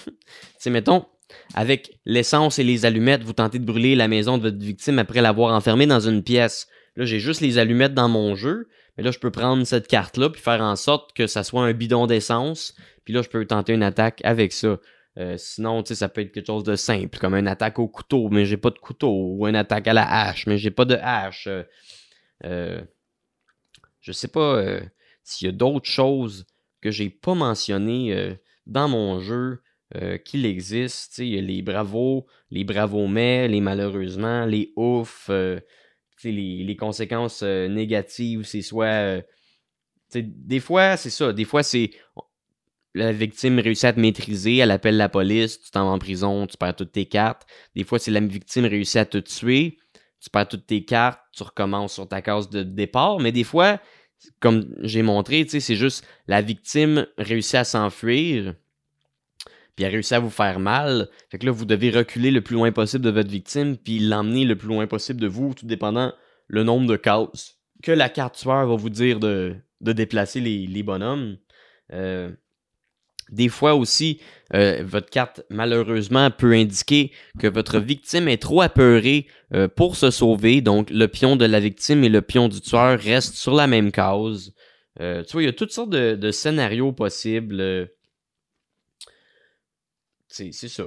c'est 0.59 0.70
mettons, 0.70 1.06
avec 1.55 1.98
l'essence 2.05 2.59
et 2.59 2.64
les 2.64 2.84
allumettes, 2.84 3.22
vous 3.22 3.32
tentez 3.32 3.59
de 3.59 3.64
brûler 3.64 3.94
la 3.94 4.09
maison 4.09 4.38
de 4.38 4.42
votre 4.42 4.59
victime 4.59 4.98
après 4.98 5.20
l'avoir 5.20 5.55
enfermée 5.55 5.86
dans 5.86 6.00
une 6.00 6.22
pièce. 6.22 6.68
Là, 6.96 7.05
j'ai 7.05 7.20
juste 7.20 7.40
les 7.40 7.59
allumettes 7.59 7.94
dans 7.94 8.09
mon 8.09 8.34
jeu, 8.34 8.68
mais 8.96 9.05
là, 9.05 9.10
je 9.10 9.18
peux 9.18 9.30
prendre 9.30 9.64
cette 9.64 9.86
carte-là 9.86 10.30
puis 10.30 10.42
faire 10.42 10.60
en 10.60 10.76
sorte 10.76 11.12
que 11.12 11.26
ça 11.26 11.44
soit 11.44 11.64
un 11.64 11.72
bidon 11.72 12.06
d'essence. 12.06 12.74
Puis 13.05 13.14
là, 13.14 13.22
je 13.22 13.28
peux 13.28 13.44
tenter 13.46 13.72
une 13.72 13.82
attaque 13.82 14.20
avec 14.24 14.52
ça. 14.52 14.78
Euh, 15.18 15.36
sinon, 15.36 15.82
tu 15.82 15.88
sais, 15.88 15.94
ça 15.96 16.09
peut 16.09 16.20
être 16.20 16.32
quelque 16.32 16.46
chose 16.46 16.64
de 16.64 16.76
simple, 16.76 17.18
comme 17.18 17.34
une 17.34 17.48
attaque 17.48 17.78
au 17.78 17.88
couteau, 17.88 18.28
mais 18.28 18.44
j'ai 18.44 18.56
pas 18.56 18.70
de 18.70 18.78
couteau, 18.78 19.34
ou 19.36 19.46
une 19.48 19.56
attaque 19.56 19.88
à 19.88 19.92
la 19.92 20.09
hache, 20.09 20.46
mais 20.46 20.59
j'ai 20.59 20.70
pas 20.70 20.84
de 20.84 20.94
hache. 20.94 21.46
Euh, 21.48 21.62
euh 22.44 22.80
je 24.00 24.12
sais 24.12 24.28
pas 24.28 24.56
euh, 24.56 24.80
s'il 25.24 25.46
y 25.46 25.48
a 25.48 25.52
d'autres 25.52 25.88
choses 25.88 26.46
que 26.80 26.90
j'ai 26.90 27.10
pas 27.10 27.34
mentionnées 27.34 28.38
dans 28.66 28.88
mon 28.88 29.20
jeu 29.20 29.60
euh, 29.97 30.19
qu'il 30.19 30.44
existe. 30.44 31.19
Il 31.19 31.28
y 31.28 31.39
a 31.39 31.40
les 31.40 31.62
bravos, 31.62 32.27
les 32.51 32.65
bravos 32.65 33.06
mais, 33.06 33.48
les 33.48 33.60
malheureusement, 33.60 34.44
les 34.44 34.73
ouf, 34.77 35.28
euh, 35.31 35.60
les, 36.24 36.62
les, 36.62 36.77
conséquences 36.77 37.40
euh, 37.43 37.69
négatives, 37.69 38.43
c'est 38.43 38.60
soit. 38.60 39.23
des 40.15 40.60
fois, 40.60 40.97
c'est 40.97 41.10
ça. 41.10 41.32
Des 41.32 41.44
fois, 41.44 41.62
c'est. 41.62 41.90
La 42.94 43.12
victime 43.12 43.60
réussit 43.60 43.85
à 43.85 43.93
te 43.93 44.01
maîtriser, 44.01 44.56
elle 44.56 44.70
appelle 44.70 44.97
la 44.97 45.09
police, 45.09 45.60
tu 45.60 45.70
t'en 45.70 45.85
vas 45.85 45.93
en 45.93 45.98
prison, 45.98 46.47
tu 46.47 46.56
perds 46.56 46.74
toutes 46.74 46.93
tes 46.93 47.06
cartes. 47.06 47.47
Des 47.77 47.85
fois, 47.85 47.98
c'est 47.98 48.10
la 48.10 48.20
victime 48.20 48.65
réussit 48.65 48.97
à 48.97 49.05
te 49.05 49.19
tuer, 49.19 49.78
tu 50.20 50.31
perds 50.31 50.48
toutes 50.48 50.66
tes 50.66 50.85
cartes, 50.85 51.20
tu 51.32 51.43
recommences 51.43 51.94
sur 51.94 52.09
ta 52.09 52.23
case 52.23 52.51
de 52.51 52.62
départ. 52.62 53.20
Mais 53.20 53.31
des 53.31 53.44
fois, 53.44 53.78
comme 54.40 54.74
j'ai 54.81 55.02
montré, 55.02 55.47
c'est 55.48 55.77
juste 55.77 56.05
la 56.27 56.40
victime 56.40 57.06
réussit 57.19 57.56
à 57.56 57.65
s'enfuir, 57.65 58.55
puis 59.78 59.84
elle 59.84 59.92
réussit 59.92 60.14
à 60.14 60.18
vous 60.18 60.28
faire 60.28 60.59
mal. 60.59 61.09
Fait 61.30 61.38
que 61.38 61.46
là, 61.46 61.52
vous 61.52 61.64
devez 61.64 61.90
reculer 61.90 62.32
le 62.32 62.40
plus 62.40 62.56
loin 62.56 62.72
possible 62.72 63.05
de 63.05 63.10
votre 63.10 63.30
victime, 63.30 63.76
puis 63.76 64.00
l'emmener 64.00 64.44
le 64.44 64.56
plus 64.56 64.66
loin 64.66 64.88
possible 64.88 65.20
de 65.20 65.28
vous, 65.28 65.55
tout 65.55 65.66
dépendant 65.66 66.12
le 66.48 66.64
nombre 66.64 66.88
de 66.88 66.96
cases 66.96 67.59
que 67.84 67.92
la 67.92 68.09
carte 68.09 68.34
tueur 68.34 68.66
va 68.66 68.74
vous 68.74 68.90
dire 68.90 69.20
de, 69.20 69.55
déplacer 69.80 70.40
les, 70.40 70.82
bonhommes. 70.82 71.36
Euh, 71.92 72.32
des 73.30 73.48
fois 73.48 73.76
aussi, 73.76 74.20
euh, 74.52 74.82
votre 74.84 75.10
carte, 75.10 75.44
malheureusement, 75.48 76.28
peut 76.32 76.55
indiquer 76.55 77.12
que 77.38 77.46
votre 77.46 77.78
victime 77.78 78.26
est 78.26 78.42
trop 78.42 78.62
apeurée 78.62 79.28
euh, 79.55 79.68
pour 79.68 79.94
se 79.94 80.10
sauver. 80.10 80.60
Donc, 80.60 80.90
le 80.90 81.06
pion 81.06 81.36
de 81.36 81.44
la 81.44 81.60
victime 81.60 82.02
et 82.02 82.09
le 82.09 82.20
pion 82.20 82.48
du 82.48 82.60
tueur 82.60 82.98
restent 82.98 83.36
sur 83.36 83.55
la 83.55 83.68
même 83.68 83.92
case. 83.92 84.52
Euh, 85.00 85.22
tu 85.22 85.34
vois, 85.34 85.42
il 85.42 85.46
y 85.46 85.48
a 85.48 85.52
toutes 85.52 85.70
sortes 85.70 85.90
de, 85.90 86.30
scénarios 86.32 86.90
possibles. 86.90 87.88
C'est 90.28 90.52
ça. 90.52 90.84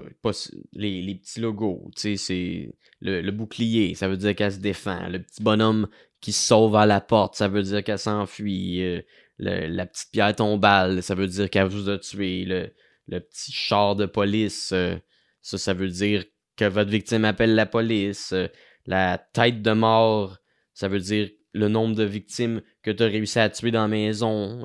Les, 0.74 1.16
petits 1.16 1.40
logos. 1.40 1.90
C'est 1.96 2.74
le, 3.02 3.22
le, 3.22 3.32
bouclier, 3.32 3.96
ça 3.96 4.08
veut 4.08 4.18
dire 4.18 4.36
qu'elle 4.36 4.54
se 4.54 4.60
défend. 4.60 5.10
Le 5.10 5.20
petit 5.22 5.42
bonhomme 5.42 5.88
qui 6.20 6.32
se 6.32 6.48
sauve 6.48 6.76
à 6.76 6.86
la 6.86 7.02
porte, 7.02 7.36
ça 7.36 7.48
veut 7.48 7.64
dire 7.64 7.84
qu'elle 7.84 8.00
s'enfuit 8.00 9.02
la 9.42 9.86
petite 9.86 10.12
pierre 10.12 10.36
tombale, 10.36 11.02
ça 11.04 11.16
veut 11.16 11.28
dire 11.28 11.50
qu'elle 11.50 11.68
vous 11.68 11.90
a 11.90 11.98
tué. 11.98 12.46
Le, 12.46 13.20
petit 13.20 13.52
char 13.52 13.96
de 13.98 14.06
police, 14.06 14.72
euh, 14.72 14.96
ça, 15.42 15.58
ça 15.58 15.74
veut 15.74 15.90
dire 15.90 16.24
que 16.56 16.64
votre 16.64 16.90
victime 16.90 17.26
appelle 17.26 17.56
la 17.56 17.66
police. 17.66 18.32
Euh, 18.32 18.48
la 18.86 19.18
tête 19.18 19.62
de 19.62 19.72
mort, 19.72 20.38
ça 20.74 20.88
veut 20.88 21.00
dire 21.00 21.30
le 21.54 21.68
nombre 21.68 21.96
de 21.96 22.04
victimes 22.04 22.62
que 22.84 22.92
tu 22.92 23.04
as 23.04 23.08
réussi 23.08 23.40
à 23.40 23.50
tuer 23.50 23.72
dans 23.72 23.82
la 23.82 23.88
maison. 23.90 24.64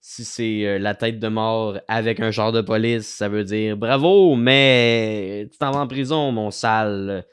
Euh, 0.00 0.02
si 0.02 0.24
c'est 0.24 0.78
la 0.78 0.94
tête 0.94 1.18
de 1.18 1.28
mort 1.28 1.78
avec 1.88 2.20
un 2.20 2.30
char 2.30 2.52
de 2.52 2.60
police, 2.60 3.06
ça 3.06 3.28
veut 3.28 3.44
dire 3.44 3.76
bravo, 3.76 4.34
mais 4.36 5.48
tu 5.52 5.58
t'en 5.58 5.70
vas 5.72 5.80
en 5.80 5.86
prison, 5.86 6.32
mon 6.32 6.50
sale. 6.50 7.26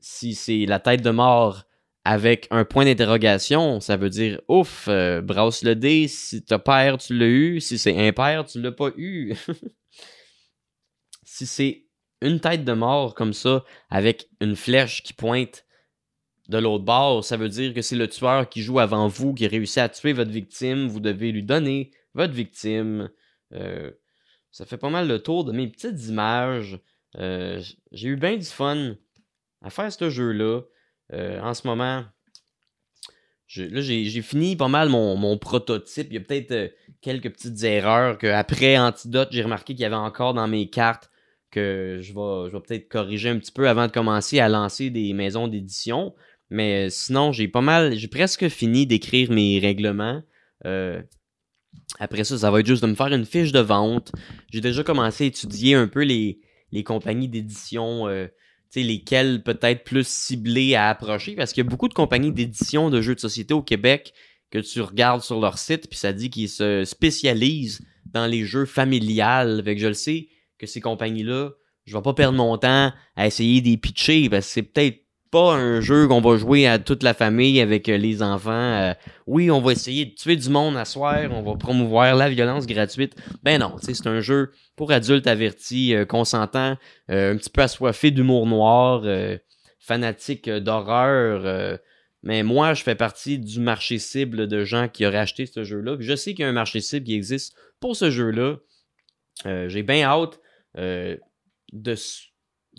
Si 0.00 0.34
c'est 0.34 0.66
la 0.66 0.80
tête 0.80 1.02
de 1.02 1.10
mort 1.10 1.64
avec 2.04 2.48
un 2.50 2.64
point 2.64 2.84
d'interrogation, 2.84 3.80
ça 3.80 3.96
veut 3.96 4.10
dire 4.10 4.40
ouf, 4.48 4.86
euh, 4.88 5.20
brasse 5.20 5.62
le 5.62 5.76
dé, 5.76 6.08
si 6.08 6.44
t'as 6.44 6.58
pair, 6.58 6.98
tu 6.98 7.16
l'as 7.16 7.26
eu, 7.26 7.60
si 7.60 7.78
c'est 7.78 7.96
impair, 7.96 8.44
tu 8.44 8.60
l'as 8.60 8.72
pas 8.72 8.90
eu. 8.96 9.34
si 11.24 11.46
c'est 11.46 11.86
une 12.20 12.40
tête 12.40 12.64
de 12.64 12.72
mort 12.72 13.14
comme 13.14 13.32
ça, 13.32 13.64
avec 13.90 14.28
une 14.40 14.56
flèche 14.56 15.02
qui 15.02 15.12
pointe 15.12 15.64
de 16.48 16.58
l'autre 16.58 16.84
bord, 16.84 17.24
ça 17.24 17.36
veut 17.36 17.48
dire 17.48 17.72
que 17.72 17.82
c'est 17.82 17.96
le 17.96 18.08
tueur 18.08 18.48
qui 18.48 18.62
joue 18.62 18.80
avant 18.80 19.08
vous, 19.08 19.32
qui 19.34 19.46
réussit 19.46 19.78
à 19.78 19.88
tuer 19.88 20.12
votre 20.12 20.30
victime, 20.30 20.88
vous 20.88 21.00
devez 21.00 21.32
lui 21.32 21.42
donner 21.42 21.90
votre 22.14 22.32
victime. 22.32 23.10
Euh, 23.54 23.90
ça 24.50 24.66
fait 24.66 24.76
pas 24.76 24.90
mal 24.90 25.08
le 25.08 25.18
tour 25.18 25.44
de 25.44 25.52
mes 25.52 25.68
petites 25.68 26.06
images. 26.08 26.78
Euh, 27.16 27.62
j'ai 27.92 28.08
eu 28.08 28.16
bien 28.16 28.36
du 28.36 28.44
fun 28.44 28.96
à 29.62 29.70
faire 29.70 29.92
ce 29.92 30.10
jeu-là. 30.10 30.62
Euh, 31.12 31.40
en 31.40 31.54
ce 31.54 31.66
moment, 31.66 32.04
là, 33.56 33.80
j'ai 33.80 34.22
fini 34.22 34.56
pas 34.56 34.68
mal 34.68 34.88
mon, 34.88 35.38
prototype. 35.38 36.08
Il 36.10 36.14
y 36.14 36.16
a 36.16 36.20
peut-être 36.20 36.74
quelques 37.00 37.30
petites 37.30 37.62
erreurs 37.62 38.18
qu'après 38.18 38.78
Antidote, 38.78 39.28
j'ai 39.30 39.42
remarqué 39.42 39.74
qu'il 39.74 39.82
y 39.82 39.86
avait 39.86 39.94
encore 39.94 40.34
dans 40.34 40.48
mes 40.48 40.68
cartes 40.68 41.10
que 41.50 41.98
je 42.00 42.12
vais, 42.14 42.50
je 42.50 42.56
vais 42.56 42.62
peut-être 42.62 42.88
corriger 42.88 43.28
un 43.28 43.38
petit 43.38 43.52
peu 43.52 43.68
avant 43.68 43.86
de 43.86 43.92
commencer 43.92 44.40
à 44.40 44.48
lancer 44.48 44.90
des 44.90 45.12
maisons 45.12 45.48
d'édition. 45.48 46.14
Mais 46.52 46.90
sinon, 46.90 47.32
j'ai 47.32 47.48
pas 47.48 47.60
mal, 47.62 47.96
j'ai 47.96 48.08
presque 48.08 48.48
fini 48.48 48.86
d'écrire 48.86 49.30
mes 49.30 49.58
règlements. 49.58 50.22
après 51.98 52.24
ça, 52.24 52.38
ça 52.38 52.50
va 52.50 52.60
être 52.60 52.66
juste 52.66 52.82
de 52.82 52.88
me 52.88 52.94
faire 52.94 53.12
une 53.12 53.24
fiche 53.24 53.52
de 53.52 53.60
vente. 53.60 54.12
J'ai 54.52 54.60
déjà 54.60 54.84
commencé 54.84 55.24
à 55.24 55.26
étudier 55.28 55.74
un 55.74 55.88
peu 55.88 56.02
les, 56.02 56.40
compagnies 56.84 57.28
d'édition, 57.28 58.06
lesquelles 58.76 59.42
peut-être 59.42 59.84
plus 59.84 60.06
ciblées 60.06 60.74
à 60.74 60.88
approcher, 60.88 61.34
parce 61.34 61.52
qu'il 61.52 61.64
y 61.64 61.66
a 61.66 61.70
beaucoup 61.70 61.88
de 61.88 61.94
compagnies 61.94 62.32
d'édition 62.32 62.90
de 62.90 63.00
jeux 63.00 63.14
de 63.14 63.20
société 63.20 63.54
au 63.54 63.62
Québec 63.62 64.12
que 64.50 64.58
tu 64.58 64.80
regardes 64.82 65.22
sur 65.22 65.40
leur 65.40 65.58
site, 65.58 65.88
puis 65.88 65.98
ça 65.98 66.12
dit 66.12 66.30
qu'ils 66.30 66.50
se 66.50 66.84
spécialisent 66.84 67.80
dans 68.04 68.26
les 68.26 68.44
jeux 68.44 68.66
familiales. 68.66 69.62
Fait 69.64 69.74
que 69.74 69.80
je 69.80 69.88
le 69.88 69.94
sais 69.94 70.28
que 70.58 70.66
ces 70.66 70.80
compagnies-là, 70.80 71.52
je 71.86 71.96
vais 71.96 72.02
pas 72.02 72.14
perdre 72.14 72.36
mon 72.36 72.56
temps 72.58 72.92
à 73.16 73.26
essayer 73.26 73.60
des 73.60 73.76
pitcher 73.78 74.28
parce 74.28 74.46
que 74.46 74.52
c'est 74.52 74.62
peut-être 74.62 75.01
pas 75.32 75.54
un 75.54 75.80
jeu 75.80 76.06
qu'on 76.08 76.20
va 76.20 76.36
jouer 76.36 76.66
à 76.66 76.78
toute 76.78 77.02
la 77.02 77.14
famille 77.14 77.58
avec 77.60 77.88
euh, 77.88 77.96
les 77.96 78.22
enfants. 78.22 78.50
Euh, 78.52 78.92
oui, 79.26 79.50
on 79.50 79.62
va 79.62 79.72
essayer 79.72 80.04
de 80.04 80.14
tuer 80.14 80.36
du 80.36 80.50
monde 80.50 80.76
à 80.76 80.84
soir, 80.84 81.30
on 81.32 81.42
va 81.42 81.56
promouvoir 81.56 82.14
la 82.14 82.28
violence 82.28 82.66
gratuite. 82.66 83.16
Ben 83.42 83.58
non, 83.58 83.76
c'est 83.80 84.06
un 84.06 84.20
jeu 84.20 84.52
pour 84.76 84.92
adultes 84.92 85.26
avertis, 85.26 85.94
euh, 85.94 86.04
consentants, 86.04 86.76
un 87.08 87.36
petit 87.36 87.48
peu 87.48 87.62
assoiffés 87.62 88.10
d'humour 88.10 88.46
noir, 88.46 89.04
fanatiques 89.80 90.50
d'horreur. 90.50 91.78
mais 92.22 92.42
moi, 92.42 92.74
je 92.74 92.82
fais 92.82 92.94
partie 92.94 93.38
du 93.38 93.58
marché 93.58 93.98
cible 93.98 94.46
de 94.48 94.64
gens 94.64 94.88
qui 94.88 95.06
auraient 95.06 95.18
acheté 95.18 95.46
ce 95.46 95.64
jeu-là. 95.64 95.96
Je 95.98 96.14
sais 96.14 96.34
qu'il 96.34 96.42
y 96.42 96.46
a 96.46 96.48
un 96.48 96.52
marché 96.52 96.80
cible 96.80 97.06
qui 97.06 97.14
existe 97.14 97.54
pour 97.80 97.96
ce 97.96 98.10
jeu-là. 98.10 98.56
J'ai 99.44 99.82
bien 99.82 100.04
hâte 100.04 100.40
de 100.74 101.94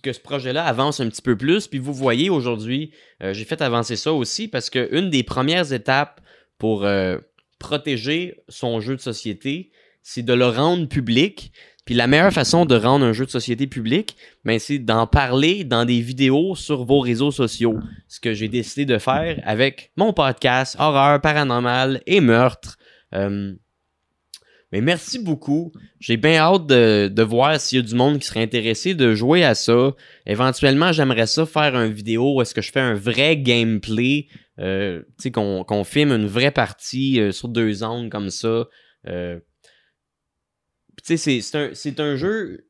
que 0.02 0.14
ce 0.14 0.20
projet-là 0.20 0.66
avance 0.66 1.00
un 1.00 1.10
petit 1.10 1.22
peu 1.22 1.38
plus. 1.38 1.68
Puis 1.68 1.80
vous 1.80 1.94
voyez 1.94 2.30
aujourd'hui, 2.30 2.92
euh, 3.22 3.34
j'ai 3.34 3.46
fait 3.46 3.62
avancer 3.62 3.96
ça 3.96 4.14
aussi 4.14 4.48
parce 4.48 4.70
qu'une 4.70 5.10
des 5.10 5.24
premières 5.24 5.72
étapes 5.72 6.22
pour 6.58 6.86
euh, 6.86 7.18
protéger 7.60 8.44
son 8.50 8.80
jeu 8.80 8.96
de 8.96 9.02
société, 9.02 9.72
c'est 10.02 10.24
de 10.24 10.34
le 10.34 10.48
rendre 10.48 10.88
public. 10.88 11.52
Puis 11.86 11.96
la 11.96 12.08
meilleure 12.08 12.32
façon 12.32 12.66
de 12.66 12.76
rendre 12.76 13.06
un 13.06 13.14
jeu 13.14 13.26
de 13.26 13.30
société 13.30 13.68
public, 13.68 14.16
ben, 14.46 14.58
c'est 14.58 14.80
d'en 14.80 15.06
parler 15.06 15.66
dans 15.66 15.84
des 15.84 16.00
vidéos 16.00 16.56
sur 16.56 16.86
vos 16.86 17.00
réseaux 17.00 17.32
sociaux. 17.32 17.78
Ce 18.08 18.20
que 18.20 18.34
j'ai 18.34 18.48
décidé 18.48 18.86
de 18.86 18.98
faire 18.98 19.42
avec 19.46 19.92
mon 19.98 20.14
podcast 20.14 20.78
Horreur, 20.80 21.20
Paranormal 21.20 22.02
et 22.06 22.22
Meurtre. 22.22 22.78
Euh, 23.14 23.54
mais 24.74 24.82
merci 24.82 25.20
beaucoup. 25.20 25.72
J'ai 26.00 26.18
bien 26.18 26.38
hâte 26.38 26.66
de, 26.66 27.22
voir 27.22 27.62
s'il 27.62 27.78
y 27.78 27.80
a 27.80 27.86
du 27.86 27.94
monde 27.94 28.18
qui 28.18 28.26
serait 28.26 28.42
intéressé 28.42 28.96
de 28.96 29.14
jouer 29.14 29.44
à 29.44 29.54
ça. 29.54 29.92
Éventuellement, 30.26 30.92
j'aimerais 30.92 31.28
ça 31.28 31.46
faire 31.46 31.76
une 31.76 31.94
vidéo 31.94 32.34
où 32.34 32.42
est-ce 32.42 32.56
que 32.56 32.62
je 32.64 32.72
fais 32.72 32.80
un 32.80 32.96
vrai 32.96 33.38
gameplay. 33.38 34.30
Euh, 34.60 35.04
tu 35.20 35.30
sais, 35.30 35.32
qu'on 35.32 35.84
filme 35.84 36.12
une 36.12 36.26
vraie 36.26 36.50
partie 36.50 37.20
euh, 37.20 37.32
sur 37.32 37.50
deux 37.50 37.84
angles 37.84 38.10
comme 38.10 38.32
ça. 38.32 38.66
Euh, 39.08 39.40
tu 41.04 41.18
sais, 41.18 41.40
c'est 41.40 42.00
un, 42.00 42.04
un 42.04 42.16
jeu. 42.16 42.68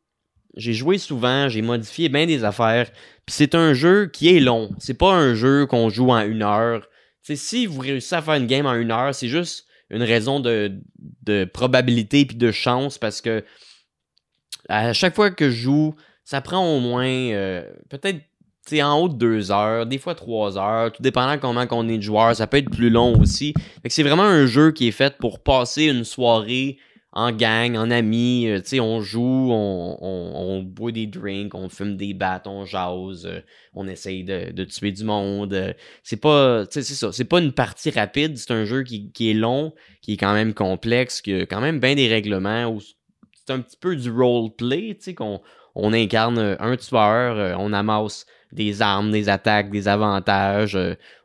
J'ai 0.57 0.73
joué 0.73 0.97
souvent, 0.97 1.47
j'ai 1.47 1.61
modifié 1.61 2.09
bien 2.09 2.25
des 2.25 2.43
affaires. 2.43 2.91
Puis 3.25 3.33
c'est 3.33 3.55
un 3.55 3.73
jeu 3.73 4.07
qui 4.07 4.27
est 4.35 4.41
long. 4.41 4.71
C'est 4.77 4.97
pas 4.97 5.13
un 5.13 5.35
jeu 5.35 5.67
qu'on 5.67 5.87
joue 5.87 6.09
en 6.09 6.19
une 6.19 6.43
heure. 6.43 6.81
Tu 7.23 7.27
sais, 7.27 7.35
si 7.37 7.65
vous 7.65 7.79
réussissez 7.79 8.15
à 8.15 8.21
faire 8.21 8.33
une 8.33 8.47
game 8.47 8.65
en 8.65 8.73
une 8.73 8.91
heure, 8.91 9.15
c'est 9.15 9.29
juste 9.29 9.67
une 9.93 10.03
raison 10.03 10.39
de, 10.39 10.73
probabilité 11.53 12.25
puis 12.25 12.35
de 12.35 12.51
chance 12.51 12.97
parce 12.97 13.21
que 13.21 13.43
à 14.69 14.93
chaque 14.93 15.15
fois 15.15 15.31
que 15.31 15.49
je 15.49 15.55
joue, 15.55 15.95
ça 16.23 16.41
prend 16.41 16.65
au 16.75 16.79
moins 16.79 17.05
euh, 17.07 17.63
peut-être 17.89 18.19
en 18.81 18.97
haut 18.97 19.09
de 19.09 19.15
deux 19.15 19.51
heures, 19.51 19.85
des 19.85 19.97
fois 19.97 20.15
trois 20.15 20.57
heures, 20.57 20.91
tout 20.91 21.01
dépendant 21.01 21.37
comment 21.37 21.65
on 21.71 21.89
est 21.89 21.97
de 21.97 22.03
joueur, 22.03 22.35
ça 22.35 22.47
peut 22.47 22.57
être 22.57 22.69
plus 22.69 22.89
long 22.89 23.19
aussi. 23.19 23.53
c'est 23.87 24.03
vraiment 24.03 24.23
un 24.23 24.45
jeu 24.45 24.71
qui 24.71 24.87
est 24.87 24.91
fait 24.91 25.17
pour 25.17 25.43
passer 25.43 25.85
une 25.85 26.05
soirée 26.05 26.77
en 27.15 27.31
gang, 27.31 27.77
en 27.77 27.91
amis, 27.91 28.47
euh, 28.47 28.59
tu 28.59 28.69
sais, 28.69 28.79
on 28.79 29.01
joue, 29.01 29.49
on, 29.51 29.97
on, 30.01 30.63
boit 30.63 30.91
des 30.91 31.05
drinks, 31.05 31.53
on 31.53 31.69
fume 31.69 31.95
des 31.95 32.15
battes, 32.15 32.47
on 32.47 32.65
jase, 32.65 33.27
euh, 33.27 33.39
on 33.75 33.87
essaye 33.87 34.23
de, 34.23 34.51
de, 34.51 34.63
tuer 34.63 34.91
du 34.91 35.03
monde. 35.03 35.53
Euh, 35.53 35.73
c'est 36.01 36.17
pas, 36.17 36.65
tu 36.65 36.73
sais, 36.73 36.81
c'est 36.81 36.95
ça, 36.95 37.11
c'est 37.11 37.25
pas 37.25 37.39
une 37.39 37.51
partie 37.51 37.91
rapide, 37.91 38.37
c'est 38.37 38.51
un 38.51 38.65
jeu 38.65 38.81
qui, 38.83 39.11
qui, 39.11 39.29
est 39.29 39.35
long, 39.35 39.73
qui 40.01 40.13
est 40.13 40.17
quand 40.17 40.33
même 40.33 40.55
complexe, 40.55 41.21
qui 41.21 41.33
a 41.35 41.45
quand 41.45 41.61
même 41.61 41.79
bien 41.79 41.93
des 41.93 42.07
règlements, 42.07 42.75
c'est 43.45 43.53
un 43.53 43.59
petit 43.59 43.77
peu 43.77 43.95
du 43.95 44.09
roleplay, 44.09 44.95
tu 44.95 45.03
sais, 45.03 45.13
qu'on 45.13 45.39
on 45.75 45.93
incarne 45.93 46.57
un 46.59 46.77
tueur, 46.77 47.59
on 47.59 47.73
amasse 47.73 48.25
des 48.51 48.81
armes, 48.81 49.11
des 49.11 49.29
attaques, 49.29 49.69
des 49.69 49.87
avantages, 49.87 50.77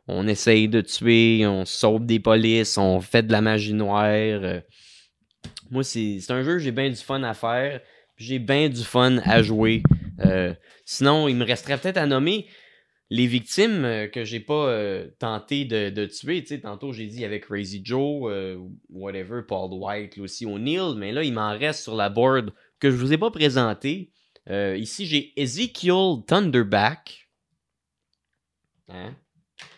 on 0.07 0.27
essaye 0.27 0.67
de 0.67 0.81
tuer, 0.81 1.45
on 1.47 1.65
sauve 1.65 2.05
des 2.05 2.19
polices, 2.19 2.77
on 2.77 2.99
fait 3.01 3.23
de 3.23 3.31
la 3.31 3.41
magie 3.41 3.73
noire 3.73 4.61
moi, 5.69 5.83
c'est 5.83 6.19
un 6.29 6.43
jeu, 6.43 6.57
j'ai 6.59 6.71
bien 6.71 6.89
du 6.89 6.95
fun 6.95 7.21
à 7.23 7.33
faire. 7.33 7.81
J'ai 8.17 8.39
bien 8.39 8.69
du 8.69 8.83
fun 8.83 9.17
à 9.19 9.41
jouer. 9.41 9.83
Euh, 10.25 10.53
sinon, 10.83 11.27
il 11.27 11.35
me 11.35 11.45
resterait 11.45 11.77
peut-être 11.77 11.97
à 11.97 12.05
nommer 12.05 12.47
les 13.09 13.27
victimes 13.27 13.85
euh, 13.85 14.07
que 14.07 14.25
j'ai 14.25 14.41
pas 14.41 14.67
euh, 14.67 15.07
tenté 15.19 15.63
de, 15.65 16.05
tuer. 16.05 16.41
Tu 16.41 16.47
sais, 16.49 16.61
tantôt, 16.61 16.91
j'ai 16.91 17.07
dit 17.07 17.23
avec 17.23 17.45
Crazy 17.45 17.81
Joe, 17.83 18.57
whatever, 18.89 19.41
Paul 19.47 19.71
White, 19.73 20.17
aussi 20.17 20.45
O'Neill. 20.45 20.95
Mais 20.97 21.11
là, 21.11 21.23
il 21.23 21.33
m'en 21.33 21.57
reste 21.57 21.83
sur 21.83 21.95
la 21.95 22.09
board 22.09 22.51
que 22.79 22.91
je 22.91 22.95
vous 22.95 23.13
ai 23.13 23.17
pas 23.17 23.31
présenté. 23.31 24.11
ici, 24.49 25.05
j'ai 25.05 25.39
Ezekiel 25.39 26.23
Thunderback. 26.27 27.29
Hein? 28.89 29.15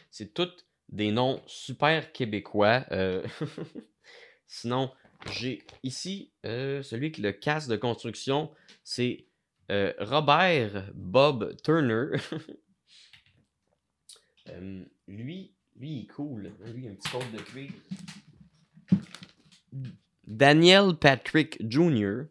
C'est 0.09 0.33
tous 0.33 0.49
des 0.89 1.11
noms 1.11 1.41
super 1.45 2.11
québécois. 2.11 2.85
Sinon, 4.47 4.91
j'ai 5.29 5.63
ici 5.83 6.31
euh, 6.45 6.81
celui 6.83 7.11
qui 7.11 7.21
le 7.21 7.31
casse 7.31 7.67
de 7.67 7.75
construction, 7.75 8.51
c'est 8.83 9.25
euh, 9.69 9.93
Robert 9.99 10.91
Bob 10.93 11.55
Turner. 11.63 12.17
Euh, 14.49 14.83
lui, 15.07 15.53
lui, 15.75 15.91
il 15.91 16.03
est 16.03 16.07
cool. 16.07 16.51
Lui, 16.73 16.87
un 16.87 16.95
petit 16.95 17.11
côte 17.11 17.31
de 17.31 17.37
cuir. 17.37 17.69
Daniel 20.25 20.95
Patrick 20.99 21.57
Jr. 21.69 22.23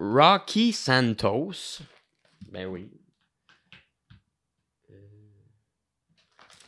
Rocky 0.00 0.72
Santos. 0.72 1.82
Ben 2.50 2.66
oui, 2.66 2.90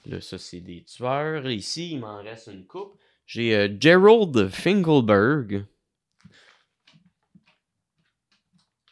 Là, 0.04 0.20
ça, 0.20 0.38
c'est 0.38 0.60
des 0.60 0.82
tueurs. 0.82 1.48
Ici, 1.48 1.92
il 1.92 2.00
m'en 2.00 2.22
reste 2.22 2.48
une 2.48 2.66
coupe. 2.66 2.98
J'ai 3.26 3.54
euh, 3.54 3.68
Gerald 3.78 4.48
Finkelberg. 4.48 5.64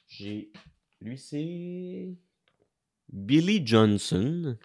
J'ai. 0.09 0.53
Lui, 1.01 1.19
c'est. 1.19 2.15
Billy 3.09 3.67
Johnson. 3.67 4.57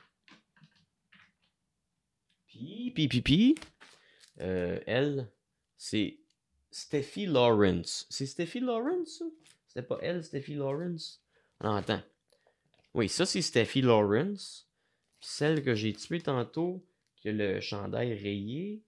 Puis, 2.48 2.92
puis, 2.94 3.08
puis, 3.08 3.22
puis. 3.22 3.56
Euh, 4.42 4.80
elle, 4.86 5.32
c'est 5.78 6.20
Steffi 6.70 7.26
Lawrence. 7.26 8.06
C'est 8.10 8.26
Steffi 8.26 8.60
Lawrence, 8.60 9.24
C'était 9.68 9.88
pas 9.88 9.98
elle, 10.02 10.24
Steffi 10.24 10.56
Lawrence? 10.56 11.24
Non, 11.64 11.76
attends. 11.76 12.02
Oui, 12.94 13.10
ça, 13.10 13.26
c'est 13.26 13.42
Steffi 13.42 13.82
Lawrence 13.82 14.68
celle 15.26 15.64
que 15.64 15.74
j'ai 15.74 15.94
tuée 15.94 16.22
tantôt, 16.22 16.86
qui 17.16 17.30
a 17.30 17.32
le 17.32 17.60
chandail 17.60 18.14
rayé, 18.14 18.84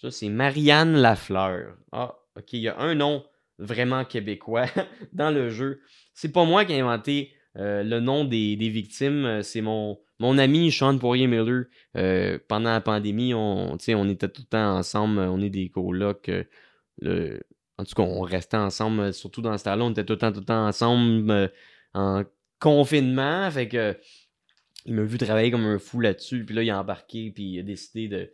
ça 0.00 0.10
c'est 0.10 0.28
Marianne 0.28 0.96
Lafleur. 0.96 1.76
Ah, 1.92 2.18
ok, 2.36 2.52
il 2.52 2.60
y 2.60 2.68
a 2.68 2.78
un 2.78 2.94
nom 2.94 3.24
vraiment 3.58 4.04
québécois 4.04 4.66
dans 5.12 5.30
le 5.30 5.48
jeu. 5.48 5.80
C'est 6.12 6.30
pas 6.30 6.44
moi 6.44 6.64
qui 6.64 6.74
ai 6.74 6.80
inventé 6.80 7.32
euh, 7.56 7.82
le 7.82 8.00
nom 8.00 8.24
des, 8.24 8.56
victimes, 8.56 9.42
c'est 9.42 9.62
mon, 9.62 9.98
mon 10.18 10.36
ami 10.36 10.70
Sean 10.70 10.98
Poirier-Miller. 10.98 11.64
Euh, 11.96 12.38
pendant 12.48 12.70
la 12.70 12.82
pandémie, 12.82 13.32
on, 13.32 13.76
on 13.76 14.08
était 14.08 14.28
tout 14.28 14.42
le 14.42 14.48
temps 14.48 14.76
ensemble, 14.76 15.20
on 15.20 15.40
est 15.40 15.50
des 15.50 15.70
colocs. 15.70 16.30
Euh, 17.04 17.40
en 17.78 17.84
tout 17.84 17.94
cas, 17.94 18.02
on 18.02 18.20
restait 18.20 18.58
ensemble, 18.58 19.14
surtout 19.14 19.40
dans 19.40 19.56
ce 19.56 19.64
temps-là, 19.64 19.84
on 19.84 19.90
était 19.90 20.04
tout 20.04 20.12
le 20.12 20.18
temps, 20.18 20.32
tout 20.32 20.40
le 20.40 20.46
temps 20.46 20.66
ensemble 20.66 21.50
en 21.94 22.24
confinement. 22.58 23.50
Fait 23.50 23.68
que 23.68 23.98
il 24.86 24.94
m'a 24.94 25.02
vu 25.02 25.18
travailler 25.18 25.50
comme 25.50 25.66
un 25.66 25.78
fou 25.78 26.00
là-dessus. 26.00 26.44
Puis 26.44 26.54
là, 26.54 26.62
il 26.62 26.70
a 26.70 26.80
embarqué, 26.80 27.30
puis 27.30 27.44
il 27.44 27.58
a 27.60 27.62
décidé 27.62 28.08
de, 28.08 28.32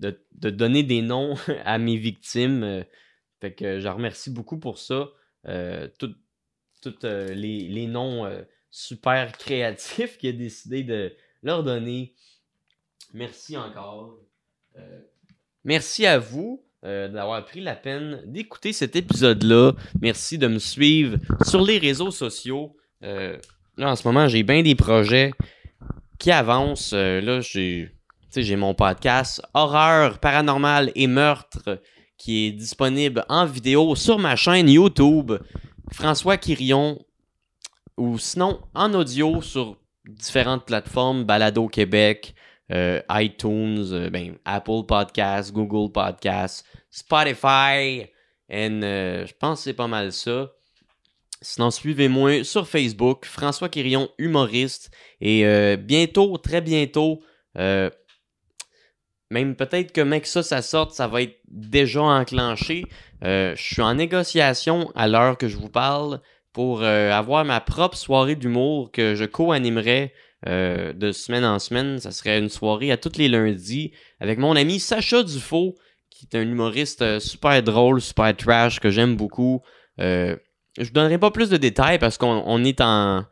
de, 0.00 0.50
donner 0.50 0.82
des 0.82 1.02
noms 1.02 1.34
à 1.64 1.78
mes 1.78 1.96
victimes. 1.96 2.62
Euh, 2.62 2.82
fait 3.40 3.54
que 3.54 3.80
je 3.80 3.88
remercie 3.88 4.30
beaucoup 4.30 4.58
pour 4.58 4.78
ça. 4.78 5.08
Euh, 5.46 5.88
Tous 5.98 6.14
euh, 7.04 7.34
les, 7.34 7.66
les, 7.68 7.86
noms 7.86 8.30
super 8.70 9.32
créatifs 9.36 10.18
qu'il 10.18 10.30
a 10.30 10.32
décidé 10.32 10.84
de 10.84 11.12
leur 11.42 11.64
donner. 11.64 12.14
Merci 13.12 13.56
encore. 13.56 14.18
merci 15.64 16.06
à 16.06 16.18
vous. 16.18 16.66
euh, 16.86 17.08
d'avoir 17.08 17.44
pris 17.44 17.60
la 17.60 17.74
peine 17.74 18.22
d'écouter 18.26 18.72
cet 18.72 18.96
épisode-là. 18.96 19.72
Merci 20.00 20.38
de 20.38 20.46
me 20.46 20.58
suivre 20.58 21.18
sur 21.44 21.62
les 21.62 21.78
réseaux 21.78 22.10
sociaux. 22.10 22.76
Euh, 23.02 23.38
là, 23.76 23.90
en 23.90 23.96
ce 23.96 24.06
moment, 24.06 24.28
j'ai 24.28 24.42
bien 24.42 24.62
des 24.62 24.74
projets 24.74 25.32
qui 26.18 26.30
avancent. 26.30 26.92
Euh, 26.92 27.20
là, 27.20 27.40
j'ai, 27.40 27.90
mon 28.56 28.74
podcast 28.74 29.42
Horreur, 29.54 30.18
Paranormal 30.18 30.92
et 30.94 31.06
Meurtre 31.06 31.80
qui 32.18 32.46
est 32.46 32.52
disponible 32.52 33.24
en 33.28 33.46
vidéo 33.46 33.94
sur 33.94 34.18
ma 34.18 34.36
chaîne 34.36 34.68
YouTube 34.68 35.32
François 35.92 36.36
Quirion 36.36 36.98
ou 37.96 38.18
sinon 38.18 38.60
en 38.74 38.92
audio 38.94 39.40
sur 39.42 39.76
différentes 40.06 40.66
plateformes, 40.66 41.24
Balado 41.24 41.68
Québec, 41.68 42.34
euh, 42.72 43.00
iTunes, 43.10 43.86
euh, 43.92 44.10
ben, 44.10 44.36
Apple 44.44 44.84
Podcasts, 44.86 45.52
Google 45.52 45.92
Podcasts, 45.92 46.64
Spotify, 46.90 48.06
et 48.48 48.68
je 48.68 49.32
pense 49.38 49.60
que 49.60 49.64
c'est 49.64 49.74
pas 49.74 49.88
mal 49.88 50.12
ça. 50.12 50.50
Sinon, 51.46 51.70
suivez-moi 51.70 52.44
sur 52.44 52.68
Facebook, 52.68 53.24
François 53.24 53.68
Quirion, 53.68 54.08
humoriste. 54.18 54.90
Et 55.20 55.76
bientôt, 55.76 56.36
très 56.38 56.60
bientôt, 56.60 57.20
même 57.54 57.90
peut-être 59.56 59.92
que 59.92 60.00
mec 60.00 60.26
ça, 60.26 60.42
ça 60.42 60.62
sorte, 60.62 60.92
ça 60.92 61.06
va 61.06 61.22
être 61.22 61.38
déjà 61.48 62.02
enclenché. 62.02 62.84
je 63.22 63.54
suis 63.56 63.82
en 63.82 63.94
négociation 63.94 64.90
à 64.94 65.08
l'heure 65.08 65.38
que 65.38 65.48
je 65.48 65.56
vous 65.56 65.68
parle 65.68 66.20
pour 66.52 66.82
avoir 66.82 67.44
ma 67.44 67.60
propre 67.60 67.96
soirée 67.96 68.34
d'humour 68.34 68.90
que 68.90 69.14
je 69.14 69.24
co-animerai 69.24 70.12
euh, 70.46 70.92
de 70.92 71.12
semaine 71.12 71.44
en 71.44 71.58
semaine. 71.58 71.98
Ça 71.98 72.12
serait 72.12 72.38
une 72.38 72.50
soirée 72.50 72.92
à 72.92 72.96
tous 72.96 73.16
les 73.16 73.28
lundis 73.28 73.92
avec 74.20 74.38
mon 74.38 74.54
ami 74.54 74.78
Sacha 74.78 75.22
Dufaux, 75.22 75.74
qui 76.10 76.26
est 76.26 76.36
un 76.36 76.42
humoriste 76.42 77.02
euh, 77.02 77.20
super 77.20 77.62
drôle, 77.62 78.00
super 78.00 78.36
trash, 78.36 78.78
que 78.78 78.90
j'aime 78.90 79.16
beaucoup. 79.16 79.62
Euh, 79.98 80.36
je 80.78 80.84
vous 80.84 80.92
donnerai 80.92 81.18
pas 81.18 81.30
plus 81.30 81.50
de 81.50 81.56
détails 81.56 81.98
parce 81.98 82.18
qu'on 82.18 82.64
est 82.64 82.80
en... 82.80 83.24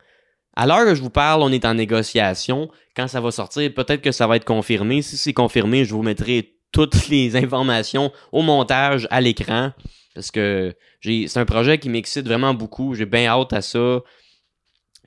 À 0.57 0.65
l'heure 0.65 0.85
que 0.85 0.95
je 0.95 1.01
vous 1.01 1.09
parle, 1.09 1.41
on 1.41 1.51
est 1.51 1.65
en 1.65 1.73
négociation. 1.73 2.69
Quand 2.95 3.07
ça 3.09 3.19
va 3.19 3.31
sortir, 3.31 3.73
peut-être 3.73 4.01
que 4.01 4.13
ça 4.13 4.25
va 4.25 4.37
être 4.37 4.45
confirmé. 4.45 5.01
Si 5.01 5.17
c'est 5.17 5.33
confirmé, 5.33 5.83
je 5.83 5.93
vous 5.93 6.01
mettrai 6.01 6.55
toutes 6.71 7.07
les 7.09 7.35
informations 7.35 8.11
au 8.31 8.41
montage, 8.41 9.07
à 9.11 9.19
l'écran. 9.21 9.71
Parce 10.13 10.31
que 10.31 10.73
c'est 11.01 11.37
un 11.37 11.45
projet 11.45 11.77
qui 11.77 11.89
m'excite 11.89 12.25
vraiment 12.25 12.53
beaucoup. 12.53 12.95
J'ai 12.95 13.05
bien 13.05 13.27
hâte 13.27 13.51
à 13.51 13.61
ça. 13.61 14.01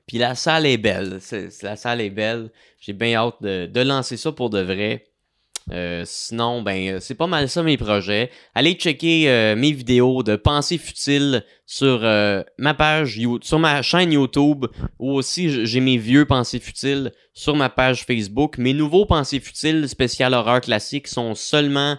Puis 0.06 0.18
la 0.18 0.34
salle 0.34 0.66
est 0.66 0.76
belle. 0.76 1.20
la 1.62 1.76
salle 1.76 2.00
est 2.00 2.10
belle. 2.10 2.50
J'ai 2.80 2.92
bien 2.92 3.14
hâte 3.14 3.42
de, 3.42 3.80
lancer 3.82 4.16
ça 4.16 4.32
pour 4.32 4.50
de 4.50 4.60
vrai. 4.60 5.07
Euh, 5.72 6.02
sinon, 6.06 6.62
ben, 6.62 6.94
euh, 6.94 7.00
c'est 7.00 7.14
pas 7.14 7.26
mal 7.26 7.48
ça 7.48 7.62
mes 7.62 7.76
projets. 7.76 8.30
Allez 8.54 8.72
checker 8.74 9.28
euh, 9.28 9.56
mes 9.56 9.72
vidéos 9.72 10.22
de 10.22 10.36
pensée 10.36 10.78
futile 10.78 11.44
sur 11.66 12.00
ma 12.56 12.72
page, 12.72 13.20
sur 13.42 13.58
ma 13.58 13.82
chaîne 13.82 14.12
YouTube, 14.12 14.64
ou 14.98 15.12
aussi 15.12 15.66
j'ai 15.66 15.80
mes 15.80 15.98
vieux 15.98 16.24
pensées 16.24 16.60
futiles 16.60 17.12
sur 17.34 17.54
ma 17.54 17.68
page 17.68 18.04
Facebook. 18.04 18.56
Mes 18.56 18.72
nouveaux 18.72 19.04
pensées 19.04 19.38
futiles 19.38 19.86
spécial 19.86 20.32
horreur 20.32 20.62
classique 20.62 21.06
sont 21.08 21.34
seulement 21.34 21.98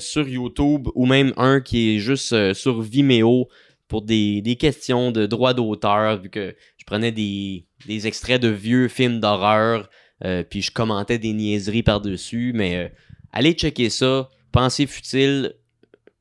sur 0.00 0.26
YouTube, 0.26 0.88
ou 0.96 1.06
même 1.06 1.32
un 1.36 1.60
qui 1.60 1.94
est 1.94 1.98
juste 2.00 2.52
sur 2.54 2.80
Vimeo 2.80 3.48
pour 3.86 4.02
des, 4.02 4.42
des 4.42 4.56
questions 4.56 5.12
de 5.12 5.26
droit 5.26 5.54
d'auteur, 5.54 6.20
vu 6.20 6.28
que 6.28 6.56
je 6.76 6.84
prenais 6.84 7.12
des, 7.12 7.66
des 7.86 8.08
extraits 8.08 8.42
de 8.42 8.48
vieux 8.48 8.88
films 8.88 9.20
d'horreur, 9.20 9.88
euh, 10.24 10.42
puis 10.42 10.62
je 10.62 10.70
commentais 10.70 11.18
des 11.18 11.32
niaiseries 11.32 11.82
par-dessus. 11.82 12.52
Mais 12.54 12.76
euh, 12.76 12.88
allez 13.32 13.52
checker 13.52 13.90
ça. 13.90 14.28
Pensées 14.52 14.86
futiles, 14.86 15.54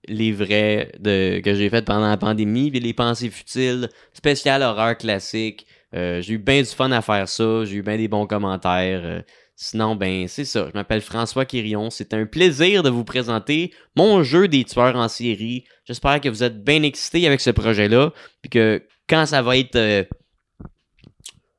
les 0.08 0.32
vrais 0.32 0.92
de, 1.00 1.40
que 1.40 1.56
j'ai 1.56 1.70
fait 1.70 1.86
pendant 1.86 2.10
la 2.10 2.18
pandémie, 2.18 2.70
puis 2.70 2.80
les 2.80 2.94
pensées 2.94 3.30
futiles, 3.30 3.90
spécial 4.14 4.62
horreur 4.62 4.98
classique. 4.98 5.66
Euh, 5.94 6.22
j'ai 6.22 6.34
eu 6.34 6.38
bien 6.38 6.62
du 6.62 6.68
fun 6.68 6.92
à 6.92 7.02
faire 7.02 7.30
ça. 7.30 7.64
J'ai 7.66 7.78
eu 7.78 7.82
bien 7.82 7.98
des 7.98 8.08
bons 8.08 8.28
commentaires. 8.28 9.24
Sinon, 9.56 9.96
ben, 9.96 10.28
c'est 10.28 10.44
ça. 10.44 10.68
Je 10.68 10.78
m'appelle 10.78 11.00
François 11.00 11.46
Quirion. 11.46 11.90
C'est 11.90 12.14
un 12.14 12.26
plaisir 12.26 12.84
de 12.84 12.90
vous 12.90 13.06
présenter 13.06 13.72
mon 13.96 14.22
jeu 14.22 14.50
des 14.50 14.66
tueurs 14.66 14.98
en 14.98 15.08
série. 15.08 15.64
J'espère 15.86 16.20
que 16.20 16.28
vous 16.28 16.44
êtes 16.44 16.62
bien 16.62 16.84
excités 16.84 17.26
avec 17.26 17.40
ce 17.40 17.52
projet-là. 17.52 18.12
Puis 18.42 18.50
que 18.50 18.84
quand 19.08 19.26
ça 19.26 19.42
va 19.42 19.56
être 19.56 20.10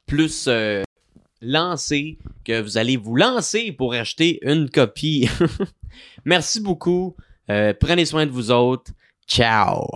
plus 0.07 0.47
lancé 1.47 2.19
que 2.45 2.61
vous 2.61 2.79
allez 2.79 2.97
vous 2.97 3.17
lancer 3.17 3.73
pour 3.73 3.95
acheter 3.95 4.39
une 4.43 4.69
copie. 4.71 5.29
Merci 6.25 6.61
beaucoup. 6.61 7.17
Euh, 7.51 7.73
prenez 7.79 8.05
soin 8.05 8.27
de 8.27 8.31
vous 8.31 8.51
autres. 8.51 8.93
Ciao. 9.27 9.87